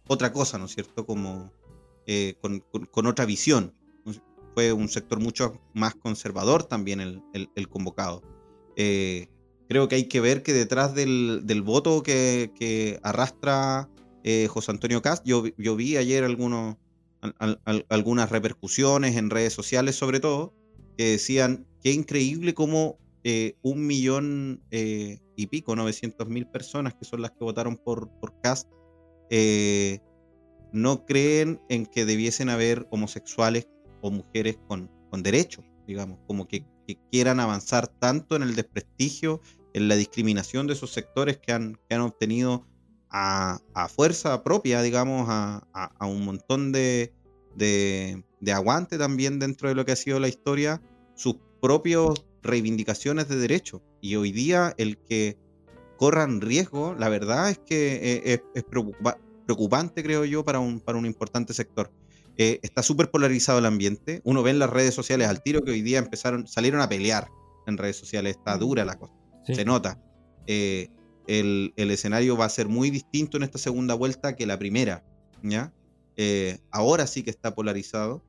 otra 0.08 0.34
cosa, 0.34 0.58
¿no 0.58 0.66
es 0.66 0.72
cierto? 0.72 1.06
Como 1.06 1.52
eh, 2.08 2.36
con, 2.42 3.06
otra 3.06 3.26
visión. 3.26 3.74
Fue 4.54 4.74
un 4.74 4.90
sector 4.90 5.20
mucho 5.22 5.62
más 5.74 5.96
conservador 5.96 6.64
también 6.64 7.00
el, 7.00 7.70
convocado. 7.70 8.22
Eh, 8.76 9.30
creo 9.70 9.88
que 9.88 9.96
hay 9.96 10.10
que 10.10 10.20
ver 10.20 10.44
que 10.44 10.52
detrás 10.52 10.94
del, 10.94 11.62
voto 11.64 12.04
que, 12.04 13.00
arrastra 13.04 13.90
eh, 14.24 14.48
José 14.50 14.72
Antonio 14.72 15.02
Cast, 15.02 15.26
yo, 15.26 15.44
yo 15.58 15.76
vi 15.76 15.98
ayer 15.98 16.24
algunos, 16.24 16.78
algunas 17.90 18.30
repercusiones 18.30 19.16
en 19.16 19.30
redes 19.30 19.54
sociales 19.54 19.96
sobre 19.96 20.20
todo, 20.20 20.54
que 20.98 21.12
decían 21.12 21.68
que 21.84 21.92
increíble 21.92 22.54
cómo 22.54 23.00
un 23.62 23.86
millón 23.86 24.64
y 24.72 25.48
pico, 25.48 25.76
900 25.76 26.28
mil 26.28 26.48
personas 26.48 26.96
que 26.96 27.06
son 27.06 27.22
las 27.22 27.32
que 27.32 27.44
votaron 27.44 27.78
por, 27.78 28.10
por 28.20 28.34
Cast, 28.42 28.68
no 30.72 31.06
creen 31.06 31.62
en 31.70 31.86
que 31.86 32.06
debiesen 32.06 32.50
haber 32.50 32.88
homosexuales 32.90 33.68
o 34.02 34.10
mujeres 34.10 34.58
con, 34.68 34.90
con 35.12 35.22
derechos, 35.22 35.66
digamos, 35.86 36.20
como 36.26 36.48
que, 36.48 36.66
quieran 37.10 37.40
avanzar 37.40 37.88
tanto 37.88 38.36
en 38.36 38.44
el 38.44 38.54
desprestigio, 38.54 39.40
en 39.74 39.88
la 39.88 39.96
discriminación 39.96 40.68
de 40.68 40.74
esos 40.74 40.92
sectores 40.92 41.38
que 41.38 41.54
han, 41.54 41.80
que 41.88 41.96
han 41.96 42.02
obtenido 42.02 42.68
a, 43.12 43.60
fuerza 43.94 44.44
propia, 44.44 44.82
digamos, 44.82 45.28
a, 45.30 45.62
un 46.02 46.24
montón 46.24 46.72
de, 46.72 47.14
de, 47.56 48.24
aguante 48.54 48.98
también 48.98 49.40
dentro 49.40 49.70
de 49.70 49.76
lo 49.76 49.86
que 49.86 49.92
ha 49.92 49.98
sido 49.98 50.20
la 50.20 50.28
historia, 50.28 50.82
sus 51.16 51.36
propias 51.62 52.24
reivindicaciones 52.42 53.28
de 53.28 53.38
derechos. 53.38 53.82
Y 54.02 54.16
hoy 54.16 54.32
día 54.32 54.74
el 54.78 54.98
que 54.98 55.38
corran 55.98 56.42
riesgo, 56.42 56.96
la 56.98 57.10
verdad 57.10 57.50
es 57.50 57.60
que 57.60 57.96
eh, 57.96 58.22
es, 58.26 58.42
es 58.56 58.64
preocupante 58.64 59.32
preocupante, 59.52 60.02
creo 60.04 60.24
yo, 60.26 60.46
para 60.46 60.60
un, 60.60 60.80
para 60.80 60.98
un 60.98 61.06
importante 61.06 61.54
sector. 61.54 61.92
Eh, 62.38 62.60
está 62.64 62.82
súper 62.82 63.12
polarizado 63.12 63.60
el 63.60 63.66
ambiente. 63.66 64.22
Uno 64.24 64.44
ve 64.44 64.52
en 64.52 64.60
las 64.60 64.70
redes 64.70 64.94
sociales 64.94 65.28
al 65.28 65.44
tiro 65.44 65.62
que 65.62 65.72
hoy 65.72 65.82
día 65.82 66.00
empezaron, 66.00 66.48
salieron 66.48 66.80
a 66.82 66.88
pelear 66.88 67.28
en 67.68 67.78
redes 67.78 67.98
sociales. 67.98 68.38
Está 68.38 68.58
dura 68.58 68.86
la 68.86 68.96
cosa. 68.96 69.14
Se 69.46 69.66
nota. 69.66 70.00
Eh, 70.48 70.90
el, 71.40 71.74
el, 71.76 71.92
escenario 71.92 72.38
va 72.38 72.46
a 72.46 72.50
ser 72.50 72.68
muy 72.68 72.90
distinto 72.90 73.38
en 73.38 73.44
esta 73.44 73.58
segunda 73.58 73.94
vuelta 73.94 74.36
que 74.36 74.46
la 74.46 74.58
primera. 74.60 75.04
¿ya? 75.44 75.74
Eh, 76.18 76.60
ahora 76.72 77.08
sí 77.08 77.24
que 77.24 77.30
está 77.30 77.56
polarizado. 77.56 78.24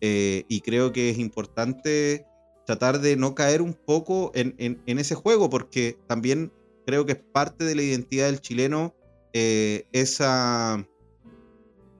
y 0.00 0.60
creo 0.62 0.92
que 0.92 1.10
es 1.10 1.18
importante 1.18 2.26
tratar 2.66 3.00
de 3.00 3.16
no 3.16 3.34
caer 3.34 3.62
un 3.62 3.74
poco 3.74 4.32
en, 4.34 4.54
en, 4.58 4.82
en 4.86 4.98
ese 4.98 5.14
juego, 5.14 5.48
porque 5.50 5.98
también 6.06 6.52
creo 6.86 7.06
que 7.06 7.12
es 7.12 7.18
parte 7.18 7.64
de 7.64 7.74
la 7.74 7.82
identidad 7.82 8.26
del 8.26 8.40
chileno 8.40 8.94
eh, 9.32 9.86
esa, 9.92 10.86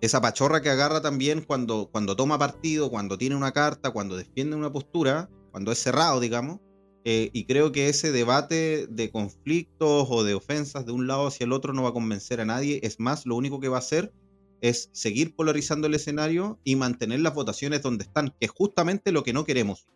esa 0.01 0.21
pachorra 0.21 0.61
que 0.61 0.69
agarra 0.69 1.01
también 1.01 1.43
cuando, 1.43 1.89
cuando 1.91 2.15
toma 2.15 2.39
partido, 2.39 2.91
cuando 2.91 3.17
tiene 3.17 3.37
una 3.37 3.53
carta, 3.53 3.91
cuando 3.91 4.17
defiende 4.17 4.57
una 4.57 4.71
postura, 4.71 5.31
cuando 5.51 5.73
es 5.73 5.79
cerrado, 5.79 6.21
digamos, 6.21 6.61
eh, 7.05 7.31
y 7.33 7.45
creo 7.47 7.73
que 7.73 7.89
ese 7.89 8.13
debate 8.13 8.87
de 8.89 9.11
conflictos 9.11 10.07
o 10.09 10.23
de 10.23 10.35
ofensas 10.35 10.87
de 10.87 10.93
un 10.93 11.07
lado 11.07 11.27
hacia 11.27 11.45
el 11.45 11.53
otro 11.53 11.73
no 11.73 11.83
va 11.83 11.89
a 11.89 11.95
convencer 11.95 12.41
a 12.41 12.45
nadie. 12.45 12.81
Es 12.83 13.01
más, 13.01 13.27
lo 13.27 13.35
único 13.35 13.59
que 13.59 13.69
va 13.69 13.77
a 13.77 13.81
hacer 13.81 14.13
es 14.61 14.89
seguir 14.93 15.35
polarizando 15.35 15.89
el 15.89 15.95
escenario 15.95 16.61
y 16.63 16.77
mantener 16.77 17.21
las 17.21 17.35
votaciones 17.35 17.83
donde 17.83 18.05
están, 18.05 18.29
que 18.29 18.47
es 18.47 18.51
justamente 18.51 19.11
lo 19.11 19.25
que 19.25 19.33
no 19.33 19.45
queremos. 19.45 19.89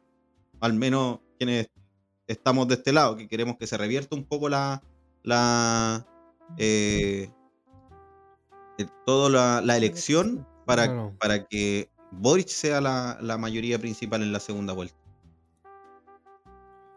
Al 0.61 0.75
menos 0.75 1.21
quienes 1.39 1.69
estamos 2.27 2.67
de 2.67 2.75
este 2.75 2.93
lado, 2.93 3.17
que 3.17 3.29
queremos 3.29 3.57
que 3.57 3.69
se 3.69 3.77
revierta 3.77 4.17
un 4.17 4.25
poco 4.25 4.49
la, 4.49 4.83
la 5.23 6.05
eh, 6.59 7.31
toda 9.05 9.63
la, 9.63 9.77
elección 9.77 10.45
para, 10.67 11.13
para 11.21 11.45
que 11.45 11.89
Boric 12.11 12.49
sea 12.49 12.81
la, 12.81 13.19
la 13.21 13.39
mayoría 13.39 13.79
principal 13.79 14.23
en 14.23 14.33
la 14.33 14.41
segunda 14.41 14.73
vuelta. 14.73 15.06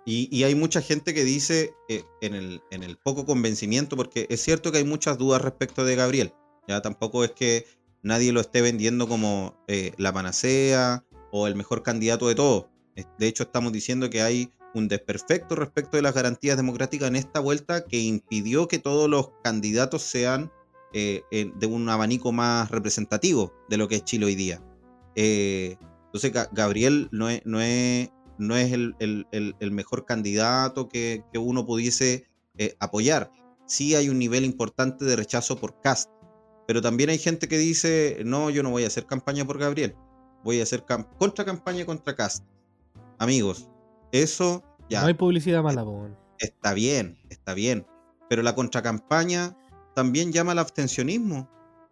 Y, 0.06 0.44
hay 0.44 0.56
mucha 0.56 0.82
gente 0.82 1.14
que 1.14 1.24
dice 1.24 1.76
eh, 1.88 2.04
en, 2.22 2.34
el, 2.34 2.98
poco 3.04 3.26
convencimiento, 3.26 3.96
porque 3.96 4.26
es 4.30 4.42
cierto 4.42 4.72
que 4.72 4.80
hay 4.80 4.84
muchas 4.84 5.18
dudas 5.18 5.42
respecto 5.42 5.86
de 5.86 5.96
Gabriel. 5.96 6.34
Ya 6.68 6.82
tampoco 6.82 7.24
es 7.24 7.32
que 7.32 7.66
nadie 8.02 8.32
lo 8.32 8.42
esté 8.42 8.62
vendiendo 8.62 9.08
como 9.08 9.64
eh, 9.68 9.94
la 9.98 10.14
panacea 10.14 11.06
o 11.32 11.48
el 11.48 11.56
mejor 11.56 11.84
candidato 11.84 12.28
de 12.28 12.36
todos. 12.36 12.66
De 13.18 13.28
hecho, 13.28 13.44
estamos 13.44 13.72
diciendo 13.72 14.10
que 14.10 14.22
hay 14.22 14.52
un 14.74 14.88
desperfecto 14.88 15.56
respecto 15.56 15.98
de 15.98 16.04
las 16.04 16.14
garantías 16.14 16.58
democráticas 16.58 17.08
en 17.08 17.16
esta 17.16 17.40
vuelta 17.40 17.86
que 17.86 18.00
impidió 18.00 18.68
que 18.68 18.80
todos 18.80 19.10
los 19.10 19.30
candidatos 19.44 20.02
sean 20.02 20.52
eh, 20.94 21.22
de 21.32 21.68
un 21.68 21.88
abanico 21.88 22.32
más 22.32 22.72
representativo 22.72 23.54
de 23.70 23.78
lo 23.78 23.88
que 23.88 23.98
es 23.98 24.06
Chile 24.06 24.26
hoy 24.26 24.36
día. 24.36 24.62
entonces, 25.16 26.34
Gabriel 26.52 27.10
no 27.12 27.30
es 27.30 28.10
no 28.40 28.56
es 28.56 28.72
el, 28.72 29.56
mejor 29.72 30.06
candidato 30.06 30.88
que, 30.88 31.24
uno 31.36 31.66
pudiese 31.66 32.26
eh, 32.58 32.76
apoyar. 32.80 33.32
Sí 33.68 33.94
hay 33.96 34.10
un 34.10 34.18
nivel 34.18 34.46
importante 34.46 35.06
de 35.06 35.16
rechazo 35.16 35.60
por 35.60 35.80
Cast, 35.82 36.10
pero 36.66 36.82
también 36.82 37.10
hay 37.10 37.20
gente 37.20 37.48
que 37.48 37.58
dice, 37.58 38.22
no, 38.26 38.50
yo 38.50 38.64
no 38.64 38.72
voy 38.72 38.86
a 38.86 38.88
hacer 38.88 39.06
campaña 39.06 39.46
por 39.46 39.60
Gabriel, 39.60 39.96
voy 40.44 40.60
a 40.60 40.64
hacer 40.64 40.86
contra 41.18 41.46
campaña 41.46 41.86
contra 41.86 42.16
Cast. 42.16 42.46
Amigos, 43.20 43.70
eso 44.12 44.64
ya... 44.90 45.02
No 45.02 45.08
hay 45.08 45.14
publicidad 45.14 45.62
mala, 45.62 45.86
Está 46.40 46.74
bien, 46.74 47.20
está 47.30 47.54
bien, 47.54 47.86
pero 48.30 48.42
la 48.42 48.56
contracampaña 48.56 49.58
también 49.94 50.32
llama 50.32 50.54
al 50.54 50.60
abstencionismo. 50.60 51.50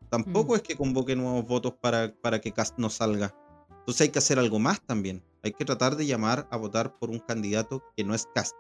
Tampoco 0.10 0.54
mm. 0.54 0.56
es 0.56 0.62
que 0.62 0.78
convoque 0.78 1.18
nuevos 1.18 1.46
votos 1.46 1.74
para, 1.82 2.16
para 2.22 2.40
que 2.40 2.54
Cast 2.54 2.78
no 2.78 2.90
salga. 2.90 3.36
Entonces 3.80 4.02
hay 4.02 4.10
que 4.10 4.20
hacer 4.20 4.40
algo 4.40 4.58
más 4.58 4.82
también 4.82 5.22
hay 5.48 5.54
que 5.54 5.66
tratar 5.66 5.96
de 5.96 6.06
llamar 6.06 6.48
a 6.52 6.58
votar 6.58 6.98
por 7.00 7.10
un 7.10 7.20
candidato 7.20 7.84
que 7.96 8.04
no 8.04 8.14
es 8.14 8.28
Cast, 8.36 8.56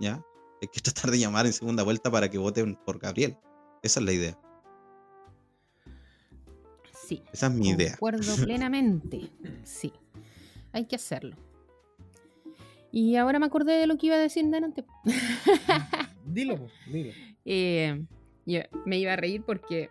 ¿ya? 0.00 0.24
Hay 0.60 0.68
que 0.68 0.80
tratar 0.82 1.10
de 1.10 1.18
llamar 1.18 1.46
en 1.46 1.52
segunda 1.52 1.82
vuelta 1.82 2.10
para 2.10 2.28
que 2.28 2.38
voten 2.38 2.76
por 2.84 2.98
Gabriel. 2.98 3.36
Esa 3.82 4.00
es 4.00 4.06
la 4.06 4.12
idea. 4.12 4.38
Sí. 6.92 7.22
Esa 7.32 7.46
es 7.46 7.52
mi 7.52 7.70
idea. 7.70 7.94
Acuerdo 7.94 8.34
plenamente. 8.44 9.30
Sí. 9.64 9.92
Hay 10.72 10.86
que 10.86 10.96
hacerlo. 10.96 11.36
Y 12.90 13.16
ahora 13.16 13.38
me 13.38 13.46
acordé 13.46 13.72
de 13.72 13.86
lo 13.86 13.96
que 13.96 14.06
iba 14.06 14.16
a 14.16 14.18
decir 14.18 14.44
delante. 14.46 14.84
dilo, 16.26 16.68
dilo. 16.86 17.12
Eh, 17.44 18.04
yo 18.46 18.60
me 18.84 18.98
iba 18.98 19.14
a 19.14 19.16
reír 19.16 19.42
porque 19.42 19.90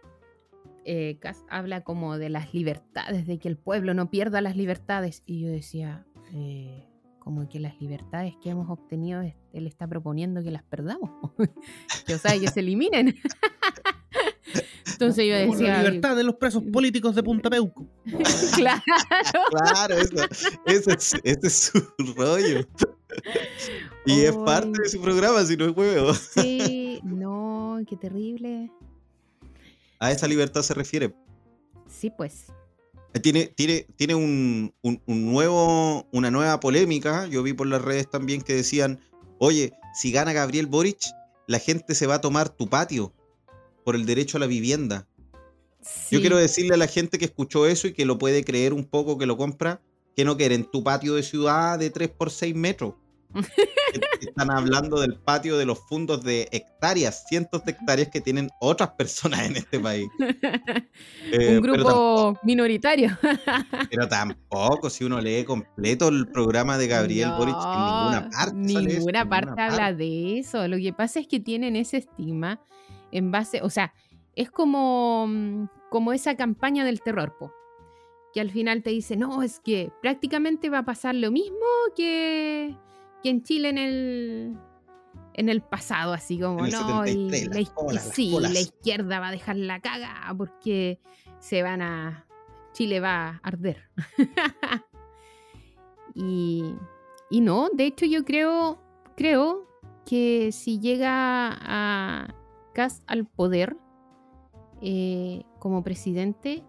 eh, 0.86 1.20
habla 1.50 1.82
como 1.82 2.18
de 2.18 2.30
las 2.30 2.54
libertades, 2.54 3.26
de 3.26 3.40
que 3.40 3.48
el 3.48 3.58
pueblo 3.58 3.94
no 3.94 4.10
pierda 4.10 4.42
las 4.42 4.56
libertades. 4.56 5.24
Y 5.26 5.42
yo 5.42 5.50
decía, 5.50 6.06
eh, 6.34 6.86
como 7.20 7.48
que 7.48 7.60
las 7.60 7.80
libertades 7.80 8.34
que 8.42 8.50
hemos 8.50 8.70
obtenido, 8.70 9.22
él 9.22 9.68
está 9.68 9.88
proponiendo 9.88 10.42
que 10.42 10.52
las 10.52 10.64
perdamos, 10.64 11.12
que, 12.06 12.16
o 12.16 12.18
sea, 12.18 12.40
que 12.40 12.48
se 12.48 12.62
eliminen. 12.62 13.16
Entonces 15.02 15.26
yo 15.26 15.36
decía. 15.36 15.78
La 15.78 15.84
libertad 15.84 16.16
de 16.16 16.24
los 16.24 16.36
presos 16.36 16.64
políticos 16.72 17.16
de 17.16 17.24
Punta 17.24 17.50
Peuco. 17.50 17.88
claro. 18.56 18.82
Claro, 19.50 19.96
eso, 20.66 20.92
es, 21.24 21.54
su 21.54 21.80
rollo. 22.16 22.68
Y 24.06 24.22
es 24.22 24.36
parte 24.38 24.82
de 24.84 24.90
su 24.90 25.02
programa, 25.02 25.44
si 25.44 25.58
no 25.58 25.66
es 25.66 25.76
huevo. 25.76 26.14
Sí, 26.14 27.00
no, 27.04 27.80
qué 27.88 27.98
terrible. 27.98 28.72
A 30.00 30.12
esa 30.12 30.28
libertad 30.28 30.62
se 30.62 30.74
refiere. 30.74 31.16
Sí, 31.88 32.12
pues. 32.12 32.48
Tiene, 33.20 33.48
tiene, 33.48 33.88
tiene 33.98 34.16
un, 34.16 34.74
nuevo, 35.06 36.08
una 36.12 36.32
nueva 36.32 36.60
polémica. 36.60 37.28
Yo 37.28 37.44
vi 37.44 37.54
por 37.54 37.68
las 37.68 37.82
redes 37.82 38.10
también 38.10 38.42
que 38.42 38.56
decían, 38.56 39.00
oye, 39.38 39.74
si 39.94 40.12
gana 40.12 40.32
Gabriel 40.32 40.68
Boric, 40.68 41.00
la 41.48 41.60
gente 41.60 41.94
se 41.96 42.08
va 42.08 42.16
a 42.16 42.22
tomar 42.22 42.50
tu 42.50 42.70
patio 42.70 43.14
por 43.84 43.96
el 43.96 44.06
derecho 44.06 44.38
a 44.38 44.40
la 44.40 44.48
vivienda. 44.48 45.08
Yo 46.10 46.22
quiero 46.22 46.38
decirle 46.38 46.76
a 46.76 46.78
la 46.78 46.88
gente 46.88 47.18
que 47.18 47.26
escuchó 47.26 47.66
eso 47.66 47.88
y 47.88 47.94
que 47.94 48.06
lo 48.06 48.18
puede 48.18 48.44
creer 48.44 48.74
un 48.74 48.86
poco, 48.86 49.18
que 49.18 49.26
lo 49.26 49.36
compra, 49.36 49.82
que 50.16 50.24
no 50.24 50.38
quieren 50.38 50.64
tu 50.64 50.84
patio 50.84 51.16
de 51.16 51.24
ciudad 51.24 51.80
de 51.80 51.90
3 51.90 52.10
por 52.10 52.30
6 52.30 52.56
metros. 52.56 52.94
Están 54.22 54.52
hablando 54.52 55.00
del 55.00 55.16
patio 55.16 55.58
de 55.58 55.66
los 55.66 55.80
fondos 55.80 56.24
de 56.24 56.48
hectáreas, 56.52 57.26
cientos 57.28 57.64
de 57.66 57.72
hectáreas 57.72 58.10
que 58.10 58.22
tienen 58.22 58.50
otras 58.60 58.92
personas 58.92 59.42
en 59.42 59.58
este 59.58 59.80
país. 59.80 60.08
Un 60.20 60.84
eh, 61.32 61.60
grupo 61.62 62.38
minoritario. 62.44 63.18
pero 63.90 64.08
tampoco, 64.08 64.90
si 64.90 65.04
uno 65.04 65.20
lee 65.22 65.44
completo 65.44 66.10
el 66.10 66.28
programa 66.28 66.78
de 66.78 66.88
Gabriel 66.88 67.32
Boric, 67.38 67.56
en 67.56 67.86
ninguna 67.86 68.30
parte. 68.32 68.56
Ninguna 68.56 69.30
parte 69.30 69.62
habla 69.62 69.94
de 69.94 70.40
eso. 70.40 70.68
Lo 70.68 70.78
que 70.78 70.94
pasa 70.94 71.20
es 71.20 71.28
que 71.28 71.40
tienen 71.40 71.76
ese 71.76 71.98
estigma 71.98 72.62
en 73.12 73.32
base, 73.32 73.62
o 73.62 73.70
sea, 73.70 73.94
es 74.36 74.50
como, 74.50 75.28
mm, 75.28 75.66
como 75.90 76.14
esa 76.14 76.36
campaña 76.36 76.86
del 76.86 77.02
terror, 77.02 77.36
po 77.38 77.52
que 78.32 78.42
al 78.42 78.52
final 78.52 78.82
te 78.84 78.92
dice, 78.92 79.18
no, 79.18 79.44
es 79.44 79.60
que 79.60 79.92
prácticamente 80.02 80.70
va 80.70 80.80
a 80.80 80.86
pasar 80.86 81.16
lo 81.16 81.32
mismo 81.32 81.58
que, 81.96 82.76
que 83.22 83.30
en 83.30 83.44
Chile 83.44 83.70
en 83.70 83.78
el, 83.78 84.58
en 85.34 85.50
el 85.50 85.62
pasado, 85.62 86.14
así 86.14 86.40
como, 86.40 86.66
no, 86.68 87.06
y 87.06 87.30
la, 87.30 88.00
sí, 88.00 88.36
la 88.40 88.60
izquierda 88.60 89.20
va 89.20 89.30
a 89.30 89.32
dejar 89.32 89.58
la 89.58 89.80
caga 89.80 90.34
porque 90.38 91.00
se 91.40 91.64
van 91.64 91.82
a, 91.82 92.28
Chile 92.74 93.00
va 93.00 93.28
a 93.28 93.40
arder. 93.44 93.90
y, 96.16 96.76
y 97.30 97.42
no, 97.42 97.70
de 97.74 97.86
hecho 97.86 98.06
yo 98.06 98.24
creo, 98.24 98.82
creo 99.16 99.68
que 100.06 100.52
si 100.52 100.80
llega 100.80 101.50
a 101.52 102.36
Cas 102.74 103.04
al 103.06 103.26
poder 103.26 103.76
eh, 104.82 105.44
como 105.60 105.84
presidente, 105.84 106.64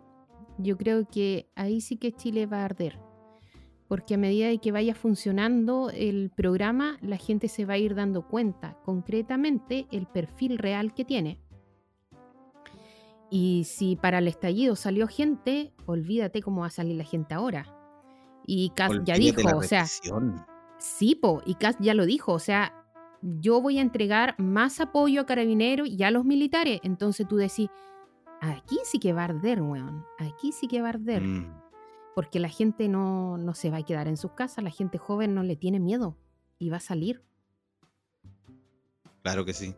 yo 0.59 0.77
creo 0.77 1.09
que 1.09 1.49
ahí 1.55 1.81
sí 1.81 1.97
que 1.97 2.13
Chile 2.13 2.47
va 2.47 2.63
a 2.63 2.65
arder 2.65 2.99
porque 3.93 4.15
a 4.15 4.17
medida 4.17 4.49
de 4.49 4.57
que 4.57 4.73
vaya 4.73 4.95
funcionando 4.95 5.91
el 5.91 6.31
programa, 6.31 6.97
la 7.03 7.19
gente 7.19 7.47
se 7.49 7.67
va 7.67 7.75
a 7.75 7.77
ir 7.77 7.95
dando 7.95 8.27
cuenta 8.27 8.79
concretamente 8.87 9.87
el 9.91 10.07
perfil 10.07 10.57
real 10.57 10.95
que 10.95 11.05
tiene. 11.05 11.39
Y 13.29 13.65
si 13.65 13.97
para 13.97 14.21
el 14.21 14.29
estallido 14.29 14.77
salió 14.77 15.09
gente, 15.09 15.75
olvídate 15.85 16.41
cómo 16.41 16.63
va 16.63 16.69
a 16.69 16.71
salir 16.71 16.97
la 16.97 17.05
gente 17.05 17.35
ahora. 17.35 17.67
Y 18.47 18.71
Cas 18.71 18.93
ya 19.05 19.15
dijo, 19.17 19.59
o 19.59 19.63
sea, 19.63 19.85
sí, 20.79 21.15
po, 21.15 21.43
y 21.45 21.57
Cas 21.57 21.77
ya 21.79 21.93
lo 21.93 22.07
dijo, 22.07 22.33
o 22.33 22.39
sea, 22.39 22.73
yo 23.21 23.61
voy 23.61 23.77
a 23.77 23.83
entregar 23.83 24.35
más 24.39 24.81
apoyo 24.81 25.21
a 25.21 25.27
carabineros 25.27 25.87
y 25.87 26.03
a 26.03 26.11
los 26.11 26.25
militares. 26.25 26.81
Entonces 26.83 27.29
tú 27.29 27.37
decís, 27.37 27.69
aquí 28.41 28.79
sí 28.85 28.99
que 28.99 29.13
va 29.13 29.21
a 29.21 29.25
arder, 29.25 29.61
weón, 29.61 30.07
aquí 30.17 30.51
sí 30.51 30.67
que 30.67 30.81
va 30.81 30.87
a 30.87 30.93
arder. 30.93 31.21
Mm 31.21 31.62
porque 32.15 32.39
la 32.39 32.49
gente 32.49 32.89
no, 32.89 33.39
se 33.55 33.71
va 33.71 33.79
a 33.79 33.85
quedar 33.85 34.09
en 34.09 34.17
sus 34.17 34.33
casas, 34.33 34.65
la 34.65 34.71
gente 34.71 34.99
joven 34.99 35.35
no 35.35 35.43
le 35.43 35.57
tiene 35.57 35.81
miedo 35.81 36.17
y 36.59 36.71
va 36.71 36.77
a 36.77 36.81
salir. 36.81 37.23
Claro 39.23 39.45
que 39.45 39.55
sí. 39.55 39.75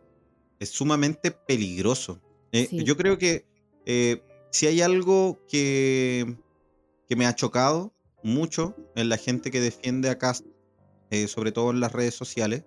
Es 0.59 0.69
sumamente 0.69 1.31
peligroso. 1.31 2.21
Eh, 2.51 2.67
yo 2.83 2.97
creo 2.97 3.17
que 3.17 3.45
eh, 3.85 4.23
si 4.51 4.67
hay 4.67 4.81
algo 4.81 5.39
que, 5.47 6.37
que, 7.07 7.15
me 7.15 7.25
ha 7.25 7.35
chocado 7.35 7.93
mucho 8.23 8.75
en 8.95 9.09
la 9.09 9.17
gente 9.17 9.51
que 9.51 9.59
defiende 9.59 10.09
a 10.09 10.17
Cast, 10.17 10.45
eh, 11.11 11.27
sobre 11.27 11.51
todo 11.51 11.71
en 11.71 11.79
las 11.79 11.91
redes 11.91 12.15
sociales, 12.15 12.63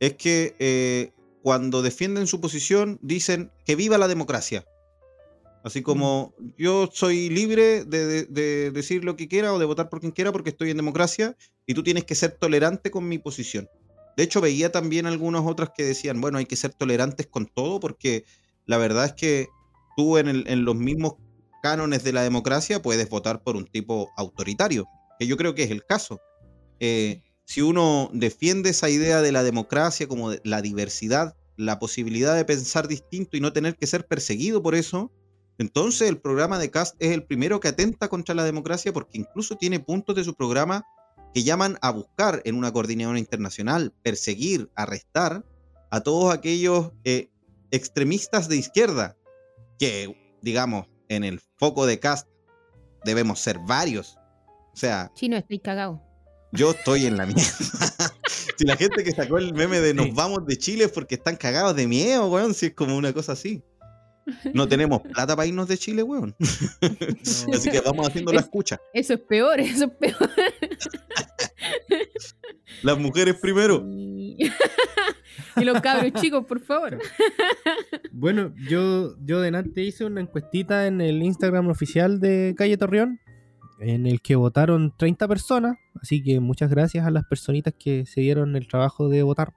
es 0.00 0.14
que 0.14 1.12
cuando 1.42 1.82
defienden 1.82 2.26
su 2.26 2.40
posición 2.40 2.98
dicen 3.02 3.50
que 3.64 3.76
viva 3.76 3.98
la 3.98 4.08
democracia. 4.08 4.64
Así 5.64 5.80
como 5.80 6.34
yo 6.58 6.90
soy 6.92 7.30
libre 7.30 7.86
de, 7.86 8.70
decir 8.70 9.02
lo 9.02 9.16
que 9.16 9.28
quiera 9.28 9.54
o 9.54 9.58
de 9.58 9.64
votar 9.64 9.88
por 9.88 9.98
quien 9.98 10.12
quiera 10.12 10.30
porque 10.30 10.50
estoy 10.50 10.70
en 10.70 10.76
democracia 10.76 11.38
y 11.66 11.72
tú 11.72 11.82
tienes 11.82 12.04
que 12.04 12.14
ser 12.14 12.32
tolerante 12.32 12.90
con 12.90 13.08
mi 13.08 13.16
posición. 13.16 13.66
De 14.18 14.24
hecho, 14.24 14.42
veía 14.42 14.70
también 14.70 15.06
algunas 15.06 15.42
otras 15.46 15.70
que 15.74 15.82
decían, 15.82 16.20
bueno, 16.20 16.36
hay 16.36 16.44
que 16.44 16.56
ser 16.56 16.74
tolerantes 16.74 17.26
con 17.26 17.46
todo 17.46 17.80
porque 17.80 18.24
la 18.66 18.76
verdad 18.76 19.06
es 19.06 19.12
que 19.14 19.48
tú 19.96 20.18
en, 20.18 20.64
los 20.66 20.76
mismos 20.76 21.14
cánones 21.62 22.04
de 22.04 22.12
la 22.12 22.22
democracia 22.22 22.82
puedes 22.82 23.08
votar 23.08 23.42
por 23.42 23.56
un 23.56 23.64
tipo 23.64 24.10
autoritario, 24.18 24.84
que 25.18 25.26
yo 25.26 25.38
creo 25.38 25.54
que 25.54 25.62
es 25.62 25.70
el 25.70 25.82
caso. 25.86 26.20
Eh, 26.78 27.22
si 27.46 27.62
uno 27.62 28.10
defiende 28.12 28.68
esa 28.68 28.90
idea 28.90 29.22
de 29.22 29.32
la 29.32 29.42
democracia 29.42 30.06
como 30.08 30.32
la 30.44 30.60
diversidad, 30.60 31.36
la 31.56 31.78
posibilidad 31.78 32.36
de 32.36 32.44
pensar 32.44 32.86
distinto 32.86 33.38
y 33.38 33.40
no 33.40 33.54
tener 33.54 33.76
que 33.76 33.86
ser 33.86 34.06
perseguido 34.06 34.62
por 34.62 34.74
eso, 34.74 35.10
entonces 35.58 36.08
el 36.08 36.18
programa 36.18 36.58
de 36.58 36.70
Cast 36.70 36.96
es 36.98 37.12
el 37.12 37.24
primero 37.24 37.60
que 37.60 37.68
atenta 37.68 38.08
contra 38.08 38.34
la 38.34 38.44
democracia 38.44 38.92
porque 38.92 39.18
incluso 39.18 39.56
tiene 39.56 39.80
puntos 39.80 40.16
de 40.16 40.24
su 40.24 40.34
programa 40.34 40.84
que 41.32 41.42
llaman 41.42 41.78
a 41.82 41.90
buscar 41.90 42.42
en 42.44 42.56
una 42.56 42.72
coordinadora 42.72 43.18
internacional, 43.18 43.92
perseguir, 44.02 44.70
arrestar 44.76 45.44
a 45.90 46.00
todos 46.00 46.32
aquellos 46.32 46.92
eh, 47.04 47.30
extremistas 47.70 48.48
de 48.48 48.56
izquierda, 48.56 49.16
que 49.78 50.16
digamos, 50.42 50.86
en 51.08 51.24
el 51.24 51.40
foco 51.56 51.86
de 51.86 51.98
Cast 51.98 52.28
debemos 53.04 53.40
ser 53.40 53.58
varios. 53.66 54.16
O 54.72 54.76
sea... 54.76 55.10
Chino, 55.14 55.36
estoy 55.36 55.58
cagado. 55.58 56.02
Yo 56.52 56.70
estoy 56.70 57.06
en 57.06 57.16
la 57.16 57.26
mierda. 57.26 57.42
si 58.56 58.64
la 58.64 58.76
gente 58.76 59.02
que 59.02 59.10
sacó 59.10 59.38
el 59.38 59.54
meme 59.54 59.80
de 59.80 59.94
nos 59.94 60.14
vamos 60.14 60.46
de 60.46 60.56
Chile 60.56 60.84
es 60.84 60.92
porque 60.92 61.16
están 61.16 61.36
cagados 61.36 61.74
de 61.74 61.88
miedo, 61.88 62.28
weón, 62.30 62.54
si 62.54 62.66
es 62.66 62.74
como 62.74 62.96
una 62.96 63.12
cosa 63.12 63.32
así. 63.32 63.62
No 64.52 64.68
tenemos 64.74 65.00
plata 65.02 65.36
para 65.36 65.46
irnos 65.46 65.68
de 65.68 65.78
Chile, 65.78 66.02
weón. 66.02 66.34
Así 67.52 67.70
que 67.70 67.80
vamos 67.80 68.08
haciendo 68.08 68.32
la 68.32 68.40
escucha. 68.40 68.80
Eso 68.92 69.14
es 69.14 69.20
peor, 69.20 69.60
eso 69.60 69.84
es 69.86 69.92
peor. 69.92 70.30
Las 72.82 72.98
mujeres 72.98 73.36
primero. 73.40 73.86
Y 75.56 75.64
los 75.64 75.80
cabros 75.80 76.12
chicos, 76.20 76.44
por 76.44 76.60
favor. 76.60 76.98
Bueno, 78.12 78.52
yo, 78.68 79.16
yo 79.24 79.40
delante 79.40 79.82
hice 79.82 80.04
una 80.04 80.20
encuestita 80.20 80.86
en 80.86 81.00
el 81.00 81.22
Instagram 81.22 81.68
oficial 81.68 82.20
de 82.20 82.54
Calle 82.56 82.76
Torreón, 82.76 83.20
en 83.80 84.06
el 84.06 84.20
que 84.20 84.36
votaron 84.36 84.92
30 84.96 85.28
personas, 85.28 85.76
así 86.00 86.22
que 86.22 86.40
muchas 86.40 86.70
gracias 86.70 87.06
a 87.06 87.10
las 87.10 87.24
personitas 87.24 87.74
que 87.78 88.06
se 88.06 88.20
dieron 88.20 88.56
el 88.56 88.68
trabajo 88.68 89.08
de 89.08 89.22
votar. 89.22 89.52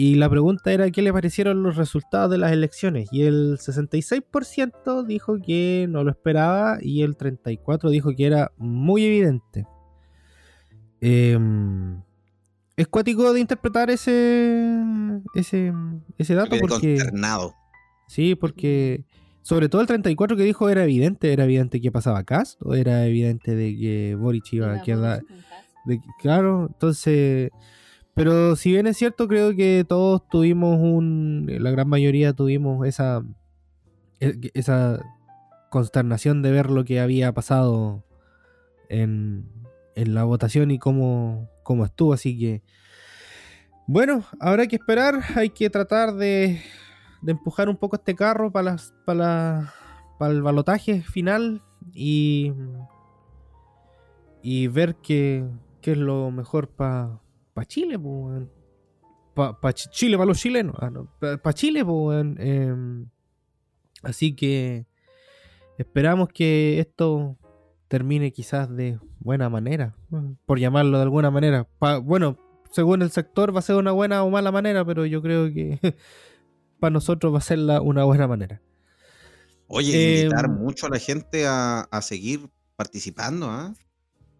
Y 0.00 0.14
la 0.14 0.30
pregunta 0.30 0.72
era 0.72 0.88
qué 0.92 1.02
le 1.02 1.12
parecieron 1.12 1.64
los 1.64 1.74
resultados 1.74 2.30
de 2.30 2.38
las 2.38 2.52
elecciones. 2.52 3.08
Y 3.10 3.24
el 3.24 3.58
66% 3.58 5.04
dijo 5.04 5.38
que 5.44 5.86
no 5.88 6.04
lo 6.04 6.12
esperaba 6.12 6.78
y 6.80 7.02
el 7.02 7.16
34% 7.16 7.90
dijo 7.90 8.14
que 8.14 8.24
era 8.24 8.52
muy 8.58 9.02
evidente. 9.02 9.66
Em, 11.00 12.00
es 12.76 12.86
cuático 12.86 13.32
de 13.32 13.40
interpretar 13.40 13.90
ese, 13.90 14.72
ese, 15.34 15.72
ese 16.16 16.34
dato 16.36 16.54
porque... 16.60 16.98
Sí, 18.06 18.36
porque 18.36 19.04
sobre 19.42 19.68
todo 19.68 19.80
el 19.80 19.88
34 19.88 20.36
que 20.36 20.44
dijo 20.44 20.68
era 20.68 20.84
evidente, 20.84 21.32
era 21.32 21.42
evidente 21.42 21.80
que 21.80 21.90
pasaba 21.90 22.22
Cast 22.22 22.62
o 22.62 22.76
era 22.76 23.04
evidente 23.04 23.56
de 23.56 23.76
que 23.76 24.14
Boric 24.14 24.52
iba 24.52 24.74
a 24.74 24.80
quedar... 24.80 25.24
claro, 26.20 26.68
entonces... 26.68 27.50
Pero 28.18 28.56
si 28.56 28.72
bien 28.72 28.88
es 28.88 28.96
cierto, 28.96 29.28
creo 29.28 29.54
que 29.54 29.86
todos 29.88 30.28
tuvimos 30.28 30.76
un... 30.80 31.46
La 31.60 31.70
gran 31.70 31.88
mayoría 31.88 32.32
tuvimos 32.32 32.84
esa... 32.84 33.22
E, 34.18 34.50
esa 34.54 35.00
consternación 35.70 36.42
de 36.42 36.50
ver 36.50 36.68
lo 36.68 36.84
que 36.84 36.98
había 36.98 37.32
pasado 37.32 38.02
en, 38.88 39.48
en 39.94 40.14
la 40.14 40.24
votación 40.24 40.72
y 40.72 40.80
cómo, 40.80 41.48
cómo 41.62 41.84
estuvo. 41.84 42.12
Así 42.12 42.36
que, 42.36 42.64
bueno, 43.86 44.24
habrá 44.40 44.66
que 44.66 44.74
esperar. 44.74 45.20
Hay 45.36 45.50
que 45.50 45.70
tratar 45.70 46.14
de, 46.14 46.60
de 47.22 47.30
empujar 47.30 47.68
un 47.68 47.76
poco 47.76 47.94
este 47.94 48.16
carro 48.16 48.50
para, 48.50 48.72
las, 48.72 48.94
para, 49.04 49.72
para 50.18 50.32
el 50.32 50.42
balotaje 50.42 51.02
final 51.02 51.62
y, 51.94 52.52
y 54.42 54.66
ver 54.66 54.96
qué, 54.96 55.44
qué 55.80 55.92
es 55.92 55.98
lo 55.98 56.32
mejor 56.32 56.68
para 56.68 57.20
pa 57.58 57.64
Chile. 57.64 57.98
Para 59.34 59.72
Chile, 59.72 60.16
para 60.16 60.26
los 60.26 60.38
chilenos. 60.38 60.76
Ah, 60.80 60.90
para 61.42 61.52
Chile. 61.52 61.84
Eh, 62.38 62.74
así 64.02 64.34
que 64.36 64.86
esperamos 65.76 66.28
que 66.28 66.78
esto 66.78 67.36
termine 67.88 68.32
quizás 68.32 68.68
de 68.74 68.98
buena 69.18 69.48
manera, 69.48 69.96
por 70.46 70.60
llamarlo 70.60 70.98
de 70.98 71.02
alguna 71.02 71.30
manera. 71.30 71.66
bueno, 72.02 72.38
según 72.70 73.02
el 73.02 73.10
sector 73.10 73.54
va 73.54 73.58
a 73.58 73.62
ser 73.62 73.76
una 73.76 73.92
buena 73.92 74.22
o 74.22 74.30
mala 74.30 74.52
manera, 74.52 74.84
pero 74.84 75.04
yo 75.06 75.20
creo 75.20 75.52
que 75.52 75.78
para 76.78 76.92
nosotros 76.92 77.34
va 77.34 77.38
a 77.38 77.42
ser 77.42 77.58
una 77.58 78.04
buena 78.04 78.28
manera. 78.28 78.62
Oye, 79.66 80.22
invitar 80.22 80.44
em, 80.44 80.52
mucho 80.52 80.86
a 80.86 80.90
la 80.90 80.98
gente 80.98 81.44
a, 81.46 81.88
seguir 82.02 82.48
participando. 82.76 83.50
¿ah? 83.50 83.74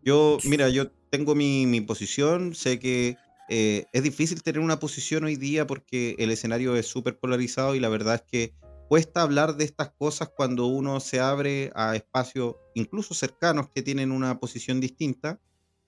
Yo, 0.03 0.39
mira, 0.45 0.69
yo 0.69 0.90
tengo 1.10 1.35
mi, 1.35 1.80
posición, 1.82 2.55
sé 2.55 2.78
que 2.78 3.16
eh, 3.48 3.86
es 3.93 4.02
difícil 4.02 4.43
tener 4.43 4.60
una 4.60 4.78
posición 4.78 5.24
hoy 5.24 5.36
día 5.36 5.66
porque 5.66 6.16
el 6.18 6.30
escenario 6.30 6.76
es 6.76 6.86
súper 6.86 7.18
polarizado 7.18 7.74
y 7.74 7.80
la 7.80 7.89
verdad 7.89 8.16
es 8.16 8.22
que 8.22 8.55
cuesta 8.89 9.22
hablar 9.22 9.56
de 9.56 9.64
estas 9.64 9.90
cosas 9.90 10.30
cuando 10.35 10.66
uno 10.66 11.01
se 11.01 11.20
abre 11.20 11.70
a 11.74 11.94
espacios 11.94 12.56
incluso 12.74 13.14
cercanos 13.14 13.68
que 13.68 13.82
tienen 13.82 14.12
una 14.12 14.39
posición 14.40 14.80
distinta, 14.80 15.40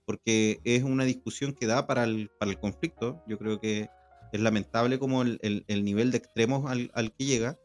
porque 0.05 0.61
es 0.65 0.83
una 0.83 1.05
discusión 1.05 1.53
que 1.53 1.67
da 1.67 1.87
para 1.87 2.05
el, 2.05 2.31
para 2.39 2.51
el 2.51 2.59
conflicto. 2.59 3.23
Yo 3.27 3.39
creo 3.39 3.61
que 3.61 3.89
es 4.33 4.41
lamentable 4.41 4.99
como 4.99 5.23
el, 5.23 5.65
el, 5.67 5.85
nivel 5.85 6.11
de 6.11 6.19
extremos 6.19 6.71
al, 6.71 6.91
al 6.95 7.13
que 7.13 7.25
llega, 7.25 7.59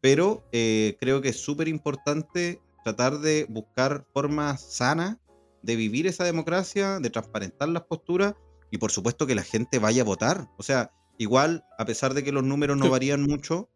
pero 0.00 0.48
eh, 0.52 0.96
creo 1.00 1.20
que 1.20 1.30
es 1.30 1.40
súper 1.40 1.68
importante 1.68 2.60
tratar 2.84 3.18
de 3.18 3.46
buscar 3.48 4.06
formas 4.12 4.60
sanas 4.60 5.18
de 5.62 5.76
vivir 5.76 6.06
esa 6.06 6.24
democracia, 6.24 7.00
de 7.00 7.10
transparentar 7.10 7.68
las 7.68 7.82
posturas 7.82 8.34
y 8.70 8.78
por 8.78 8.90
supuesto 8.90 9.26
que 9.26 9.34
la 9.34 9.42
gente 9.42 9.78
vaya 9.78 10.02
a 10.02 10.04
votar. 10.04 10.48
O 10.56 10.62
sea, 10.62 10.92
igual, 11.16 11.64
a 11.78 11.84
pesar 11.84 12.14
de 12.14 12.22
que 12.22 12.32
los 12.32 12.44
números 12.44 12.76
no 12.76 12.90
varían 12.90 13.22
mucho, 13.22 13.68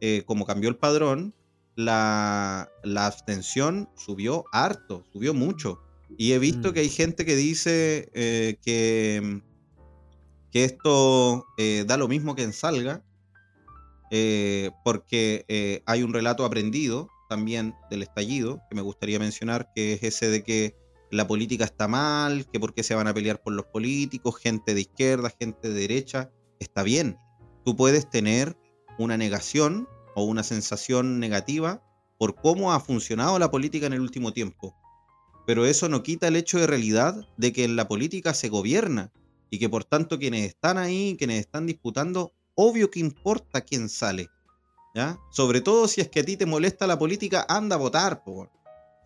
eh, 0.00 0.22
como 0.26 0.46
cambió 0.46 0.68
el 0.68 0.76
padrón, 0.76 1.34
la, 1.74 2.70
abstención 2.96 3.88
subió 3.96 4.44
harto, 4.52 5.04
subió 5.12 5.34
mucho. 5.34 5.80
Y 6.16 6.32
he 6.32 6.38
visto 6.38 6.70
mm. 6.70 6.72
que 6.72 6.80
hay 6.80 6.88
gente 6.88 7.24
que 7.24 7.36
dice 7.36 8.10
eh, 8.14 8.56
que, 8.62 9.42
que 10.50 10.64
esto 10.64 11.46
eh, 11.58 11.84
da 11.86 11.96
lo 11.96 12.08
mismo 12.08 12.34
que 12.34 12.42
en 12.42 12.52
salga, 12.52 13.04
porque 14.84 15.82
hay 15.84 16.02
un 16.02 16.14
relato 16.14 16.46
aprendido 16.46 17.10
también 17.28 17.74
del 17.90 18.02
estallido, 18.02 18.62
que 18.70 18.74
me 18.74 18.80
gustaría 18.80 19.18
mencionar, 19.18 19.70
que 19.74 19.92
es 19.92 20.02
ese 20.02 20.30
de 20.30 20.42
que 20.42 20.76
la 21.10 21.26
política 21.26 21.64
está 21.64 21.88
mal, 21.88 22.46
que 22.50 22.60
por 22.60 22.74
qué 22.74 22.82
se 22.82 22.94
van 22.94 23.06
a 23.06 23.14
pelear 23.14 23.42
por 23.42 23.52
los 23.52 23.66
políticos, 23.66 24.36
gente 24.36 24.74
de 24.74 24.82
izquierda, 24.82 25.32
gente 25.38 25.68
de 25.68 25.80
derecha, 25.80 26.30
está 26.58 26.82
bien. 26.82 27.18
Tú 27.64 27.76
puedes 27.76 28.08
tener 28.08 28.56
una 28.98 29.16
negación 29.16 29.88
o 30.14 30.24
una 30.24 30.42
sensación 30.42 31.20
negativa 31.20 31.82
por 32.18 32.34
cómo 32.34 32.72
ha 32.72 32.80
funcionado 32.80 33.38
la 33.38 33.50
política 33.50 33.86
en 33.86 33.92
el 33.92 34.00
último 34.00 34.32
tiempo. 34.32 34.74
Pero 35.46 35.64
eso 35.64 35.88
no 35.88 36.02
quita 36.02 36.28
el 36.28 36.36
hecho 36.36 36.58
de 36.58 36.66
realidad 36.66 37.26
de 37.36 37.52
que 37.52 37.64
en 37.64 37.76
la 37.76 37.88
política 37.88 38.34
se 38.34 38.48
gobierna 38.48 39.12
y 39.50 39.58
que 39.58 39.68
por 39.68 39.84
tanto 39.84 40.18
quienes 40.18 40.46
están 40.46 40.76
ahí, 40.76 41.16
quienes 41.16 41.40
están 41.40 41.66
disputando, 41.66 42.32
obvio 42.54 42.90
que 42.90 43.00
importa 43.00 43.62
quién 43.62 43.88
sale. 43.88 44.28
¿ya? 44.94 45.18
Sobre 45.30 45.60
todo 45.60 45.88
si 45.88 46.00
es 46.00 46.08
que 46.08 46.20
a 46.20 46.24
ti 46.24 46.36
te 46.36 46.44
molesta 46.44 46.86
la 46.86 46.98
política, 46.98 47.46
anda 47.48 47.76
a 47.76 47.78
votar. 47.78 48.22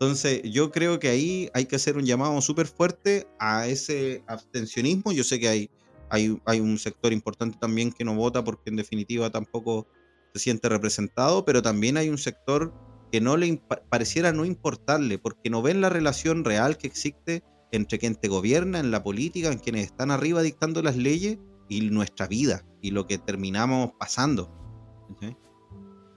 Entonces 0.03 0.41
yo 0.43 0.69
creo 0.69 0.99
que 0.99 1.07
ahí 1.07 1.49
hay 1.53 1.65
que 1.65 1.77
hacer 1.77 1.95
un 1.95 2.03
llamado 2.03 2.41
súper 2.41 2.67
fuerte 2.67 3.25
a 3.39 3.67
ese 3.67 4.21
abstencionismo. 4.27 5.13
Yo 5.13 5.23
sé 5.23 5.39
que 5.39 5.47
hay, 5.47 5.69
hay, 6.09 6.41
hay 6.43 6.59
un 6.59 6.77
sector 6.77 7.13
importante 7.13 7.57
también 7.57 7.89
que 7.89 8.03
no 8.03 8.13
vota 8.13 8.43
porque 8.43 8.69
en 8.69 8.75
definitiva 8.75 9.29
tampoco 9.29 9.87
se 10.33 10.41
siente 10.41 10.67
representado, 10.67 11.45
pero 11.45 11.61
también 11.61 11.95
hay 11.95 12.09
un 12.09 12.17
sector 12.17 12.73
que 13.13 13.21
no 13.21 13.37
le 13.37 13.61
pareciera 13.89 14.33
no 14.33 14.43
importarle, 14.43 15.19
porque 15.19 15.49
no 15.49 15.61
ven 15.61 15.79
la 15.79 15.89
relación 15.89 16.43
real 16.43 16.77
que 16.77 16.87
existe 16.87 17.41
entre 17.71 17.97
quien 17.97 18.15
te 18.15 18.27
gobierna, 18.27 18.79
en 18.79 18.91
la 18.91 19.03
política, 19.03 19.53
en 19.53 19.59
quienes 19.59 19.85
están 19.85 20.11
arriba 20.11 20.41
dictando 20.41 20.81
las 20.81 20.97
leyes 20.97 21.37
y 21.69 21.79
nuestra 21.91 22.27
vida 22.27 22.65
y 22.81 22.91
lo 22.91 23.07
que 23.07 23.19
terminamos 23.19 23.93
pasando. 23.97 24.51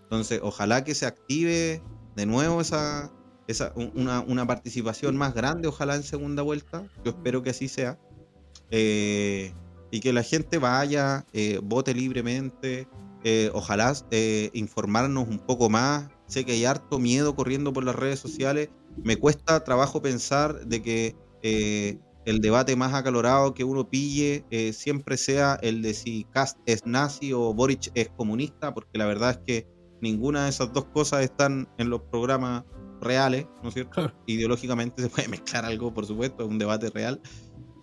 Entonces, 0.02 0.40
ojalá 0.42 0.82
que 0.82 0.94
se 0.96 1.06
active 1.06 1.82
de 2.16 2.26
nuevo 2.26 2.60
esa, 2.60 3.12
esa 3.48 3.72
una, 3.76 4.20
una, 4.20 4.46
participación 4.46 5.16
más 5.16 5.34
grande, 5.34 5.68
ojalá 5.68 5.96
en 5.96 6.02
segunda 6.02 6.42
vuelta. 6.42 6.84
Yo 7.04 7.10
espero 7.12 7.42
que 7.42 7.50
así 7.50 7.68
sea. 7.68 7.98
Eh, 8.70 9.52
y 9.90 10.00
que 10.00 10.12
la 10.12 10.22
gente 10.22 10.58
vaya, 10.58 11.24
eh, 11.32 11.60
vote 11.62 11.94
libremente, 11.94 12.88
eh, 13.24 13.50
ojalá 13.54 13.94
eh, 14.10 14.50
informarnos 14.52 15.28
un 15.28 15.38
poco 15.38 15.70
más. 15.70 16.08
Sé 16.26 16.44
que 16.44 16.52
hay 16.52 16.64
harto 16.64 16.98
miedo 16.98 17.34
corriendo 17.36 17.72
por 17.72 17.84
las 17.84 17.94
redes 17.94 18.18
sociales. 18.18 18.70
Me 19.02 19.16
cuesta 19.16 19.62
trabajo 19.64 20.02
pensar 20.02 20.66
de 20.66 20.82
que 20.82 21.16
el 22.24 22.40
debate 22.40 22.74
más 22.74 22.92
acalorado 22.92 23.54
que 23.54 23.62
uno 23.62 23.88
pille 23.88 24.44
siempre 24.72 25.16
sea 25.16 25.56
el 25.62 25.80
de 25.82 25.94
si 25.94 26.24
Kast 26.32 26.58
es 26.66 26.84
nazi 26.84 27.32
o 27.32 27.54
Boric 27.54 27.92
es 27.94 28.08
comunista, 28.08 28.74
porque 28.74 28.98
la 28.98 29.06
verdad 29.06 29.30
es 29.30 29.38
que 29.46 29.66
ninguna 30.00 30.44
de 30.44 30.50
esas 30.50 30.72
dos 30.72 30.86
cosas 30.86 31.22
están 31.22 31.68
en 31.78 31.88
los 31.88 32.02
programas 32.02 32.64
reales, 33.00 33.46
¿no 33.62 33.68
es 33.68 33.74
cierto? 33.74 34.12
Ideológicamente 34.26 35.02
se 35.02 35.08
puede 35.08 35.28
mezclar 35.28 35.64
algo, 35.64 35.92
por 35.92 36.06
supuesto, 36.06 36.44
es 36.44 36.48
un 36.48 36.58
debate 36.58 36.90
real. 36.90 37.20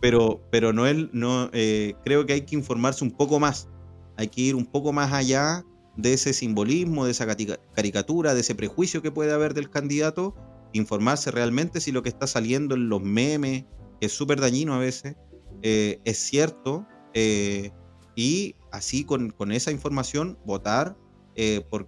pero, 0.03 0.41
pero 0.52 0.73
no, 0.73 0.85
él, 0.85 1.10
no 1.14 1.49
eh, 1.53 1.94
creo 2.03 2.26
que 2.26 2.34
hay 2.34 2.41
que 2.41 2.56
informarse 2.56 3.06
un 3.06 3.11
poco 3.11 3.40
más. 3.40 3.69
Hay 4.18 4.27
que 4.27 4.41
ir 4.41 4.56
un 4.56 4.65
poco 4.65 4.91
más 4.91 5.14
allá 5.14 5.64
de 5.95 6.14
ese 6.14 6.34
simbolismo, 6.34 7.06
de 7.06 7.11
esa 7.11 7.26
caricatura, 7.26 8.34
de 8.34 8.41
ese 8.41 8.53
prejuicio 8.53 9.02
que 9.02 9.11
puede 9.11 9.31
haber 9.31 9.53
del 9.53 9.69
candidato, 9.69 10.35
informarse 10.73 11.31
realmente 11.31 11.80
si 11.80 11.94
lo 11.94 12.03
que 12.03 12.10
está 12.10 12.27
saliendo 12.27 12.76
en 12.76 12.90
los 12.90 13.02
memes, 13.02 13.64
que 14.02 14.07
es 14.07 14.11
súper 14.11 14.41
dañino 14.41 14.73
a 14.73 14.80
veces, 14.80 15.15
eh, 15.61 16.02
es 16.03 16.18
cierto, 16.18 16.85
eh, 17.14 17.72
y 18.14 18.56
así 18.73 19.06
con, 19.06 19.30
con, 19.30 19.53
esa 19.53 19.72
información 19.72 20.38
votar 20.45 20.98
por, 21.69 21.88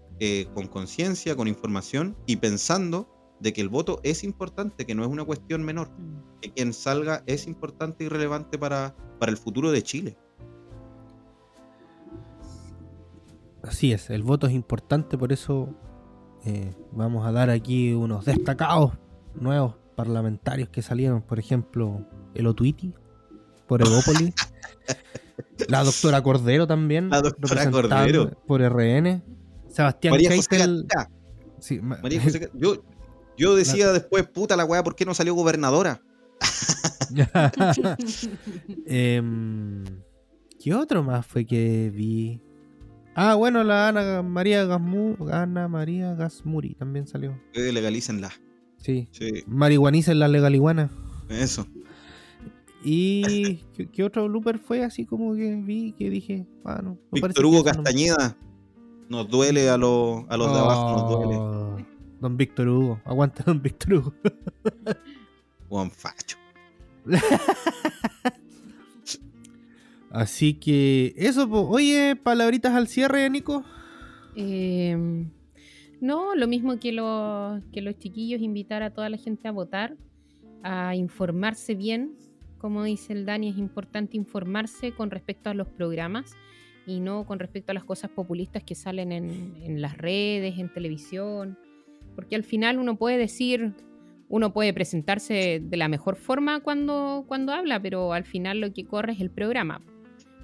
con 0.53 0.67
conciencia, 0.67 1.35
con 1.35 1.47
información 1.47 2.15
y 2.25 2.37
pensando 2.37 3.14
de 3.39 3.53
que 3.53 3.61
el 3.61 3.69
voto 3.69 3.99
es 4.03 4.23
importante, 4.23 4.85
que 4.85 4.95
no 4.95 5.03
es 5.03 5.09
una 5.09 5.25
cuestión 5.25 5.63
menor, 5.63 5.89
mm. 5.89 6.39
que 6.41 6.51
quien 6.53 6.73
salga 6.73 7.23
es 7.25 7.47
importante 7.47 8.03
y 8.03 8.09
relevante 8.09 8.57
para, 8.57 8.95
para 9.19 9.31
el 9.31 9.37
futuro 9.37 9.71
de 9.71 9.81
Chile. 9.83 10.17
Así 13.63 13.91
es, 13.91 14.09
el 14.09 14.23
voto 14.23 14.47
es 14.47 14.53
importante, 14.53 15.17
por 15.17 15.33
eso 15.33 15.69
eh, 16.45 16.73
vamos 16.91 17.25
a 17.25 17.31
dar 17.31 17.49
aquí 17.49 17.93
unos 17.93 18.25
destacados 18.25 18.91
nuevos 19.33 19.75
parlamentarios 19.95 20.69
que 20.69 20.83
salieron, 20.83 21.23
por 21.23 21.39
ejemplo, 21.39 22.05
el 22.35 22.45
Otuiti, 22.45 22.93
por 23.67 23.81
Evópolis, 23.81 24.35
la 25.69 25.83
doctora 25.83 26.21
Cordero 26.21 26.67
también, 26.67 27.09
la 27.09 27.21
doctora 27.21 27.71
Cordero, 27.71 28.31
por 28.45 28.61
RN, 28.61 29.23
Sebastián 29.67 30.11
María 30.11 30.29
sí, 31.59 31.79
María 31.81 32.21
José, 32.21 32.51
yo, 32.53 32.83
yo 33.37 33.55
decía 33.55 33.91
después, 33.91 34.27
puta 34.27 34.55
la 34.55 34.65
weá, 34.65 34.83
¿por 34.83 34.95
qué 34.95 35.05
no 35.05 35.13
salió 35.13 35.33
gobernadora? 35.33 36.01
Em, 38.85 39.83
¿Qué 40.59 40.73
otro 40.73 41.03
más 41.03 41.25
fue 41.25 41.45
que 41.45 41.91
vi? 41.93 42.41
Ah, 43.15 43.35
bueno, 43.35 43.63
la 43.63 43.87
Ana 43.87 44.23
María 44.23 44.65
Gasmu, 44.65 45.15
Ana 45.31 45.67
María 45.67 46.15
Gasmuri 46.15 46.75
también 46.75 47.07
salió. 47.07 47.39
Eh, 47.53 47.71
legalícenla. 47.71 48.31
Sí. 48.77 49.07
sí. 49.11 49.43
Marihuanicen 49.47 50.19
la 50.19 50.27
legaliguana. 50.27 50.91
Eso. 51.29 51.65
¿Y 52.83 53.61
¿qué, 53.93 54.03
otro 54.03 54.27
blooper 54.27 54.59
fue 54.59 54.83
así 54.83 55.05
como 55.05 55.33
que 55.33 55.55
vi 55.55 55.93
que 55.93 56.09
dije, 56.09 56.45
bueno, 56.63 56.97
ah, 56.99 57.07
Víctor 57.11 57.45
Hugo 57.45 57.63
Castañeda. 57.63 58.37
Nos 59.09 59.29
duele 59.29 59.69
a, 59.69 59.77
los, 59.77 60.23
a 60.29 60.37
los 60.37 60.51
de 60.51 60.59
abajo, 60.59 60.91
nos 60.91 61.09
duele. 61.09 61.85
Don 62.25 62.37
Víctor 62.37 62.67
Hugo. 62.67 62.99
Aguanta, 63.05 63.43
don 63.45 63.61
Víctor 63.61 63.93
Hugo. 63.93 64.13
Juan 65.69 65.91
Facho. 65.91 66.37
Así 70.09 70.55
que 70.55 71.13
eso, 71.17 71.47
oye, 71.51 72.15
palabritas 72.15 72.73
al 72.73 72.87
cierre, 72.87 73.29
Nico. 73.29 73.63
Em, 74.35 75.29
no, 76.01 76.33
lo 76.33 76.47
mismo 76.47 76.79
que, 76.79 76.89
que 77.71 77.81
los 77.83 77.99
chiquillos, 77.99 78.41
invitar 78.41 78.81
a 78.81 78.91
toda 78.91 79.07
la 79.09 79.17
gente 79.17 79.47
a 79.47 79.51
votar, 79.51 79.95
a 80.63 80.95
informarse 80.95 81.75
bien. 81.75 82.15
Como 82.57 82.83
dice 82.83 83.13
el 83.13 83.27
Dani, 83.27 83.49
es 83.49 83.57
importante 83.59 84.17
informarse 84.17 84.93
con 84.93 85.11
respecto 85.11 85.51
a 85.51 85.53
los 85.53 85.67
programas 85.67 86.33
y 86.87 87.01
no 87.01 87.27
con 87.27 87.37
respecto 87.37 87.69
a 87.71 87.75
las 87.75 87.83
cosas 87.83 88.09
populistas 88.09 88.63
que 88.63 88.73
salen 88.73 89.11
en, 89.11 89.57
en 89.61 89.79
las 89.79 89.95
redes, 89.95 90.57
en 90.57 90.73
televisión 90.73 91.59
porque 92.15 92.35
al 92.35 92.43
final 92.43 92.79
uno 92.79 92.97
puede 92.97 93.17
decir, 93.17 93.73
uno 94.29 94.53
puede 94.53 94.73
presentarse 94.73 95.61
de 95.63 95.77
la 95.77 95.87
mejor 95.87 96.15
forma 96.15 96.61
cuando, 96.61 97.25
cuando 97.27 97.51
habla, 97.51 97.81
pero 97.81 98.13
al 98.13 98.25
final 98.25 98.61
lo 98.61 98.73
que 98.73 98.85
corre 98.85 99.13
es 99.13 99.21
el 99.21 99.29
programa. 99.29 99.81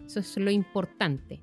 Eso 0.05 0.19
es 0.19 0.37
lo 0.37 0.51
importante. 0.51 1.41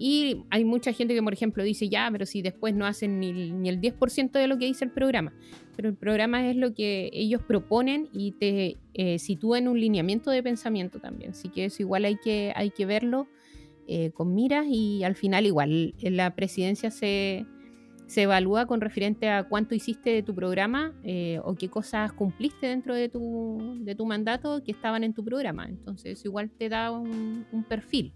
Y 0.00 0.44
hay 0.50 0.64
mucha 0.64 0.92
gente 0.92 1.12
que, 1.12 1.22
por 1.22 1.32
ejemplo, 1.32 1.64
dice, 1.64 1.88
ya, 1.88 2.08
pero 2.12 2.24
si 2.24 2.40
después 2.40 2.72
no 2.72 2.86
hacen 2.86 3.18
ni, 3.18 3.30
el 3.68 3.80
10% 3.80 4.30
de 4.30 4.46
lo 4.46 4.56
que 4.56 4.66
dice 4.66 4.84
el 4.84 4.92
programa. 4.92 5.32
Pero 5.74 5.88
el 5.88 5.96
programa 5.96 6.48
es 6.48 6.56
lo 6.56 6.72
que 6.72 7.10
ellos 7.12 7.42
proponen 7.42 8.08
y 8.12 8.32
te 8.32 8.76
eh, 8.94 9.18
sitúa 9.18 9.58
en 9.58 9.66
un 9.66 9.80
lineamiento 9.80 10.30
de 10.30 10.40
pensamiento 10.42 11.00
también. 11.00 11.32
Así 11.32 11.48
que 11.48 11.64
eso 11.64 11.82
igual 11.82 12.04
hay 12.04 12.16
que, 12.16 12.52
hay 12.54 12.70
que 12.70 12.86
verlo 12.86 13.26
eh, 13.88 14.12
con 14.14 14.34
miras 14.34 14.66
y 14.68 15.02
al 15.02 15.16
final 15.16 15.46
igual 15.46 15.94
la 16.00 16.36
presidencia 16.36 16.92
se, 16.92 17.44
se 18.08 18.22
evalúa 18.22 18.64
con 18.64 18.80
referente 18.80 19.28
a 19.28 19.44
cuánto 19.44 19.74
hiciste 19.74 20.08
de 20.08 20.22
tu 20.22 20.34
programa 20.34 20.94
eh, 21.04 21.40
o 21.44 21.54
qué 21.54 21.68
cosas 21.68 22.10
cumpliste 22.10 22.66
dentro 22.66 22.94
de 22.94 23.10
tu, 23.10 23.76
de 23.80 23.94
tu 23.94 24.06
mandato 24.06 24.64
que 24.64 24.72
estaban 24.72 25.04
en 25.04 25.12
tu 25.12 25.22
programa. 25.22 25.68
Entonces 25.68 26.24
igual 26.24 26.50
te 26.50 26.70
da 26.70 26.90
un, 26.90 27.44
perfil. 27.68 28.14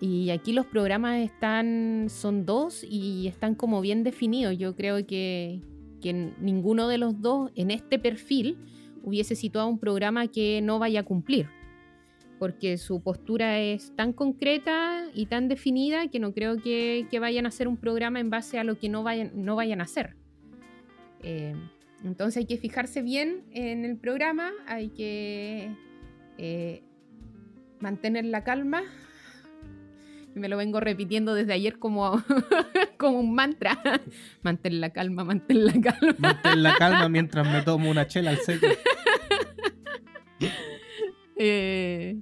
Y 0.00 0.30
aquí 0.30 0.54
los 0.54 0.64
programas 0.64 1.18
están, 1.18 2.06
son 2.08 2.46
dos 2.46 2.82
y 2.82 3.26
están 3.28 3.54
como 3.54 3.82
bien 3.82 4.02
definidos. 4.04 4.56
Yo 4.56 4.74
creo 4.74 5.06
que, 5.06 5.60
que 6.00 6.32
ninguno 6.40 6.88
de 6.88 6.96
los 6.96 7.20
dos 7.20 7.50
en 7.56 7.70
este 7.70 7.98
perfil 7.98 8.56
hubiese 9.02 9.34
situado 9.36 9.68
un 9.68 9.78
programa 9.78 10.28
que 10.28 10.62
no 10.62 10.78
vaya 10.78 11.00
a 11.00 11.04
cumplir 11.04 11.46
porque 12.38 12.78
su 12.78 13.00
postura 13.02 13.58
es 13.60 13.94
tan 13.96 14.12
concreta 14.12 15.06
y 15.14 15.26
tan 15.26 15.48
definida 15.48 16.08
que 16.08 16.18
no 16.18 16.32
creo 16.32 16.60
que, 16.60 17.06
vayan 17.20 17.46
a 17.46 17.48
hacer 17.48 17.68
un 17.68 17.76
programa 17.76 18.20
en 18.20 18.30
base 18.30 18.58
a 18.58 18.64
lo 18.64 18.78
que 18.78 18.88
no 18.88 19.02
vayan, 19.02 19.32
no 19.34 19.56
vayan 19.56 19.80
a 19.80 19.84
hacer. 19.84 20.16
Eh, 21.22 21.54
entonces 22.04 22.36
hay 22.38 22.44
que 22.46 22.58
fijarse 22.58 23.02
bien 23.02 23.44
en 23.52 23.84
el 23.84 23.96
programa, 23.96 24.52
hay 24.66 24.88
que 24.90 25.70
eh, 26.38 26.82
mantener 27.80 28.24
la 28.26 28.44
calma. 28.44 28.82
Me 30.34 30.48
lo 30.50 30.58
vengo 30.58 30.80
repitiendo 30.80 31.32
desde 31.32 31.54
ayer 31.54 31.78
como, 31.78 32.22
como 32.98 33.20
un 33.20 33.34
mantra. 33.34 33.80
Mantén 34.42 34.82
la 34.82 34.90
calma, 34.90 35.24
mantén 35.24 35.64
la 35.64 35.72
calma. 35.72 36.14
Mantén 36.18 36.62
la 36.62 36.74
calma 36.76 37.08
mientras 37.16 37.50
me 37.50 37.62
tomo 37.62 37.90
una 37.90 38.06
chela 38.06 38.30
al 38.30 38.38
seco. 38.38 38.66
Eh, 41.36 42.20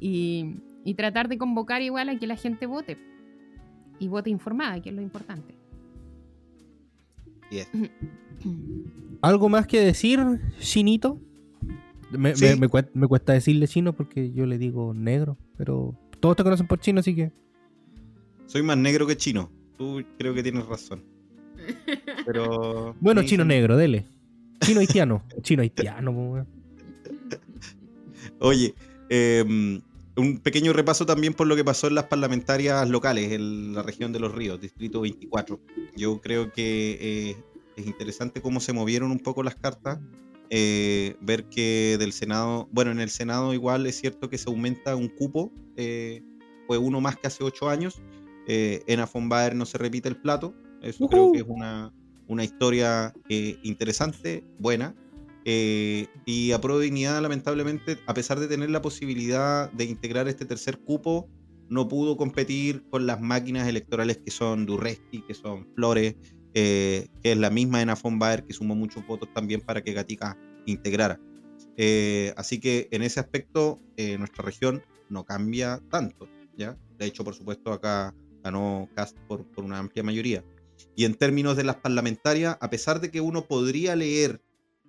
y, 0.00 0.56
tratar 0.96 1.28
de 1.28 1.38
convocar 1.38 1.82
igual 1.82 2.08
a 2.08 2.18
que 2.18 2.26
la 2.26 2.36
gente 2.36 2.66
vote. 2.66 2.98
Y 3.98 4.08
vote 4.08 4.30
informada, 4.30 4.80
que 4.80 4.88
es 4.88 4.94
lo 4.94 5.02
importante. 5.02 5.54
¿Algo 9.22 9.48
más 9.48 9.66
que 9.66 9.80
decir, 9.80 10.20
Chinito? 10.58 11.20
Me, 12.10 12.34
cuesta, 13.08 13.32
decirle 13.32 13.68
chino 13.68 13.92
porque 13.92 14.32
yo 14.32 14.46
le 14.46 14.58
digo 14.58 14.94
negro, 14.94 15.36
pero 15.56 15.94
todos 16.18 16.36
te 16.36 16.42
conocen 16.42 16.66
por 16.66 16.80
chino, 16.80 17.00
así 17.00 17.14
que. 17.14 17.30
Soy 18.46 18.62
más 18.62 18.76
negro 18.76 19.06
que 19.06 19.16
chino. 19.16 19.50
Tú 19.76 20.02
creo 20.18 20.34
que 20.34 20.42
tienes 20.42 20.66
razón. 20.66 21.04
Pero. 22.26 22.96
Bueno, 23.00 23.22
chino 23.22 23.44
negro, 23.44 23.76
dele. 23.76 24.06
Chino 24.60 24.80
haitiano. 24.80 25.22
chino 25.42 25.62
haitiano, 25.62 26.46
Oye, 28.40 28.74
em, 29.10 29.80
un 30.16 30.38
pequeño 30.38 30.72
repaso 30.72 31.06
también 31.06 31.34
por 31.34 31.46
lo 31.46 31.56
que 31.56 31.64
pasó 31.64 31.86
en 31.86 31.94
las 31.94 32.04
parlamentarias 32.04 32.88
locales 32.88 33.32
en 33.32 33.74
la 33.74 33.82
región 33.82 34.12
de 34.12 34.20
los 34.20 34.34
ríos, 34.34 34.60
distrito 34.60 35.02
24. 35.02 35.60
Yo 35.96 36.20
creo 36.20 36.52
que 36.52 36.98
eh, 37.00 37.36
es 37.76 37.86
interesante 37.86 38.40
cómo 38.40 38.60
se 38.60 38.72
movieron 38.72 39.10
un 39.10 39.18
poco 39.18 39.42
las 39.42 39.56
cartas. 39.56 39.98
Eh, 40.52 41.16
ver 41.20 41.44
que 41.44 41.96
del 41.98 42.12
Senado, 42.12 42.68
bueno, 42.72 42.90
en 42.90 42.98
el 42.98 43.10
Senado 43.10 43.54
igual 43.54 43.86
es 43.86 44.00
cierto 44.00 44.28
que 44.28 44.36
se 44.36 44.50
aumenta 44.50 44.96
un 44.96 45.08
cupo, 45.08 45.52
eh, 45.76 46.22
fue 46.66 46.76
uno 46.76 47.00
más 47.00 47.16
que 47.16 47.28
hace 47.28 47.44
ocho 47.44 47.68
años. 47.68 48.00
en 48.52 48.98
Afombaer 48.98 49.54
no 49.54 49.64
se 49.64 49.78
repite 49.78 50.08
el 50.08 50.16
plato, 50.16 50.54
eso 50.82 51.06
creo 51.06 51.30
que 51.30 51.38
es 51.38 51.44
una, 51.46 51.92
una 52.26 52.42
historia 52.42 53.14
interesante, 53.28 54.42
buena. 54.58 54.96
Eh, 55.52 56.06
y 56.26 56.52
a 56.52 56.60
Pro 56.60 56.78
lamentablemente, 56.78 57.98
a 58.06 58.14
pesar 58.14 58.38
de 58.38 58.46
tener 58.46 58.70
la 58.70 58.80
posibilidad 58.80 59.68
de 59.72 59.84
integrar 59.84 60.28
este 60.28 60.44
tercer 60.44 60.78
cupo, 60.78 61.28
no 61.68 61.88
pudo 61.88 62.16
competir 62.16 62.84
con 62.88 63.04
las 63.04 63.20
máquinas 63.20 63.66
electorales 63.66 64.18
que 64.18 64.30
son 64.30 64.64
Durresti, 64.64 65.22
que 65.22 65.34
son 65.34 65.66
Flores, 65.74 66.14
eh, 66.54 67.08
que 67.20 67.32
es 67.32 67.36
la 67.36 67.50
misma 67.50 67.82
en 67.82 68.18
Baer, 68.20 68.44
que 68.44 68.52
sumó 68.52 68.76
muchos 68.76 69.04
votos 69.08 69.28
también 69.34 69.60
para 69.60 69.82
que 69.82 69.92
Gatica 69.92 70.38
integrara. 70.66 71.18
Eh, 71.76 72.32
así 72.36 72.60
que 72.60 72.86
en 72.92 73.02
ese 73.02 73.18
aspecto, 73.18 73.80
nuestra 74.18 74.44
región 74.44 74.82
no 75.08 75.24
cambia 75.24 75.82
tanto. 75.90 76.28
¿ya? 76.56 76.78
De 76.96 77.06
hecho, 77.06 77.24
por 77.24 77.34
supuesto, 77.34 77.72
acá 77.72 78.14
ganó 78.44 78.88
Cast 78.94 79.18
por, 79.26 79.44
por 79.50 79.64
una 79.64 79.78
amplia 79.78 80.04
mayoría. 80.04 80.44
Y 80.94 81.06
en 81.06 81.14
términos 81.14 81.56
de 81.56 81.64
las 81.64 81.76
parlamentarias, 81.76 82.56
a 82.60 82.70
pesar 82.70 83.00
de 83.00 83.10
que 83.10 83.20
uno 83.20 83.46
podría 83.46 83.96
leer 83.96 84.40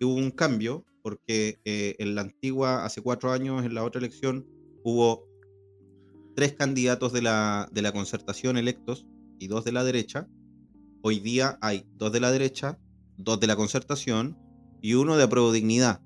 hubo 0.06 0.16
un 0.16 0.32
cambio, 0.32 0.86
porque 1.02 1.60
eh, 1.66 1.96
en 2.00 2.16
la 2.16 2.22
antigua, 2.22 2.86
hace 2.86 3.02
cuatro 3.02 3.32
años, 3.32 3.66
en 3.66 3.74
la 3.74 3.84
otra 3.84 4.00
elección, 4.00 4.46
hubo 4.84 5.28
tres 6.36 6.54
candidatos 6.54 7.14
de 7.14 7.22
la, 7.22 7.70
de 7.72 7.82
la 7.82 7.92
concertación 7.92 8.58
electos 8.58 9.06
y 9.40 9.48
dos 9.48 9.66
de 9.66 9.72
la 9.72 9.84
derecha. 9.84 10.28
Hoy 11.02 11.20
día 11.20 11.58
hay 11.62 11.86
dos 11.96 12.12
de 12.12 12.20
la 12.20 12.32
derecha, 12.32 12.80
dos 13.18 13.40
de 13.40 13.48
la 13.48 13.56
concertación 13.56 14.38
y 14.82 14.96
uno 14.96 15.18
de 15.18 15.28
dignidad. 15.54 16.02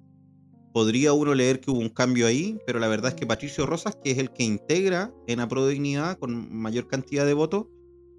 podría 0.73 1.13
uno 1.13 1.33
leer 1.33 1.61
que 1.61 1.71
hubo 1.71 1.79
un 1.79 1.89
cambio 1.89 2.27
ahí, 2.27 2.59
pero 2.65 2.79
la 2.79 2.89
verdad 2.89 3.11
es 3.11 3.15
que 3.15 3.25
Patricio 3.25 3.65
Rosas, 3.65 3.97
que 4.03 4.11
es 4.11 4.17
el 4.17 4.31
que 4.31 4.43
integra 4.43 5.13
en 5.27 5.39
Apro 5.39 5.67
Dignidad 5.67 6.17
con 6.17 6.53
mayor 6.53 6.87
cantidad 6.87 7.25
de 7.25 7.33
votos, 7.33 7.67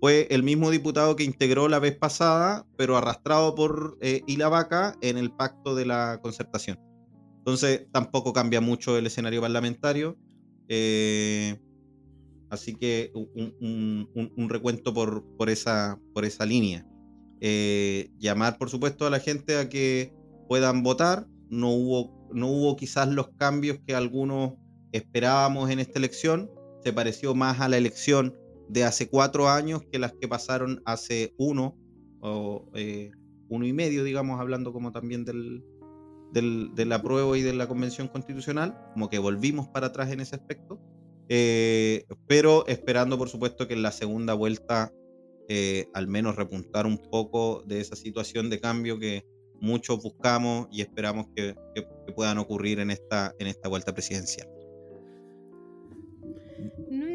fue 0.00 0.26
el 0.30 0.42
mismo 0.42 0.70
diputado 0.70 1.16
que 1.16 1.24
integró 1.24 1.68
la 1.68 1.78
vez 1.78 1.96
pasada, 1.96 2.66
pero 2.76 2.96
arrastrado 2.96 3.54
por 3.54 3.96
eh, 4.00 4.22
en 4.26 5.18
el 5.18 5.32
pacto 5.32 5.74
de 5.74 5.86
la 5.86 6.20
concertación. 6.22 6.78
Entonces 7.38 7.86
tampoco 7.92 8.32
cambia 8.32 8.60
mucho 8.60 8.98
el 8.98 9.06
escenario 9.06 9.40
parlamentario. 9.40 10.18
Eh, 10.68 11.56
así 12.50 12.74
que 12.74 13.12
un, 13.14 14.48
recuento 14.48 14.92
por, 14.92 15.24
por, 15.36 15.48
esa, 15.48 15.98
por 16.12 16.24
esa 16.24 16.44
línea. 16.44 16.86
Eh, 17.40 18.10
llamar, 18.18 18.58
por 18.58 18.68
supuesto, 18.68 19.06
a 19.06 19.10
la 19.10 19.20
gente 19.20 19.56
a 19.56 19.68
que 19.68 20.12
puedan 20.48 20.82
votar. 20.82 21.26
No 21.48 21.70
hubo, 21.70 22.28
no 22.34 22.48
hubo 22.48 22.76
quizás 22.76 23.08
los 23.08 23.28
cambios 23.36 23.78
que 23.86 23.94
algunos 23.94 24.54
esperábamos 24.92 25.70
en 25.70 25.78
esta 25.78 25.98
elección. 25.98 26.50
Se 26.82 26.92
pareció 26.92 27.34
más 27.34 27.60
a 27.60 27.68
la 27.68 27.76
elección 27.76 28.34
de 28.68 28.84
hace 28.84 29.08
cuatro 29.08 29.48
años 29.48 29.82
que 29.90 29.98
las 29.98 30.12
que 30.12 30.28
pasaron 30.28 30.82
hace 30.84 31.34
uno 31.38 31.76
o 32.20 32.68
eh, 32.74 33.10
uno 33.48 33.66
y 33.66 33.72
medio, 33.72 34.04
digamos, 34.04 34.40
hablando 34.40 34.72
como 34.72 34.92
también 34.92 35.24
del, 35.24 35.64
del, 36.32 36.70
del 36.74 36.92
apruebo 36.92 37.36
y 37.36 37.42
de 37.42 37.54
la 37.54 37.68
convención 37.68 38.08
constitucional, 38.08 38.76
como 38.92 39.08
que 39.08 39.18
volvimos 39.18 39.68
para 39.68 39.88
atrás 39.88 40.10
en 40.10 40.20
ese 40.20 40.36
aspecto, 40.36 40.80
eh, 41.28 42.04
pero 42.26 42.66
esperando, 42.66 43.18
por 43.18 43.28
supuesto, 43.28 43.68
que 43.68 43.74
en 43.74 43.82
la 43.82 43.92
segunda 43.92 44.34
vuelta 44.34 44.92
eh, 45.48 45.88
al 45.94 46.08
menos 46.08 46.34
repuntar 46.34 46.86
un 46.86 46.98
poco 46.98 47.62
de 47.66 47.80
esa 47.80 47.94
situación 47.94 48.50
de 48.50 48.60
cambio 48.60 48.98
que 48.98 49.24
muchos 49.60 50.02
buscamos 50.02 50.66
y 50.72 50.80
esperamos 50.82 51.26
que, 51.34 51.54
que 51.74 52.12
puedan 52.12 52.38
ocurrir 52.38 52.80
en 52.80 52.90
esta, 52.90 53.32
en 53.38 53.46
esta 53.46 53.68
vuelta 53.68 53.94
presidencial 53.94 54.55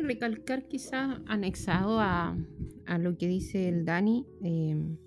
recalcar 0.01 0.67
quizás 0.67 1.19
anexado 1.27 1.99
a, 1.99 2.37
lo 2.99 3.17
que 3.17 3.27
dice 3.27 3.69
el 3.69 3.85
Dani, 3.85 4.25
em, 4.41 4.97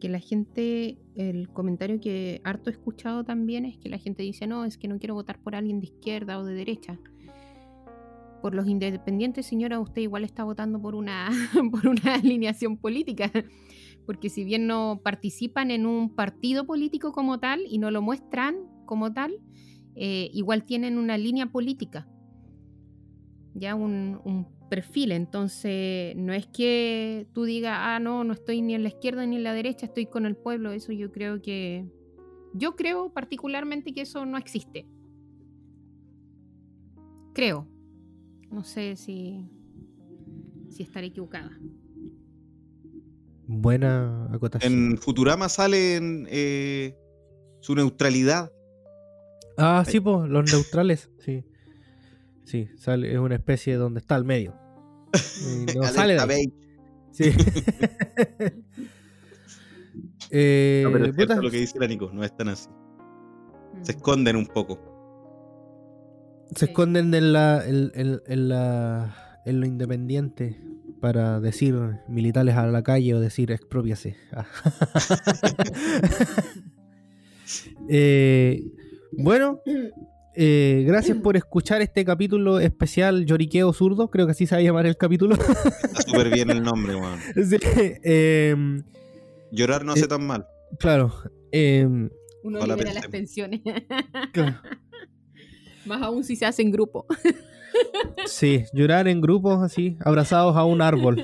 que 0.00 0.08
la 0.08 0.20
gente, 0.20 0.98
el 1.16 1.48
comentario 1.48 2.00
que 2.00 2.40
harto 2.44 2.70
he 2.70 2.72
escuchado 2.72 3.24
también 3.24 3.64
es 3.64 3.78
que 3.78 3.88
la 3.88 3.98
gente 3.98 4.22
dice, 4.22 4.46
no, 4.46 4.64
es 4.64 4.78
que 4.78 4.86
no 4.86 4.98
quiero 4.98 5.14
votar 5.14 5.40
por 5.42 5.54
alguien 5.54 5.80
de 5.80 5.86
izquierda 5.86 6.38
o 6.38 6.44
de 6.44 6.54
derecha. 6.54 6.98
Por 8.42 8.54
los 8.54 8.68
independientes, 8.68 9.46
señora, 9.46 9.80
usted 9.80 10.02
igual 10.02 10.24
está 10.24 10.44
votando 10.44 10.80
por 10.80 10.94
una, 10.94 11.30
por 11.70 11.88
una 11.88 12.14
alineación 12.14 12.76
política, 12.76 13.32
porque 14.06 14.28
si 14.28 14.44
bien 14.44 14.66
no 14.66 15.00
participan 15.02 15.70
en 15.70 15.86
un 15.86 16.14
partido 16.14 16.66
político 16.66 17.12
como 17.12 17.40
tal 17.40 17.62
y 17.68 17.78
no 17.78 17.90
lo 17.90 18.02
muestran 18.02 18.56
como 18.84 19.12
tal, 19.12 19.40
eh, 19.96 20.28
igual 20.32 20.64
tienen 20.64 20.98
una 20.98 21.16
línea 21.16 21.46
política 21.46 22.06
ya 23.54 23.74
un, 23.74 24.46
perfil. 24.68 25.12
Entonces, 25.12 26.16
no 26.16 26.32
es 26.32 26.46
que 26.46 27.26
tú 27.32 27.44
digas, 27.44 27.76
ah, 27.80 28.00
no, 28.00 28.24
no 28.24 28.32
estoy 28.32 28.60
ni 28.60 28.74
en 28.74 28.82
la 28.82 28.88
izquierda 28.88 29.24
ni 29.24 29.36
en 29.36 29.44
la 29.44 29.52
derecha, 29.52 29.86
estoy 29.86 30.06
con 30.06 30.26
el 30.26 30.36
pueblo. 30.36 30.72
Eso 30.72 30.92
yo 30.92 31.12
creo 31.12 31.40
que. 31.40 31.86
Yo 32.54 32.76
creo 32.76 33.12
particularmente 33.12 33.92
que 33.92 34.02
eso 34.02 34.26
no 34.26 34.38
existe. 34.38 34.86
Creo. 37.34 37.68
No 38.50 38.64
sé 38.64 38.96
si. 38.96 39.48
si 40.70 40.82
estaré 40.82 41.08
equivocada. 41.08 41.56
Buena 43.46 44.28
acotación. 44.32 44.72
En 44.72 44.98
Futurama 44.98 45.48
sale 45.48 46.00
eh, 46.30 46.96
su 47.60 47.74
neutralidad. 47.74 48.50
Ah, 49.56 49.84
sí, 49.86 50.00
pues, 50.00 50.28
los 50.28 50.50
neutrales, 50.50 51.10
sí. 51.18 51.44
Sí, 52.44 52.68
sale, 52.76 53.12
es 53.12 53.18
una 53.18 53.34
especie 53.34 53.74
donde 53.76 54.00
está 54.00 54.14
al 54.14 54.24
medio. 54.24 54.54
no 55.76 55.82
sale 55.84 56.14
de 56.14 56.52
Sí. 57.12 57.24
eh, 60.30 60.82
no, 60.84 60.92
pero 60.92 61.06
es 61.06 61.38
lo 61.38 61.50
que 61.50 61.58
dice 61.58 61.78
la 61.78 61.86
Nico, 61.86 62.10
no 62.12 62.24
es 62.24 62.36
tan 62.36 62.48
así. 62.48 62.68
Se 63.82 63.92
mm. 63.92 63.96
esconden 63.96 64.36
un 64.36 64.46
poco. 64.46 64.78
Se 66.54 66.66
esconden 66.66 67.14
en 67.14 67.32
la, 67.32 67.64
en, 67.66 68.48
la, 68.48 69.40
en 69.44 69.60
lo 69.60 69.66
independiente 69.66 70.60
para 71.00 71.40
decir 71.40 71.74
militares 72.08 72.54
a 72.56 72.66
la 72.66 72.82
calle 72.82 73.14
o 73.14 73.20
decir 73.20 73.52
expropiase. 73.52 74.16
Ah. 74.32 74.46
eh, 77.88 78.62
bueno, 79.12 79.60
eh, 80.36 80.84
gracias 80.86 81.18
por 81.18 81.36
escuchar 81.36 81.82
este 81.82 82.04
capítulo 82.04 82.58
especial 82.58 83.24
Lloriqueo 83.24 83.72
Zurdo, 83.72 84.10
creo 84.10 84.26
que 84.26 84.32
así 84.32 84.46
se 84.46 84.54
va 84.54 84.60
a 84.60 84.62
llamar 84.62 84.86
el 84.86 84.96
capítulo. 84.96 85.34
Está 85.34 86.02
súper 86.06 86.30
bien 86.30 86.50
el 86.50 86.62
nombre, 86.62 86.94
weón. 86.96 87.18
Em, 88.02 88.82
Llorar 89.50 89.84
no 89.84 89.92
hace 89.92 90.04
eh, 90.04 90.08
tan 90.08 90.26
mal. 90.26 90.46
Claro. 90.78 91.12
Em, 91.52 92.10
Uno 92.42 92.66
libera 92.66 92.92
las 92.94 93.08
pensiones. 93.08 93.60
Más 95.86 96.02
aún 96.02 96.24
si 96.24 96.36
se 96.36 96.46
hace 96.46 96.62
en 96.62 96.72
grupo. 96.72 97.06
sí, 98.26 98.64
llorar 98.72 99.08
en 99.08 99.20
grupos 99.20 99.62
así, 99.62 99.96
abrazados 100.00 100.56
a 100.56 100.64
un 100.64 100.80
árbol. 100.82 101.22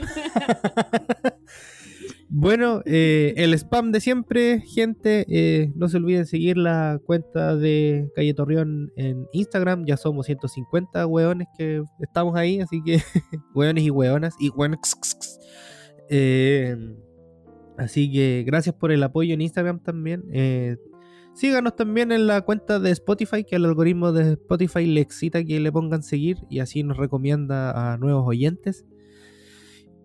Bueno, 2.32 2.80
eh, 2.86 3.34
el 3.38 3.54
spam 3.54 3.90
de 3.90 4.00
siempre, 4.00 4.60
gente. 4.60 5.26
Eh, 5.28 5.72
no 5.74 5.88
se 5.88 5.96
olviden 5.96 6.26
seguir 6.26 6.56
la 6.56 7.00
cuenta 7.04 7.56
de 7.56 8.08
Calle 8.14 8.34
Torreón 8.34 8.92
en 8.94 9.26
Instagram. 9.32 9.84
Ya 9.84 9.96
somos 9.96 10.26
150 10.26 11.06
weones 11.08 11.48
que 11.58 11.82
estamos 11.98 12.36
ahí, 12.36 12.60
así 12.60 12.82
que 12.84 13.02
weones 13.56 13.82
y 13.82 13.90
weonas. 13.90 14.36
Y 14.38 14.52
eh, 16.08 16.76
así 17.76 18.12
que 18.12 18.44
gracias 18.46 18.76
por 18.76 18.92
el 18.92 19.02
apoyo 19.02 19.34
en 19.34 19.40
Instagram 19.40 19.80
también. 19.80 20.22
síganos 21.34 21.74
también 21.74 22.12
en 22.12 22.28
la 22.28 22.42
cuenta 22.42 22.78
de 22.78 22.92
Spotify, 22.92 23.42
que 23.42 23.56
el 23.56 23.64
algoritmo 23.64 24.12
de 24.12 24.34
Spotify 24.34 24.86
le 24.86 25.00
excita 25.00 25.42
que 25.42 25.58
le 25.58 25.72
pongan 25.72 26.04
seguir 26.04 26.38
y 26.48 26.60
así 26.60 26.84
nos 26.84 26.96
recomienda 26.96 27.92
a 27.92 27.98
nuevos 27.98 28.22
oyentes. 28.24 28.86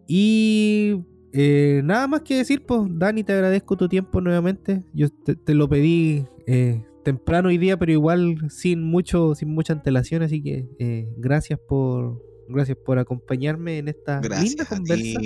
Y 0.08 1.04
eh, 1.38 1.82
nada 1.84 2.08
más 2.08 2.22
que 2.22 2.38
decir, 2.38 2.66
pues, 2.66 2.84
Dani, 2.92 3.26
te 3.26 3.34
agradezco 3.34 3.76
tu 3.76 3.90
tiempo 3.90 4.22
nuevamente. 4.22 4.86
Yo 4.94 5.10
te, 5.10 5.54
lo 5.54 5.68
pedí 5.68 6.26
eh, 6.48 6.82
temprano 7.04 7.50
hoy 7.50 7.58
día, 7.58 7.78
pero 7.78 7.92
igual 7.92 8.38
sin 8.50 8.82
mucho, 8.82 9.36
sin 9.36 9.50
mucha 9.50 9.74
antelación, 9.74 10.24
así 10.24 10.42
que 10.42 10.70
eh, 10.80 11.10
gracias 11.18 11.60
por 11.60 12.24
gracias 12.48 12.78
por 12.78 13.00
acompañarme 13.00 13.80
en 13.80 13.90
esta 13.90 14.22
linda 14.22 14.64
conversa. 14.64 15.20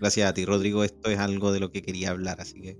Gracias 0.00 0.28
a 0.28 0.34
ti, 0.34 0.44
Rodrigo. 0.44 0.84
Esto 0.84 1.08
es 1.08 1.18
algo 1.18 1.50
de 1.50 1.60
lo 1.60 1.72
que 1.72 1.80
quería 1.80 2.10
hablar, 2.10 2.42
así 2.42 2.60
que 2.60 2.78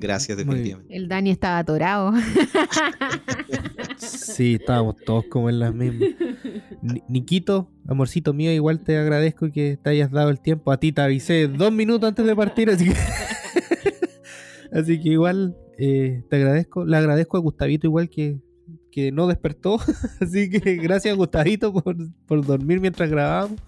gracias 0.00 0.38
definitivamente. 0.38 0.94
El 0.94 1.08
Dani 1.08 1.30
estaba 1.30 1.58
atorado. 1.58 2.12
sí, 3.96 4.54
estábamos 4.54 4.96
todos 5.04 5.26
como 5.26 5.48
en 5.48 5.60
las 5.60 5.74
mismas. 5.74 6.10
Niquito, 7.08 7.70
amorcito 7.86 8.32
mío, 8.32 8.50
igual 8.52 8.80
te 8.80 8.96
agradezco 8.96 9.50
que 9.52 9.78
te 9.80 9.90
hayas 9.90 10.10
dado 10.10 10.30
el 10.30 10.40
tiempo. 10.40 10.72
A 10.72 10.78
ti 10.78 10.92
te 10.92 11.02
avisé 11.02 11.46
dos 11.46 11.72
minutos 11.72 12.08
antes 12.08 12.26
de 12.26 12.34
partir, 12.34 12.70
así 12.70 12.86
que, 12.86 12.96
así 14.72 15.00
que 15.00 15.10
igual 15.10 15.56
eh, 15.78 16.22
te 16.28 16.36
agradezco. 16.36 16.84
Le 16.84 16.96
agradezco 16.96 17.36
a 17.36 17.40
Gustavito 17.40 17.86
igual 17.86 18.08
que, 18.08 18.38
que 18.90 19.12
no 19.12 19.26
despertó. 19.26 19.78
así 20.20 20.50
que 20.50 20.76
gracias 20.76 21.16
Gustavito 21.16 21.72
por, 21.72 21.96
por 22.26 22.44
dormir 22.44 22.80
mientras 22.80 23.10
grabábamos. 23.10 23.60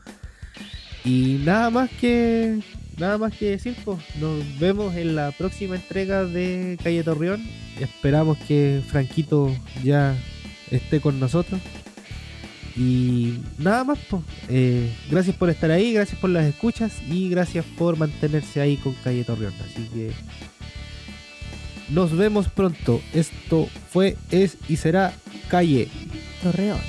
Y 1.04 1.40
nada 1.44 1.68
más 1.70 1.90
que 1.90 2.60
nada 2.98 3.18
más 3.18 3.36
que 3.36 3.50
decir, 3.50 3.76
pues 3.84 3.98
nos 4.20 4.58
vemos 4.58 4.94
en 4.94 5.16
la 5.16 5.30
próxima 5.32 5.76
entrega 5.76 6.24
de 6.24 6.78
Calle 6.82 7.02
Torreón. 7.02 7.42
Esperamos 7.80 8.38
que 8.38 8.80
Franquito 8.86 9.54
ya 9.82 10.14
esté 10.70 11.00
con 11.00 11.18
nosotros. 11.20 11.60
Y 12.76 13.38
nada 13.58 13.84
más, 13.84 13.98
pues. 14.08 14.22
gracias 15.10 15.36
por 15.36 15.50
estar 15.50 15.70
ahí, 15.70 15.92
gracias 15.92 16.18
por 16.18 16.30
las 16.30 16.46
escuchas 16.46 16.92
y 17.08 17.28
gracias 17.28 17.64
por 17.76 17.98
mantenerse 17.98 18.60
ahí 18.60 18.76
con 18.76 18.94
Calle 19.04 19.24
Torreón. 19.24 19.54
Así 19.60 19.88
que 19.92 20.10
nos 21.90 22.16
vemos 22.16 22.48
pronto. 22.48 23.00
Esto 23.12 23.68
fue, 23.90 24.16
es 24.30 24.56
y 24.68 24.76
será 24.76 25.12
Calle 25.48 25.88
Torreón. 26.42 26.80